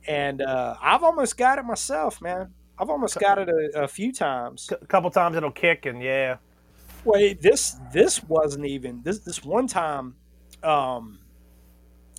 and 0.07 0.43
uh, 0.43 0.77
I've 0.81 1.03
almost 1.03 1.37
got 1.37 1.59
it 1.59 1.65
myself, 1.65 2.21
man. 2.21 2.53
I've 2.79 2.91
almost 2.91 3.19
got 3.19 3.39
it 3.39 3.49
a, 3.49 3.83
a 3.83 3.89
few 3.89 4.13
times. 4.13 4.71
A 4.81 4.87
couple 4.87 5.11
times 5.11 5.37
it'll 5.37 5.51
kick, 5.51 5.87
and 5.87 6.03
yeah. 6.03 6.37
Wait, 7.05 7.41
this 7.41 7.77
this 7.93 8.23
wasn't 8.25 8.67
even 8.67 9.03
this 9.03 9.21
this 9.21 9.45
one 9.45 9.67
time. 9.67 10.15
Um, 10.63 11.19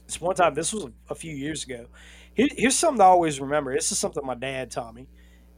this 0.06 0.20
one 0.20 0.36
time, 0.36 0.54
this 0.54 0.74
was 0.74 0.88
a 1.10 1.16
few 1.16 1.34
years 1.34 1.64
ago. 1.64 1.88
Here, 2.34 2.48
here's 2.52 2.78
something 2.78 3.00
to 3.00 3.06
always 3.06 3.40
remember. 3.40 3.74
This 3.74 3.92
is 3.92 4.00
something 4.00 4.26
my 4.26 4.36
dad 4.36 4.72
taught 4.72 4.94
me. 4.94 5.08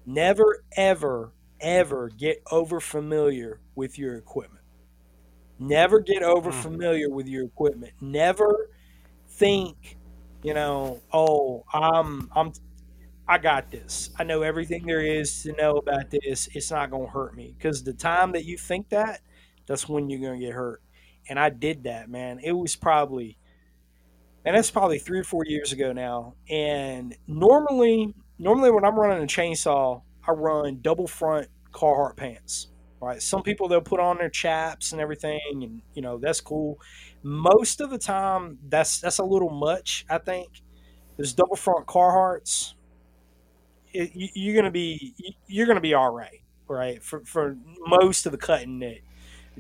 Never, 0.06 0.64
ever, 0.78 1.34
ever 1.60 2.10
get 2.10 2.44
over 2.52 2.80
familiar 2.80 3.60
with 3.76 3.98
your 3.98 4.16
equipment. 4.16 4.64
Never 5.58 6.00
get 6.00 6.22
over 6.22 6.52
familiar 6.52 7.10
with 7.10 7.28
your 7.28 7.46
equipment. 7.46 7.94
Never 8.02 8.70
think, 9.30 9.98
you 10.46 10.54
know, 10.54 11.02
oh, 11.12 11.66
I'm 11.74 12.30
I'm 12.36 12.54
I 13.28 13.40
got 13.40 13.72
this. 13.72 14.12
I 14.20 14.24
know 14.24 14.44
everything 14.44 14.86
there 14.86 15.02
is 15.02 15.44
to 15.44 15.54
know 15.54 15.78
about 15.78 16.12
this. 16.12 16.50
It's 16.54 16.72
not 16.72 16.92
going 16.92 17.08
to 17.08 17.12
hurt 17.12 17.36
me 17.36 17.56
because 17.58 17.84
the 17.84 17.94
time 17.94 18.34
that 18.34 18.46
you 18.46 18.58
think 18.58 18.90
that, 18.90 19.22
that's 19.68 19.90
when 19.90 20.10
you're 20.10 20.22
going 20.22 20.40
to 20.40 20.46
get 20.46 20.54
hurt. 20.54 20.82
And 21.30 21.40
I 21.40 21.50
did 21.50 21.86
that, 21.86 22.10
man. 22.10 22.40
It 22.44 22.54
was 22.54 22.76
probably, 22.76 23.38
and 24.46 24.56
that's 24.56 24.72
probably 24.72 25.00
three 25.00 25.20
or 25.20 25.24
four 25.24 25.44
years 25.46 25.72
ago 25.72 25.92
now. 25.92 26.36
And 26.50 27.16
normally, 27.28 28.14
normally 28.38 28.72
when 28.72 28.86
I'm 28.86 29.00
running 29.00 29.24
a 29.24 29.28
chainsaw, 29.28 30.02
I 30.28 30.32
run 30.32 30.80
double 30.82 31.08
front 31.08 31.48
Carhartt 31.72 32.16
pants. 32.18 32.68
Right. 33.02 33.22
Some 33.22 33.44
people 33.44 33.68
they'll 33.68 33.82
put 33.82 34.00
on 34.00 34.18
their 34.18 34.30
chaps 34.30 34.92
and 34.92 35.02
everything, 35.02 35.40
and 35.62 35.82
you 35.94 36.02
know 36.02 36.18
that's 36.18 36.42
cool. 36.42 36.80
Most 37.26 37.82
of 37.82 37.90
the 37.92 37.98
time, 38.00 38.60
that's 38.70 39.02
that's 39.02 39.20
a 39.20 39.26
little 39.26 39.50
much. 39.52 40.06
I 40.10 40.20
think. 40.20 40.50
There's 41.18 41.34
double 41.34 41.56
front 41.58 41.88
Carhartts 41.88 42.74
it, 43.94 44.12
you- 44.16 44.30
you're 44.34 44.56
gonna 44.56 44.72
be 44.72 45.16
you're 45.48 45.68
gonna 45.68 45.82
be 45.82 45.94
all 45.94 46.12
right, 46.14 46.42
right? 46.68 47.02
For 47.04 47.22
for 47.26 47.58
most 47.88 48.26
of 48.26 48.32
the 48.32 48.38
cutting 48.38 48.80
that 48.80 48.98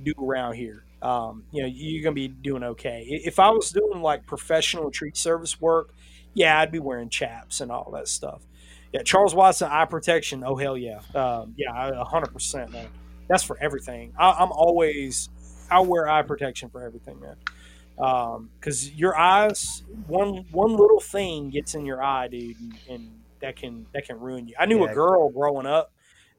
do 0.04 0.14
around 0.22 0.56
here, 0.56 0.86
um, 1.02 1.46
you 1.52 1.62
know, 1.64 1.70
you're 1.72 2.04
gonna 2.04 2.16
be 2.16 2.28
doing 2.28 2.64
okay. 2.64 3.06
If 3.26 3.40
I 3.40 3.50
was 3.50 3.72
doing 3.72 4.02
like 4.02 4.26
professional 4.26 4.92
tree 4.92 5.12
service 5.14 5.60
work, 5.62 5.94
yeah, 6.34 6.60
I'd 6.60 6.72
be 6.72 6.80
wearing 6.80 7.10
chaps 7.10 7.62
and 7.62 7.72
all 7.72 7.92
that 7.94 8.08
stuff. 8.08 8.42
Yeah, 8.94 9.04
Charles 9.04 9.36
Watson 9.36 9.70
eye 9.72 9.86
protection. 9.86 10.44
Oh 10.46 10.56
hell 10.56 10.78
yeah, 10.78 11.02
um, 11.16 11.54
yeah, 11.58 12.04
hundred 12.06 12.34
percent, 12.34 12.72
man. 12.72 12.90
That's 13.30 13.44
for 13.44 13.58
everything. 13.62 14.14
I, 14.18 14.32
I'm 14.32 14.52
always 14.52 15.30
I 15.72 15.80
wear 15.82 16.08
eye 16.10 16.24
protection 16.24 16.70
for 16.70 16.84
everything, 16.84 17.20
man. 17.20 17.36
Because 17.96 18.92
your 18.92 19.18
eyes, 19.18 19.84
one 20.08 20.46
one 20.52 20.72
little 20.72 21.00
thing 21.00 21.50
gets 21.50 21.76
in 21.76 21.86
your 21.86 22.04
eye, 22.04 22.28
dude, 22.28 22.60
and, 22.60 22.74
and 22.90 23.12
that 23.42 23.56
can 23.56 23.86
that 23.94 24.06
can 24.06 24.20
ruin 24.20 24.48
you. 24.48 24.56
I 24.60 24.66
knew 24.66 24.84
Yeah. 24.84 24.92
a 24.92 24.94
girl 24.94 25.30
growing 25.30 25.66
up 25.66 25.92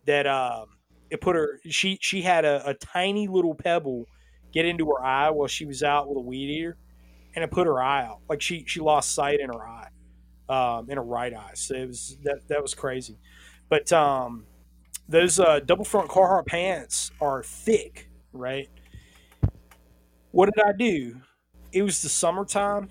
that 0.05 0.27
um, 0.27 0.67
it 1.11 1.21
put 1.21 1.35
her. 1.37 1.59
She 1.69 1.99
she 2.01 2.23
had 2.23 2.45
a, 2.45 2.69
a 2.69 2.75
tiny 2.75 3.27
little 3.29 3.55
pebble 3.55 4.07
get 4.53 4.67
into 4.67 4.87
her 4.87 5.05
eye 5.05 5.31
while 5.31 5.49
she 5.49 5.65
was 5.67 5.83
out 5.83 6.09
with 6.09 6.19
a 6.19 6.21
weed 6.21 6.51
eater, 6.51 6.77
and 7.35 7.43
it 7.43 7.51
put 7.51 7.67
her 7.67 7.83
eye 7.83 8.05
out. 8.05 8.21
Like 8.29 8.43
she 8.43 8.65
she 8.67 8.81
lost 8.81 9.15
sight 9.15 9.41
in 9.41 9.49
her 9.49 9.67
eye, 9.67 9.89
um, 10.49 10.91
in 10.91 10.97
her 10.99 11.03
right 11.03 11.33
eye. 11.33 11.53
So 11.55 11.75
it 11.75 11.87
was 11.87 12.19
that 12.25 12.47
that 12.49 12.61
was 12.61 12.75
crazy. 12.75 13.19
But 13.71 13.91
um, 13.93 14.45
those 15.09 15.41
uh, 15.41 15.61
double 15.61 15.85
front 15.85 16.09
Carhartt 16.11 16.47
pants 16.47 17.11
are 17.21 17.43
thick, 17.43 18.11
right? 18.33 18.69
What 20.33 20.53
did 20.55 20.63
I 20.65 20.73
do? 20.73 21.17
It 21.77 21.83
was 21.83 22.01
the 22.01 22.09
summertime. 22.09 22.89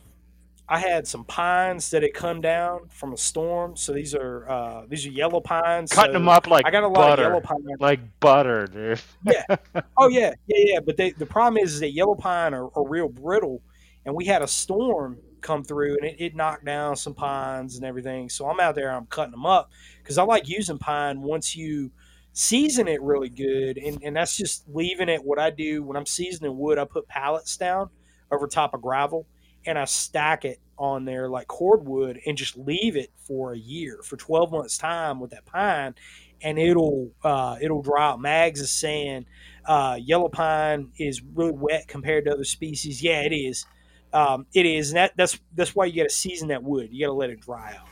I 0.69 0.77
had 0.77 1.07
some 1.07 1.23
pines 1.25 1.89
that 1.89 2.03
had 2.03 2.13
come 2.13 2.39
down 2.39 2.87
from 2.89 3.13
a 3.13 3.17
storm. 3.17 3.75
So 3.75 3.93
these 3.93 4.13
are 4.13 4.47
uh, 4.47 4.85
these 4.87 5.07
are 5.07 5.09
yellow 5.09 5.39
pines. 5.39 5.91
Cutting 5.91 6.13
so 6.13 6.19
them 6.19 6.29
up 6.29 6.45
like 6.45 6.67
I 6.67 6.69
got 6.69 6.83
a 6.83 6.87
lot 6.87 6.93
butter, 6.93 7.23
of 7.23 7.27
yellow 7.29 7.41
pine. 7.41 7.65
like 7.79 7.99
butter, 8.19 8.67
dude. 8.67 9.01
Oh 9.97 10.07
yeah, 10.07 10.33
yeah, 10.45 10.73
yeah. 10.73 10.79
But 10.85 10.97
they, 10.97 11.09
the 11.09 11.25
problem 11.25 11.63
is, 11.63 11.73
is 11.73 11.79
that 11.79 11.93
yellow 11.93 12.13
pine 12.13 12.53
are, 12.53 12.69
are 12.77 12.87
real 12.87 13.09
brittle, 13.09 13.63
and 14.05 14.13
we 14.13 14.25
had 14.25 14.43
a 14.43 14.47
storm 14.47 15.17
come 15.41 15.63
through, 15.63 15.97
and 15.97 16.05
it, 16.05 16.17
it 16.19 16.35
knocked 16.35 16.65
down 16.65 16.95
some 16.95 17.15
pines 17.15 17.77
and 17.77 17.85
everything. 17.85 18.29
So 18.29 18.47
I'm 18.47 18.59
out 18.59 18.75
there, 18.75 18.91
I'm 18.91 19.07
cutting 19.07 19.31
them 19.31 19.47
up 19.47 19.71
because 20.03 20.19
I 20.19 20.23
like 20.23 20.47
using 20.47 20.77
pine 20.77 21.23
once 21.23 21.55
you 21.55 21.89
season 22.33 22.87
it 22.87 23.01
really 23.01 23.29
good, 23.29 23.79
and, 23.79 24.03
and 24.03 24.15
that's 24.15 24.37
just 24.37 24.63
leaving 24.69 25.09
it. 25.09 25.23
What 25.23 25.39
I 25.39 25.49
do 25.49 25.81
when 25.81 25.97
I'm 25.97 26.05
seasoning 26.05 26.55
wood, 26.55 26.77
I 26.77 26.85
put 26.85 27.07
pallets 27.07 27.57
down 27.57 27.89
over 28.31 28.47
top 28.47 28.73
of 28.73 28.81
gravel, 28.81 29.27
and 29.65 29.77
I 29.77 29.85
stack 29.85 30.45
it 30.45 30.59
on 30.77 31.05
there 31.05 31.29
like 31.29 31.47
cordwood, 31.47 32.19
and 32.25 32.37
just 32.37 32.57
leave 32.57 32.95
it 32.95 33.11
for 33.17 33.53
a 33.53 33.57
year, 33.57 33.99
for 34.03 34.17
12 34.17 34.51
months 34.51 34.77
time 34.77 35.19
with 35.19 35.31
that 35.31 35.45
pine, 35.45 35.95
and 36.41 36.59
it'll 36.59 37.11
uh, 37.23 37.57
it'll 37.61 37.81
dry 37.81 38.09
out. 38.09 38.21
Mags 38.21 38.59
is 38.59 38.71
saying 38.71 39.25
uh, 39.65 39.97
yellow 39.99 40.29
pine 40.29 40.91
is 40.97 41.21
really 41.21 41.53
wet 41.53 41.87
compared 41.87 42.25
to 42.25 42.31
other 42.31 42.43
species. 42.43 43.01
Yeah, 43.01 43.21
it 43.21 43.33
is. 43.33 43.65
Um, 44.13 44.45
it 44.53 44.65
is, 44.65 44.91
and 44.91 44.97
that, 44.97 45.13
that's 45.17 45.39
that's 45.55 45.75
why 45.75 45.85
you 45.85 45.97
got 45.97 46.09
to 46.09 46.15
season 46.15 46.49
that 46.49 46.63
wood. 46.63 46.89
You 46.91 47.05
got 47.05 47.11
to 47.11 47.17
let 47.17 47.29
it 47.29 47.41
dry 47.41 47.75
out. 47.77 47.87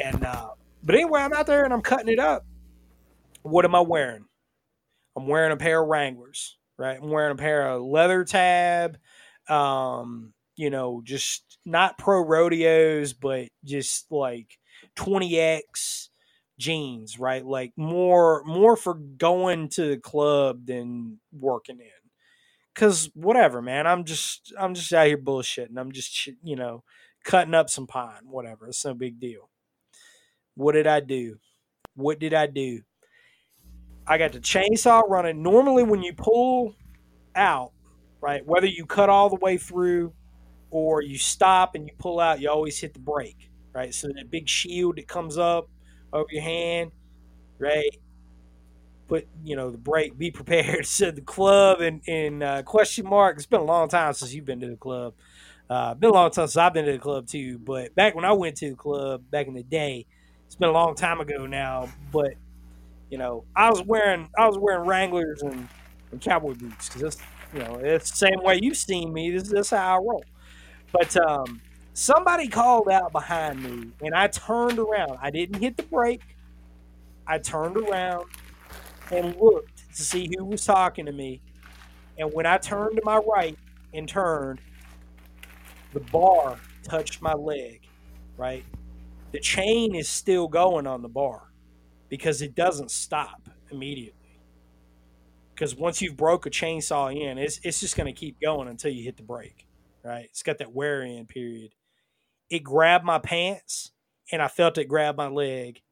And 0.00 0.24
uh, 0.24 0.50
but 0.82 0.94
anyway, 0.94 1.20
I'm 1.20 1.32
out 1.32 1.46
there 1.46 1.64
and 1.64 1.72
I'm 1.72 1.82
cutting 1.82 2.08
it 2.08 2.18
up. 2.18 2.44
What 3.42 3.64
am 3.64 3.74
I 3.74 3.80
wearing? 3.80 4.26
I'm 5.16 5.26
wearing 5.26 5.52
a 5.52 5.56
pair 5.56 5.82
of 5.82 5.88
Wranglers, 5.88 6.56
right? 6.76 6.98
I'm 7.00 7.10
wearing 7.10 7.32
a 7.32 7.36
pair 7.36 7.68
of 7.68 7.82
leather 7.82 8.24
tab. 8.24 8.98
Um, 9.50 10.32
you 10.56 10.70
know, 10.70 11.00
just 11.04 11.58
not 11.64 11.98
pro 11.98 12.20
rodeos, 12.20 13.12
but 13.12 13.48
just 13.64 14.10
like 14.10 14.58
20x 14.96 16.08
jeans, 16.58 17.18
right? 17.18 17.44
Like 17.44 17.72
more 17.76 18.44
more 18.44 18.76
for 18.76 18.94
going 18.94 19.68
to 19.70 19.88
the 19.88 19.96
club 19.96 20.66
than 20.66 21.18
working 21.32 21.80
in. 21.80 21.86
Cause 22.74 23.10
whatever, 23.14 23.60
man. 23.60 23.86
I'm 23.86 24.04
just 24.04 24.52
I'm 24.58 24.74
just 24.74 24.92
out 24.92 25.06
here 25.06 25.18
bullshitting. 25.18 25.76
I'm 25.76 25.92
just 25.92 26.28
you 26.42 26.56
know 26.56 26.84
cutting 27.24 27.54
up 27.54 27.70
some 27.70 27.86
pine, 27.86 28.22
whatever. 28.24 28.68
It's 28.68 28.84
no 28.84 28.94
big 28.94 29.18
deal. 29.18 29.50
What 30.54 30.72
did 30.72 30.86
I 30.86 31.00
do? 31.00 31.38
What 31.94 32.18
did 32.18 32.34
I 32.34 32.46
do? 32.46 32.82
I 34.06 34.18
got 34.18 34.32
the 34.32 34.40
chainsaw 34.40 35.02
running. 35.08 35.42
Normally, 35.42 35.82
when 35.84 36.02
you 36.02 36.12
pull 36.12 36.74
out, 37.34 37.72
right, 38.20 38.44
whether 38.46 38.66
you 38.66 38.86
cut 38.86 39.08
all 39.08 39.28
the 39.28 39.36
way 39.36 39.56
through 39.56 40.12
or 40.70 41.02
you 41.02 41.18
stop 41.18 41.74
and 41.74 41.86
you 41.86 41.92
pull 41.98 42.20
out, 42.20 42.40
you 42.40 42.50
always 42.50 42.78
hit 42.78 42.94
the 42.94 43.00
brake, 43.00 43.50
right? 43.74 43.94
So 43.94 44.08
that 44.08 44.30
big 44.30 44.48
shield 44.48 44.96
that 44.96 45.08
comes 45.08 45.38
up 45.38 45.68
over 46.12 46.28
your 46.30 46.42
hand, 46.42 46.92
right? 47.58 47.90
Put 49.08 49.26
you 49.44 49.56
know 49.56 49.70
the 49.70 49.78
brake. 49.78 50.16
Be 50.16 50.30
prepared. 50.30 50.86
So 50.86 51.10
the 51.10 51.20
club 51.20 51.80
and 51.80 52.00
in 52.06 52.42
uh, 52.42 52.62
question 52.62 53.08
mark. 53.08 53.36
It's 53.36 53.46
been 53.46 53.60
a 53.60 53.64
long 53.64 53.88
time 53.88 54.12
since 54.12 54.32
you've 54.32 54.44
been 54.44 54.60
to 54.60 54.68
the 54.68 54.76
club. 54.76 55.14
Uh, 55.68 55.94
been 55.94 56.10
a 56.10 56.12
long 56.12 56.30
time 56.30 56.46
since 56.46 56.56
I've 56.56 56.74
been 56.74 56.84
to 56.86 56.92
the 56.92 56.98
club 56.98 57.26
too. 57.26 57.58
But 57.58 57.94
back 57.94 58.14
when 58.14 58.24
I 58.24 58.32
went 58.32 58.56
to 58.56 58.70
the 58.70 58.76
club 58.76 59.22
back 59.30 59.46
in 59.46 59.54
the 59.54 59.62
day, 59.62 60.06
it's 60.46 60.54
been 60.56 60.68
a 60.68 60.72
long 60.72 60.94
time 60.94 61.20
ago 61.20 61.46
now. 61.46 61.88
But 62.12 62.34
you 63.10 63.18
know, 63.18 63.44
I 63.56 63.70
was 63.70 63.82
wearing 63.82 64.28
I 64.38 64.46
was 64.46 64.58
wearing 64.58 64.86
Wranglers 64.86 65.42
and, 65.42 65.68
and 66.12 66.20
cowboy 66.20 66.54
boots 66.54 66.88
because 66.88 67.02
that's 67.02 67.16
you 67.52 67.60
know 67.60 67.76
it's 67.82 68.10
the 68.10 68.16
same 68.16 68.42
way 68.42 68.58
you've 68.62 68.76
seen 68.76 69.12
me. 69.12 69.30
This 69.30 69.48
this 69.48 69.66
is 69.66 69.70
how 69.70 69.96
I 69.96 69.98
roll. 69.98 70.24
But 70.92 71.16
um, 71.16 71.62
somebody 71.94 72.48
called 72.48 72.88
out 72.90 73.12
behind 73.12 73.62
me, 73.62 73.92
and 74.02 74.14
I 74.14 74.28
turned 74.28 74.78
around. 74.78 75.18
I 75.22 75.30
didn't 75.30 75.60
hit 75.60 75.76
the 75.76 75.84
brake. 75.84 76.22
I 77.26 77.38
turned 77.38 77.76
around 77.76 78.26
and 79.10 79.36
looked 79.40 79.82
to 79.96 80.02
see 80.02 80.30
who 80.36 80.46
was 80.46 80.64
talking 80.64 81.06
to 81.06 81.12
me. 81.12 81.42
And 82.18 82.32
when 82.32 82.46
I 82.46 82.58
turned 82.58 82.96
to 82.96 83.02
my 83.04 83.18
right 83.18 83.58
and 83.94 84.08
turned, 84.08 84.60
the 85.92 86.00
bar 86.00 86.58
touched 86.82 87.22
my 87.22 87.34
leg. 87.34 87.80
right? 88.36 88.66
The 89.32 89.40
chain 89.40 89.94
is 89.94 90.08
still 90.08 90.48
going 90.48 90.86
on 90.86 91.02
the 91.02 91.08
bar 91.08 91.42
because 92.08 92.42
it 92.42 92.54
doesn't 92.54 92.90
stop 92.90 93.48
immediately. 93.70 94.19
Because 95.60 95.76
once 95.76 96.00
you've 96.00 96.16
broke 96.16 96.46
a 96.46 96.50
chainsaw 96.50 97.14
in, 97.14 97.36
it's 97.36 97.60
it's 97.62 97.80
just 97.80 97.94
going 97.94 98.06
to 98.06 98.18
keep 98.18 98.40
going 98.40 98.66
until 98.66 98.90
you 98.90 99.04
hit 99.04 99.18
the 99.18 99.22
brake, 99.22 99.66
right? 100.02 100.24
It's 100.24 100.42
got 100.42 100.56
that 100.56 100.72
wear 100.72 101.02
in 101.02 101.26
period. 101.26 101.74
It 102.48 102.60
grabbed 102.60 103.04
my 103.04 103.18
pants 103.18 103.92
and 104.32 104.40
I 104.40 104.48
felt 104.48 104.78
it 104.78 104.88
grab 104.88 105.18
my 105.18 105.26
leg, 105.28 105.82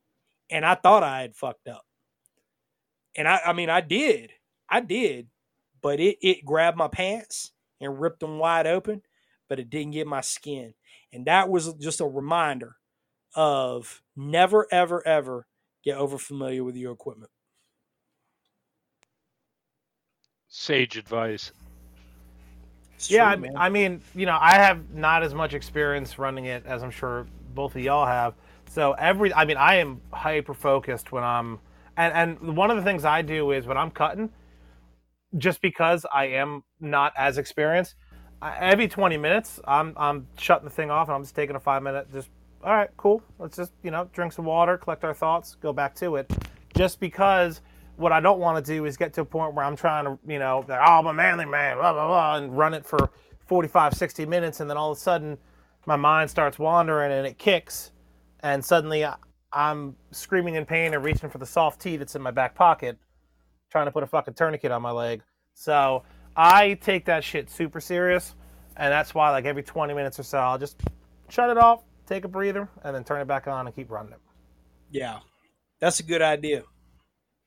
and 0.48 0.64
I 0.64 0.74
thought 0.74 1.02
I 1.02 1.20
had 1.20 1.36
fucked 1.36 1.68
up. 1.68 1.84
And 3.14 3.28
I, 3.28 3.40
I 3.44 3.52
mean, 3.52 3.68
I 3.68 3.82
did, 3.82 4.32
I 4.70 4.80
did, 4.80 5.26
but 5.82 6.00
it 6.00 6.16
it 6.22 6.46
grabbed 6.46 6.78
my 6.78 6.88
pants 6.88 7.52
and 7.78 8.00
ripped 8.00 8.20
them 8.20 8.38
wide 8.38 8.66
open, 8.66 9.02
but 9.50 9.60
it 9.60 9.68
didn't 9.68 9.92
get 9.92 10.06
my 10.06 10.22
skin. 10.22 10.72
And 11.12 11.26
that 11.26 11.50
was 11.50 11.74
just 11.74 12.00
a 12.00 12.06
reminder 12.06 12.76
of 13.34 14.00
never, 14.16 14.66
ever, 14.72 15.06
ever 15.06 15.46
get 15.84 15.98
over 15.98 16.16
familiar 16.16 16.64
with 16.64 16.76
your 16.76 16.94
equipment. 16.94 17.30
Sage 20.48 20.96
advice. 20.96 21.52
It's 22.96 23.10
yeah, 23.10 23.34
true, 23.34 23.48
I. 23.56 23.66
I 23.66 23.68
mean, 23.68 24.00
you 24.14 24.26
know, 24.26 24.38
I 24.40 24.54
have 24.54 24.90
not 24.90 25.22
as 25.22 25.34
much 25.34 25.54
experience 25.54 26.18
running 26.18 26.46
it 26.46 26.64
as 26.66 26.82
I'm 26.82 26.90
sure 26.90 27.26
both 27.54 27.76
of 27.76 27.82
y'all 27.82 28.06
have. 28.06 28.34
So 28.70 28.92
every, 28.92 29.32
I 29.32 29.44
mean, 29.44 29.56
I 29.56 29.76
am 29.76 30.00
hyper 30.12 30.54
focused 30.54 31.12
when 31.12 31.22
I'm, 31.22 31.60
and 31.96 32.40
and 32.40 32.56
one 32.56 32.70
of 32.70 32.76
the 32.76 32.82
things 32.82 33.04
I 33.04 33.22
do 33.22 33.52
is 33.52 33.66
when 33.66 33.76
I'm 33.76 33.90
cutting, 33.90 34.30
just 35.36 35.60
because 35.60 36.06
I 36.12 36.26
am 36.26 36.64
not 36.80 37.12
as 37.16 37.38
experienced, 37.38 37.94
I, 38.40 38.56
every 38.58 38.88
20 38.88 39.16
minutes 39.16 39.60
I'm 39.66 39.94
I'm 39.96 40.26
shutting 40.38 40.64
the 40.64 40.70
thing 40.70 40.90
off 40.90 41.08
and 41.08 41.14
I'm 41.14 41.22
just 41.22 41.34
taking 41.34 41.56
a 41.56 41.60
five 41.60 41.82
minute, 41.82 42.12
just 42.12 42.30
all 42.64 42.72
right, 42.72 42.90
cool. 42.96 43.22
Let's 43.38 43.56
just 43.56 43.72
you 43.82 43.90
know 43.90 44.08
drink 44.12 44.32
some 44.32 44.44
water, 44.44 44.78
collect 44.78 45.04
our 45.04 45.14
thoughts, 45.14 45.56
go 45.60 45.72
back 45.72 45.94
to 45.96 46.16
it. 46.16 46.30
Just 46.74 47.00
because 47.00 47.60
what 47.98 48.12
I 48.12 48.20
don't 48.20 48.38
want 48.38 48.64
to 48.64 48.72
do 48.72 48.84
is 48.84 48.96
get 48.96 49.12
to 49.14 49.22
a 49.22 49.24
point 49.24 49.54
where 49.54 49.64
I'm 49.64 49.76
trying 49.76 50.04
to, 50.04 50.18
you 50.26 50.38
know, 50.38 50.64
like, 50.68 50.80
oh, 50.80 50.98
I'm 51.00 51.06
a 51.06 51.12
manly 51.12 51.44
man, 51.44 51.76
blah, 51.76 51.92
blah, 51.92 52.06
blah, 52.06 52.36
and 52.36 52.56
run 52.56 52.72
it 52.72 52.86
for 52.86 53.10
45, 53.46 53.94
60 53.94 54.24
minutes. 54.24 54.60
And 54.60 54.70
then 54.70 54.76
all 54.76 54.92
of 54.92 54.96
a 54.96 55.00
sudden, 55.00 55.36
my 55.84 55.96
mind 55.96 56.30
starts 56.30 56.58
wandering 56.58 57.12
and 57.12 57.26
it 57.26 57.38
kicks. 57.38 57.90
And 58.40 58.64
suddenly 58.64 59.04
I'm 59.52 59.96
screaming 60.12 60.54
in 60.54 60.64
pain 60.64 60.94
and 60.94 61.02
reaching 61.02 61.28
for 61.28 61.38
the 61.38 61.44
SOFTT 61.44 61.98
that's 61.98 62.14
in 62.14 62.22
my 62.22 62.30
back 62.30 62.54
pocket, 62.54 62.96
trying 63.70 63.86
to 63.86 63.90
put 63.90 64.04
a 64.04 64.06
fucking 64.06 64.34
tourniquet 64.34 64.70
on 64.70 64.80
my 64.80 64.92
leg. 64.92 65.22
So 65.54 66.04
I 66.36 66.74
take 66.74 67.04
that 67.06 67.24
shit 67.24 67.50
super 67.50 67.80
serious. 67.80 68.36
And 68.76 68.92
that's 68.92 69.12
why, 69.12 69.30
like, 69.30 69.44
every 69.44 69.64
20 69.64 69.92
minutes 69.92 70.20
or 70.20 70.22
so, 70.22 70.38
I'll 70.38 70.56
just 70.56 70.80
shut 71.28 71.50
it 71.50 71.58
off, 71.58 71.82
take 72.06 72.24
a 72.24 72.28
breather, 72.28 72.68
and 72.84 72.94
then 72.94 73.02
turn 73.02 73.20
it 73.20 73.26
back 73.26 73.48
on 73.48 73.66
and 73.66 73.74
keep 73.74 73.90
running 73.90 74.12
it. 74.12 74.20
Yeah, 74.92 75.18
that's 75.80 75.98
a 75.98 76.04
good 76.04 76.22
idea. 76.22 76.62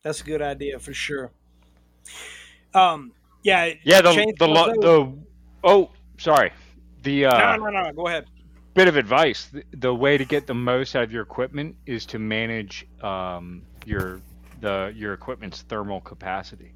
That's 0.03 0.21
a 0.21 0.23
good 0.23 0.41
idea 0.41 0.79
for 0.79 0.93
sure. 0.93 1.31
Um, 2.73 3.11
yeah, 3.43 3.73
Yeah, 3.83 4.01
the 4.01 4.33
the, 4.39 4.47
lo- 4.47 4.73
the 4.73 5.13
oh, 5.63 5.91
sorry. 6.17 6.51
The 7.03 7.25
uh, 7.25 7.57
no, 7.57 7.65
no, 7.65 7.83
no, 7.83 7.93
go 7.93 8.07
ahead. 8.07 8.25
bit 8.73 8.87
of 8.87 8.95
advice: 8.95 9.45
the, 9.47 9.63
the 9.77 9.93
way 9.93 10.17
to 10.17 10.25
get 10.25 10.47
the 10.47 10.53
most 10.53 10.95
out 10.95 11.03
of 11.03 11.11
your 11.11 11.23
equipment 11.23 11.75
is 11.85 12.05
to 12.07 12.19
manage 12.19 12.87
um, 13.01 13.63
your 13.85 14.21
the 14.59 14.93
your 14.95 15.13
equipment's 15.13 15.61
thermal 15.63 16.01
capacity. 16.01 16.73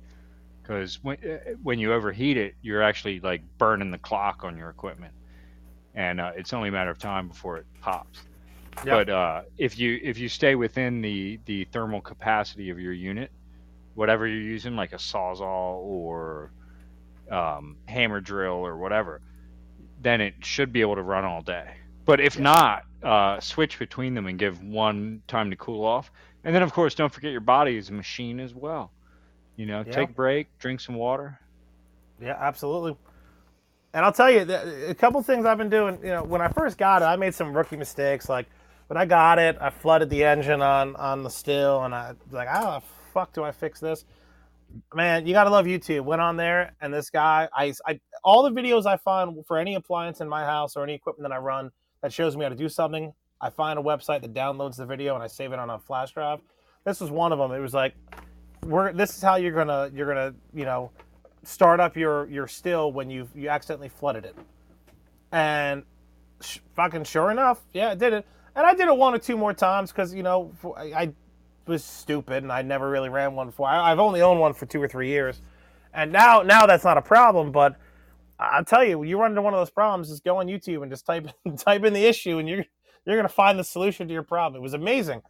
Because 0.62 1.04
when 1.04 1.18
uh, 1.18 1.52
when 1.62 1.80
you 1.80 1.94
overheat 1.94 2.38
it, 2.38 2.56
you're 2.62 2.82
actually 2.82 3.20
like 3.20 3.42
burning 3.58 3.92
the 3.92 4.00
clock 4.00 4.44
on 4.44 4.58
your 4.58 4.70
equipment, 4.70 5.14
and 5.94 6.20
uh, 6.20 6.32
it's 6.36 6.54
only 6.54 6.70
a 6.70 6.72
matter 6.72 6.92
of 6.92 7.00
time 7.00 7.28
before 7.28 7.58
it 7.58 7.66
pops. 7.82 8.22
But 8.84 9.10
uh, 9.10 9.42
if 9.58 9.80
you 9.80 10.00
if 10.04 10.18
you 10.18 10.28
stay 10.30 10.56
within 10.56 11.02
the 11.02 11.40
the 11.46 11.66
thermal 11.66 12.02
capacity 12.02 12.70
of 12.70 12.80
your 12.80 12.94
unit, 12.94 13.32
whatever 13.96 14.28
you're 14.28 14.42
using, 14.42 14.76
like 14.76 14.94
a 14.94 14.98
sawzall 14.98 15.78
or 15.78 16.52
um, 17.32 17.78
hammer 17.88 18.20
drill 18.22 18.54
or 18.54 18.78
whatever, 18.78 19.22
then 20.02 20.22
it 20.22 20.36
should 20.44 20.72
be 20.72 20.82
able 20.82 20.96
to 20.96 21.02
run 21.02 21.24
all 21.24 21.42
day. 21.42 21.78
But 22.06 22.20
if 22.20 22.38
not, 22.38 22.84
uh, 23.02 23.40
switch 23.40 23.80
between 23.80 24.14
them 24.14 24.28
and 24.28 24.38
give 24.38 24.62
one 24.62 25.22
time 25.28 25.50
to 25.50 25.56
cool 25.56 25.84
off. 25.84 26.12
And 26.44 26.54
then, 26.54 26.62
of 26.62 26.72
course, 26.72 26.94
don't 26.94 27.12
forget 27.12 27.32
your 27.32 27.42
body 27.42 27.78
is 27.78 27.90
a 27.90 27.94
machine 27.94 28.40
as 28.40 28.54
well. 28.54 28.92
You 29.56 29.66
know, 29.66 29.84
Yeah. 29.86 29.92
take 29.92 30.10
a 30.10 30.14
break, 30.14 30.56
drink 30.60 30.80
some 30.80 30.96
water. 30.96 31.40
Yeah, 32.22 32.36
absolutely. 32.40 32.96
And 33.94 34.06
I'll 34.06 34.12
tell 34.12 34.30
you, 34.30 34.42
a 34.88 34.94
couple 34.94 35.24
things 35.24 35.46
I've 35.46 35.58
been 35.58 35.70
doing. 35.70 35.98
You 36.04 36.10
know, 36.10 36.24
when 36.24 36.42
I 36.42 36.50
first 36.50 36.78
got 36.78 37.02
it, 37.02 37.06
I 37.06 37.16
made 37.16 37.34
some 37.34 37.56
rookie 37.56 37.78
mistakes. 37.78 38.30
Like 38.30 38.46
when 38.88 38.98
I 38.98 39.06
got 39.06 39.40
it, 39.40 39.58
I 39.60 39.70
flooded 39.70 40.10
the 40.10 40.24
engine 40.24 40.62
on 40.62 40.96
on 40.96 41.24
the 41.24 41.30
Stihl, 41.30 41.86
and 41.86 41.94
I 41.94 42.14
was 42.26 42.34
like, 42.34 42.48
how 42.48 42.80
the 42.80 42.86
fuck 43.14 43.34
do 43.34 43.44
I 43.44 43.52
fix 43.52 43.80
this? 43.80 44.06
Man, 44.94 45.26
you 45.26 45.34
gotta 45.34 45.50
love 45.50 45.66
YouTube. 45.66 46.02
Went 46.02 46.22
on 46.22 46.38
there, 46.38 46.74
and 46.82 46.94
this 46.94 47.10
guy, 47.10 47.48
I, 47.54 47.74
I, 47.86 48.00
all 48.24 48.44
the 48.44 48.52
videos 48.52 48.86
I 48.86 48.98
find 48.98 49.46
for 49.46 49.58
any 49.58 49.76
appliance 49.76 50.22
in 50.22 50.28
my 50.28 50.44
house 50.44 50.76
or 50.76 50.84
any 50.84 50.94
equipment 50.94 51.30
that 51.30 51.36
I 51.36 51.40
run 51.40 51.72
that 52.02 52.12
shows 52.12 52.36
me 52.36 52.44
how 52.44 52.50
to 52.50 52.56
do 52.56 52.68
something, 52.68 53.14
I 53.40 53.50
find 53.50 53.80
a 53.80 53.82
website 53.82 54.22
that 54.22 54.34
downloads 54.34 54.76
the 54.78 54.86
video 54.86 55.16
and 55.16 55.24
I 55.24 55.28
save 55.28 55.54
it 55.54 55.60
on 55.60 55.70
a 55.70 55.80
flash 55.80 56.12
drive. 56.12 56.40
This 56.84 57.00
was 57.00 57.10
one 57.10 57.32
of 57.32 57.40
them. 57.40 57.52
It 57.52 57.60
was 57.60 57.74
like, 57.74 57.96
we're 58.66 58.92
this 58.94 59.16
is 59.16 59.22
how 59.22 59.36
you're 59.36 59.52
gonna 59.52 59.92
you're 59.94 60.08
gonna 60.08 60.34
you 60.54 60.66
know 60.66 60.92
start 61.44 61.80
up 61.80 61.96
your 61.96 62.28
your 62.28 62.48
Stihl 62.48 62.92
when 62.92 63.10
you 63.10 63.28
you 63.36 63.50
accidentally 63.50 63.90
flooded 63.90 64.26
it. 64.26 64.36
And 65.32 65.84
sh- 66.42 66.60
fucking 66.76 67.04
sure 67.04 67.32
enough, 67.32 67.62
yeah, 67.74 67.92
I 67.92 67.96
did 67.96 68.14
it. 68.14 68.26
And 68.56 68.66
I 68.66 68.74
did 68.74 68.88
it 68.88 68.96
one 68.96 69.14
or 69.14 69.18
two 69.18 69.38
more 69.38 69.54
times 69.54 69.92
because 69.92 70.14
you 70.14 70.24
know 70.24 70.52
I, 70.78 71.14
was 71.68 71.84
stupid 71.84 72.44
and 72.44 72.52
I 72.52 72.62
never 72.62 72.88
really 72.90 73.10
ran 73.10 73.34
one 73.34 73.48
before. 73.48 73.68
I, 73.68 73.92
I've 73.92 74.00
only 74.00 74.22
owned 74.22 74.40
one 74.40 74.54
for 74.54 74.68
two 74.68 74.82
or 74.82 74.88
three 74.88 75.10
years, 75.10 75.42
and 75.94 76.12
now 76.12 76.42
now 76.42 76.66
that's 76.66 76.84
not 76.84 76.98
a 76.98 77.02
problem. 77.02 77.52
But 77.52 77.76
I'll 78.40 78.66
tell 78.66 78.84
you, 78.84 79.00
when 79.00 79.10
you 79.10 79.20
run 79.20 79.32
into 79.32 79.42
one 79.42 79.54
of 79.54 79.60
those 79.60 79.70
problems, 79.72 80.10
just 80.10 80.24
go 80.24 80.38
on 80.38 80.48
YouTube 80.48 80.84
and 80.84 80.92
just 80.92 81.06
type 81.06 81.28
type 81.58 81.84
in 81.84 81.94
the 81.94 82.06
issue, 82.06 82.38
and 82.38 82.48
you're 82.48 82.66
you're 83.06 83.16
gonna 83.16 83.30
find 83.30 83.58
the 83.58 83.64
solution 83.64 84.08
to 84.08 84.14
your 84.14 84.24
problem. 84.24 84.60
It 84.60 84.64
was 84.64 84.74
amazing. 84.74 85.22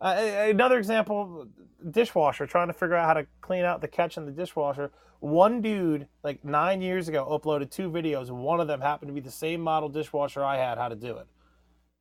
Uh, 0.00 0.46
another 0.48 0.78
example, 0.78 1.46
dishwasher, 1.90 2.46
trying 2.46 2.68
to 2.68 2.72
figure 2.72 2.96
out 2.96 3.06
how 3.06 3.14
to 3.14 3.26
clean 3.42 3.64
out 3.64 3.82
the 3.82 3.88
catch 3.88 4.16
in 4.16 4.24
the 4.24 4.32
dishwasher. 4.32 4.90
One 5.20 5.60
dude, 5.60 6.08
like 6.24 6.42
nine 6.42 6.80
years 6.80 7.08
ago, 7.08 7.26
uploaded 7.26 7.70
two 7.70 7.90
videos, 7.90 8.28
and 8.28 8.38
one 8.38 8.60
of 8.60 8.66
them 8.66 8.80
happened 8.80 9.10
to 9.10 9.12
be 9.12 9.20
the 9.20 9.30
same 9.30 9.60
model 9.60 9.90
dishwasher 9.90 10.42
I 10.42 10.56
had, 10.56 10.78
how 10.78 10.88
to 10.88 10.96
do 10.96 11.18
it. 11.18 11.26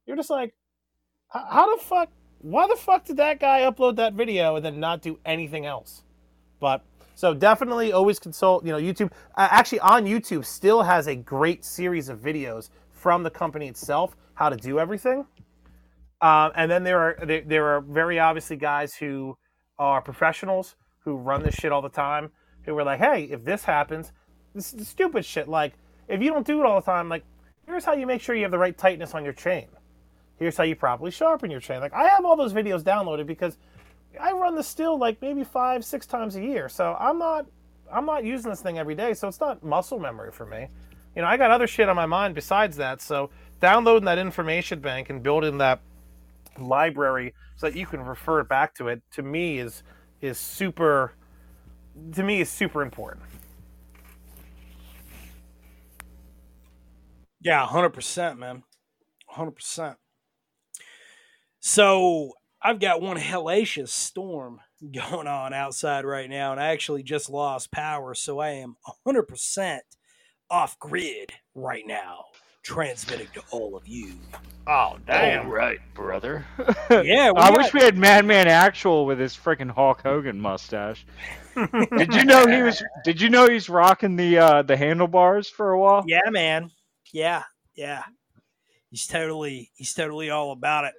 You're 0.06 0.16
just 0.16 0.30
like, 0.30 0.50
"H- 0.50 0.54
how 1.30 1.76
the 1.76 1.82
fuck, 1.82 2.10
why 2.40 2.68
the 2.68 2.76
fuck 2.76 3.06
did 3.06 3.18
that 3.18 3.40
guy 3.40 3.62
upload 3.62 3.96
that 3.98 4.14
video 4.14 4.56
and 4.56 4.66
then 4.66 4.80
not 4.80 5.02
do 5.02 5.20
anything 5.26 5.66
else? 5.66 6.04
But, 6.60 6.84
so 7.16 7.34
definitely 7.34 7.92
always 7.92 8.20
consult, 8.20 8.66
you 8.66 8.72
know, 8.72 8.80
YouTube. 8.80 9.12
Uh, 9.36 9.48
actually, 9.52 9.82
on 9.82 10.06
YouTube, 10.06 10.40
Stihl 10.40 10.86
has 10.86 11.08
a 11.08 11.16
great 11.16 11.66
series 11.66 12.10
of 12.10 12.20
videos 12.20 12.70
from 12.92 13.24
the 13.24 13.30
company 13.30 13.68
itself, 13.68 14.16
how 14.34 14.50
to 14.50 14.56
do 14.56 14.80
everything. 14.80 15.26
Um, 16.22 16.52
and 16.56 16.70
then 16.70 16.84
there 16.84 17.00
are 17.00 17.26
there, 17.26 17.42
there 17.46 17.66
are 17.68 17.82
very 17.82 18.20
obviously 18.20 18.58
guys 18.58 18.94
who 18.94 19.38
are 19.78 20.02
professionals 20.02 20.76
who 21.00 21.16
run 21.16 21.44
this 21.44 21.56
shit 21.56 21.72
all 21.72 21.82
the 21.82 21.90
time 21.90 22.32
who 22.64 22.78
are 22.78 22.84
like, 22.84 23.00
hey, 23.00 23.24
if 23.24 23.44
this 23.46 23.64
happens, 23.64 24.12
this 24.54 24.74
is 24.74 24.88
stupid 24.88 25.24
shit. 25.24 25.48
Like, 25.48 25.74
if 26.08 26.22
you 26.22 26.32
don't 26.32 26.46
do 26.46 26.60
it 26.60 26.66
all 26.66 26.80
the 26.80 26.86
time, 26.86 27.08
like, 27.08 27.24
here's 27.66 27.86
how 27.86 27.94
you 27.94 28.06
make 28.06 28.22
sure 28.22 28.36
you 28.36 28.44
have 28.44 28.52
the 28.52 28.58
right 28.58 28.78
tightness 28.78 29.14
on 29.14 29.24
your 29.24 29.34
chain. 29.34 29.68
Here's 30.40 30.56
how 30.56 30.64
you 30.64 30.76
properly 30.76 31.12
sharpen 31.12 31.52
your 31.52 31.60
chain. 31.60 31.82
Like, 31.82 31.94
I 31.94 32.08
have 32.08 32.26
all 32.26 32.36
those 32.36 32.54
videos 32.54 32.82
downloaded 32.82 33.28
because 33.28 33.58
I 34.20 34.32
run 34.32 34.56
the 34.56 34.62
Stihl 34.62 34.98
like 34.98 35.22
maybe 35.22 35.44
five, 35.44 35.86
six 35.86 36.06
times 36.06 36.36
a 36.36 36.42
year. 36.42 36.70
So 36.70 36.96
I'm 37.00 37.20
not 37.20 37.46
I'm 37.92 38.06
not 38.06 38.24
using 38.24 38.50
this 38.50 38.62
thing 38.62 38.78
every 38.78 38.96
day, 38.96 39.14
so 39.14 39.28
it's 39.28 39.40
not 39.40 39.64
muscle 39.64 40.00
memory 40.00 40.32
for 40.32 40.46
me. 40.46 40.68
You 41.16 41.24
know, 41.24 41.28
I 41.28 41.38
got 41.38 41.52
other 41.52 41.68
shit 41.68 41.90
on 41.90 41.96
my 41.96 42.06
mind 42.06 42.36
besides 42.36 42.78
that. 42.78 43.02
So 43.02 43.30
downloading 43.60 44.06
that 44.06 44.18
information 44.18 44.80
bank 44.80 45.10
and 45.10 45.22
building 45.22 45.58
that 45.58 45.82
library 46.58 47.34
so 47.56 47.70
that 47.70 47.78
you 47.78 47.86
can 47.86 48.02
refer 48.02 48.44
back 48.44 48.76
to 48.76 48.88
it 48.88 49.02
to 49.12 49.24
me 49.24 49.60
is 49.60 49.84
is 50.22 50.38
super 50.38 51.14
to 52.14 52.24
me 52.24 52.42
is 52.42 52.50
super 52.50 52.82
important. 52.82 53.26
Yeah, 57.42 57.66
hundred 57.66 57.92
percent, 57.92 58.40
man, 58.40 58.64
hundred 59.28 59.52
percent. 59.52 59.98
So 61.60 62.34
I've 62.62 62.80
got 62.80 63.02
one 63.02 63.18
hellacious 63.18 63.90
storm 63.90 64.60
going 64.94 65.28
on 65.28 65.54
outside 65.54 66.06
right 66.06 66.30
now, 66.30 66.52
and 66.52 66.60
I 66.62 66.68
actually 66.68 67.04
just 67.04 67.30
lost 67.30 67.72
power, 67.72 68.14
so 68.14 68.40
I 68.40 68.50
am 68.52 68.76
hundred 69.06 69.24
percent 69.24 69.84
off 70.50 70.80
grid 70.80 71.32
right 71.54 71.86
now, 71.86 72.26
transmitting 72.64 73.28
to 73.36 73.42
all 73.52 73.76
of 73.76 73.88
you. 73.88 74.14
Oh 74.68 74.98
damn. 75.08 75.46
All 75.48 75.52
right, 75.52 75.80
brother. 75.94 76.46
Yeah, 76.90 77.32
we 77.32 77.38
I 77.40 77.50
got- 77.50 77.58
wish 77.58 77.74
we 77.74 77.82
had 77.82 77.98
Madman 77.98 78.48
Actual 78.48 79.06
with 79.06 79.20
his 79.20 79.36
freaking 79.36 79.70
Hulk 79.72 80.02
Hogan 80.02 80.40
mustache. 80.40 81.06
did 81.56 82.14
you 82.14 82.24
know 82.26 82.48
he 82.48 82.62
was? 82.62 82.82
Did 83.04 83.20
you 83.22 83.30
know 83.30 83.48
he's 83.48 83.70
rocking 83.70 84.16
the 84.16 84.38
uh, 84.40 84.62
the 84.64 84.78
handlebars 84.78 85.50
for 85.50 85.72
a 85.72 85.80
while? 85.80 86.04
Yeah, 86.08 86.30
man. 86.30 86.72
Yeah, 87.12 87.44
yeah. 87.76 88.04
He's 88.92 89.06
totally 89.08 89.70
he's 89.76 89.94
totally 89.94 90.30
all 90.30 90.52
about 90.52 90.86
it. 90.86 90.94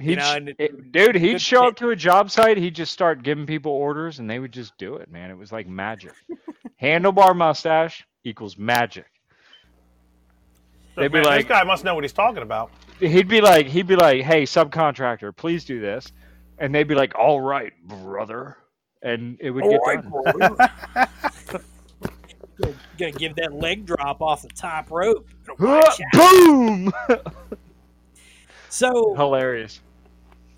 He'd, 0.00 0.18
know, 0.18 0.24
sh- 0.24 0.36
and 0.36 0.48
it- 0.50 0.56
it- 0.58 0.92
dude, 0.92 1.16
he'd 1.16 1.40
show 1.40 1.66
up 1.66 1.76
to 1.76 1.90
a 1.90 1.96
job 1.96 2.30
site. 2.30 2.56
He'd 2.56 2.74
just 2.74 2.92
start 2.92 3.22
giving 3.22 3.46
people 3.46 3.72
orders, 3.72 4.18
and 4.20 4.30
they 4.30 4.38
would 4.38 4.52
just 4.52 4.76
do 4.78 4.94
it, 4.96 5.10
man. 5.10 5.30
It 5.30 5.36
was 5.36 5.50
like 5.50 5.66
magic. 5.66 6.12
Handlebar 6.82 7.34
mustache 7.36 8.06
equals 8.24 8.56
magic. 8.56 9.06
So, 10.94 11.00
They'd 11.02 11.12
be 11.12 11.20
like- 11.20 11.40
this 11.42 11.48
guy 11.48 11.64
must 11.64 11.82
know 11.84 11.94
what 11.94 12.04
he's 12.04 12.12
talking 12.12 12.42
about. 12.42 12.70
He'd 13.00 13.28
be 13.28 13.40
like, 13.40 13.66
he'd 13.66 13.86
be 13.86 13.94
like, 13.96 14.22
"Hey, 14.22 14.42
subcontractor, 14.42 15.34
please 15.36 15.64
do 15.64 15.80
this," 15.80 16.10
and 16.58 16.74
they'd 16.74 16.88
be 16.88 16.96
like, 16.96 17.14
"All 17.16 17.40
right, 17.40 17.72
brother," 17.86 18.56
and 19.02 19.36
it 19.40 19.50
would 19.50 19.62
get 19.62 19.80
All 19.80 19.86
right, 19.86 20.02
done. 20.02 20.56
gonna, 22.60 22.74
gonna 22.98 23.12
give 23.12 23.36
that 23.36 23.52
leg 23.52 23.86
drop 23.86 24.20
off 24.20 24.42
the 24.42 24.48
top 24.48 24.90
rope. 24.90 25.28
Boom! 25.58 26.92
So 28.68 29.14
Hilarious. 29.14 29.80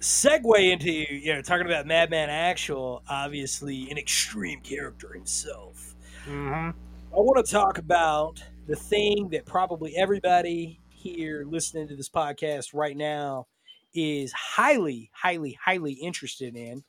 Segue 0.01 0.72
into 0.72 0.90
you 0.90 1.35
know 1.35 1.43
talking 1.43 1.66
about 1.66 1.86
Madman 1.86 2.31
Actual, 2.31 3.02
obviously 3.09 3.90
an 3.90 3.98
extreme 3.98 4.60
character 4.60 5.12
himself. 5.12 5.94
Mm-hmm. 6.27 6.70
I 7.12 7.18
want 7.18 7.44
to 7.44 7.52
talk 7.52 7.78
about 7.78 8.43
the 8.66 8.77
thing 8.77 9.28
that 9.31 9.44
probably 9.44 9.97
everybody 9.97 10.81
here 10.90 11.44
listening 11.47 11.89
to 11.89 11.97
this 11.97 12.09
podcast 12.09 12.72
right 12.72 12.97
now 12.97 13.47
is 13.94 14.32
highly, 14.32 15.10
highly, 15.12 15.59
highly 15.62 15.93
interested 15.93 16.56
in. 16.56 16.85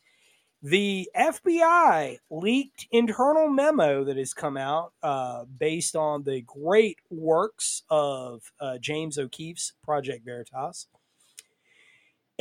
The 0.63 1.09
FBI 1.17 2.17
leaked 2.29 2.87
internal 2.91 3.49
memo 3.49 4.03
that 4.03 4.17
has 4.17 4.33
come 4.33 4.57
out 4.57 4.93
uh, 5.01 5.45
based 5.45 5.95
on 5.95 6.21
the 6.21 6.41
great 6.41 6.99
works 7.09 7.81
of 7.89 8.51
uh, 8.59 8.77
James 8.77 9.17
O'Keefe's 9.17 9.73
Project 9.83 10.23
Veritas. 10.23 10.87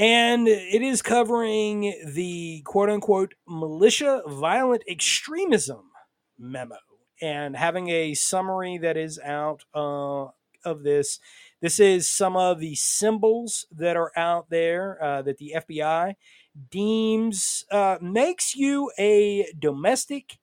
And 0.01 0.49
it 0.49 0.81
is 0.81 1.03
covering 1.03 1.93
the 2.07 2.63
quote 2.65 2.89
unquote 2.89 3.35
militia 3.47 4.23
violent 4.27 4.83
extremism 4.89 5.91
memo 6.39 6.79
and 7.21 7.55
having 7.55 7.91
a 7.91 8.15
summary 8.15 8.79
that 8.79 8.97
is 8.97 9.19
out 9.19 9.65
uh, 9.75 10.29
of 10.65 10.85
this. 10.85 11.21
This 11.61 11.79
is 11.79 12.09
some 12.09 12.35
of 12.35 12.61
the 12.61 12.77
symbols 12.77 13.67
that 13.71 13.95
are 13.95 14.11
out 14.17 14.49
there 14.49 14.97
uh, 15.05 15.21
that 15.21 15.37
the 15.37 15.53
FBI 15.55 16.15
deems 16.71 17.67
uh, 17.71 17.99
makes 18.01 18.57
you 18.57 18.91
a 18.99 19.53
domestic 19.59 20.39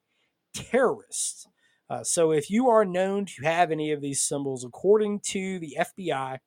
terrorist. 0.54 1.48
Uh, 1.90 2.04
so 2.04 2.32
if 2.32 2.52
you 2.52 2.70
are 2.70 2.86
known 2.86 3.26
to 3.26 3.44
have 3.44 3.72
any 3.72 3.92
of 3.92 4.02
these 4.02 4.22
symbols, 4.22 4.64
according 4.64 5.22
to 5.22 5.58
the 5.58 5.76
FBI, 5.80 6.38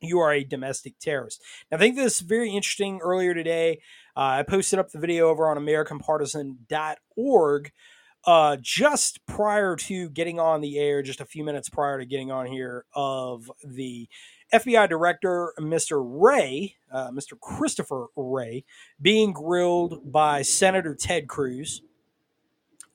you 0.00 0.20
are 0.20 0.32
a 0.32 0.44
domestic 0.44 0.98
terrorist. 0.98 1.42
Now, 1.70 1.76
I 1.76 1.80
think 1.80 1.96
this 1.96 2.16
is 2.16 2.20
very 2.20 2.50
interesting. 2.50 3.00
Earlier 3.02 3.34
today, 3.34 3.80
uh, 4.16 4.20
I 4.20 4.42
posted 4.42 4.78
up 4.78 4.90
the 4.90 4.98
video 4.98 5.28
over 5.28 5.46
on 5.48 5.58
AmericanPartisan.org 5.58 7.72
uh, 8.24 8.56
just 8.60 9.24
prior 9.26 9.76
to 9.76 10.10
getting 10.10 10.40
on 10.40 10.60
the 10.60 10.78
air, 10.78 11.02
just 11.02 11.20
a 11.20 11.24
few 11.24 11.44
minutes 11.44 11.68
prior 11.68 11.98
to 11.98 12.06
getting 12.06 12.30
on 12.30 12.46
here, 12.46 12.84
of 12.94 13.50
the 13.64 14.08
FBI 14.52 14.88
director, 14.88 15.52
Mr. 15.58 16.02
Wray, 16.04 16.76
uh, 16.92 17.10
Mr. 17.10 17.38
Christopher 17.38 18.06
Wray, 18.16 18.64
being 19.00 19.32
grilled 19.32 20.10
by 20.10 20.42
Senator 20.42 20.94
Ted 20.94 21.28
Cruz 21.28 21.82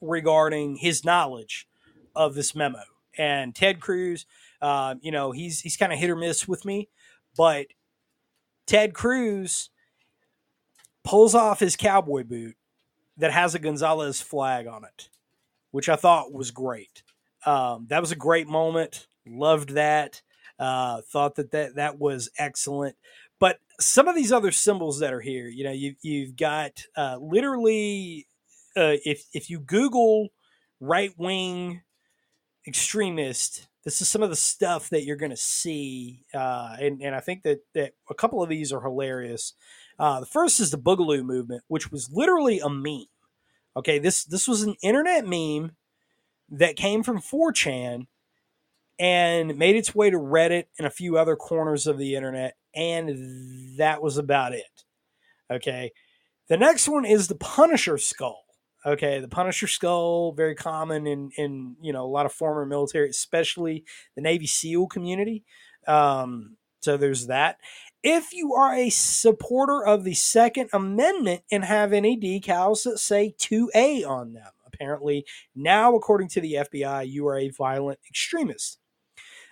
regarding 0.01 0.77
his 0.77 1.05
knowledge 1.05 1.67
of 2.15 2.35
this 2.35 2.55
memo. 2.55 2.81
And 3.17 3.55
Ted 3.55 3.80
Cruz, 3.80 4.25
uh, 4.64 4.95
you 5.02 5.11
know, 5.11 5.31
he's 5.31 5.60
he's 5.60 5.76
kind 5.76 5.91
of 5.91 5.99
hit 5.99 6.10
or 6.10 6.15
miss 6.15 6.48
with 6.48 6.64
me, 6.64 6.88
but 7.35 7.68
Ted 8.65 8.94
Cruz 8.94 9.69
pulls 11.03 11.35
off 11.35 11.60
his 11.60 11.76
cowboy 11.76 12.23
boot 12.23 12.56
that 13.18 13.34
has 13.34 13.53
a 13.53 13.60
Gonzales 13.60 14.22
flag 14.22 14.65
on 14.65 14.85
it, 14.85 15.10
which 15.72 15.90
I 15.90 15.98
thought 15.98 16.31
was 16.31 16.49
great. 16.49 17.03
Um, 17.45 17.88
that 17.90 17.99
was 17.99 18.14
a 18.14 18.15
great 18.15 18.48
moment. 18.48 19.07
Loved 19.27 19.72
that. 19.72 20.22
Uh, 20.57 21.02
thought 21.02 21.35
that, 21.35 21.52
that 21.52 21.76
that 21.76 21.99
was 21.99 22.30
excellent. 22.38 22.95
But 23.40 23.60
some 23.81 24.07
of 24.07 24.15
these 24.15 24.31
other 24.31 24.52
symbols 24.52 24.99
that 24.99 25.11
are 25.14 25.19
here, 25.19 25.49
you 25.49 25.65
know, 25.65 25.72
you, 25.72 25.95
you've 26.02 26.38
got 26.38 26.85
uh, 26.95 27.18
literally, 27.19 28.27
uh, 28.77 28.95
if 29.03 29.26
if 29.34 29.49
you 29.49 29.60
Google 29.60 30.30
right 30.80 31.14
wing 31.18 31.81
extremist, 32.65 33.68
this 33.84 34.01
is 34.01 34.10
some 34.10 34.23
of 34.23 34.30
the 34.30 34.35
stuff 34.35 34.89
that 34.89 35.03
you're 35.03 35.18
going 35.18 35.31
to 35.31 35.38
see, 35.38 36.23
uh, 36.34 36.76
and 36.80 37.01
and 37.01 37.14
I 37.14 37.19
think 37.19 37.43
that 37.43 37.60
that 37.73 37.93
a 38.10 38.14
couple 38.14 38.41
of 38.41 38.49
these 38.49 38.72
are 38.72 38.81
hilarious. 38.81 39.53
Uh, 39.99 40.22
the 40.22 40.26
first 40.26 40.60
is 40.60 40.72
the 40.72 40.77
Boogaloo 40.77 41.23
movement, 41.23 41.64
which 41.68 41.91
was 41.91 42.10
literally 42.11 42.60
a 42.60 42.69
meme. 42.69 43.05
Okay, 43.76 43.99
this 43.99 44.23
this 44.23 44.47
was 44.47 44.64
an 44.64 44.76
internet 44.81 45.26
meme 45.26 45.76
that 46.49 46.76
came 46.76 47.03
from 47.03 47.22
4chan 47.22 48.07
and 48.99 49.57
made 49.57 49.76
its 49.76 49.95
way 49.95 50.10
to 50.10 50.18
Reddit 50.18 50.65
and 50.77 50.85
a 50.85 50.91
few 50.91 51.18
other 51.18 51.35
corners 51.35 51.88
of 51.88 51.97
the 51.97 52.15
internet, 52.15 52.55
and 52.73 53.77
that 53.77 54.01
was 54.01 54.18
about 54.18 54.53
it. 54.53 54.84
Okay, 55.51 55.91
the 56.47 56.57
next 56.57 56.88
one 56.88 57.05
is 57.05 57.27
the 57.27 57.35
Punisher 57.35 57.97
skull. 57.97 58.43
Okay, 58.85 59.19
the 59.19 59.30
Punisher 59.30 59.68
skull, 59.68 60.34
very 60.34 60.55
common 60.55 61.07
in 61.07 61.31
in 61.38 61.76
you 61.81 61.93
know 61.93 62.03
a 62.03 62.10
lot 62.10 62.26
of 62.26 62.34
former 62.34 62.65
military, 62.65 63.10
especially 63.10 63.85
the 64.15 64.22
Navy 64.22 64.47
SEAL 64.47 64.88
community. 64.88 65.43
Um, 65.88 66.57
so 66.81 66.97
there's 66.97 67.27
that. 67.27 67.57
If 68.03 68.34
you 68.34 68.53
are 68.53 68.76
a 68.76 68.89
supporter 68.89 69.85
of 69.85 70.03
the 70.03 70.14
Second 70.14 70.69
Amendment 70.73 71.43
and 71.49 71.64
have 71.64 71.93
any 71.93 72.19
decals 72.19 72.84
that 72.84 72.99
say 72.99 73.34
2A 73.39 74.05
on 74.05 74.34
them, 74.34 74.51
apparently 74.65 75.26
now, 75.55 75.95
according 75.95 76.27
to 76.30 76.41
the 76.41 76.53
FBI, 76.55 77.07
you 77.07 77.26
are 77.27 77.38
a 77.38 77.49
violent 77.49 77.99
extremist. 78.10 78.80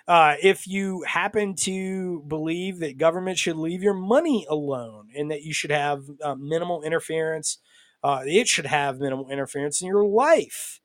Uh, 0.08 0.36
if 0.44 0.68
you 0.68 1.04
happen 1.08 1.56
to 1.56 2.22
believe 2.28 2.80
that 2.80 2.98
government 2.98 3.38
should 3.38 3.56
leave 3.56 3.82
your 3.82 3.94
money 3.94 4.46
alone 4.50 5.08
and 5.16 5.32
that 5.32 5.44
you 5.44 5.54
should 5.54 5.72
have 5.72 6.04
uh, 6.22 6.36
minimal 6.36 6.84
interference, 6.84 7.60
uh, 8.04 8.22
it 8.26 8.48
should 8.48 8.66
have 8.66 9.00
minimal 9.00 9.30
interference 9.30 9.82
in 9.82 9.88
your 9.88 10.06
life. 10.06 10.80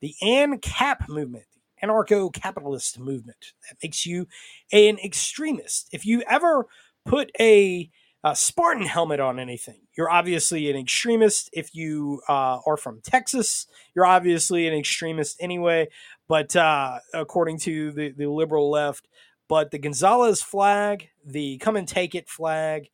The 0.00 0.14
ANCAP 0.22 1.08
movement, 1.08 1.44
anarcho 1.82 2.32
capitalist 2.32 2.98
movement, 2.98 3.52
that 3.68 3.76
makes 3.82 4.06
you 4.06 4.26
an 4.72 4.98
extremist. 4.98 5.88
If 5.92 6.04
you 6.04 6.22
ever 6.28 6.66
put 7.04 7.30
a, 7.40 7.90
a 8.24 8.36
Spartan 8.36 8.86
helmet 8.86 9.20
on 9.20 9.38
anything, 9.38 9.80
you're 9.96 10.10
obviously 10.10 10.70
an 10.70 10.76
extremist. 10.76 11.50
If 11.52 11.74
you 11.74 12.20
uh, 12.28 12.58
are 12.66 12.76
from 12.76 13.00
Texas, 13.02 13.66
you're 13.94 14.06
obviously 14.06 14.66
an 14.66 14.74
extremist 14.74 15.36
anyway. 15.40 15.88
But 16.28 16.56
uh, 16.56 16.98
according 17.12 17.58
to 17.60 17.92
the, 17.92 18.10
the 18.10 18.26
liberal 18.26 18.70
left, 18.70 19.08
but 19.48 19.70
the 19.70 19.78
Gonzales 19.78 20.40
flag, 20.40 21.10
the 21.26 21.58
come 21.58 21.76
and 21.76 21.86
take 21.86 22.14
it 22.14 22.28
flag, 22.28 22.88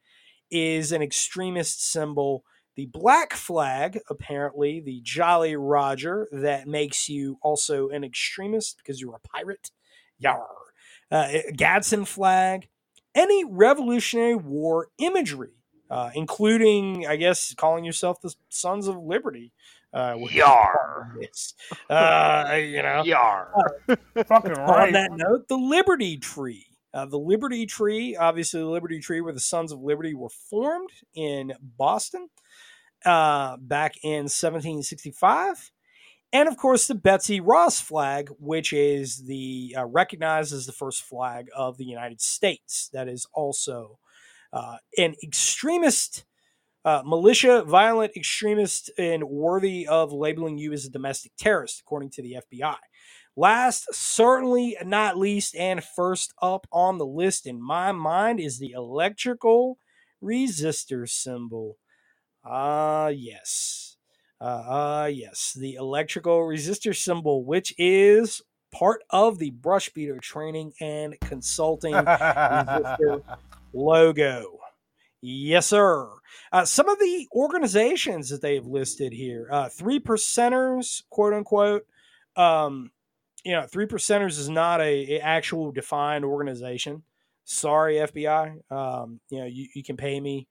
is 0.51 0.93
an 0.93 1.03
extremist 1.03 1.89
symbol. 1.89 2.43
The 2.79 2.87
black 2.87 3.33
flag, 3.33 3.99
apparently, 4.09 4.79
the 4.79 5.01
Jolly 5.03 5.57
Roger, 5.57 6.29
that 6.31 6.69
makes 6.69 7.09
you 7.09 7.37
also 7.43 7.89
an 7.89 8.05
extremist 8.05 8.77
because 8.77 9.01
you're 9.01 9.17
a 9.17 9.29
pirate. 9.29 9.73
Yar. 10.21 10.47
Uh, 11.11 11.27
Gadsden 11.57 12.05
flag, 12.05 12.69
any 13.17 13.45
Revolutionary 13.45 14.37
War 14.37 14.91
imagery, 14.99 15.57
uh, 15.91 16.11
including, 16.15 17.05
I 17.05 17.17
guess, 17.17 17.53
calling 17.53 17.85
yourself 17.85 18.21
the 18.21 18.33
Sons 18.49 18.87
of 18.87 18.97
Liberty. 18.97 19.53
Uh, 19.93 20.15
which 20.15 20.37
Yar. 20.37 20.73
part 20.73 21.17
of 21.17 21.21
this. 21.21 21.55
Uh, 21.91 22.57
you 22.61 22.81
know, 22.81 23.03
Yar. 23.05 23.73
Fucking 24.29 24.53
on 24.53 24.93
that 24.93 25.11
note, 25.11 25.49
the 25.49 25.57
Liberty 25.57 26.17
Tree. 26.17 26.67
Uh, 26.95 27.07
the 27.07 27.19
Liberty 27.19 27.67
Tree, 27.67 28.15
obviously, 28.15 28.61
the 28.61 28.67
Liberty 28.67 29.01
Tree 29.01 29.21
where 29.21 29.33
the 29.33 29.41
Sons 29.41 29.73
of 29.73 29.81
Liberty 29.81 30.15
were 30.15 30.31
formed 30.31 30.91
in 31.17 31.55
Boston 31.61 32.29
uh, 33.05 33.57
back 33.59 33.97
in 34.03 34.25
1765. 34.25 35.71
And 36.33 36.49
of 36.49 36.57
course, 36.59 36.87
the 36.87 36.95
Betsy 36.95 37.41
Ross 37.41 37.81
flag, 37.81 38.29
which 38.39 38.73
is 38.73 39.25
the 39.25 39.75
uh, 39.79 39.87
recognized 39.87 40.53
as 40.53 40.67
the 40.67 40.73
first 40.73 41.03
flag 41.03 41.49
of 41.57 41.79
the 41.79 41.87
United 41.87 42.21
States. 42.21 42.91
That 42.93 43.09
is 43.09 43.27
also 43.33 43.99
uh, 44.53 44.77
an 44.99 45.15
extremist 45.23 46.25
uh, 46.85 47.03
militia, 47.05 47.63
violent 47.67 48.17
extremist, 48.17 48.91
and 48.99 49.25
worthy 49.25 49.87
of 49.87 50.13
labeling 50.13 50.59
you 50.59 50.73
as 50.73 50.85
a 50.85 50.91
domestic 50.91 51.33
terrorist, 51.37 51.81
according 51.81 52.11
to 52.11 52.23
the 52.23 52.37
FBI. 52.53 52.77
Last, 53.37 53.95
certainly 53.95 54.77
not 54.85 55.19
least, 55.19 55.55
and 55.55 55.83
first 55.85 56.33
up 56.41 56.67
on 56.73 56.99
the 56.99 57.07
list 57.07 57.47
in 57.47 57.63
my 57.63 57.93
mind 57.93 58.41
is 58.41 58.59
the 58.59 58.73
electrical 58.73 59.79
resistor 60.23 61.09
symbol. 61.09 61.77
Ah, 62.45 63.09
yes. 63.09 63.97
Uh, 64.41 64.45
uh, 64.45 65.11
yes, 65.13 65.57
the 65.59 65.75
electrical 65.75 66.39
resistor 66.41 66.95
symbol, 66.95 67.45
which 67.45 67.75
is 67.77 68.41
part 68.71 69.03
of 69.11 69.39
the 69.39 69.51
Brush 69.51 69.89
Beater 69.91 70.19
Training 70.19 70.73
and 70.81 71.19
Consulting 71.21 71.95
logo. 73.73 74.59
Yes, 75.21 75.67
sir. 75.67 76.09
Uh, 76.53 76.65
some 76.65 76.89
of 76.89 76.99
the 77.01 77.27
organizations 77.35 78.31
that 78.31 78.41
they've 78.41 78.65
listed 78.65 79.13
here, 79.13 79.49
uh, 79.51 79.69
three 79.69 79.99
percenters, 79.99 81.03
quote 81.11 81.35
unquote. 81.35 81.87
Um, 82.37 82.93
you 83.45 83.53
know, 83.53 83.67
three 83.67 83.87
percenters 83.87 84.39
is 84.39 84.49
not 84.49 84.81
a, 84.81 85.17
a 85.17 85.21
actual 85.21 85.73
defined 85.73 86.25
organization. 86.25 87.03
Sorry, 87.45 87.97
FBI. 87.97 88.71
Um, 88.71 89.21
you 89.31 89.41
know, 89.41 89.47
you, 89.47 89.67
you 89.75 89.83
can 89.83 89.97
pay 89.97 90.21
me 90.21 90.47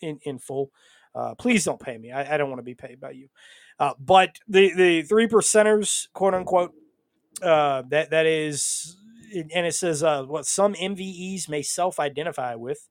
in 0.00 0.18
in 0.22 0.38
full. 0.38 0.72
Uh, 1.14 1.34
please 1.34 1.64
don't 1.64 1.80
pay 1.80 1.96
me. 1.98 2.12
I, 2.12 2.34
I 2.34 2.36
don't 2.36 2.48
want 2.50 2.58
to 2.60 2.64
be 2.64 2.74
paid 2.74 3.00
by 3.00 3.10
you. 3.12 3.28
Uh, 3.78 3.94
but 3.98 4.36
the 4.48 4.72
the 4.74 5.02
three 5.02 5.26
percenters, 5.28 6.08
quote 6.12 6.34
unquote, 6.34 6.72
uh, 7.42 7.82
that 7.88 8.10
that 8.10 8.26
is, 8.26 8.96
and 9.32 9.66
it 9.66 9.74
says 9.74 10.02
uh, 10.02 10.24
what 10.24 10.46
some 10.46 10.74
MVEs 10.74 11.48
may 11.48 11.62
self-identify 11.62 12.54
with 12.56 12.88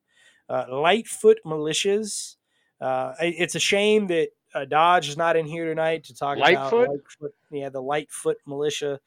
uh, 0.50 0.66
Lightfoot 0.70 1.40
militias. 1.46 2.36
Uh, 2.80 3.14
it's 3.20 3.56
a 3.56 3.60
shame 3.60 4.08
that 4.08 4.30
uh, 4.56 4.66
Dodge 4.66 5.10
is 5.10 5.18
not 5.18 5.36
in 5.36 5.46
here 5.46 5.66
tonight 5.66 6.06
to 6.06 6.16
talk 6.16 6.38
Lightfoot? 6.38 6.86
about 6.86 6.90
Lightfoot. 6.90 7.32
Yeah, 7.52 7.70
the 7.70 7.82
Lightfoot 7.82 8.38
militia 8.46 9.00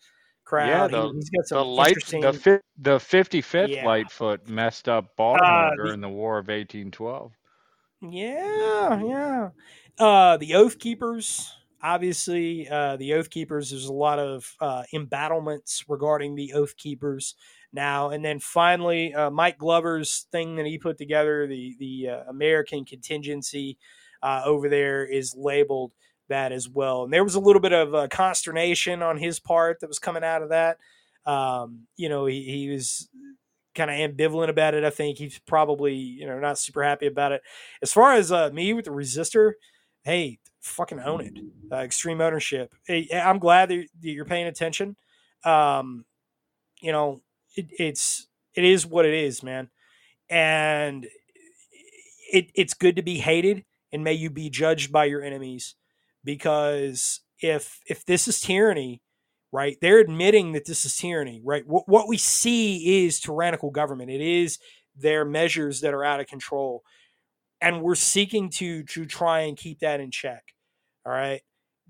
crowd. 0.44 0.68
Yeah, 0.68 1.02
He- 1.02 1.08
the- 1.08 1.12
he's 1.14 1.30
got 1.30 1.46
some 1.46 1.58
The 1.58 1.64
light, 1.64 1.88
interesting. 1.88 2.20
the 2.20 2.32
fi- 2.34 2.60
the 2.78 3.00
fifty 3.00 3.40
fifth 3.40 3.70
Yeah. 3.70 3.86
Lightfoot 3.86 4.48
messed 4.48 4.88
up 4.88 5.16
Baltimore 5.16 5.48
Uh, 5.72 5.74
during 5.76 6.00
the 6.00 6.08
War 6.08 6.38
of 6.38 6.50
eighteen 6.50 6.90
twelve. 6.90 7.32
Yeah, 8.00 9.02
yeah. 9.02 9.48
Uh, 9.98 10.36
the 10.38 10.54
Oath 10.54 10.78
Keepers, 10.78 11.52
obviously, 11.82 12.68
uh, 12.68 12.96
the 12.96 13.12
Oath 13.14 13.28
Keepers. 13.28 13.70
There's 13.70 13.86
a 13.86 13.92
lot 13.92 14.18
of 14.18 14.54
uh, 14.60 14.84
embattlements 14.94 15.84
regarding 15.88 16.34
the 16.34 16.54
Oath 16.54 16.76
Keepers 16.76 17.34
now, 17.72 18.10
and 18.10 18.24
then 18.24 18.38
finally, 18.40 19.12
uh, 19.14 19.30
Mike 19.30 19.58
Glover's 19.58 20.26
thing 20.32 20.56
that 20.56 20.66
he 20.66 20.78
put 20.78 20.96
together, 20.96 21.46
the 21.46 21.76
the 21.78 22.08
uh, 22.08 22.22
American 22.30 22.84
contingency 22.86 23.76
uh, 24.22 24.42
over 24.46 24.68
there, 24.70 25.04
is 25.04 25.34
labeled 25.36 25.92
that 26.28 26.52
as 26.52 26.68
well. 26.68 27.04
And 27.04 27.12
there 27.12 27.24
was 27.24 27.34
a 27.34 27.40
little 27.40 27.60
bit 27.60 27.72
of 27.72 27.94
uh, 27.94 28.08
consternation 28.08 29.02
on 29.02 29.18
his 29.18 29.40
part 29.40 29.80
that 29.80 29.88
was 29.88 29.98
coming 29.98 30.24
out 30.24 30.42
of 30.42 30.48
that. 30.50 30.78
Um, 31.26 31.86
you 31.96 32.08
know, 32.08 32.24
he, 32.26 32.42
he 32.44 32.70
was 32.70 33.10
kind 33.74 33.90
of 33.90 33.96
ambivalent 33.96 34.48
about 34.48 34.74
it. 34.74 34.84
I 34.84 34.90
think 34.90 35.18
he's 35.18 35.38
probably 35.40 35.94
you 35.94 36.26
know 36.26 36.38
not 36.38 36.58
super 36.58 36.82
happy 36.82 37.06
about 37.06 37.32
it. 37.32 37.42
As 37.82 37.92
far 37.92 38.14
as 38.14 38.32
uh, 38.32 38.50
me 38.52 38.72
with 38.72 38.86
the 38.86 38.90
resistor, 38.90 39.52
hey, 40.02 40.38
fucking 40.60 41.00
own 41.00 41.20
it. 41.20 41.38
Uh, 41.72 41.76
extreme 41.76 42.20
ownership. 42.20 42.74
Hey, 42.86 43.08
I'm 43.12 43.38
glad 43.38 43.68
that 43.68 43.86
you're 44.00 44.24
paying 44.24 44.46
attention. 44.46 44.96
Um, 45.44 46.04
you 46.80 46.92
know, 46.92 47.22
it, 47.56 47.68
it's 47.78 48.26
it 48.54 48.64
is 48.64 48.86
what 48.86 49.06
it 49.06 49.14
is, 49.14 49.42
man, 49.42 49.70
and 50.28 51.06
it 52.32 52.50
it's 52.54 52.74
good 52.74 52.96
to 52.96 53.02
be 53.02 53.18
hated, 53.18 53.64
and 53.92 54.04
may 54.04 54.14
you 54.14 54.30
be 54.30 54.50
judged 54.50 54.92
by 54.92 55.04
your 55.04 55.22
enemies, 55.22 55.74
because 56.24 57.20
if 57.40 57.80
if 57.86 58.04
this 58.04 58.28
is 58.28 58.40
tyranny, 58.40 59.02
right? 59.52 59.76
They're 59.80 59.98
admitting 60.00 60.52
that 60.52 60.66
this 60.66 60.84
is 60.84 60.96
tyranny, 60.96 61.40
right? 61.44 61.66
What, 61.66 61.88
what 61.88 62.08
we 62.08 62.18
see 62.18 63.04
is 63.04 63.20
tyrannical 63.20 63.70
government. 63.70 64.10
It 64.10 64.20
is 64.20 64.58
their 64.96 65.24
measures 65.24 65.80
that 65.80 65.94
are 65.94 66.04
out 66.04 66.20
of 66.20 66.26
control, 66.26 66.82
and 67.60 67.82
we're 67.82 67.94
seeking 67.94 68.50
to 68.50 68.84
to 68.84 69.06
try 69.06 69.40
and 69.40 69.56
keep 69.56 69.80
that 69.80 70.00
in 70.00 70.10
check. 70.10 70.54
All 71.06 71.12
right, 71.12 71.42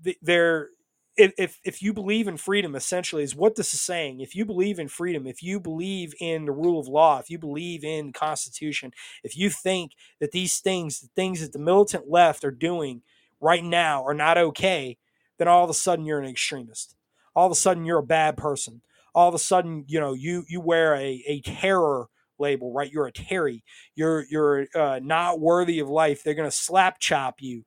Th- 0.03 0.17
they're 0.21 0.69
if, 1.17 1.59
if 1.63 1.83
you 1.83 1.93
believe 1.93 2.27
in 2.27 2.37
freedom, 2.37 2.75
essentially 2.75 3.23
is 3.23 3.35
what 3.35 3.55
this 3.55 3.73
is 3.73 3.81
saying. 3.81 4.21
If 4.21 4.35
you 4.35 4.45
believe 4.45 4.79
in 4.79 4.87
freedom, 4.87 5.27
if 5.27 5.43
you 5.43 5.59
believe 5.59 6.15
in 6.19 6.45
the 6.45 6.53
rule 6.53 6.79
of 6.79 6.87
law, 6.87 7.19
if 7.19 7.29
you 7.29 7.37
believe 7.37 7.83
in 7.83 8.13
Constitution, 8.13 8.91
if 9.23 9.37
you 9.37 9.49
think 9.49 9.91
that 10.21 10.31
these 10.31 10.59
things, 10.59 11.01
the 11.01 11.09
things 11.15 11.41
that 11.41 11.53
the 11.53 11.59
militant 11.59 12.09
left 12.09 12.43
are 12.45 12.51
doing 12.51 13.03
right 13.41 13.63
now, 13.63 14.03
are 14.05 14.13
not 14.15 14.37
okay, 14.37 14.97
then 15.37 15.47
all 15.47 15.63
of 15.63 15.69
a 15.69 15.75
sudden 15.75 16.05
you're 16.05 16.19
an 16.19 16.29
extremist 16.29 16.95
all 17.35 17.45
of 17.45 17.51
a 17.51 17.55
sudden 17.55 17.85
you're 17.85 17.99
a 17.99 18.03
bad 18.03 18.37
person. 18.37 18.81
All 19.13 19.27
of 19.27 19.35
a 19.35 19.39
sudden, 19.39 19.83
you 19.87 19.99
know, 19.99 20.13
you 20.13 20.45
you 20.47 20.61
wear 20.61 20.95
a, 20.95 21.23
a 21.27 21.41
terror 21.41 22.07
label, 22.39 22.73
right? 22.73 22.91
You're 22.91 23.07
a 23.07 23.11
Terry. 23.11 23.63
You're 23.95 24.25
you're 24.29 24.67
uh, 24.75 24.99
not 25.03 25.39
worthy 25.39 25.79
of 25.79 25.89
life. 25.89 26.23
They're 26.23 26.33
gonna 26.33 26.51
slap 26.51 26.99
chop 26.99 27.41
you. 27.41 27.65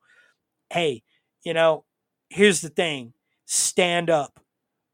Hey, 0.70 1.02
you 1.44 1.54
know, 1.54 1.84
here's 2.30 2.60
the 2.60 2.68
thing: 2.70 3.14
stand 3.46 4.10
up. 4.10 4.40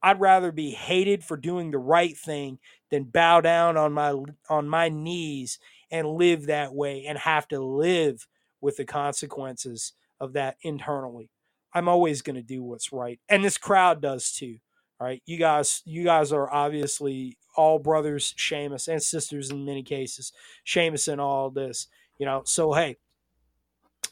I'd 0.02 0.20
rather 0.20 0.52
be 0.52 0.70
hated 0.70 1.24
for 1.24 1.36
doing 1.36 1.70
the 1.70 1.78
right 1.78 2.16
thing 2.16 2.58
than 2.90 3.04
bow 3.04 3.40
down 3.40 3.76
on 3.76 3.92
my 3.92 4.14
on 4.48 4.68
my 4.68 4.88
knees 4.88 5.58
and 5.90 6.08
live 6.08 6.46
that 6.46 6.74
way 6.74 7.04
and 7.06 7.18
have 7.18 7.48
to 7.48 7.60
live 7.60 8.26
with 8.60 8.76
the 8.76 8.84
consequences 8.84 9.92
of 10.20 10.34
that 10.34 10.56
internally. 10.62 11.30
I'm 11.72 11.88
always 11.88 12.22
going 12.22 12.36
to 12.36 12.42
do 12.42 12.62
what's 12.62 12.92
right, 12.92 13.20
and 13.28 13.44
this 13.44 13.58
crowd 13.58 14.00
does 14.02 14.32
too. 14.32 14.58
All 15.00 15.06
right, 15.06 15.22
you 15.26 15.38
guys, 15.38 15.82
you 15.86 16.04
guys 16.04 16.32
are 16.32 16.52
obviously 16.52 17.38
all 17.56 17.78
brothers, 17.78 18.34
Seamus, 18.36 18.86
and 18.88 19.02
sisters 19.02 19.50
in 19.50 19.64
many 19.64 19.82
cases. 19.82 20.32
Seamus 20.66 21.10
and 21.10 21.20
all 21.20 21.50
this, 21.50 21.88
you 22.18 22.26
know. 22.26 22.42
So 22.44 22.72
hey, 22.72 22.96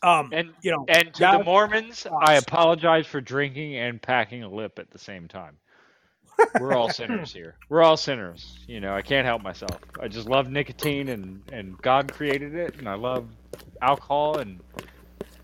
um, 0.02 0.30
And 0.32 0.50
you 0.62 0.70
know, 0.70 0.84
and 0.88 1.12
to 1.14 1.20
God- 1.20 1.40
the 1.40 1.44
Mormons, 1.44 2.06
I 2.22 2.34
apologize 2.34 3.06
for 3.06 3.20
drinking 3.20 3.76
and 3.76 4.00
packing 4.00 4.42
a 4.44 4.48
lip 4.48 4.78
at 4.78 4.90
the 4.90 4.98
same 4.98 5.28
time. 5.28 5.56
We're 6.60 6.74
all 6.74 6.88
sinners 6.88 7.32
here. 7.32 7.56
We're 7.68 7.82
all 7.82 7.96
sinners. 7.96 8.58
You 8.68 8.80
know, 8.80 8.94
I 8.94 9.02
can't 9.02 9.26
help 9.26 9.42
myself. 9.42 9.76
I 10.00 10.06
just 10.06 10.28
love 10.28 10.48
nicotine 10.48 11.08
and 11.08 11.42
and 11.52 11.76
God 11.78 12.12
created 12.12 12.54
it, 12.54 12.76
and 12.76 12.88
I 12.88 12.94
love 12.94 13.26
alcohol, 13.82 14.38
and 14.38 14.60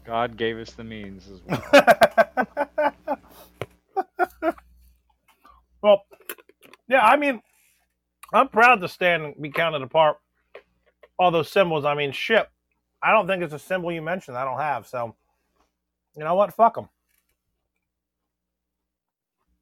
God 0.04 0.36
gave 0.36 0.58
us 0.58 0.72
the 0.72 0.84
means 0.84 1.28
as 1.30 1.40
well. 1.46 1.62
well, 5.82 6.04
yeah, 6.88 7.04
I 7.04 7.16
mean, 7.16 7.40
I'm 8.32 8.48
proud 8.48 8.80
to 8.82 8.88
stand 8.88 9.22
and 9.24 9.42
be 9.42 9.50
counted 9.50 9.82
apart. 9.82 10.18
All 11.18 11.30
those 11.30 11.50
symbols. 11.50 11.84
I 11.84 11.94
mean, 11.94 12.12
ship. 12.12 12.50
I 13.02 13.12
don't 13.12 13.26
think 13.26 13.42
it's 13.42 13.54
a 13.54 13.58
symbol 13.58 13.92
you 13.92 14.02
mentioned. 14.02 14.36
I 14.36 14.44
don't 14.44 14.58
have. 14.58 14.86
So, 14.86 15.14
you 16.16 16.24
know 16.24 16.34
what? 16.34 16.54
Fuck 16.54 16.74
them. 16.74 16.88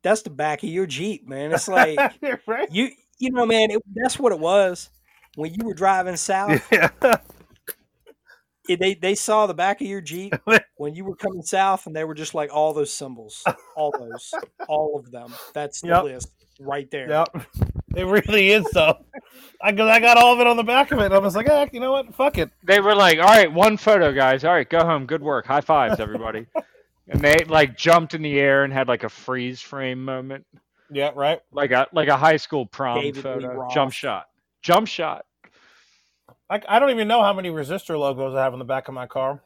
that's 0.03 0.23
the 0.23 0.31
back 0.31 0.63
of 0.63 0.69
your 0.69 0.87
Jeep, 0.87 1.29
man. 1.29 1.53
It's 1.53 1.69
like 1.69 1.99
right? 2.47 2.69
you, 2.73 2.91
you 3.19 3.31
know, 3.31 3.47
man. 3.47 3.71
It, 3.71 3.83
that's 3.95 4.19
what 4.19 4.33
it 4.33 4.39
was 4.39 4.91
when 5.37 5.55
you 5.55 5.65
were 5.65 5.75
driving 5.75 6.17
south. 6.17 6.63
Yeah. 6.73 6.91
It- 8.69 8.79
they 8.81 8.95
they 8.95 9.15
saw 9.15 9.47
the 9.47 9.55
back 9.55 9.81
of 9.81 9.87
your 9.87 10.01
Jeep 10.01 10.35
when 10.77 10.95
you 10.95 11.05
were 11.05 11.17
coming 11.17 11.43
south, 11.43 11.87
and 11.87 11.95
they 11.97 12.05
were 12.05 12.15
just 12.15 12.35
like 12.35 12.53
all 12.53 12.73
those 12.73 12.93
symbols, 12.93 13.43
all 13.77 13.93
those, 13.99 14.33
all 14.69 14.99
of 14.99 15.11
them. 15.11 15.33
That's 15.55 15.81
the 15.81 15.89
Yep. 15.89 16.03
list 16.05 16.29
right 16.61 16.91
there. 16.91 17.09
Yep. 17.09 17.47
It 17.95 18.07
really 18.07 18.49
is 18.53 18.65
though. 18.73 19.05
I 19.61 19.71
got 19.73 19.91
I 19.91 20.01
got 20.01 20.17
all 20.17 20.33
of 20.33 20.41
it 20.41 20.47
on 20.47 20.57
the 20.57 20.63
back 20.63 20.93
of 20.93 20.99
it. 21.01 21.13
I 21.13 21.19
was 21.19 21.37
like, 21.37 21.47
eh, 21.47 21.67
you 21.75 21.81
know 21.81 21.93
what? 21.93 22.15
Fuck 22.15 22.39
it. 22.39 22.51
They 22.63 22.81
were 22.81 22.95
like, 22.95 23.19
"All 23.19 23.27
right, 23.27 23.53
one 23.53 23.77
photo, 23.77 24.13
guys. 24.15 24.45
All 24.45 24.53
right, 24.55 24.67
go 24.67 24.83
home. 24.83 25.05
Good 25.05 25.21
work. 25.23 25.45
High 25.45 25.61
fives, 25.61 26.01
everybody." 26.01 26.47
and 27.09 27.21
they 27.21 27.45
like 27.49 27.77
jumped 27.77 28.15
in 28.15 28.23
the 28.23 28.41
air 28.41 28.65
and 28.65 28.73
had 28.73 28.89
like 28.89 29.05
a 29.05 29.11
freeze 29.11 29.61
frame 29.61 30.03
moment, 30.03 30.47
Yeah, 30.91 31.11
right. 31.15 31.41
like 31.53 31.71
a 31.73 31.87
like 31.93 32.09
a 32.09 32.17
high 32.17 32.39
school 32.39 32.65
prom 32.65 32.99
David 33.03 33.23
photo. 33.23 33.69
Jump 33.75 33.93
shot. 33.93 34.25
Jump 34.63 34.89
shot. 34.89 35.27
I, 36.53 36.61
I 36.69 36.79
don't 36.79 36.91
even 36.91 37.09
know 37.09 37.23
how 37.23 37.33
many 37.33 37.49
resistor 37.49 37.99
logos 37.99 38.35
I 38.35 38.45
have 38.45 38.53
on 38.53 38.59
the 38.59 38.67
back 38.67 38.87
of 38.87 38.93
my 38.93 39.07
car. 39.07 39.41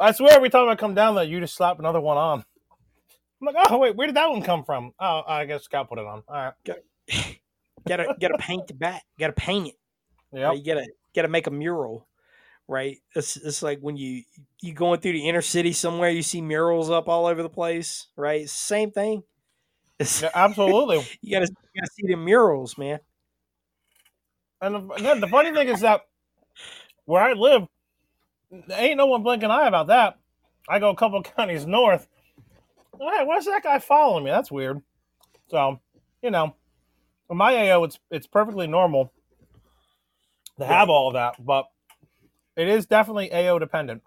I 0.00 0.12
swear 0.12 0.32
every 0.32 0.48
time 0.48 0.70
I 0.70 0.74
come 0.74 0.94
down 0.94 1.14
there, 1.14 1.24
you 1.24 1.38
just 1.38 1.54
slap 1.54 1.78
another 1.78 2.00
one 2.00 2.16
on. 2.16 2.44
I'm 3.40 3.46
like, 3.46 3.56
oh 3.70 3.76
wait, 3.76 3.94
where 3.94 4.06
did 4.06 4.16
that 4.16 4.30
one 4.30 4.40
come 4.40 4.64
from? 4.64 4.94
Oh, 4.98 5.22
I 5.26 5.44
guess 5.44 5.64
Scott 5.64 5.90
put 5.90 5.98
it 5.98 6.06
on. 6.06 6.22
All 6.26 6.52
right. 6.66 7.38
gotta 7.86 8.14
gotta 8.20 8.38
paint 8.38 8.68
the 8.68 8.74
back. 8.74 9.02
Gotta 9.18 9.34
paint 9.34 9.68
it. 9.68 9.74
Yep. 10.32 10.54
You 10.56 10.64
gotta 10.64 10.86
gotta 11.14 11.28
make 11.28 11.46
a 11.46 11.50
mural, 11.50 12.08
right? 12.66 12.96
It's 13.14 13.36
it's 13.36 13.62
like 13.62 13.80
when 13.80 13.98
you 13.98 14.22
you 14.62 14.72
going 14.72 15.00
through 15.00 15.12
the 15.12 15.28
inner 15.28 15.42
city 15.42 15.74
somewhere, 15.74 16.08
you 16.08 16.22
see 16.22 16.40
murals 16.40 16.88
up 16.88 17.06
all 17.06 17.26
over 17.26 17.42
the 17.42 17.50
place, 17.50 18.06
right? 18.16 18.48
Same 18.48 18.90
thing. 18.90 19.24
Yeah, 20.20 20.30
absolutely. 20.34 21.06
you 21.20 21.30
gotta 21.38 21.48
you 21.74 21.80
gotta 21.80 21.92
see 21.92 22.06
the 22.08 22.16
murals, 22.16 22.78
man. 22.78 22.98
And 24.62 24.74
the, 24.76 24.94
again, 24.94 25.20
the 25.20 25.26
funny 25.26 25.52
thing 25.52 25.68
is 25.68 25.80
that 25.80 26.02
where 27.04 27.22
I 27.22 27.32
live, 27.32 27.66
there 28.50 28.80
ain't 28.80 28.96
no 28.96 29.06
one 29.06 29.22
blinking 29.22 29.50
eye 29.50 29.66
about 29.66 29.88
that. 29.88 30.18
I 30.68 30.78
go 30.78 30.90
a 30.90 30.96
couple 30.96 31.20
counties 31.36 31.66
north. 31.66 32.06
Hey, 32.98 33.24
why's 33.24 33.44
that 33.46 33.64
guy 33.64 33.80
following 33.80 34.24
me? 34.24 34.30
That's 34.30 34.50
weird. 34.52 34.80
So, 35.50 35.80
you 36.22 36.30
know, 36.30 36.54
for 37.26 37.34
my 37.34 37.70
AO, 37.70 37.84
it's 37.84 37.98
it's 38.10 38.26
perfectly 38.26 38.66
normal 38.68 39.12
to 40.58 40.64
have 40.64 40.88
all 40.88 41.08
of 41.08 41.14
that, 41.14 41.44
but 41.44 41.66
it 42.56 42.68
is 42.68 42.86
definitely 42.86 43.32
AO 43.32 43.58
dependent. 43.58 44.02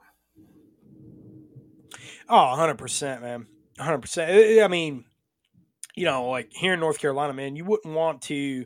Oh, 2.29 2.55
100%, 2.57 3.21
man. 3.21 3.47
100%. 3.77 4.59
I- 4.59 4.63
I 4.63 4.67
mean, 4.67 5.05
you 5.95 6.05
know, 6.05 6.29
like 6.29 6.51
here 6.53 6.73
in 6.73 6.79
North 6.79 6.99
Carolina, 6.99 7.33
man, 7.33 7.55
you 7.55 7.65
wouldn't 7.65 7.93
want 7.93 8.21
to, 8.23 8.65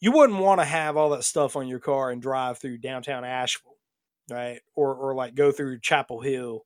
you 0.00 0.12
wouldn't 0.12 0.38
want 0.40 0.60
to 0.60 0.64
have 0.64 0.96
all 0.96 1.10
that 1.10 1.24
stuff 1.24 1.56
on 1.56 1.68
your 1.68 1.80
car 1.80 2.10
and 2.10 2.20
drive 2.22 2.58
through 2.58 2.78
downtown 2.78 3.24
Asheville, 3.24 3.76
right? 4.30 4.60
Or 4.74 4.94
or 4.94 5.14
like 5.14 5.34
go 5.34 5.52
through 5.52 5.80
Chapel 5.80 6.20
Hill, 6.20 6.64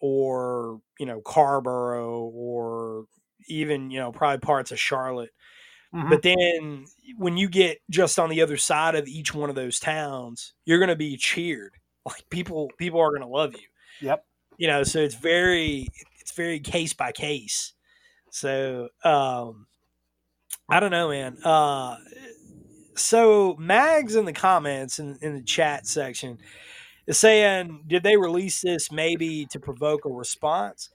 or 0.00 0.80
you 0.98 1.06
know 1.06 1.20
Carrboro, 1.20 2.30
or 2.34 3.04
even 3.48 3.90
you 3.90 3.98
know 4.00 4.12
probably 4.12 4.38
parts 4.38 4.72
of 4.72 4.80
Charlotte. 4.80 5.30
Mhm. 5.94 6.08
But 6.08 6.22
then 6.22 6.86
when 7.18 7.36
you 7.36 7.48
get 7.48 7.78
just 7.90 8.18
on 8.18 8.30
the 8.30 8.40
other 8.40 8.56
side 8.56 8.94
of 8.94 9.06
each 9.08 9.34
one 9.34 9.50
of 9.50 9.56
those 9.56 9.78
towns, 9.78 10.54
you're 10.64 10.78
going 10.78 10.88
to 10.88 10.96
be 10.96 11.16
cheered. 11.16 11.76
Like 12.04 12.28
people, 12.30 12.68
people 12.78 12.98
are 12.98 13.10
going 13.10 13.22
to 13.22 13.28
love 13.28 13.52
you. 13.52 13.68
Yep. 14.00 14.26
You 14.56 14.66
know, 14.66 14.82
so 14.82 14.98
it's 14.98 15.14
very, 15.14 15.86
it's 16.18 16.32
very 16.32 16.58
case 16.58 16.92
by 16.92 17.12
case. 17.12 17.74
So, 18.28 18.88
um, 19.04 19.68
I 20.68 20.80
don't 20.80 20.90
know, 20.90 21.10
man. 21.10 21.38
Uh, 21.44 21.98
so 22.94 23.56
Mags 23.58 24.16
in 24.16 24.24
the 24.24 24.32
comments 24.32 24.98
in, 24.98 25.18
in 25.22 25.34
the 25.34 25.42
chat 25.42 25.86
section 25.86 26.38
is 27.06 27.18
saying, 27.18 27.84
did 27.86 28.02
they 28.02 28.16
release 28.16 28.60
this 28.60 28.92
maybe 28.92 29.46
to 29.46 29.58
provoke 29.58 30.04
a 30.04 30.10
response? 30.10 30.90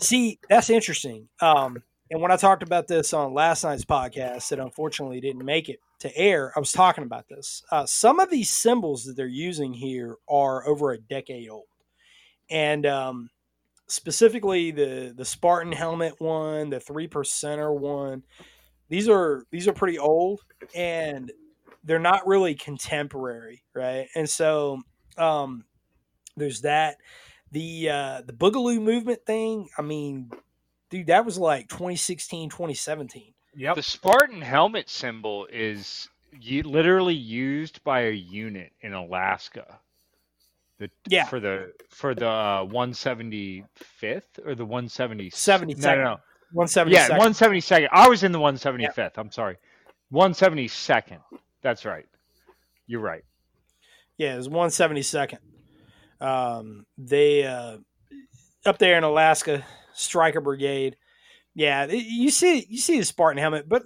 See, 0.00 0.38
that's 0.48 0.70
interesting. 0.70 1.28
Um, 1.40 1.82
and 2.10 2.20
when 2.20 2.30
I 2.30 2.36
talked 2.36 2.62
about 2.62 2.88
this 2.88 3.12
on 3.14 3.32
last 3.32 3.64
night's 3.64 3.84
podcast, 3.84 4.48
that 4.48 4.58
unfortunately 4.58 5.20
didn't 5.20 5.44
make 5.44 5.68
it 5.68 5.80
to 6.00 6.14
air, 6.16 6.52
I 6.54 6.60
was 6.60 6.72
talking 6.72 7.04
about 7.04 7.28
this. 7.28 7.62
Uh, 7.70 7.86
some 7.86 8.20
of 8.20 8.28
these 8.28 8.50
symbols 8.50 9.04
that 9.04 9.16
they're 9.16 9.26
using 9.26 9.72
here 9.72 10.16
are 10.28 10.66
over 10.66 10.92
a 10.92 10.98
decade 10.98 11.48
old, 11.48 11.64
and 12.50 12.84
um, 12.84 13.30
specifically 13.86 14.72
the 14.72 15.14
the 15.16 15.24
Spartan 15.24 15.72
helmet 15.72 16.14
one, 16.18 16.70
the 16.70 16.80
three 16.80 17.08
percenter 17.08 17.74
one. 17.74 18.24
These 18.88 19.08
are 19.08 19.44
these 19.50 19.68
are 19.68 19.72
pretty 19.72 19.98
old, 19.98 20.40
and 20.74 21.32
they're 21.84 21.98
not 21.98 22.26
really 22.26 22.54
contemporary, 22.54 23.62
right? 23.74 24.08
And 24.14 24.28
so 24.28 24.80
um, 25.16 25.64
there's 26.36 26.62
that. 26.62 26.96
The 27.50 27.90
uh, 27.90 28.22
the 28.26 28.32
Boogaloo 28.32 28.80
movement 28.80 29.26
thing. 29.26 29.68
I 29.76 29.82
mean, 29.82 30.30
dude, 30.90 31.08
that 31.08 31.24
was 31.24 31.38
like 31.38 31.68
2016, 31.68 32.48
2017. 32.50 33.34
Yep. 33.54 33.76
The 33.76 33.82
Spartan 33.82 34.40
helmet 34.40 34.88
symbol 34.88 35.46
is 35.52 36.08
literally 36.40 37.14
used 37.14 37.84
by 37.84 38.02
a 38.02 38.10
unit 38.10 38.72
in 38.80 38.94
Alaska. 38.94 39.78
The, 40.78 40.90
Yeah. 41.06 41.26
For 41.26 41.38
the 41.38 41.72
for 41.90 42.14
the 42.14 42.28
uh, 42.28 42.64
175th 42.64 43.64
or 44.44 44.54
the 44.54 44.64
170 44.64 45.30
72nd. 45.30 45.78
No, 45.78 45.94
no, 45.94 46.04
no. 46.04 46.20
170 46.52 46.94
Yeah, 46.94 47.18
172nd. 47.18 47.88
I 47.92 48.08
was 48.08 48.22
in 48.24 48.32
the 48.32 48.38
175th. 48.38 49.12
I'm 49.16 49.30
sorry. 49.30 49.56
172nd. 50.12 51.20
That's 51.62 51.84
right. 51.84 52.06
You're 52.86 53.00
right. 53.00 53.24
Yeah, 54.18 54.34
it 54.34 54.36
was 54.36 54.48
172nd. 54.48 55.38
Um, 56.20 56.86
they 56.98 57.44
uh, 57.44 57.78
up 58.64 58.78
there 58.78 58.96
in 58.96 59.04
Alaska, 59.04 59.64
Stryker 59.94 60.40
Brigade. 60.40 60.96
Yeah, 61.54 61.86
you 61.86 62.30
see 62.30 62.66
you 62.68 62.78
see 62.78 62.98
the 62.98 63.04
Spartan 63.04 63.38
helmet, 63.38 63.68
but 63.68 63.82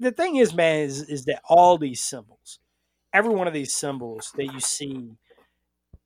the 0.00 0.12
thing 0.12 0.36
is, 0.36 0.54
man, 0.54 0.80
is 0.80 1.02
is 1.02 1.24
that 1.26 1.40
all 1.48 1.78
these 1.78 2.00
symbols, 2.00 2.58
every 3.12 3.34
one 3.34 3.46
of 3.46 3.54
these 3.54 3.74
symbols 3.74 4.32
that 4.36 4.46
you 4.46 4.60
see, 4.60 5.16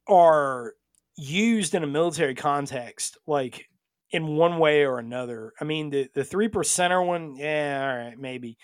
are 0.07 0.75
used 1.17 1.75
in 1.75 1.83
a 1.83 1.87
military 1.87 2.35
context, 2.35 3.19
like 3.27 3.69
in 4.17 4.27
one 4.29 4.59
way 4.59 4.87
or 4.87 4.99
another. 4.99 5.53
I 5.61 5.65
mean, 5.65 5.91
the 5.91 6.09
the 6.15 6.25
three 6.25 6.49
percenter 6.49 7.07
one, 7.07 7.37
yeah, 7.37 7.87
all 7.87 8.09
right, 8.09 8.19
maybe, 8.19 8.57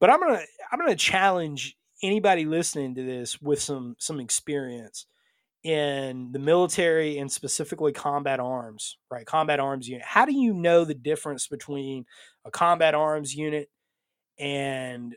but 0.00 0.10
I'm 0.10 0.18
gonna 0.18 0.42
I'm 0.72 0.80
gonna 0.80 0.96
challenge 0.96 1.76
anybody 2.02 2.44
listening 2.44 2.96
to 2.96 3.04
this 3.04 3.40
with 3.40 3.62
some 3.62 3.94
some 3.98 4.18
experience 4.18 5.06
in 5.62 6.30
the 6.32 6.40
military 6.40 7.18
and 7.18 7.30
specifically 7.30 7.92
combat 7.92 8.40
arms, 8.40 8.98
right? 9.08 9.24
Combat 9.24 9.60
arms 9.60 9.88
unit. 9.88 10.04
How 10.04 10.24
do 10.24 10.34
you 10.34 10.52
know 10.52 10.84
the 10.84 10.94
difference 10.94 11.46
between 11.46 12.04
a 12.44 12.50
combat 12.50 12.94
arms 12.94 13.32
unit 13.32 13.70
and 14.40 15.14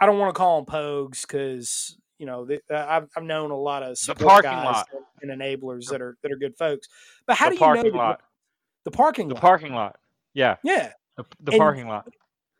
I 0.00 0.06
don't 0.06 0.18
want 0.18 0.34
to 0.34 0.38
call 0.38 0.62
them 0.62 0.74
pogues 0.74 1.22
because 1.22 1.96
you 2.18 2.26
know 2.26 2.48
uh, 2.68 2.74
I've, 2.88 3.08
I've 3.16 3.22
known 3.22 3.52
a 3.52 3.56
lot 3.56 3.84
of 3.84 3.96
support 3.96 4.28
parking 4.28 4.50
guys 4.50 4.64
lot. 4.64 4.88
and 5.22 5.30
enablers 5.30 5.88
that 5.90 6.02
are 6.02 6.16
that 6.24 6.32
are 6.32 6.36
good 6.36 6.56
folks. 6.56 6.88
But 7.26 7.36
how 7.36 7.50
the 7.50 7.50
do 7.50 7.54
you 7.54 7.60
know 7.60 7.66
parking 7.66 7.92
the, 7.92 7.98
lot. 7.98 8.20
The 8.84 8.90
parking 8.90 9.28
The 9.28 9.34
lot? 9.34 9.40
parking 9.40 9.74
lot. 9.74 9.96
Yeah. 10.34 10.56
yeah, 10.62 10.92
The, 11.16 11.24
the 11.40 11.58
parking 11.58 11.88
lot. 11.88 12.08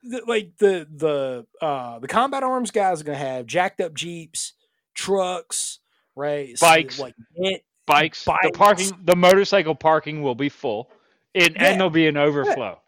the, 0.02 0.22
like 0.26 0.52
the 0.59 0.86
the 0.94 1.47
uh 1.64 1.98
the 2.01 2.09
combat 2.09 2.42
arms 2.42 2.70
guys 2.70 3.01
are 3.01 3.05
gonna 3.05 3.18
have 3.18 3.47
jacked 3.47 3.80
up 3.80 3.94
jeeps, 3.94 4.55
trucks, 4.94 5.78
right? 6.16 6.59
So, 6.59 6.66
Bikes. 6.66 6.98
like 6.98 7.14
it, 7.36 7.64
Bikes. 7.86 8.24
The 8.24 8.51
parking. 8.55 8.90
The 9.05 9.16
motorcycle 9.16 9.74
parking 9.74 10.22
will 10.22 10.34
be 10.34 10.48
full, 10.48 10.90
and, 11.34 11.55
Yeah. 11.55 11.64
and 11.70 11.80
there'll 11.80 11.90
be 11.90 12.06
an 12.06 12.16
overflow. 12.16 12.80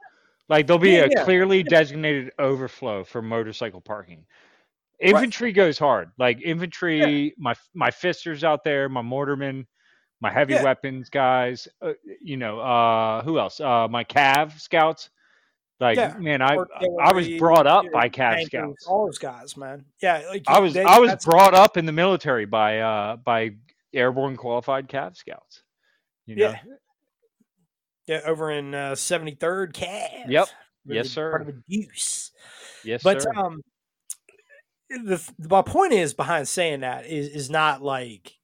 Like 0.48 0.66
there'll 0.66 0.78
be 0.80 0.90
Yeah, 0.92 1.04
a 1.04 1.08
yeah. 1.10 1.24
clearly 1.24 1.62
designated 1.62 2.32
overflow 2.38 3.04
for 3.04 3.22
motorcycle 3.22 3.80
parking. 3.80 4.26
Infantry 5.00 5.52
goes 5.52 5.78
hard. 5.78 6.10
Like 6.18 6.40
infantry, 6.42 7.34
my 7.38 7.54
my 7.74 7.90
fisters 7.90 8.44
out 8.44 8.62
there, 8.64 8.88
my 8.88 9.02
mortarmen, 9.02 9.66
my 10.22 10.30
heavy 10.30 10.54
Yeah. 10.54 10.62
weapons 10.62 11.10
guys. 11.10 11.68
Uh, 11.82 11.92
you 12.22 12.36
know, 12.38 12.60
uh, 12.60 13.22
who 13.24 13.38
else? 13.38 13.60
Uh, 13.60 13.88
my 13.88 14.04
cav 14.04 14.58
scouts. 14.58 15.10
Like 15.80 15.96
Yeah. 15.96 16.16
man, 16.16 16.40
I 16.40 16.56
I 17.00 17.12
was 17.12 17.28
brought 17.38 17.66
up 17.66 17.84
by 17.92 18.08
cav 18.08 18.44
scouts. 18.44 18.86
All 18.86 19.06
those 19.06 19.18
guys, 19.18 19.56
man. 19.56 19.84
Yeah, 20.00 20.22
like 20.30 20.44
I 20.46 20.60
was 20.60 20.72
they- 20.74 20.84
I 20.84 20.98
was 21.00 21.16
brought 21.24 21.54
up 21.54 21.76
in 21.76 21.86
the 21.86 21.92
military 21.92 22.44
by 22.46 22.78
uh 22.78 23.16
by 23.16 23.56
airborne 23.92 24.36
qualified 24.36 24.88
cav 24.88 25.16
scouts. 25.16 25.64
You 26.24 26.36
know? 26.36 26.50
Yeah. 26.50 26.58
yeah 28.06 28.20
over 28.24 28.52
in 28.52 28.74
uh, 28.74 28.92
73rd 28.92 29.72
Cav. 29.74 30.28
Yep. 30.28 30.48
Yes, 30.86 31.10
sir. 31.10 31.30
Part 31.30 31.42
of 31.42 31.48
a 31.48 31.52
deuce. 31.68 32.30
Yes, 32.84 33.02
But 33.02 33.22
sir. 33.22 33.32
um, 33.34 33.60
the 34.88 35.20
my 35.38 35.62
point 35.62 35.92
is 35.92 36.14
behind 36.14 36.46
saying 36.48 36.80
that 36.80 37.06
is 37.06 37.28
is 37.28 37.50
not 37.50 37.82
like 37.82 38.34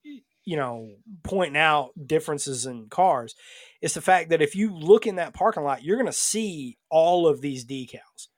you 0.48 0.56
know 0.56 0.88
pointing 1.24 1.58
out 1.58 1.90
differences 2.06 2.64
in 2.64 2.88
cars. 2.88 3.34
It's 3.82 3.92
the 3.92 4.00
fact 4.00 4.30
that 4.30 4.40
if 4.40 4.56
you 4.56 4.74
look 4.74 5.06
in 5.06 5.16
that 5.16 5.34
parking 5.34 5.62
lot, 5.62 5.84
you're 5.84 5.98
going 5.98 6.06
to 6.06 6.12
see 6.12 6.78
all 6.88 7.28
of 7.28 7.42
these 7.42 7.66
decals. 7.66 8.28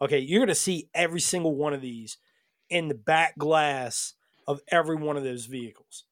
Okay, 0.00 0.20
you're 0.20 0.38
going 0.38 0.46
to 0.46 0.54
see 0.54 0.88
every 0.94 1.18
single 1.18 1.56
one 1.56 1.74
of 1.74 1.80
these 1.80 2.18
in 2.70 2.86
the 2.86 2.94
back 2.94 3.36
glass 3.36 4.14
of 4.46 4.60
every 4.70 4.94
one 4.94 5.16
of 5.16 5.24
those 5.24 5.46
vehicles. 5.46 6.04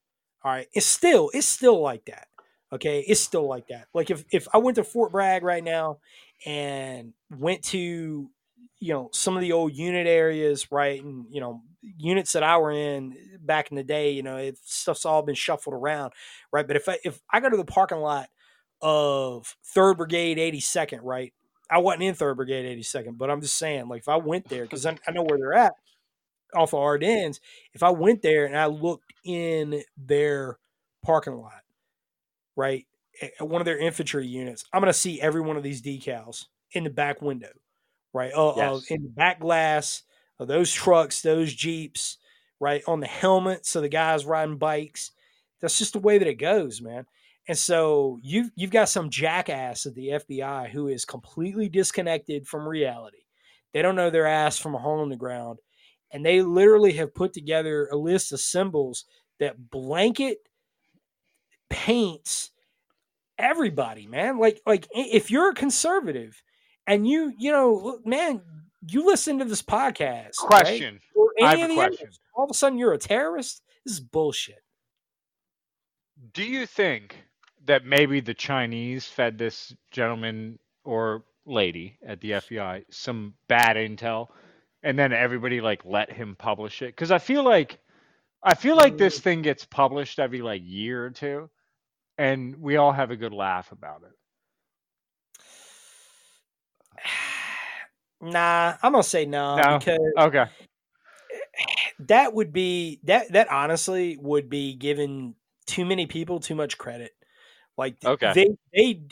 All 0.45 0.51
right, 0.51 0.67
it's 0.73 0.87
still 0.87 1.31
it's 1.33 1.47
still 1.47 1.81
like 1.81 2.07
that. 2.07 2.27
Okay, 2.73 3.05
it's 3.07 3.21
still 3.21 3.47
like 3.47 3.69
that. 3.69 3.87
Like 3.95 4.11
if 4.11 4.25
if 4.33 4.49
I 4.53 4.59
went 4.59 4.75
to 4.75 4.83
Fort 4.83 5.13
Bragg 5.13 5.45
right 5.45 5.63
now 5.63 5.99
and 6.45 7.13
went 7.31 7.63
to 7.67 8.29
you 8.81 8.93
know 8.93 9.09
some 9.13 9.37
of 9.37 9.41
the 9.41 9.53
old 9.53 9.75
unit 9.75 10.07
areas 10.07 10.71
right 10.71 11.03
and 11.03 11.27
you 11.31 11.41
know 11.41 11.63
units 11.97 12.33
that 12.33 12.43
i 12.43 12.57
were 12.57 12.71
in 12.71 13.17
back 13.41 13.71
in 13.71 13.77
the 13.77 13.83
day 13.83 14.11
you 14.11 14.23
know 14.23 14.37
it, 14.37 14.59
stuff's 14.63 15.05
all 15.05 15.23
been 15.23 15.35
shuffled 15.35 15.75
around 15.75 16.13
right? 16.53 16.67
But 16.67 16.77
if 16.77 16.89
i 16.89 16.99
if 17.05 17.21
i 17.33 17.41
go 17.41 17.51
to 17.51 17.57
the 17.57 17.65
parking 17.65 17.99
lot 17.99 18.29
of 18.83 19.57
third 19.75 19.97
brigade 19.97 20.39
82nd 20.39 21.01
right 21.03 21.33
i 21.71 21.79
wasn't 21.79 22.03
in 22.03 22.15
third 22.15 22.37
brigade 22.37 22.79
82nd 22.79 23.17
but 23.17 23.31
i'm 23.31 23.41
just 23.41 23.57
saying 23.57 23.89
like 23.89 24.01
if 24.01 24.09
i 24.09 24.17
went 24.17 24.49
there 24.49 24.65
because 24.65 24.85
I, 24.85 24.97
I 25.07 25.13
know 25.13 25.23
where 25.23 25.39
they're 25.39 25.55
at 25.55 25.75
off 26.55 26.73
of 26.73 26.81
Ardennes, 26.81 27.41
if 27.73 27.83
i 27.83 27.91
went 27.91 28.23
there 28.23 28.45
and 28.47 28.57
i 28.57 28.67
looked 28.67 29.13
in 29.25 29.83
their 29.97 30.59
parking 31.03 31.35
lot 31.35 31.63
right 32.57 32.87
at 33.41 33.49
one 33.49 33.61
of 33.61 33.65
their 33.65 33.79
infantry 33.79 34.27
units 34.27 34.65
i'm 34.73 34.81
going 34.81 34.93
to 34.93 34.99
see 34.99 35.21
every 35.21 35.41
one 35.41 35.57
of 35.57 35.63
these 35.63 35.81
decals 35.83 36.47
in 36.73 36.85
the 36.85 36.91
back 36.91 37.23
window 37.23 37.49
right? 38.15 38.33
Uh, 38.33 38.51
uh, 38.51 38.81
in 38.89 39.03
the 39.03 39.09
back 39.11 39.41
glass 39.41 40.03
of 40.39 40.49
those 40.49 40.73
trucks, 40.73 41.21
those 41.21 41.53
Jeeps, 41.53 42.17
right? 42.61 42.83
On 42.87 43.01
the 43.01 43.07
helmets 43.07 43.77
of 43.77 43.83
the 43.83 43.89
guys 43.91 44.25
riding 44.25 44.57
bikes. 44.57 45.11
That's 45.61 45.79
just 45.79 45.93
the 45.93 45.99
way 45.99 46.17
that 46.17 46.29
it 46.29 46.37
goes, 46.37 46.81
man. 46.81 47.07
And 47.47 47.59
so 47.59 48.19
you've 48.23 48.51
you've 48.55 48.71
got 48.71 48.89
some 48.89 49.11
jackass 49.11 49.85
at 49.85 49.95
the 49.95 50.09
FBI 50.09 50.71
who 50.71 50.89
is 50.89 51.05
completely 51.05 51.69
disconnected 51.69 52.47
from 52.47 52.67
reality. 52.67 53.19
They 53.75 53.83
don't 53.83 53.97
know 53.97 54.11
their 54.11 54.27
ass 54.27 54.59
from 54.59 54.75
a 54.75 54.79
hole 54.79 55.03
in 55.03 55.11
the 55.11 55.17
ground. 55.17 55.59
And 56.11 56.25
they 56.25 56.43
literally 56.43 56.93
have 56.93 57.15
put 57.15 57.33
together 57.33 57.89
a 57.91 57.97
list 57.97 58.33
of 58.33 58.41
symbols 58.41 59.05
that 59.41 59.71
blanket 59.71 60.39
paints 61.69 62.51
everybody, 63.37 64.07
man. 64.07 64.39
Like 64.39 64.61
like 64.65 64.87
if 64.95 65.31
you're 65.31 65.51
a 65.51 65.55
conservative 65.55 66.41
and 66.87 67.07
you, 67.07 67.33
you 67.39 67.53
know, 67.53 68.01
man, 68.05 68.41
you 68.87 69.07
listen 69.07 69.39
to 69.39 69.45
this 69.45 69.63
podcast. 69.63 70.33
right? 70.43 70.63
Question. 70.65 71.01
Or 71.15 71.31
I 71.43 71.57
have 71.57 71.71
a 71.71 71.75
question. 71.75 71.99
others, 72.03 72.21
all 72.35 72.45
of 72.45 72.51
a 72.51 72.55
sudden 72.55 72.79
you're 72.79 72.93
a 72.93 72.99
terrorist. 72.99 73.63
This 73.85 73.95
is 73.95 74.01
bullshit. 74.01 74.63
Do 76.33 76.45
you 76.45 76.67
think 76.67 77.17
that 77.67 77.85
maybe 77.85 78.21
the 78.21 78.35
Chinese 78.35 79.07
fed 79.07 79.39
this 79.39 79.75
gentleman 79.91 80.59
or 80.85 81.25
lady 81.47 81.99
at 82.07 82.21
the 82.21 82.33
FBI 82.33 82.85
some 82.91 83.35
bad 83.49 83.77
intel, 83.77 84.29
and 84.83 84.99
then 84.99 85.13
everybody 85.13 85.61
like 85.61 85.85
let 85.85 86.11
him 86.13 86.37
publish 86.39 86.83
it 86.83 86.89
because 86.89 87.11
I 87.11 87.19
feel 87.19 87.43
like 87.43 87.79
I 88.43 88.55
feel 88.55 88.77
like 88.77 88.97
this 88.97 89.19
mm. 89.19 89.23
thing 89.23 89.43
gets 89.43 89.65
published 89.65 90.19
every 90.19 90.43
like 90.43 90.63
year 90.65 91.05
or 91.05 91.11
two, 91.11 91.49
and 92.19 92.57
we 92.57 92.77
all 92.77 92.93
have 92.93 93.11
a 93.11 93.17
good 93.17 93.33
laugh 93.33 93.73
about 93.73 94.03
it. 94.03 94.13
Nah, 98.21 98.77
I'm 98.83 98.93
gonna 98.93 99.03
say 99.03 99.27
no, 99.27 99.65
No? 99.65 99.79
because 99.79 99.99
Okay. 100.19 100.47
that 102.01 102.33
would 102.35 102.53
be 102.53 103.01
that 103.05 103.33
that 103.33 103.51
honestly 103.51 104.17
would 104.21 104.49
be 104.51 104.75
giving 104.75 105.35
too 105.67 105.85
many 105.85 106.07
people 106.07 106.41
too 106.41 106.55
much 106.55 106.79
credit. 106.79 107.13
Like 107.77 107.97
Okay. 108.05 108.35
they 108.35 108.49
they 108.75 109.03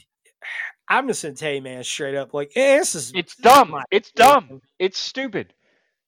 I'm 0.89 1.09
just 1.09 1.23
gonna 1.23 1.35
tell 1.35 1.53
you, 1.53 1.63
man, 1.63 1.85
straight 1.85 2.15
up, 2.17 2.35
like 2.35 2.53
eh, 2.57 2.79
this 2.79 2.95
is 2.95 3.15
It's 3.15 3.37
this 3.39 3.63
dumb. 3.65 3.75
It's 3.91 4.11
dumb. 4.13 4.61
It's 4.79 4.99
stupid 4.99 5.55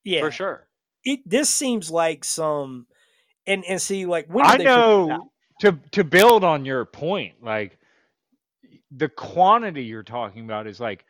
Yeah, 0.05 0.21
for 0.21 0.31
sure. 0.31 0.69
it 1.05 1.21
this 1.27 1.51
seems 1.51 1.91
like 1.91 2.25
some 2.25 2.87
and 3.47 3.65
and 3.66 3.81
see 3.83 4.07
like 4.07 4.29
when 4.29 4.45
I 4.45 4.57
did 4.57 4.59
they 4.59 4.69
put 4.69 4.87
this 4.87 5.01
out? 5.11 5.21
know 5.21 5.31
to 5.61 5.73
to 5.93 6.05
build 6.05 6.45
on 6.45 6.65
your 6.65 6.85
point, 6.85 7.43
like 7.43 7.79
the 8.91 9.09
quantity 9.09 9.85
you're 9.85 10.03
talking 10.03 10.45
about 10.45 10.66
is 10.66 10.81
like 10.81 11.05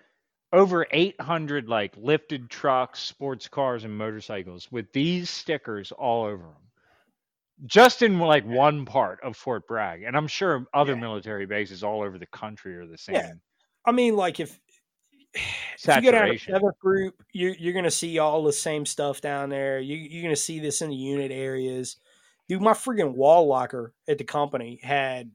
over 0.54 0.86
800 0.90 1.68
like 1.68 1.94
lifted 1.96 2.48
trucks, 2.48 3.00
sports 3.00 3.48
cars, 3.48 3.84
and 3.84 3.96
motorcycles 3.96 4.70
with 4.72 4.92
these 4.92 5.28
stickers 5.28 5.92
all 5.92 6.24
over 6.24 6.44
them. 6.44 6.70
Just 7.66 8.02
in 8.02 8.18
like 8.18 8.44
one 8.44 8.84
part 8.84 9.20
of 9.22 9.36
Fort 9.36 9.66
Bragg, 9.68 10.02
and 10.02 10.16
I'm 10.16 10.26
sure 10.26 10.66
other 10.74 10.94
Yeah. 10.94 11.00
military 11.00 11.46
bases 11.46 11.84
all 11.84 12.02
over 12.02 12.18
the 12.18 12.26
country 12.26 12.76
are 12.76 12.86
the 12.86 12.98
same. 12.98 13.14
Yeah. 13.16 13.32
I 13.86 13.92
mean, 13.92 14.16
like 14.16 14.40
if 14.40 14.58
if 15.34 16.00
you 16.00 16.10
down 16.12 16.28
to 16.28 16.38
Saturation. 16.38 16.54
Seventh 16.54 16.78
Group, 16.78 17.22
you're 17.32 17.54
you're 17.54 17.72
gonna 17.74 17.90
see 17.90 18.18
all 18.18 18.42
the 18.44 18.52
same 18.52 18.86
stuff 18.86 19.20
down 19.20 19.50
there. 19.50 19.80
You 19.80 19.96
you're 19.96 20.22
gonna 20.22 20.36
see 20.36 20.58
this 20.60 20.82
in 20.82 20.90
the 20.90 20.96
unit 20.96 21.30
areas. 21.32 21.96
Dude, 22.48 22.60
my 22.62 22.72
freaking 22.74 23.14
wall 23.14 23.46
locker 23.46 23.94
at 24.08 24.18
the 24.18 24.24
company 24.24 24.78
had, 24.82 25.30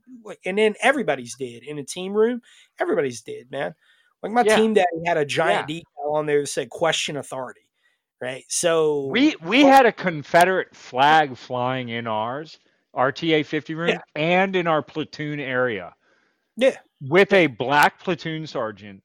and 0.46 0.58
then 0.58 0.76
everybody's 0.82 1.36
did 1.36 1.64
in 1.64 1.78
the 1.78 1.84
team 1.84 2.14
room. 2.14 2.41
Everybody's 2.80 3.22
did, 3.22 3.50
man. 3.50 3.74
Like 4.24 4.32
my 4.32 4.44
Yeah. 4.46 4.56
team 4.58 4.74
daddy 4.74 4.88
had 5.06 5.18
a 5.18 5.26
giant 5.26 5.68
decal 5.70 6.14
on 6.14 6.26
there 6.26 6.41
that 6.41 6.48
said 6.48 6.70
"Question 6.70 7.18
Authority," 7.18 7.62
right? 8.22 8.44
So 8.50 9.06
We 9.08 9.36
we 9.41 9.62
had 9.64 9.86
a 9.86 9.91
Confederate 9.91 10.76
flag 10.76 11.38
flying 11.38 11.90
in 11.90 12.06
ours, 12.08 12.60
RTA 12.96 13.44
50 13.46 13.76
room, 13.76 13.90
Yeah. 13.90 14.02
and 14.16 14.56
in 14.56 14.68
our 14.68 14.82
platoon 14.82 15.40
area. 15.40 15.94
Yeah. 16.58 16.76
With 17.02 17.32
a 17.32 17.48
black 17.48 18.00
platoon 18.04 18.46
sergeant. 18.48 19.04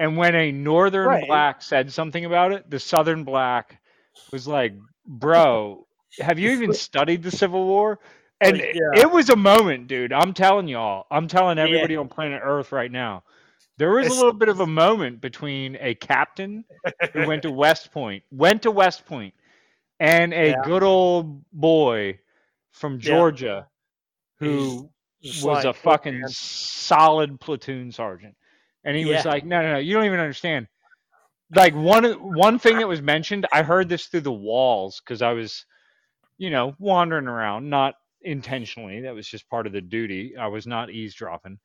And 0.00 0.16
when 0.16 0.34
a 0.34 0.50
northern 0.52 1.06
Right. 1.06 1.26
black 1.26 1.62
said 1.62 1.90
something 1.92 2.24
about 2.24 2.52
it, 2.52 2.68
the 2.68 2.78
southern 2.78 3.24
black 3.24 3.80
was 4.32 4.46
like, 4.48 4.74
"Bro, 5.06 5.86
have 6.20 6.38
you 6.38 6.50
even 6.50 6.72
studied 6.74 7.22
the 7.22 7.30
Civil 7.30 7.64
War?" 7.66 7.98
And 8.40 8.58
Like, 8.58 8.66
it- 8.66 8.76
yeah. 8.76 9.00
it 9.02 9.10
was 9.10 9.30
a 9.30 9.36
moment, 9.36 9.86
dude. 9.86 10.12
I'm 10.12 10.34
telling 10.34 10.66
y'all. 10.68 11.06
I'm 11.10 11.28
telling 11.28 11.56
Yeah. 11.56 11.64
everybody 11.64 11.96
on 11.96 12.08
planet 12.08 12.40
Earth 12.44 12.72
right 12.72 12.90
now. 12.90 13.22
There 13.82 13.90
was 13.90 14.06
a 14.06 14.14
little 14.14 14.32
bit 14.32 14.48
of 14.48 14.60
a 14.60 14.66
moment 14.66 15.20
between 15.20 15.76
a 15.80 15.96
captain 15.96 16.64
who 17.12 17.26
went 17.26 17.42
to 17.42 17.50
West 17.50 17.90
Point, 17.90 18.22
went 18.30 18.62
to 18.62 18.70
West 18.70 19.04
Point, 19.06 19.34
and 19.98 20.32
a 20.32 20.50
Yeah. 20.50 20.62
good 20.62 20.84
old 20.84 21.44
boy 21.50 22.20
from 22.70 22.92
Yeah. 22.92 22.98
Georgia 23.00 23.68
who 24.38 24.88
Just 25.20 25.44
was 25.44 25.64
a 25.64 25.70
oh, 25.70 25.72
fucking 25.72 26.20
man. 26.20 26.28
solid 26.28 27.40
platoon 27.40 27.90
sergeant. 27.90 28.36
And 28.84 28.96
he 28.96 29.04
was 29.04 29.24
like, 29.24 29.44
no, 29.44 29.60
no, 29.60 29.72
no, 29.72 29.78
you 29.78 29.94
don't 29.94 30.04
even 30.04 30.20
understand. 30.20 30.68
Like 31.52 31.74
one 31.74 32.04
one 32.36 32.60
thing 32.60 32.78
that 32.78 32.86
was 32.86 33.02
mentioned, 33.02 33.46
I 33.52 33.64
heard 33.64 33.88
this 33.88 34.06
through 34.06 34.20
the 34.20 34.32
walls 34.32 35.00
because 35.00 35.22
I 35.22 35.32
was, 35.32 35.66
you 36.38 36.50
know, 36.50 36.76
wandering 36.78 37.26
around, 37.26 37.68
not 37.68 37.96
intentionally. 38.20 39.00
That 39.00 39.14
was 39.16 39.26
just 39.26 39.48
part 39.48 39.66
of 39.66 39.72
the 39.72 39.80
duty. 39.80 40.36
I 40.36 40.46
was 40.46 40.68
not 40.68 40.90
eavesdropping. 40.90 41.58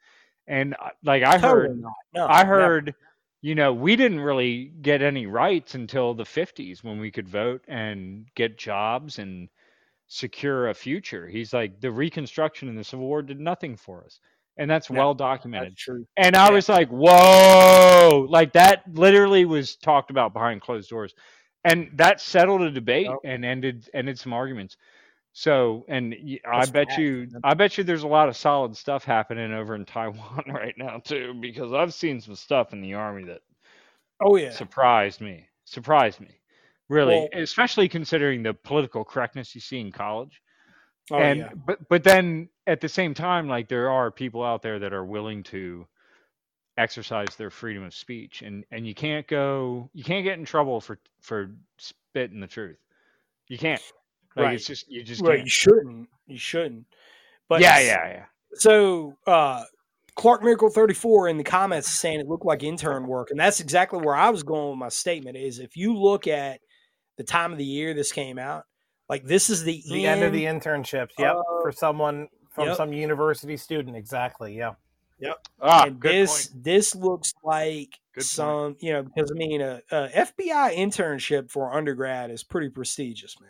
And 0.48 0.76
uh, 0.76 0.90
like 1.04 1.24
I 1.24 1.38
Totally 1.38 1.76
heard. 1.78 1.84
No, 2.14 2.28
I 2.28 2.46
never. 2.46 2.46
heard, 2.46 2.96
you 3.42 3.56
know, 3.56 3.74
we 3.74 3.96
didn't 3.96 4.22
really 4.22 4.74
get 4.82 5.02
any 5.02 5.26
rights 5.28 5.76
until 5.76 6.14
the 6.14 6.26
50s 6.26 6.84
when 6.84 7.00
we 7.00 7.12
could 7.12 7.28
vote 7.28 7.64
and 7.68 8.28
get 8.36 8.58
jobs 8.58 9.20
and 9.20 9.50
secure 10.08 10.70
a 10.70 10.74
future. 10.74 11.28
He's 11.28 11.54
like, 11.54 11.82
the 11.82 11.92
Reconstruction 11.92 12.70
and 12.70 12.78
the 12.78 12.84
Civil 12.84 13.06
War 13.08 13.22
did 13.22 13.40
nothing 13.40 13.76
for 13.78 14.04
us. 14.06 14.20
And 14.58 14.70
that's 14.70 14.90
No, 14.90 15.00
well 15.00 15.14
documented. 15.14 15.72
That's 15.72 15.82
true. 15.84 16.08
And 16.18 16.36
I 16.36 16.50
Yeah. 16.50 16.52
was 16.52 16.70
like, 16.70 16.90
whoa, 16.90 18.26
like 18.30 18.54
that 18.54 18.84
literally 18.92 19.46
was 19.46 19.76
talked 19.76 20.10
about 20.10 20.34
behind 20.34 20.62
closed 20.62 20.90
doors. 20.90 21.14
And 21.64 21.90
that 21.96 22.22
settled 22.22 22.62
a 22.62 22.72
debate 22.72 23.08
and 23.24 23.44
ended 23.46 23.90
ended 23.94 24.18
some 24.20 24.34
arguments. 24.34 24.78
So, 25.40 25.86
and 25.88 26.16
I 26.52 26.66
bet 26.66 26.98
you. 26.98 27.28
I 27.44 27.54
bet 27.54 27.78
you, 27.78 27.84
there's 27.84 28.02
a 28.02 28.08
lot 28.08 28.28
of 28.28 28.36
solid 28.36 28.76
stuff 28.76 29.04
happening 29.04 29.54
over 29.54 29.76
in 29.76 29.86
Taiwan 29.86 30.46
right 30.48 30.74
now 30.76 30.98
too, 30.98 31.36
because 31.40 31.74
I've 31.74 31.94
seen 31.94 32.22
some 32.22 32.34
stuff 32.34 32.74
in 32.74 32.82
the 32.82 32.96
army 32.96 33.26
that 33.26 33.42
Oh 34.20 34.36
yeah. 34.36 34.52
surprised 34.54 35.22
me, 35.22 35.48
surprised 35.66 36.20
me, 36.20 36.40
really, 36.90 37.30
Well- 37.30 37.30
especially 37.34 37.88
considering 37.88 38.42
the 38.42 38.56
political 38.56 39.06
correctness 39.06 39.54
you 39.54 39.62
see 39.62 39.80
in 39.80 39.92
college. 39.92 40.42
Oh 41.12 41.20
and 41.20 41.38
yeah. 41.38 41.50
but 41.68 41.88
but 41.88 42.04
then 42.04 42.50
at 42.66 42.82
the 42.82 42.90
same 42.90 43.14
time, 43.14 43.48
like 43.48 43.68
there 43.70 43.92
are 43.92 44.10
people 44.10 44.44
out 44.44 44.64
there 44.64 44.80
that 44.80 44.92
are 44.92 45.06
willing 45.06 45.44
to 45.44 45.86
exercise 46.78 47.36
their 47.36 47.52
freedom 47.52 47.84
of 47.84 47.94
speech, 47.94 48.42
and 48.42 48.66
and 48.72 48.88
you 48.88 48.96
can't 48.96 49.28
go, 49.28 49.92
you 49.94 50.04
can't 50.04 50.24
get 50.24 50.40
in 50.40 50.46
trouble 50.46 50.82
for 50.82 51.00
for 51.22 51.52
spitting 51.78 52.40
the 52.40 52.48
truth. 52.48 52.80
You 53.50 53.60
can't. 53.60 53.82
Like 54.38 54.46
Right. 54.46 54.56
it's 54.56 54.66
just 54.68 54.90
you 54.90 55.04
just 55.04 55.22
Right. 55.22 55.38
can't. 55.38 55.46
You 55.46 55.50
shouldn't. 55.50 56.10
You 56.28 56.38
shouldn't. 56.38 56.86
But 57.50 57.62
yeah, 57.62 57.80
yeah, 57.80 58.08
yeah. 58.10 58.26
So 58.54 59.16
uh 59.26 59.64
Clark 60.16 60.42
Miracle 60.44 60.70
34 60.70 61.28
in 61.30 61.38
the 61.38 61.44
comments 61.44 61.88
saying 61.90 62.20
it 62.20 62.28
looked 62.28 62.46
like 62.46 62.64
intern 62.64 63.06
work. 63.08 63.30
And 63.32 63.40
that's 63.40 63.60
exactly 63.60 64.00
where 64.00 64.16
I 64.16 64.30
was 64.30 64.42
going 64.44 64.70
with 64.72 64.80
my 64.80 64.90
statement 64.90 65.38
is 65.38 65.60
if 65.60 65.78
you 65.78 65.96
look 65.96 66.26
at 66.28 66.60
the 67.18 67.24
time 67.24 67.52
of 67.52 67.58
the 67.60 67.66
year 67.66 67.94
this 67.94 68.12
came 68.12 68.40
out, 68.40 68.64
like 69.10 69.24
this 69.26 69.50
is 69.50 69.64
the, 69.64 69.82
The 69.90 70.08
end 70.08 70.24
of 70.24 70.34
the 70.34 70.46
internships. 70.46 71.12
Yep, 71.20 71.36
Uh, 71.36 71.44
for 71.62 71.72
someone 71.72 72.28
from 72.52 72.68
yep. 72.70 72.78
some 72.78 72.94
university 72.94 73.58
student. 73.58 73.96
Exactly. 73.96 74.56
Yeah. 74.56 74.74
Ah, 75.62 75.86
and 75.86 76.00
good 76.00 76.12
this 76.12 76.48
point. 76.50 76.64
this 76.64 76.96
looks 76.96 77.34
like 77.44 77.90
Good 78.14 78.22
point. 78.22 78.26
some 78.26 78.78
you 78.80 78.94
know 78.94 79.04
because 79.04 79.32
I 79.32 79.34
mean 79.36 79.62
a, 79.62 79.82
a 79.92 80.10
FBI 80.10 80.76
internship 80.78 81.50
for 81.52 81.74
undergrad 81.74 82.30
is 82.32 82.44
pretty 82.44 82.70
prestigious, 82.70 83.40
man. 83.40 83.50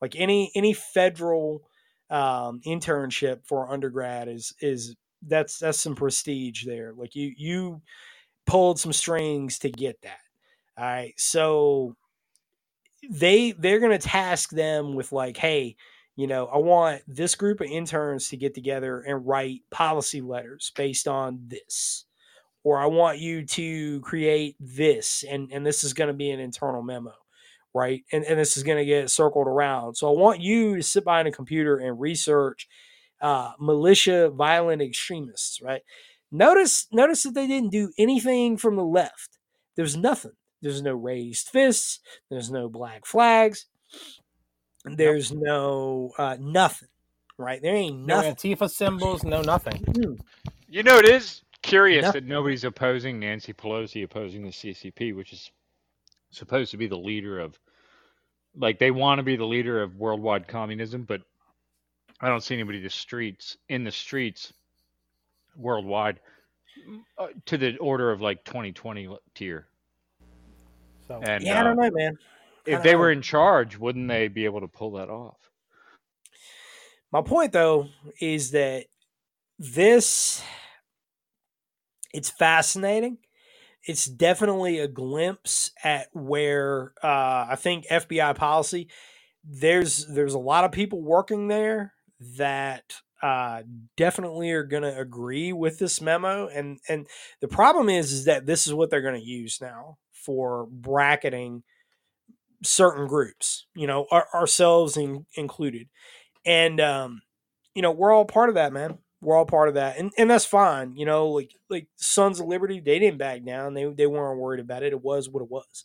Like 0.00 0.16
any 0.16 0.50
any 0.54 0.72
federal 0.72 1.62
um, 2.08 2.60
internship 2.66 3.46
for 3.46 3.72
undergrad 3.72 4.28
is 4.28 4.54
is 4.60 4.96
that's 5.22 5.58
that's 5.58 5.80
some 5.80 5.94
prestige 5.94 6.64
there. 6.64 6.92
Like 6.96 7.14
you 7.14 7.32
you 7.36 7.82
pulled 8.46 8.80
some 8.80 8.92
strings 8.92 9.58
to 9.60 9.70
get 9.70 10.00
that. 10.02 10.18
All 10.78 10.84
right, 10.84 11.14
so 11.18 11.96
they 13.10 13.52
they're 13.52 13.80
gonna 13.80 13.98
task 13.98 14.50
them 14.50 14.94
with 14.94 15.12
like, 15.12 15.36
hey, 15.36 15.76
you 16.16 16.26
know, 16.26 16.46
I 16.46 16.58
want 16.58 17.02
this 17.06 17.34
group 17.34 17.60
of 17.60 17.68
interns 17.68 18.28
to 18.28 18.36
get 18.36 18.54
together 18.54 19.00
and 19.00 19.26
write 19.26 19.62
policy 19.70 20.20
letters 20.20 20.70
based 20.76 21.08
on 21.08 21.40
this. 21.46 22.04
Or 22.62 22.78
I 22.78 22.86
want 22.86 23.18
you 23.20 23.46
to 23.46 24.00
create 24.02 24.54
this, 24.60 25.24
and, 25.26 25.50
and 25.50 25.64
this 25.64 25.82
is 25.82 25.94
going 25.94 26.08
to 26.08 26.14
be 26.14 26.30
an 26.30 26.40
internal 26.40 26.82
memo, 26.82 27.14
right? 27.74 28.02
And, 28.12 28.24
and 28.24 28.38
this 28.38 28.56
is 28.56 28.62
going 28.62 28.78
to 28.78 28.84
get 28.84 29.10
circled 29.10 29.46
around. 29.46 29.96
So 29.96 30.08
I 30.12 30.18
want 30.18 30.40
you 30.40 30.76
to 30.76 30.82
sit 30.82 31.04
behind 31.04 31.28
a 31.28 31.32
computer 31.32 31.76
and 31.76 32.00
research 32.00 32.68
uh, 33.20 33.52
militia 33.58 34.30
violent 34.30 34.82
extremists, 34.82 35.60
right? 35.62 35.82
Notice 36.32 36.86
notice 36.92 37.24
that 37.24 37.34
they 37.34 37.46
didn't 37.46 37.70
do 37.70 37.92
anything 37.98 38.56
from 38.56 38.76
the 38.76 38.84
left. 38.84 39.38
There's 39.76 39.96
nothing. 39.96 40.32
There's 40.62 40.82
no 40.82 40.94
raised 40.94 41.48
fists. 41.48 42.00
There's 42.30 42.50
no 42.50 42.68
black 42.68 43.04
flags. 43.06 43.66
There's 44.84 45.32
no 45.32 46.12
uh, 46.18 46.36
nothing, 46.40 46.88
right? 47.36 47.60
There 47.60 47.74
ain't 47.74 48.06
No. 48.06 48.22
Antifa 48.22 48.70
symbols. 48.70 49.24
No 49.24 49.42
nothing. 49.42 49.84
You 50.68 50.82
know, 50.82 50.96
it 50.98 51.08
is 51.08 51.42
curious 51.62 52.04
No. 52.04 52.12
that 52.12 52.24
nobody's 52.24 52.64
opposing 52.64 53.18
Nancy 53.18 53.52
Pelosi 53.52 54.04
opposing 54.04 54.42
the 54.44 54.50
CCP, 54.50 55.14
which 55.14 55.32
is 55.32 55.50
supposed 56.30 56.70
to 56.72 56.76
be 56.76 56.86
the 56.86 56.96
leader 56.98 57.38
of, 57.38 57.58
like, 58.54 58.78
they 58.78 58.90
want 58.90 59.18
to 59.18 59.22
be 59.22 59.36
the 59.36 59.44
leader 59.44 59.82
of 59.82 59.96
worldwide 59.96 60.48
communism, 60.48 61.04
but 61.04 61.22
I 62.20 62.28
don't 62.28 62.42
see 62.42 62.54
anybody 62.54 62.80
the 62.80 62.90
streets 62.90 63.56
in 63.68 63.84
the 63.84 63.90
streets 63.90 64.52
worldwide 65.56 66.20
uh, 67.18 67.28
to 67.46 67.58
the 67.58 67.76
order 67.78 68.10
of 68.10 68.20
like 68.20 68.44
2020 68.44 69.16
tier. 69.34 69.68
So 71.06 71.20
And 71.22 71.44
yeah, 71.44 71.60
I 71.60 71.62
uh, 71.62 71.64
don't 71.64 71.76
know, 71.76 71.90
man. 71.90 72.18
I 72.70 72.70
if 72.70 72.82
they 72.82 72.92
know. 72.92 72.98
were 72.98 73.10
in 73.10 73.22
charge, 73.22 73.76
wouldn't 73.78 74.08
they 74.08 74.28
be 74.28 74.44
able 74.44 74.60
to 74.60 74.68
pull 74.68 74.92
that 74.92 75.08
off? 75.08 75.50
My 77.12 77.22
point 77.22 77.52
though 77.52 77.88
is 78.20 78.52
that 78.52 78.86
this 79.58 80.42
it's 82.12 82.30
fascinating 82.30 83.18
it's 83.86 84.06
definitely 84.06 84.78
a 84.78 84.88
glimpse 84.88 85.70
at 85.82 86.08
where 86.12 86.92
uh, 87.02 87.46
I 87.50 87.56
think 87.56 87.86
FBI 87.86 88.34
policy. 88.36 88.88
There's 89.44 90.06
there's 90.06 90.34
a 90.34 90.38
lot 90.38 90.64
of 90.64 90.72
people 90.72 91.02
working 91.02 91.48
there 91.48 91.94
that 92.36 92.94
uh, 93.22 93.62
definitely 93.96 94.50
are 94.50 94.64
going 94.64 94.82
to 94.82 94.98
agree 94.98 95.52
with 95.52 95.78
this 95.78 96.00
memo, 96.00 96.48
and 96.48 96.78
and 96.88 97.06
the 97.40 97.48
problem 97.48 97.88
is 97.88 98.12
is 98.12 98.24
that 98.26 98.46
this 98.46 98.66
is 98.66 98.74
what 98.74 98.90
they're 98.90 99.02
going 99.02 99.20
to 99.20 99.26
use 99.26 99.60
now 99.60 99.98
for 100.12 100.66
bracketing 100.70 101.62
certain 102.62 103.06
groups, 103.06 103.66
you 103.74 103.86
know, 103.86 104.06
our, 104.10 104.26
ourselves 104.34 104.98
in, 104.98 105.24
included, 105.34 105.88
and 106.44 106.80
um, 106.80 107.22
you 107.74 107.82
know 107.82 107.92
we're 107.92 108.12
all 108.12 108.26
part 108.26 108.50
of 108.50 108.56
that, 108.56 108.72
man. 108.72 108.98
We're 109.20 109.36
all 109.36 109.44
part 109.46 109.68
of 109.68 109.74
that, 109.74 109.98
and 109.98 110.12
and 110.16 110.30
that's 110.30 110.46
fine. 110.46 110.96
You 110.96 111.04
know, 111.04 111.28
like 111.28 111.54
like 111.68 111.88
Sons 111.96 112.40
of 112.40 112.46
Liberty, 112.46 112.80
they 112.80 112.98
didn't 112.98 113.18
back 113.18 113.44
down. 113.44 113.74
They 113.74 113.84
they 113.84 114.06
weren't 114.06 114.40
worried 114.40 114.60
about 114.60 114.82
it. 114.82 114.92
It 114.92 115.02
was 115.02 115.28
what 115.28 115.42
it 115.42 115.50
was. 115.50 115.84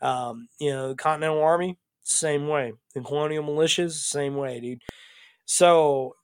Um, 0.00 0.48
you 0.58 0.70
know, 0.70 0.88
the 0.88 0.94
Continental 0.94 1.42
Army, 1.42 1.78
same 2.02 2.48
way. 2.48 2.72
The 2.94 3.02
Colonial 3.02 3.44
Militias, 3.44 3.92
same 3.92 4.34
way, 4.36 4.60
dude. 4.60 4.80
So 5.44 6.14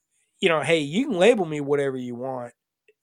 you 0.40 0.48
know, 0.48 0.60
hey, 0.60 0.78
you 0.78 1.06
can 1.08 1.18
label 1.18 1.44
me 1.44 1.60
whatever 1.60 1.96
you 1.96 2.14
want. 2.14 2.52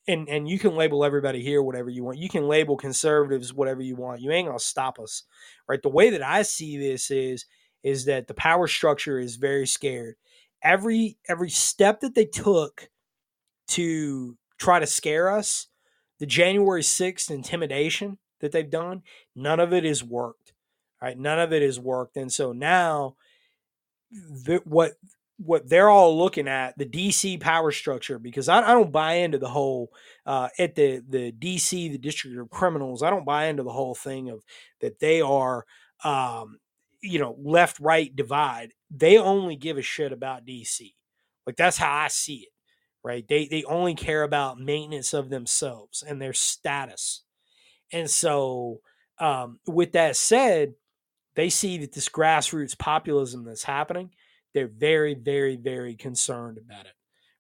And 0.08 0.28
and 0.28 0.50
you 0.50 0.60
can 0.60 0.76
label 0.76 1.06
everybody 1.06 1.42
here 1.42 1.64
whatever 1.64 1.90
you 1.90 2.04
want. 2.04 2.18
You 2.18 2.30
can 2.30 2.48
label 2.48 2.76
conservatives 2.76 3.54
whatever 3.54 3.82
you 3.82 3.96
want. 3.96 4.22
You 4.22 4.32
ain't 4.32 4.48
gonna 4.48 4.60
stop 4.60 5.00
us. 5.00 5.24
Right. 5.68 5.82
The 5.82 5.90
way 5.90 6.10
that 6.10 6.22
I 6.22 6.42
see 6.42 6.78
this 6.78 7.10
is 7.10 7.46
is 7.84 8.06
that 8.06 8.28
the 8.28 8.34
power 8.34 8.68
structure 8.68 9.18
is 9.18 9.38
very 9.38 9.66
scared. 9.66 10.16
Every 10.62 11.18
every 11.30 11.50
step 11.50 12.02
that 12.02 12.16
they 12.16 12.26
took 12.26 12.90
to 13.70 14.38
try 14.58 14.80
to 14.80 14.88
scare 14.88 15.30
us, 15.30 15.68
the 16.20 16.26
January 16.26 16.82
6th 16.82 17.30
intimidation 17.32 18.18
that 18.40 18.52
they've 18.52 18.70
done, 18.70 19.04
none 19.36 19.60
of 19.60 19.74
it 19.74 19.84
has 19.84 20.04
worked. 20.04 20.54
Right? 21.02 21.18
None 21.18 21.40
of 21.40 21.52
it 21.52 21.62
has 21.62 21.80
worked. 21.80 22.16
And 22.16 22.32
so 22.32 22.54
now 22.54 23.16
the, 24.12 24.62
what 24.66 24.94
what 25.38 25.68
they're 25.68 25.90
all 25.90 26.18
looking 26.18 26.48
at 26.48 26.78
the 26.78 26.86
DC 26.86 27.40
power 27.40 27.72
structure 27.72 28.20
because 28.20 28.48
I, 28.48 28.62
I 28.62 28.74
don't 28.74 28.92
buy 28.92 29.16
into 29.16 29.38
the 29.38 29.50
whole 29.50 29.92
uh, 30.26 30.50
at 30.60 30.76
the 30.76 31.04
the 31.08 31.32
DC 31.32 31.92
the 31.92 31.98
District 31.98 32.38
of 32.38 32.50
Criminals 32.50 33.04
I 33.04 33.10
don't 33.10 33.26
buy 33.26 33.46
into 33.46 33.64
the 33.64 33.72
whole 33.72 33.96
thing 33.96 34.30
of 34.30 34.44
that 34.82 35.00
they 35.00 35.22
are 35.22 35.66
um, 36.04 36.60
you 37.02 37.20
know 37.20 37.36
left 37.42 37.80
right 37.80 38.16
divide 38.16 38.72
they 38.92 39.18
only 39.18 39.56
give 39.56 39.78
a 39.78 39.82
shit 39.82 40.12
about 40.12 40.46
DC 40.46 40.94
like 41.46 41.56
that's 41.56 41.78
how 41.78 41.92
I 41.92 42.08
see 42.08 42.48
it 42.48 42.53
right 43.04 43.28
they 43.28 43.48
they 43.48 43.64
only 43.66 43.96
care 43.96 44.24
about 44.24 44.60
maintenance 44.60 45.14
of 45.14 45.30
themselves 45.30 46.04
and 46.08 46.22
their 46.22 46.34
status 46.34 47.24
and 47.92 48.10
so 48.10 48.80
um, 49.20 49.60
with 49.68 49.92
that 49.94 50.16
said 50.16 50.74
they 51.36 51.50
see 51.50 51.78
that 51.78 51.94
this 51.94 52.10
grassroots 52.10 52.78
populism 52.78 53.46
that's 53.46 53.64
happening 53.64 54.12
they're 54.54 54.68
very, 54.68 55.16
very, 55.16 55.56
very 55.56 55.96
concerned 55.96 56.58
about 56.58 56.86
it, 56.86 56.94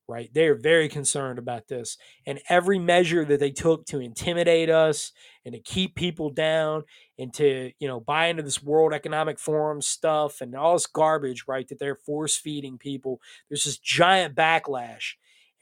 right? 0.07 0.29
They're 0.33 0.55
very 0.55 0.89
concerned 0.89 1.39
about 1.39 1.67
this. 1.67 1.97
And 2.25 2.39
every 2.49 2.79
measure 2.79 3.23
that 3.25 3.39
they 3.39 3.51
took 3.51 3.85
to 3.87 3.99
intimidate 3.99 4.69
us 4.69 5.11
and 5.45 5.53
to 5.53 5.59
keep 5.59 5.95
people 5.95 6.31
down 6.31 6.83
and 7.17 7.33
to, 7.35 7.71
you 7.79 7.87
know, 7.87 7.99
buy 7.99 8.27
into 8.27 8.43
this 8.43 8.63
World 8.63 8.93
Economic 8.93 9.39
Forum 9.39 9.81
stuff 9.81 10.41
and 10.41 10.55
all 10.55 10.73
this 10.73 10.87
garbage, 10.87 11.45
right, 11.47 11.67
that 11.67 11.79
they're 11.79 11.95
force 11.95 12.35
feeding 12.35 12.77
people, 12.77 13.21
there's 13.49 13.65
this 13.65 13.77
giant 13.77 14.35
backlash. 14.35 15.13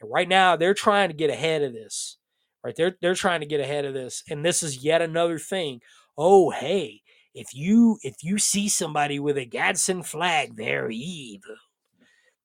And 0.02 0.12
right 0.12 0.28
now, 0.28 0.56
they're 0.56 0.74
trying 0.74 1.10
to 1.10 1.16
get 1.16 1.30
ahead 1.30 1.62
of 1.62 1.74
this, 1.74 2.18
right? 2.64 2.76
They're, 2.76 2.96
they're 3.02 3.16
trying 3.16 3.42
to 3.42 3.46
get 3.46 3.60
ahead 3.60 3.86
of 3.86 3.94
this. 3.94 4.24
And 4.30 4.44
this 4.44 4.64
is 4.64 4.84
yet 4.84 5.02
another 5.02 5.40
thing. 5.40 5.82
Oh, 6.18 6.50
hey, 6.52 7.02
if 7.34 7.54
you 7.54 7.98
if 8.04 8.24
you 8.24 8.38
see 8.38 8.68
somebody 8.68 9.20
with 9.20 9.38
a 9.38 9.46
Gadsden 9.46 10.04
flag, 10.04 10.56
they're 10.56 10.90
evil. 10.90 11.56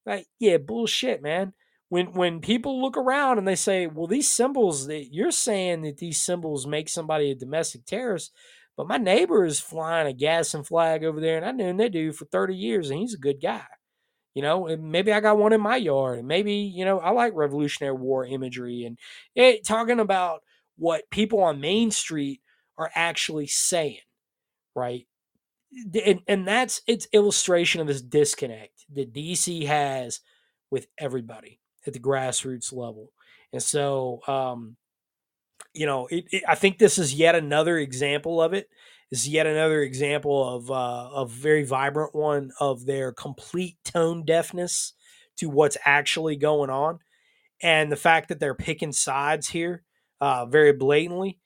Right? 0.04 0.26
Yeah, 0.38 0.58
bullshit, 0.58 1.22
man. 1.22 1.52
When 1.88 2.12
when 2.12 2.40
people 2.40 2.80
look 2.80 2.96
around 2.96 3.38
and 3.38 3.46
they 3.46 3.56
say, 3.56 3.86
"Well, 3.86 4.06
these 4.06 4.28
symbols 4.28 4.86
that 4.86 5.12
you're 5.12 5.32
saying 5.32 5.82
that 5.82 5.98
these 5.98 6.20
symbols 6.20 6.66
make 6.66 6.88
somebody 6.88 7.30
a 7.30 7.34
domestic 7.34 7.84
terrorist," 7.84 8.32
but 8.76 8.88
my 8.88 8.98
neighbor 8.98 9.44
is 9.44 9.60
flying 9.60 10.06
a 10.06 10.12
Gadsden 10.12 10.64
flag 10.64 11.04
over 11.04 11.20
there, 11.20 11.36
and 11.36 11.46
I 11.46 11.52
knew 11.52 11.76
they 11.76 11.88
do 11.88 12.12
for 12.12 12.24
30 12.26 12.54
years, 12.56 12.90
and 12.90 13.00
he's 13.00 13.14
a 13.14 13.18
good 13.18 13.40
guy. 13.40 13.64
You 14.36 14.42
know, 14.42 14.76
maybe 14.78 15.12
I 15.12 15.20
got 15.20 15.38
one 15.38 15.54
in 15.54 15.62
my 15.62 15.76
yard, 15.76 16.24
maybe 16.24 16.54
you 16.54 16.84
know 16.84 17.00
I 17.00 17.10
like 17.10 17.34
Revolutionary 17.34 17.96
War 17.96 18.26
imagery 18.26 18.84
and 18.84 18.98
it, 19.34 19.66
talking 19.66 20.00
about 20.00 20.42
what 20.78 21.10
people 21.10 21.42
on 21.42 21.60
Main 21.60 21.90
Street 21.90 22.42
are 22.78 22.92
actually 22.94 23.48
saying 23.48 23.98
right? 24.76 25.06
And, 26.04 26.20
and 26.28 26.46
that's 26.46 26.82
its 26.86 27.08
illustration 27.12 27.80
of 27.80 27.88
this 27.88 28.02
disconnect 28.02 28.86
that 28.94 29.12
DC 29.12 29.66
has 29.66 30.20
with 30.70 30.86
everybody 30.98 31.60
at 31.86 31.94
the 31.94 31.98
grassroots 31.98 32.72
level. 32.72 33.12
And 33.52 33.62
so, 33.62 34.20
um, 34.28 34.76
you 35.74 35.86
know, 35.86 36.06
it, 36.08 36.26
it, 36.30 36.44
I 36.48 36.54
think 36.54 36.78
this 36.78 36.98
is 36.98 37.14
yet 37.14 37.34
another 37.34 37.78
example 37.78 38.40
of 38.40 38.54
it. 38.54 38.68
Is 39.10 39.28
yet 39.28 39.46
another 39.46 39.82
example 39.82 40.56
of 40.56 40.70
uh, 40.70 41.10
a 41.14 41.26
very 41.26 41.64
vibrant 41.64 42.14
one 42.14 42.50
of 42.60 42.86
their 42.86 43.12
complete 43.12 43.76
tone 43.84 44.24
deafness 44.24 44.94
to 45.36 45.48
what's 45.48 45.76
actually 45.84 46.36
going 46.36 46.70
on, 46.70 46.98
and 47.62 47.90
the 47.92 47.96
fact 47.96 48.28
that 48.28 48.40
they're 48.40 48.54
picking 48.54 48.92
sides 48.92 49.48
here 49.48 49.84
uh, 50.20 50.46
very 50.46 50.72
blatantly. 50.72 51.38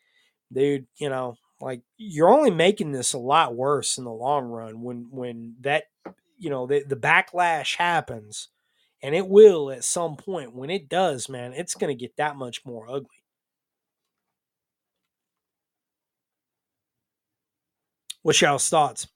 Dude, 0.53 0.87
you 0.97 1.11
know, 1.11 1.37
like 1.61 1.82
you're 1.97 2.32
only 2.32 2.51
making 2.51 2.93
this 2.93 3.12
a 3.12 3.19
lot 3.19 3.55
worse 3.55 3.99
in 3.99 4.05
the 4.05 4.11
long 4.11 4.47
run 4.47 4.82
when 4.82 5.09
when 5.11 5.57
that 5.61 5.85
you 6.39 6.51
know 6.51 6.66
the, 6.66 6.82
the 6.87 6.97
backlash 6.97 7.77
happens 7.77 8.49
and 9.03 9.15
it 9.15 9.28
will 9.28 9.70
at 9.70 9.85
some 9.85 10.16
point 10.16 10.55
when 10.55 10.70
it 10.70 10.89
does 10.89 11.28
man 11.28 11.53
it's 11.53 11.74
going 11.74 11.95
to 11.95 12.01
get 12.01 12.16
that 12.16 12.37
much 12.37 12.65
more 12.65 12.89
ugly 12.89 13.19
what's 18.22 18.40
y'all's 18.40 18.68
thoughts 18.68 19.09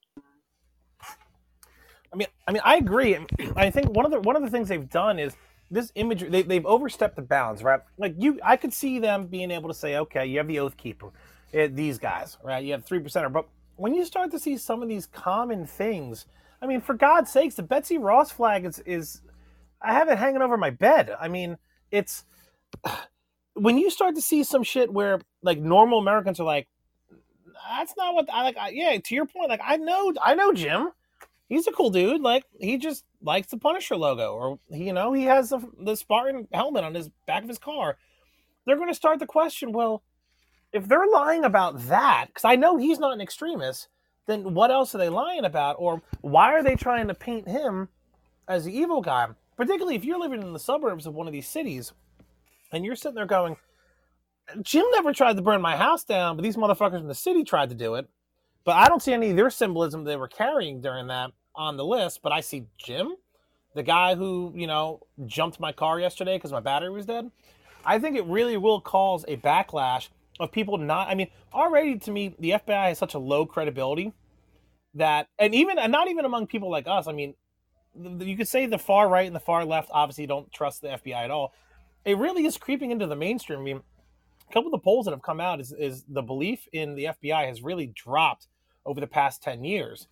i 2.12 2.16
mean 2.16 2.28
i 2.47 2.52
mean 2.52 2.62
i 2.64 2.76
agree 2.76 3.16
i 3.56 3.70
think 3.70 3.90
one 3.90 4.05
of 4.05 4.10
the 4.10 4.20
one 4.20 4.36
of 4.36 4.43
the 4.43 4.51
things 4.51 4.68
they've 4.68 4.90
done 4.90 5.18
is 5.18 5.35
this 5.70 5.90
imagery 5.94 6.28
they, 6.28 6.43
they've 6.43 6.66
overstepped 6.66 7.16
the 7.16 7.22
bounds 7.22 7.62
right 7.62 7.81
like 7.98 8.14
you 8.18 8.39
i 8.44 8.56
could 8.56 8.72
see 8.72 8.98
them 8.98 9.26
being 9.26 9.51
able 9.51 9.68
to 9.68 9.74
say 9.74 9.97
okay 9.97 10.26
you 10.26 10.39
have 10.39 10.48
the 10.48 10.59
oath 10.59 10.76
keeper 10.76 11.10
eh, 11.55 11.68
these 11.72 11.98
guys, 11.98 12.36
right? 12.43 12.64
You 12.64 12.72
have 12.72 12.85
three 12.85 12.98
percenter, 12.98 13.32
but 13.32 13.47
when 13.76 13.94
you 13.94 14.05
start 14.05 14.31
to 14.32 14.39
see 14.39 14.56
some 14.56 14.82
of 14.82 14.89
these 14.89 15.06
common 15.06 15.66
things, 15.66 16.26
I 16.60 16.66
mean, 16.66 16.81
for 16.81 16.94
God's 16.94 17.31
sakes, 17.31 17.55
the 17.55 17.62
Betsy 17.62 17.98
Ross 17.98 18.31
flag 18.31 18.64
is 18.64 18.81
is 18.81 19.22
I 19.81 19.93
have 19.93 20.09
it 20.09 20.18
hanging 20.18 20.43
over 20.43 20.56
my 20.56 20.70
bed. 20.70 21.14
I 21.20 21.28
mean, 21.28 21.59
it's 21.90 22.24
when 23.55 23.78
you 23.78 23.90
start 23.90 24.14
to 24.16 24.22
see 24.22 24.44
some 24.44 24.62
shit 24.62 24.93
where 24.93 25.20
like 25.43 25.59
normal 25.59 25.98
Americans 25.98 26.40
are 26.40 26.44
like, 26.44 26.68
that's 27.69 27.95
not 27.97 28.15
what 28.15 28.28
I 28.32 28.43
like. 28.43 28.57
I, 28.57 28.70
yeah, 28.70 28.99
to 28.99 29.15
your 29.15 29.27
point, 29.27 29.49
like 29.49 29.61
I 29.65 29.77
know, 29.77 30.12
I 30.23 30.35
know 30.35 30.53
Jim. 30.53 30.91
He's 31.49 31.66
a 31.66 31.73
cool 31.73 31.91
dude. 31.91 32.23
Like 32.23 32.45
he 32.59 32.78
just 32.78 33.05
likes 33.23 33.49
the 33.49 33.59
Punisher 33.59 33.97
logo, 33.97 34.35
or 34.35 34.59
you 34.70 34.93
know, 34.93 35.12
he 35.12 35.24
has 35.24 35.51
the, 35.51 35.61
the 35.78 35.97
Spartan 35.97 36.49
helmet 36.53 36.85
on 36.85 36.95
his 36.95 37.11
back 37.27 37.43
of 37.43 37.49
his 37.49 37.59
car. 37.59 37.97
They're 38.66 38.77
going 38.77 38.89
to 38.89 38.95
start 38.95 39.19
the 39.19 39.27
question. 39.27 39.73
Well, 39.73 40.03
if 40.73 40.89
they're 40.89 41.07
lying 41.07 41.45
about 41.45 41.86
that, 41.89 42.27
because 42.28 42.45
I 42.45 42.57
know 42.57 42.77
he's 42.77 42.99
not 42.99 43.12
an 43.12 43.20
extremist, 43.20 43.89
then 44.27 44.55
what 44.55 44.70
else 44.70 44.95
are 44.95 44.99
they 44.99 45.09
lying 45.09 45.45
about? 45.45 45.77
Or 45.78 46.03
why 46.20 46.53
are 46.55 46.62
they 46.62 46.77
trying 46.77 47.09
to 47.09 47.15
paint 47.15 47.49
him 47.49 47.89
as 48.49 48.65
the 48.65 48.77
evil 48.77 49.01
guy? 49.01 49.28
Particularly 49.57 49.95
if 49.95 50.05
you're 50.05 50.19
living 50.19 50.43
in 50.43 50.53
the 50.53 50.59
suburbs 50.59 51.07
of 51.07 51.15
one 51.15 51.27
of 51.27 51.32
these 51.32 51.47
cities 51.47 51.93
and 52.73 52.85
you're 52.85 52.97
sitting 52.97 53.15
there 53.15 53.27
going, 53.27 53.57
Jim 54.62 54.85
never 54.93 55.12
tried 55.12 55.37
to 55.37 55.43
burn 55.43 55.61
my 55.61 55.77
house 55.77 56.05
down, 56.05 56.37
but 56.37 56.43
these 56.43 56.57
motherfuckers 56.57 57.01
in 57.01 57.09
the 57.09 57.15
city 57.15 57.45
tried 57.45 57.71
to 57.71 57.75
do 57.75 57.95
it. 57.95 58.09
But 58.65 58.77
I 58.77 58.89
don't 58.89 59.03
see 59.03 59.12
any 59.12 59.31
of 59.31 59.37
their 59.37 59.51
symbolism 59.51 60.05
they 60.05 60.16
were 60.16 60.29
carrying 60.29 60.81
during 60.81 61.07
that 61.09 61.33
on 61.55 61.77
the 61.77 61.85
list. 61.85 62.21
But 62.23 62.33
I 62.33 62.41
see 62.41 62.66
Jim, 62.79 63.15
the 63.75 63.83
guy 63.83 64.15
who, 64.15 64.53
you 64.55 64.66
know, 64.66 65.01
jumped 65.27 65.61
my 65.61 65.73
car 65.73 66.01
yesterday 66.01 66.37
because 66.37 66.53
my 66.53 66.61
battery 66.61 66.91
was 66.91 67.07
dead. 67.07 67.31
I 67.85 67.99
think 67.99 68.16
it 68.16 68.25
really 68.25 68.57
will 68.57 68.81
cause 68.81 69.25
a 69.29 69.37
backlash 69.37 70.09
of 70.41 70.51
people 70.51 70.79
not. 70.79 71.09
I 71.09 71.15
mean, 71.15 71.29
already 71.53 71.99
to 71.99 72.11
me, 72.11 72.35
the 72.39 72.51
FBI 72.51 72.89
has 72.89 72.99
such 72.99 73.15
a 73.15 73.19
low 73.19 73.45
credibility 73.47 74.12
that, 74.95 75.29
and 75.39 75.55
even 75.55 75.79
and 75.79 75.93
not 75.93 76.09
even 76.09 76.25
among 76.25 76.47
people 76.47 76.71
like 76.71 76.87
us. 76.87 77.07
I 77.07 77.12
mean, 77.12 77.35
you 77.95 78.37
could 78.37 78.49
say 78.49 78.66
the 78.66 78.79
far 78.79 79.09
right 79.09 79.27
and 79.27 79.37
the 79.37 79.41
far 79.41 79.65
left 79.65 79.91
obviously 79.93 80.27
don't 80.27 80.51
trust 80.53 80.83
the 80.83 80.89
FBI 80.89 81.25
at 81.25 81.31
all. 81.31 81.53
It 82.05 82.19
really 82.19 82.47
is 82.47 82.57
creeping 82.57 82.91
into 82.91 83.07
the 83.07 83.16
mainstream. 83.16 83.61
I 83.61 83.62
mean, 83.62 83.83
couple 84.55 84.68
of 84.68 84.72
the 84.81 84.85
polls 84.85 85.05
that 85.05 85.10
have 85.10 85.22
come 85.22 85.40
out 85.40 85.60
is, 85.60 85.72
is 85.72 86.05
the 86.09 86.22
belief 86.22 86.68
in 86.72 86.94
the 86.94 87.06
FBI 87.06 87.47
has 87.48 87.62
really 87.62 87.89
dropped 87.89 88.47
over 88.86 89.01
the 89.01 89.06
past 89.06 89.43
10 89.43 89.64
years. 89.64 90.06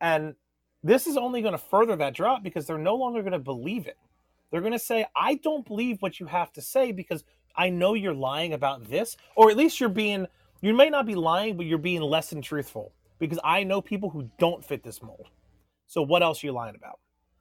And 0.00 0.34
this 0.82 1.06
is 1.06 1.16
only 1.16 1.42
going 1.42 1.52
to 1.52 1.58
further 1.58 1.94
that 1.96 2.14
drop 2.14 2.42
because 2.42 2.66
they're 2.66 2.78
no 2.78 2.94
longer 2.96 3.20
going 3.20 3.32
to 3.32 3.38
believe 3.38 3.86
it. 3.86 3.98
They're 4.50 4.62
going 4.62 4.72
to 4.72 4.78
say, 4.78 5.06
I 5.14 5.34
don't 5.36 5.66
believe 5.66 6.00
what 6.00 6.18
you 6.18 6.26
have 6.26 6.52
to 6.54 6.62
say 6.62 6.92
because 6.92 7.24
I 7.56 7.70
know 7.70 7.94
you're 7.94 8.14
lying 8.14 8.54
about 8.54 8.88
this, 8.88 9.16
or 9.36 9.50
at 9.50 9.56
least 9.56 9.78
you're 9.80 9.88
being 9.88 10.26
You 10.60 10.72
may 10.72 10.88
not 10.88 11.04
be 11.04 11.14
lying, 11.14 11.58
but 11.58 11.66
you're 11.66 11.76
being 11.76 12.00
less 12.00 12.30
than 12.30 12.40
truthful 12.40 12.94
because 13.18 13.38
I 13.44 13.64
know 13.64 13.82
people 13.82 14.08
who 14.08 14.30
don't 14.38 14.64
fit 14.64 14.82
this 14.82 15.02
mold. 15.02 15.28
So 15.86 16.00
what 16.00 16.22
else 16.22 16.42
are 16.42 16.46
you 16.46 16.52
lying 16.52 16.74
about? 16.74 17.00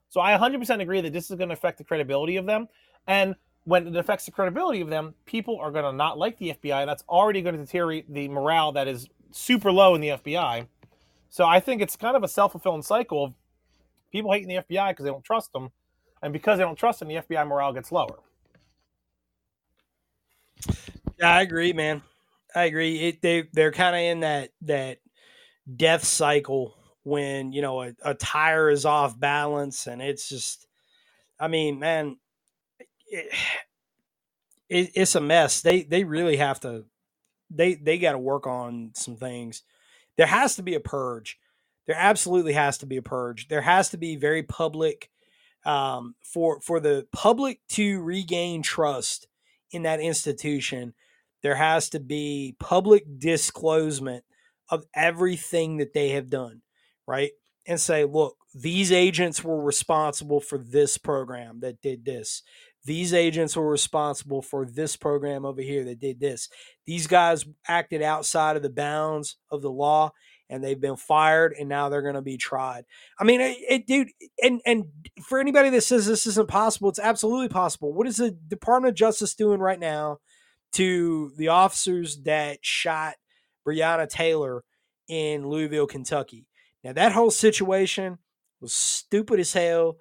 So 0.10 0.20
I 0.20 0.38
100% 0.38 0.82
agree 0.82 1.00
that 1.00 1.14
this 1.14 1.32
is 1.32 1.38
going 1.38 1.48
to 1.50 1.54
affect 1.54 1.78
the 1.78 1.86
credibility 1.86 2.36
of 2.36 2.46
them. 2.46 2.68
And 3.08 3.36
when 3.66 3.88
it 3.88 3.96
affects 3.96 4.26
the 4.26 4.32
credibility 4.32 4.82
of 4.82 4.90
them, 4.90 5.14
people 5.26 5.58
are 5.60 5.72
going 5.72 5.86
to 5.86 5.94
not 5.94 6.18
like 6.18 6.38
the 6.38 6.54
FBI. 6.62 6.86
That's 6.86 7.04
already 7.08 7.42
going 7.42 7.56
to 7.56 7.62
deteriorate 7.62 8.14
the 8.14 8.28
morale 8.28 8.72
that 8.74 8.88
is 8.88 9.08
super 9.32 9.72
low 9.72 9.96
in 9.96 10.02
the 10.02 10.10
FBI. 10.10 10.68
So 11.30 11.46
I 11.46 11.60
think 11.60 11.82
it's 11.82 11.96
kind 11.96 12.16
of 12.16 12.24
a 12.24 12.28
self 12.28 12.52
fulfilling 12.52 12.84
cycle 12.84 13.24
of 13.24 13.34
people 14.12 14.32
hating 14.32 14.50
the 14.50 14.56
FBI 14.56 14.92
because 14.92 15.06
they 15.06 15.12
don't 15.12 15.24
trust 15.24 15.54
them. 15.54 15.72
And 16.22 16.32
because 16.32 16.58
they 16.58 16.64
don't 16.64 16.78
trust 16.78 17.00
them, 17.00 17.10
the 17.10 17.16
FBI 17.16 17.48
morale 17.48 17.74
gets 17.74 17.92
lower. 17.92 18.20
Yeah, 21.20 21.36
I 21.36 21.42
agree, 21.42 21.74
man. 21.74 22.02
I 22.56 22.66
agree. 22.66 22.98
It, 23.00 23.22
they 23.22 23.44
they're 23.52 23.72
kind 23.72 23.96
of 23.96 24.02
in 24.02 24.20
that 24.22 24.50
that 24.62 25.00
death 25.76 26.04
cycle 26.04 26.76
when 27.04 27.52
you 27.52 27.62
know 27.62 27.82
a, 27.82 27.94
a, 28.04 28.14
tire 28.14 28.70
is 28.70 28.86
off 28.86 29.18
balance 29.20 29.88
and 29.88 30.02
it's 30.02 30.28
just 30.28 30.68
i 31.40 31.48
mean 31.48 31.80
man 31.80 32.18
it, 33.14 33.34
it, 34.70 34.92
it's 34.96 35.16
a 35.16 35.22
mess 35.22 35.62
they 35.62 35.84
they 35.84 36.04
really 36.06 36.38
have 36.38 36.60
to 36.62 36.86
they 37.52 37.76
they 37.76 37.98
got 38.00 38.14
to 38.14 38.20
work 38.20 38.48
on 38.48 38.92
some 38.96 39.18
things 39.18 39.64
there 40.18 40.28
has 40.28 40.56
to 40.58 40.64
be 40.64 40.76
a 40.76 40.82
purge 40.82 41.38
there 41.88 41.98
absolutely 41.98 42.54
has 42.54 42.80
to 42.80 42.86
be 42.88 42.98
a 42.98 43.04
purge 43.04 43.48
there 43.50 43.62
has 43.62 43.90
to 43.90 43.98
be 43.98 44.16
very 44.18 44.44
public 44.44 45.10
um, 45.66 46.16
for 46.24 46.62
for 46.62 46.80
the 46.80 47.08
public 47.14 47.62
to 47.70 48.02
regain 48.02 48.64
trust 48.64 49.28
in 49.72 49.84
that 49.84 50.02
institution 50.02 50.94
there 51.44 51.56
has 51.56 51.90
to 51.90 52.00
be 52.00 52.56
public 52.60 53.06
disclosure 53.20 54.22
of 54.70 54.86
everything 54.96 55.78
that 55.78 55.94
they 55.94 56.10
have 56.12 56.30
done 56.30 56.62
right? 57.08 57.32
And 57.68 57.80
say, 57.80 58.06
look, 58.06 58.38
these 58.54 58.92
agents 58.92 59.44
were 59.44 59.62
responsible 59.62 60.40
for 60.40 60.58
this 60.58 60.98
program 60.98 61.62
that 61.62 61.82
did 61.82 62.06
this. 62.06 62.44
These 62.86 63.14
agents 63.14 63.56
were 63.56 63.70
responsible 63.70 64.42
for 64.42 64.66
this 64.66 64.98
program 64.98 65.46
over 65.46 65.62
here 65.62 65.86
that 65.86 66.00
did 66.00 66.20
this. 66.20 66.50
These 66.86 67.08
guys 67.08 67.46
acted 67.68 68.02
outside 68.02 68.58
of 68.58 68.62
the 68.62 68.70
bounds 68.70 69.38
of 69.50 69.62
the 69.62 69.72
law 69.72 70.12
and 70.50 70.64
they've 70.64 70.80
been 70.80 70.98
fired 70.98 71.56
and 71.58 71.70
now 71.70 71.90
they're 71.90 72.02
going 72.02 72.16
to 72.16 72.22
be 72.22 72.38
tried. 72.38 72.84
I 73.18 73.24
mean, 73.24 73.42
it, 73.42 73.58
it, 73.70 73.88
dude, 73.88 74.10
and 74.42 74.62
and 74.66 74.86
for 75.24 75.40
anybody 75.40 75.70
that 75.70 75.82
says 75.82 76.06
this 76.06 76.28
isn't 76.28 76.50
possible, 76.50 76.90
it's 76.90 77.00
absolutely 77.00 77.50
possible. 77.50 77.94
What 77.94 78.08
is 78.08 78.18
the 78.18 78.32
Department 78.32 78.92
of 78.92 78.96
Justice 78.96 79.34
doing 79.34 79.60
right 79.60 79.80
now 79.80 80.18
to 80.74 81.32
the 81.38 81.48
officers 81.48 82.22
that 82.24 82.60
shot 82.62 83.16
Breonna 83.66 84.10
Taylor 84.10 84.64
in 85.08 85.48
Louisville, 85.48 85.88
Kentucky? 85.88 86.48
Now 86.84 86.94
that 86.94 87.14
whole 87.14 87.32
situation 87.32 88.18
was 88.60 88.74
stupid 88.74 89.40
as 89.40 89.54
hell. 89.54 89.98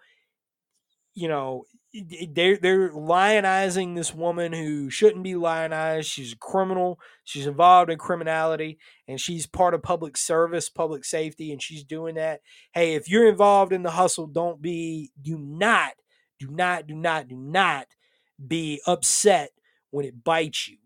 You 1.14 1.28
know, 1.28 1.64
they're 1.94 2.56
they're 2.56 2.90
lionizing 2.90 3.94
this 3.94 4.14
woman 4.14 4.52
who 4.52 4.88
shouldn't 4.88 5.22
be 5.22 5.34
lionized. 5.34 6.08
She's 6.08 6.32
a 6.32 6.36
criminal. 6.36 6.98
She's 7.24 7.46
involved 7.46 7.90
in 7.90 7.98
criminality, 7.98 8.78
and 9.06 9.20
she's 9.20 9.46
part 9.46 9.74
of 9.74 9.82
public 9.82 10.16
service, 10.16 10.70
public 10.70 11.04
safety, 11.04 11.52
and 11.52 11.62
she's 11.62 11.84
doing 11.84 12.14
that. 12.14 12.40
Hey, 12.72 12.94
if 12.94 13.10
you're 13.10 13.28
involved 13.28 13.72
in 13.72 13.82
the 13.82 13.90
hustle, 13.90 14.26
don't 14.26 14.62
be, 14.62 15.10
do 15.20 15.38
not, 15.38 15.92
do 16.38 16.48
not, 16.50 16.86
do 16.86 16.94
not, 16.94 17.28
do 17.28 17.36
not 17.36 17.86
be 18.44 18.80
upset 18.86 19.50
when 19.90 20.06
it 20.06 20.24
bites 20.24 20.68
you. 20.68 20.78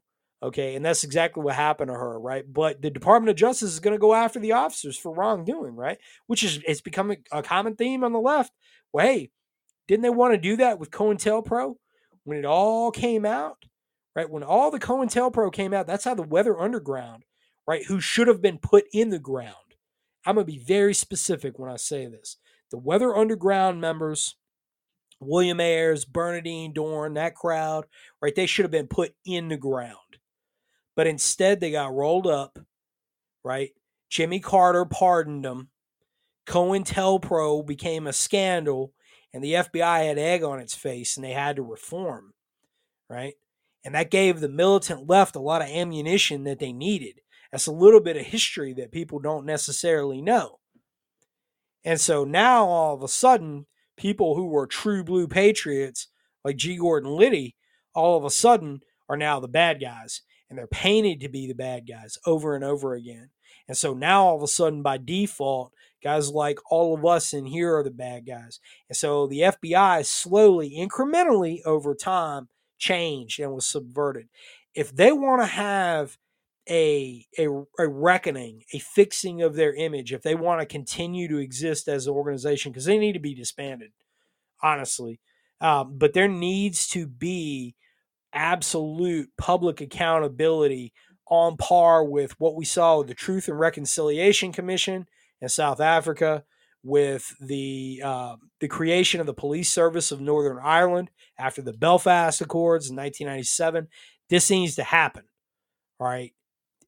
Okay, 0.42 0.74
and 0.74 0.84
that's 0.84 1.04
exactly 1.04 1.42
what 1.42 1.54
happened 1.54 1.88
to 1.88 1.94
her, 1.94 2.20
right? 2.20 2.44
But 2.46 2.82
the 2.82 2.90
Department 2.90 3.30
of 3.30 3.36
Justice 3.36 3.72
is 3.72 3.80
going 3.80 3.94
to 3.94 4.00
go 4.00 4.12
after 4.12 4.38
the 4.38 4.52
officers 4.52 4.98
for 4.98 5.14
wrongdoing, 5.14 5.74
right? 5.76 5.98
Which 6.26 6.42
is 6.42 6.60
it's 6.66 6.82
becoming 6.82 7.18
a 7.32 7.42
common 7.42 7.76
theme 7.76 8.04
on 8.04 8.12
the 8.12 8.20
left. 8.20 8.52
Well, 8.92 9.06
hey, 9.06 9.30
didn't 9.88 10.02
they 10.02 10.10
want 10.10 10.34
to 10.34 10.38
do 10.38 10.56
that 10.56 10.78
with 10.78 10.90
COINTELPRO 10.90 11.74
when 12.24 12.38
it 12.38 12.44
all 12.44 12.90
came 12.90 13.24
out, 13.24 13.64
right? 14.14 14.28
When 14.28 14.42
all 14.42 14.70
the 14.70 14.80
COINTELPRO 14.80 15.52
came 15.52 15.72
out, 15.72 15.86
that's 15.86 16.04
how 16.04 16.14
the 16.14 16.22
Weather 16.22 16.58
Underground, 16.58 17.24
right? 17.66 17.84
Who 17.86 18.00
should 18.00 18.28
have 18.28 18.42
been 18.42 18.58
put 18.58 18.84
in 18.92 19.10
the 19.10 19.18
ground. 19.18 19.54
I'm 20.24 20.34
going 20.34 20.46
to 20.46 20.52
be 20.52 20.58
very 20.58 20.94
specific 20.94 21.58
when 21.58 21.70
I 21.70 21.76
say 21.76 22.06
this. 22.06 22.36
The 22.70 22.78
Weather 22.78 23.16
Underground 23.16 23.80
members, 23.80 24.36
William 25.20 25.60
Ayers, 25.60 26.04
Bernardine 26.04 26.74
Dohrn, 26.74 27.14
that 27.14 27.36
crowd, 27.36 27.86
right? 28.20 28.34
They 28.34 28.46
should 28.46 28.64
have 28.64 28.72
been 28.72 28.88
put 28.88 29.14
in 29.24 29.48
the 29.48 29.56
ground 29.56 29.96
but 30.96 31.06
instead 31.06 31.60
they 31.60 31.70
got 31.70 31.94
rolled 31.94 32.26
up, 32.26 32.58
right? 33.44 33.70
Jimmy 34.08 34.40
Carter 34.40 34.84
pardoned 34.86 35.44
them. 35.44 35.68
COINTELPRO 36.46 37.66
became 37.66 38.06
a 38.06 38.12
scandal, 38.12 38.92
and 39.36 39.44
the 39.44 39.52
FBI 39.52 40.06
had 40.06 40.16
egg 40.16 40.42
on 40.42 40.60
its 40.60 40.74
face, 40.74 41.14
and 41.14 41.22
they 41.22 41.32
had 41.32 41.56
to 41.56 41.62
reform, 41.62 42.32
right? 43.06 43.34
And 43.84 43.94
that 43.94 44.10
gave 44.10 44.40
the 44.40 44.48
militant 44.48 45.10
left 45.10 45.36
a 45.36 45.40
lot 45.40 45.60
of 45.60 45.68
ammunition 45.68 46.44
that 46.44 46.58
they 46.58 46.72
needed. 46.72 47.20
That's 47.52 47.66
a 47.66 47.72
little 47.72 48.00
bit 48.00 48.16
of 48.16 48.24
history 48.24 48.72
that 48.72 48.92
people 48.92 49.18
don't 49.18 49.44
necessarily 49.44 50.22
know. 50.22 50.60
And 51.84 52.00
so 52.00 52.24
now 52.24 52.64
all 52.64 52.94
of 52.94 53.02
a 53.02 53.08
sudden, 53.08 53.66
people 53.98 54.36
who 54.36 54.46
were 54.46 54.66
true 54.66 55.04
blue 55.04 55.28
patriots 55.28 56.08
like 56.42 56.56
G. 56.56 56.78
Gordon 56.78 57.10
Liddy, 57.10 57.56
all 57.94 58.16
of 58.16 58.24
a 58.24 58.30
sudden 58.30 58.80
are 59.06 59.18
now 59.18 59.38
the 59.38 59.48
bad 59.48 59.82
guys 59.82 60.22
and 60.48 60.58
they're 60.58 60.66
painted 60.66 61.20
to 61.20 61.28
be 61.28 61.46
the 61.46 61.54
bad 61.54 61.86
guys 61.86 62.16
over 62.24 62.54
and 62.54 62.64
over 62.64 62.94
again. 62.94 63.28
And 63.68 63.76
so 63.76 63.92
now 63.92 64.24
all 64.24 64.36
of 64.36 64.42
a 64.42 64.48
sudden, 64.48 64.80
by 64.80 64.96
default, 64.96 65.74
guys 66.02 66.30
like 66.30 66.58
all 66.70 66.94
of 66.94 67.04
us 67.04 67.32
in 67.32 67.46
here 67.46 67.76
are 67.76 67.82
the 67.82 67.90
bad 67.90 68.26
guys. 68.26 68.60
And 68.88 68.96
so 68.96 69.26
the 69.26 69.40
FBI 69.40 70.04
slowly, 70.04 70.76
incrementally 70.76 71.60
over 71.64 71.94
time, 71.94 72.48
changed 72.78 73.40
and 73.40 73.52
was 73.52 73.66
subverted. 73.66 74.28
If 74.74 74.94
they 74.94 75.12
want 75.12 75.42
to 75.42 75.46
have 75.46 76.18
a, 76.68 77.26
a, 77.38 77.48
a 77.78 77.88
reckoning, 77.88 78.64
a 78.72 78.78
fixing 78.78 79.40
of 79.42 79.54
their 79.54 79.74
image, 79.74 80.12
if 80.12 80.22
they 80.22 80.34
want 80.34 80.60
to 80.60 80.66
continue 80.66 81.28
to 81.28 81.38
exist 81.38 81.88
as 81.88 82.06
an 82.06 82.12
organization, 82.12 82.72
because 82.72 82.84
they 82.84 82.98
need 82.98 83.12
to 83.12 83.20
be 83.20 83.34
disbanded, 83.34 83.92
honestly. 84.62 85.20
Um, 85.60 85.96
but 85.96 86.12
there 86.12 86.28
needs 86.28 86.86
to 86.88 87.06
be 87.06 87.74
absolute 88.32 89.30
public 89.38 89.80
accountability 89.80 90.92
on 91.28 91.56
par 91.56 92.04
with 92.04 92.38
what 92.38 92.54
we 92.54 92.64
saw 92.64 92.98
with 92.98 93.08
the 93.08 93.14
Truth 93.14 93.48
and 93.48 93.58
Reconciliation 93.58 94.52
Commission 94.52 95.06
in 95.40 95.48
South 95.48 95.80
Africa, 95.80 96.44
with 96.82 97.34
the 97.40 98.00
uh, 98.04 98.36
the 98.60 98.68
creation 98.68 99.20
of 99.20 99.26
the 99.26 99.34
Police 99.34 99.72
Service 99.72 100.12
of 100.12 100.20
Northern 100.20 100.58
Ireland 100.62 101.10
after 101.38 101.62
the 101.62 101.72
Belfast 101.72 102.40
Accords 102.40 102.88
in 102.88 102.96
1997. 102.96 103.88
This 104.28 104.50
needs 104.50 104.76
to 104.76 104.84
happen. 104.84 105.24
All 105.98 106.06
right, 106.06 106.32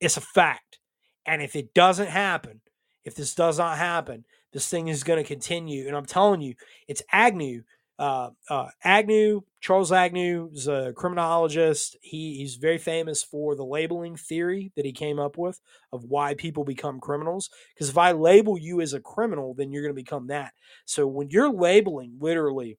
it's 0.01 0.17
a 0.17 0.23
fact, 0.23 0.79
and 1.27 1.43
if 1.43 1.57
it 1.57 1.75
doesn't 1.75 2.09
happen, 2.09 2.61
if 3.05 3.15
this 3.15 3.35
does 3.35 3.59
not 3.59 3.79
happen, 3.79 4.25
this 4.53 4.69
thing 4.69 4.89
is 4.89 5.05
going 5.05 5.23
to 5.23 5.27
continue. 5.27 5.87
And 5.87 5.97
I'm 5.97 6.07
telling 6.07 6.41
you, 6.41 6.55
it's 6.87 7.03
Agnew 7.13 7.63
uh, 7.99 8.31
uh, 8.49 8.69
Agnew, 8.85 9.43
Charles 9.61 9.91
Agnew 9.91 10.51
is 10.53 10.69
a 10.69 10.93
criminologist. 10.97 11.97
He, 12.01 12.37
he's 12.37 12.55
very 12.55 12.79
famous 12.79 13.23
for 13.25 13.57
the 13.57 13.65
labeling 13.65 14.17
theory 14.17 14.73
that 14.77 14.85
he 14.85 14.93
came 14.93 15.19
up 15.19 15.37
with 15.37 15.61
of 15.93 16.05
why 16.05 16.35
people 16.35 16.65
become 16.65 17.01
criminals. 17.01 17.51
Because 17.75 17.89
if 17.89 17.99
I 17.99 18.13
label 18.13 18.57
you 18.57 18.81
as 18.81 18.93
a 18.93 19.01
criminal, 19.01 19.55
then 19.55 19.73
you're 19.73 19.83
going 19.83 19.95
to 19.95 20.01
become 20.03 20.29
that. 20.29 20.53
So 20.85 21.09
when 21.09 21.31
you're 21.31 21.53
labeling 21.53 22.19
literally 22.21 22.79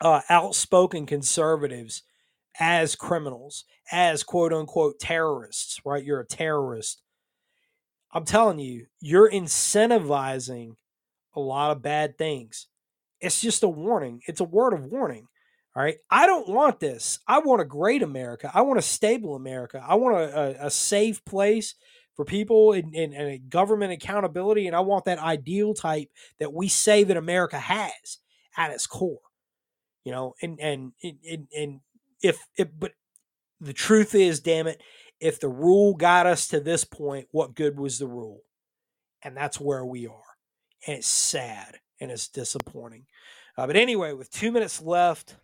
uh, 0.00 0.20
outspoken 0.28 1.06
conservatives 1.06 2.02
as 2.60 2.94
criminals, 2.94 3.64
as 3.90 4.22
quote 4.22 4.52
unquote 4.52 5.00
terrorists, 5.00 5.80
right? 5.84 6.04
You're 6.04 6.20
a 6.20 6.26
terrorist. 6.26 7.02
I'm 8.12 8.24
telling 8.24 8.60
you, 8.60 8.86
you're 9.00 9.28
incentivizing 9.28 10.76
a 11.34 11.40
lot 11.40 11.72
of 11.72 11.82
bad 11.82 12.16
things 12.16 12.68
it's 13.24 13.40
just 13.40 13.62
a 13.62 13.68
warning. 13.68 14.20
It's 14.26 14.40
a 14.40 14.44
word 14.44 14.74
of 14.74 14.84
warning. 14.84 15.26
All 15.74 15.82
right. 15.82 15.96
I 16.10 16.26
don't 16.26 16.48
want 16.48 16.78
this. 16.78 17.18
I 17.26 17.40
want 17.40 17.62
a 17.62 17.64
great 17.64 18.02
America. 18.02 18.50
I 18.54 18.62
want 18.62 18.78
a 18.78 18.82
stable 18.82 19.34
America. 19.34 19.84
I 19.86 19.96
want 19.96 20.16
a, 20.16 20.38
a, 20.38 20.66
a 20.66 20.70
safe 20.70 21.24
place 21.24 21.74
for 22.14 22.24
people 22.24 22.72
and, 22.72 23.50
government 23.50 23.92
accountability. 23.92 24.66
And 24.66 24.76
I 24.76 24.80
want 24.80 25.06
that 25.06 25.18
ideal 25.18 25.74
type 25.74 26.08
that 26.38 26.52
we 26.52 26.68
say 26.68 27.02
that 27.04 27.16
America 27.16 27.58
has 27.58 28.18
at 28.56 28.70
its 28.70 28.86
core. 28.86 29.18
You 30.04 30.12
know, 30.12 30.34
and 30.42 30.60
and 30.60 30.92
and, 31.02 31.48
and 31.56 31.80
if 32.22 32.38
it 32.56 32.78
but 32.78 32.92
the 33.58 33.72
truth 33.72 34.14
is, 34.14 34.40
damn 34.40 34.66
it, 34.66 34.82
if 35.18 35.40
the 35.40 35.48
rule 35.48 35.94
got 35.94 36.26
us 36.26 36.48
to 36.48 36.60
this 36.60 36.84
point, 36.84 37.26
what 37.30 37.54
good 37.54 37.80
was 37.80 37.98
the 37.98 38.06
rule? 38.06 38.42
And 39.22 39.34
that's 39.34 39.58
where 39.58 39.84
we 39.84 40.06
are. 40.06 40.36
And 40.86 40.98
it's 40.98 41.06
sad 41.06 41.78
and 42.04 42.12
it's 42.12 42.28
disappointing. 42.28 43.06
Uh, 43.58 43.66
but 43.66 43.76
anyway, 43.76 44.12
with 44.12 44.30
two 44.30 44.52
minutes 44.52 44.80
left, 44.80 45.36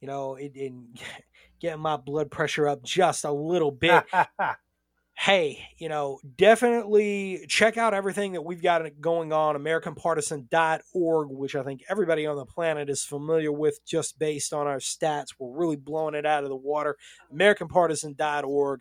you 0.00 0.08
know, 0.08 0.36
in 0.36 0.94
getting 1.60 1.80
my 1.80 1.96
blood 1.96 2.30
pressure 2.30 2.66
up 2.66 2.82
just 2.82 3.24
a 3.24 3.30
little 3.30 3.70
bit. 3.70 4.04
hey, 5.14 5.68
you 5.76 5.90
know, 5.90 6.18
definitely 6.38 7.44
check 7.46 7.76
out 7.76 7.92
everything 7.92 8.32
that 8.32 8.42
we've 8.42 8.62
got 8.62 8.82
going 9.00 9.32
on, 9.32 9.54
AmericanPartisan.org, 9.56 11.28
which 11.30 11.54
I 11.54 11.62
think 11.62 11.82
everybody 11.90 12.26
on 12.26 12.36
the 12.36 12.46
planet 12.46 12.88
is 12.88 13.04
familiar 13.04 13.52
with 13.52 13.84
just 13.84 14.18
based 14.18 14.54
on 14.54 14.66
our 14.66 14.78
stats. 14.78 15.34
We're 15.38 15.54
really 15.54 15.76
blowing 15.76 16.14
it 16.14 16.24
out 16.24 16.44
of 16.44 16.48
the 16.48 16.56
water. 16.56 16.96
AmericanPartisan.org. 17.32 18.80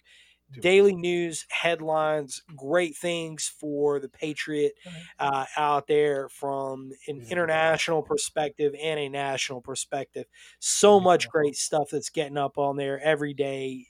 Daily 0.59 0.95
news, 0.95 1.45
headlines, 1.49 2.41
great 2.55 2.95
things 2.97 3.51
for 3.59 3.99
the 3.99 4.09
Patriot 4.09 4.73
uh, 5.19 5.45
out 5.55 5.87
there 5.87 6.27
from 6.29 6.91
an 7.07 7.25
international 7.29 8.01
perspective 8.01 8.73
and 8.81 8.99
a 8.99 9.09
national 9.09 9.61
perspective. 9.61 10.25
So 10.59 10.99
much 10.99 11.29
great 11.29 11.55
stuff 11.55 11.89
that's 11.91 12.09
getting 12.09 12.37
up 12.37 12.57
on 12.57 12.77
there 12.77 12.99
every 12.99 13.33
day. 13.33 13.85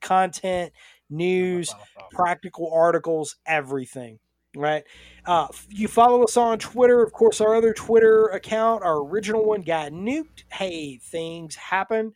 Content, 0.00 0.72
news, 1.08 1.74
practical 2.10 2.70
articles, 2.72 3.36
everything. 3.46 4.18
Right. 4.54 4.84
Uh, 5.24 5.48
you 5.70 5.88
follow 5.88 6.24
us 6.24 6.36
on 6.36 6.58
Twitter. 6.58 7.02
Of 7.02 7.12
course, 7.12 7.40
our 7.40 7.54
other 7.54 7.72
Twitter 7.72 8.26
account, 8.26 8.82
our 8.82 9.02
original 9.02 9.46
one, 9.46 9.62
got 9.62 9.92
nuked. 9.92 10.44
Hey, 10.52 10.98
things 10.98 11.54
happen. 11.54 12.12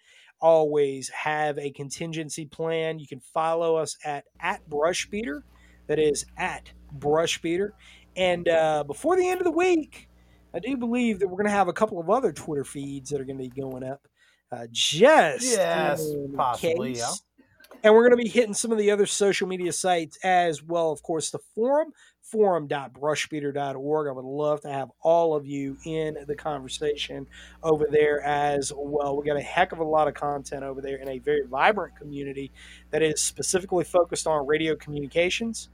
Always 0.47 1.09
have 1.09 1.59
a 1.59 1.71
contingency 1.71 2.47
plan. 2.47 3.01
You 3.01 3.09
can 3.09 3.19
follow 3.19 3.75
us 3.75 3.97
at 4.05 4.27
at 4.39 4.61
Brushbeater. 4.71 5.41
That 5.89 5.99
is 5.99 6.25
at 6.37 6.71
Brushbeater. 6.97 7.71
And 8.15 8.49
uh, 8.49 8.85
before 8.85 9.17
the 9.17 9.29
end 9.29 9.41
of 9.41 9.45
the 9.45 9.51
week, 9.51 10.09
I 10.55 10.61
do 10.61 10.77
believe 10.77 11.19
that 11.19 11.27
we're 11.27 11.37
going 11.39 11.47
to 11.47 11.51
have 11.51 11.67
a 11.67 11.73
couple 11.73 11.99
of 11.99 12.09
other 12.09 12.33
Twitter 12.33 12.63
feeds 12.63 13.11
that 13.11 13.21
are 13.21 13.25
going 13.25 13.39
to 13.39 13.43
be 13.43 13.61
going 13.61 13.83
up. 13.83 14.07
Uh, 14.53 14.69
just 14.71 15.43
yes, 15.43 16.09
possibly, 16.37 16.93
case. 16.95 16.99
yeah. 17.01 17.79
And 17.83 17.93
we're 17.93 18.09
going 18.09 18.17
to 18.17 18.25
be 18.25 18.29
hitting 18.29 18.55
some 18.55 18.71
of 18.71 18.79
the 18.79 18.93
other 18.93 19.07
social 19.07 19.49
media 19.49 19.73
sites 19.73 20.17
as 20.23 20.63
well. 20.63 20.93
Of 20.93 21.03
course, 21.03 21.31
the 21.31 21.41
forum, 21.57 21.91
forum.brushbeater.org. 22.31 24.09
I 24.09 24.13
would 24.13 24.25
love 24.25 24.61
to 24.63 24.69
have 24.69 24.91
all 25.03 25.35
of 25.35 25.47
you 25.47 25.77
in 25.85 26.17
the 26.27 26.35
conversation 26.35 27.27
over 27.63 27.87
there 27.91 28.21
as 28.23 28.73
well. 28.77 29.17
We 29.17 29.25
got 29.25 29.37
a 29.37 29.43
heck 29.43 29.73
of 29.73 29.79
a 29.79 29.85
lot 29.85 30.09
of 30.09 30.15
content 30.15 30.65
over 30.65 30.81
there 30.81 30.97
in 30.97 31.09
a 31.09 31.19
very 31.19 31.47
vibrant 31.47 31.97
community 31.97 32.51
that 32.91 33.03
is 33.03 33.23
specifically 33.23 33.85
focused 33.85 34.27
on 34.27 34.47
radio 34.47 34.75
communications. 34.75 35.69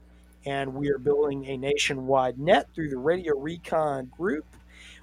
And 0.45 0.73
we 0.73 0.89
are 0.89 0.99
building 0.99 1.45
a 1.47 1.57
nationwide 1.57 2.37
net 2.37 2.67
through 2.75 2.89
the 2.89 2.97
Radio 2.97 3.37
Recon 3.37 4.11
group. 4.15 4.45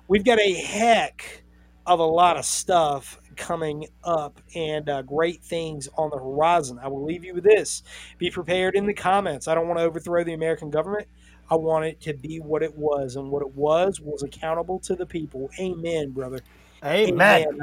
We've 0.07 0.25
got 0.25 0.39
a 0.39 0.53
heck 0.55 1.43
of 1.87 1.99
a 1.99 2.05
lot 2.05 2.37
of 2.37 2.45
stuff 2.45 3.19
coming 3.37 3.87
up 4.05 4.39
and 4.55 4.89
uh, 4.89 5.03
great 5.03 5.43
things 5.43 5.89
on 5.97 6.11
the 6.11 6.19
horizon. 6.19 6.79
I 6.81 6.89
will 6.89 7.05
leave 7.05 7.25
you 7.25 7.35
with 7.35 7.45
this 7.45 7.83
be 8.19 8.31
prepared 8.31 8.75
in 8.75 8.87
the 8.87 8.95
comments. 8.95 9.49
I 9.49 9.55
don't 9.55 9.67
want 9.67 9.79
to 9.79 9.85
overthrow 9.85 10.23
the 10.23 10.35
American 10.35 10.71
government. 10.71 11.09
I 11.51 11.57
want 11.57 11.85
it 11.85 12.01
to 12.03 12.15
be 12.15 12.39
what 12.39 12.63
it 12.63 12.77
was, 12.77 13.17
and 13.17 13.31
what 13.31 13.43
it 13.43 13.55
was 13.55 14.01
was 14.01 14.23
accountable 14.23 14.79
to 14.81 14.95
the 14.95 15.07
people. 15.07 15.51
Amen, 15.59 16.11
brother. 16.11 16.41
Amen. 16.85 17.47
Amen. 17.49 17.61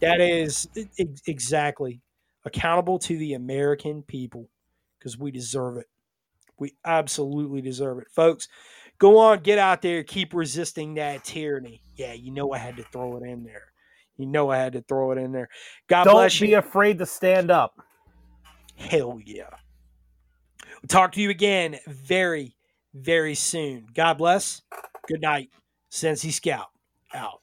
That 0.00 0.20
is 0.20 0.68
exactly 1.26 2.00
accountable 2.44 2.98
to 3.00 3.16
the 3.16 3.34
American 3.34 4.02
people 4.02 4.48
because 4.98 5.18
we 5.18 5.30
deserve 5.30 5.78
it. 5.78 5.86
We 6.58 6.74
absolutely 6.84 7.62
deserve 7.62 7.98
it. 7.98 8.08
Folks, 8.14 8.48
go 8.98 9.18
on, 9.18 9.40
get 9.40 9.58
out 9.58 9.82
there, 9.82 10.04
keep 10.04 10.32
resisting 10.34 10.94
that 10.94 11.24
tyranny. 11.24 11.80
Yeah, 11.96 12.12
you 12.12 12.30
know 12.30 12.52
I 12.52 12.58
had 12.58 12.76
to 12.76 12.84
throw 12.84 13.16
it 13.16 13.22
in 13.22 13.44
there. 13.44 13.72
You 14.16 14.26
know 14.26 14.50
I 14.50 14.58
had 14.58 14.74
to 14.74 14.82
throw 14.82 15.10
it 15.10 15.18
in 15.18 15.32
there. 15.32 15.48
God 15.88 16.04
Don't 16.04 16.14
bless 16.14 16.38
be 16.38 16.54
afraid 16.54 16.98
to 16.98 17.06
stand 17.06 17.50
up. 17.50 17.80
Hell 18.76 19.18
yeah. 19.24 19.50
We'll 20.82 20.88
talk 20.88 21.12
to 21.12 21.20
you 21.20 21.30
again 21.30 21.78
very, 21.86 22.54
very 22.94 23.34
soon. 23.34 23.86
God 23.92 24.18
bless. 24.18 24.62
Good 25.08 25.20
night. 25.20 25.50
NC 25.92 26.32
Scout 26.32 26.68
out. 27.12 27.40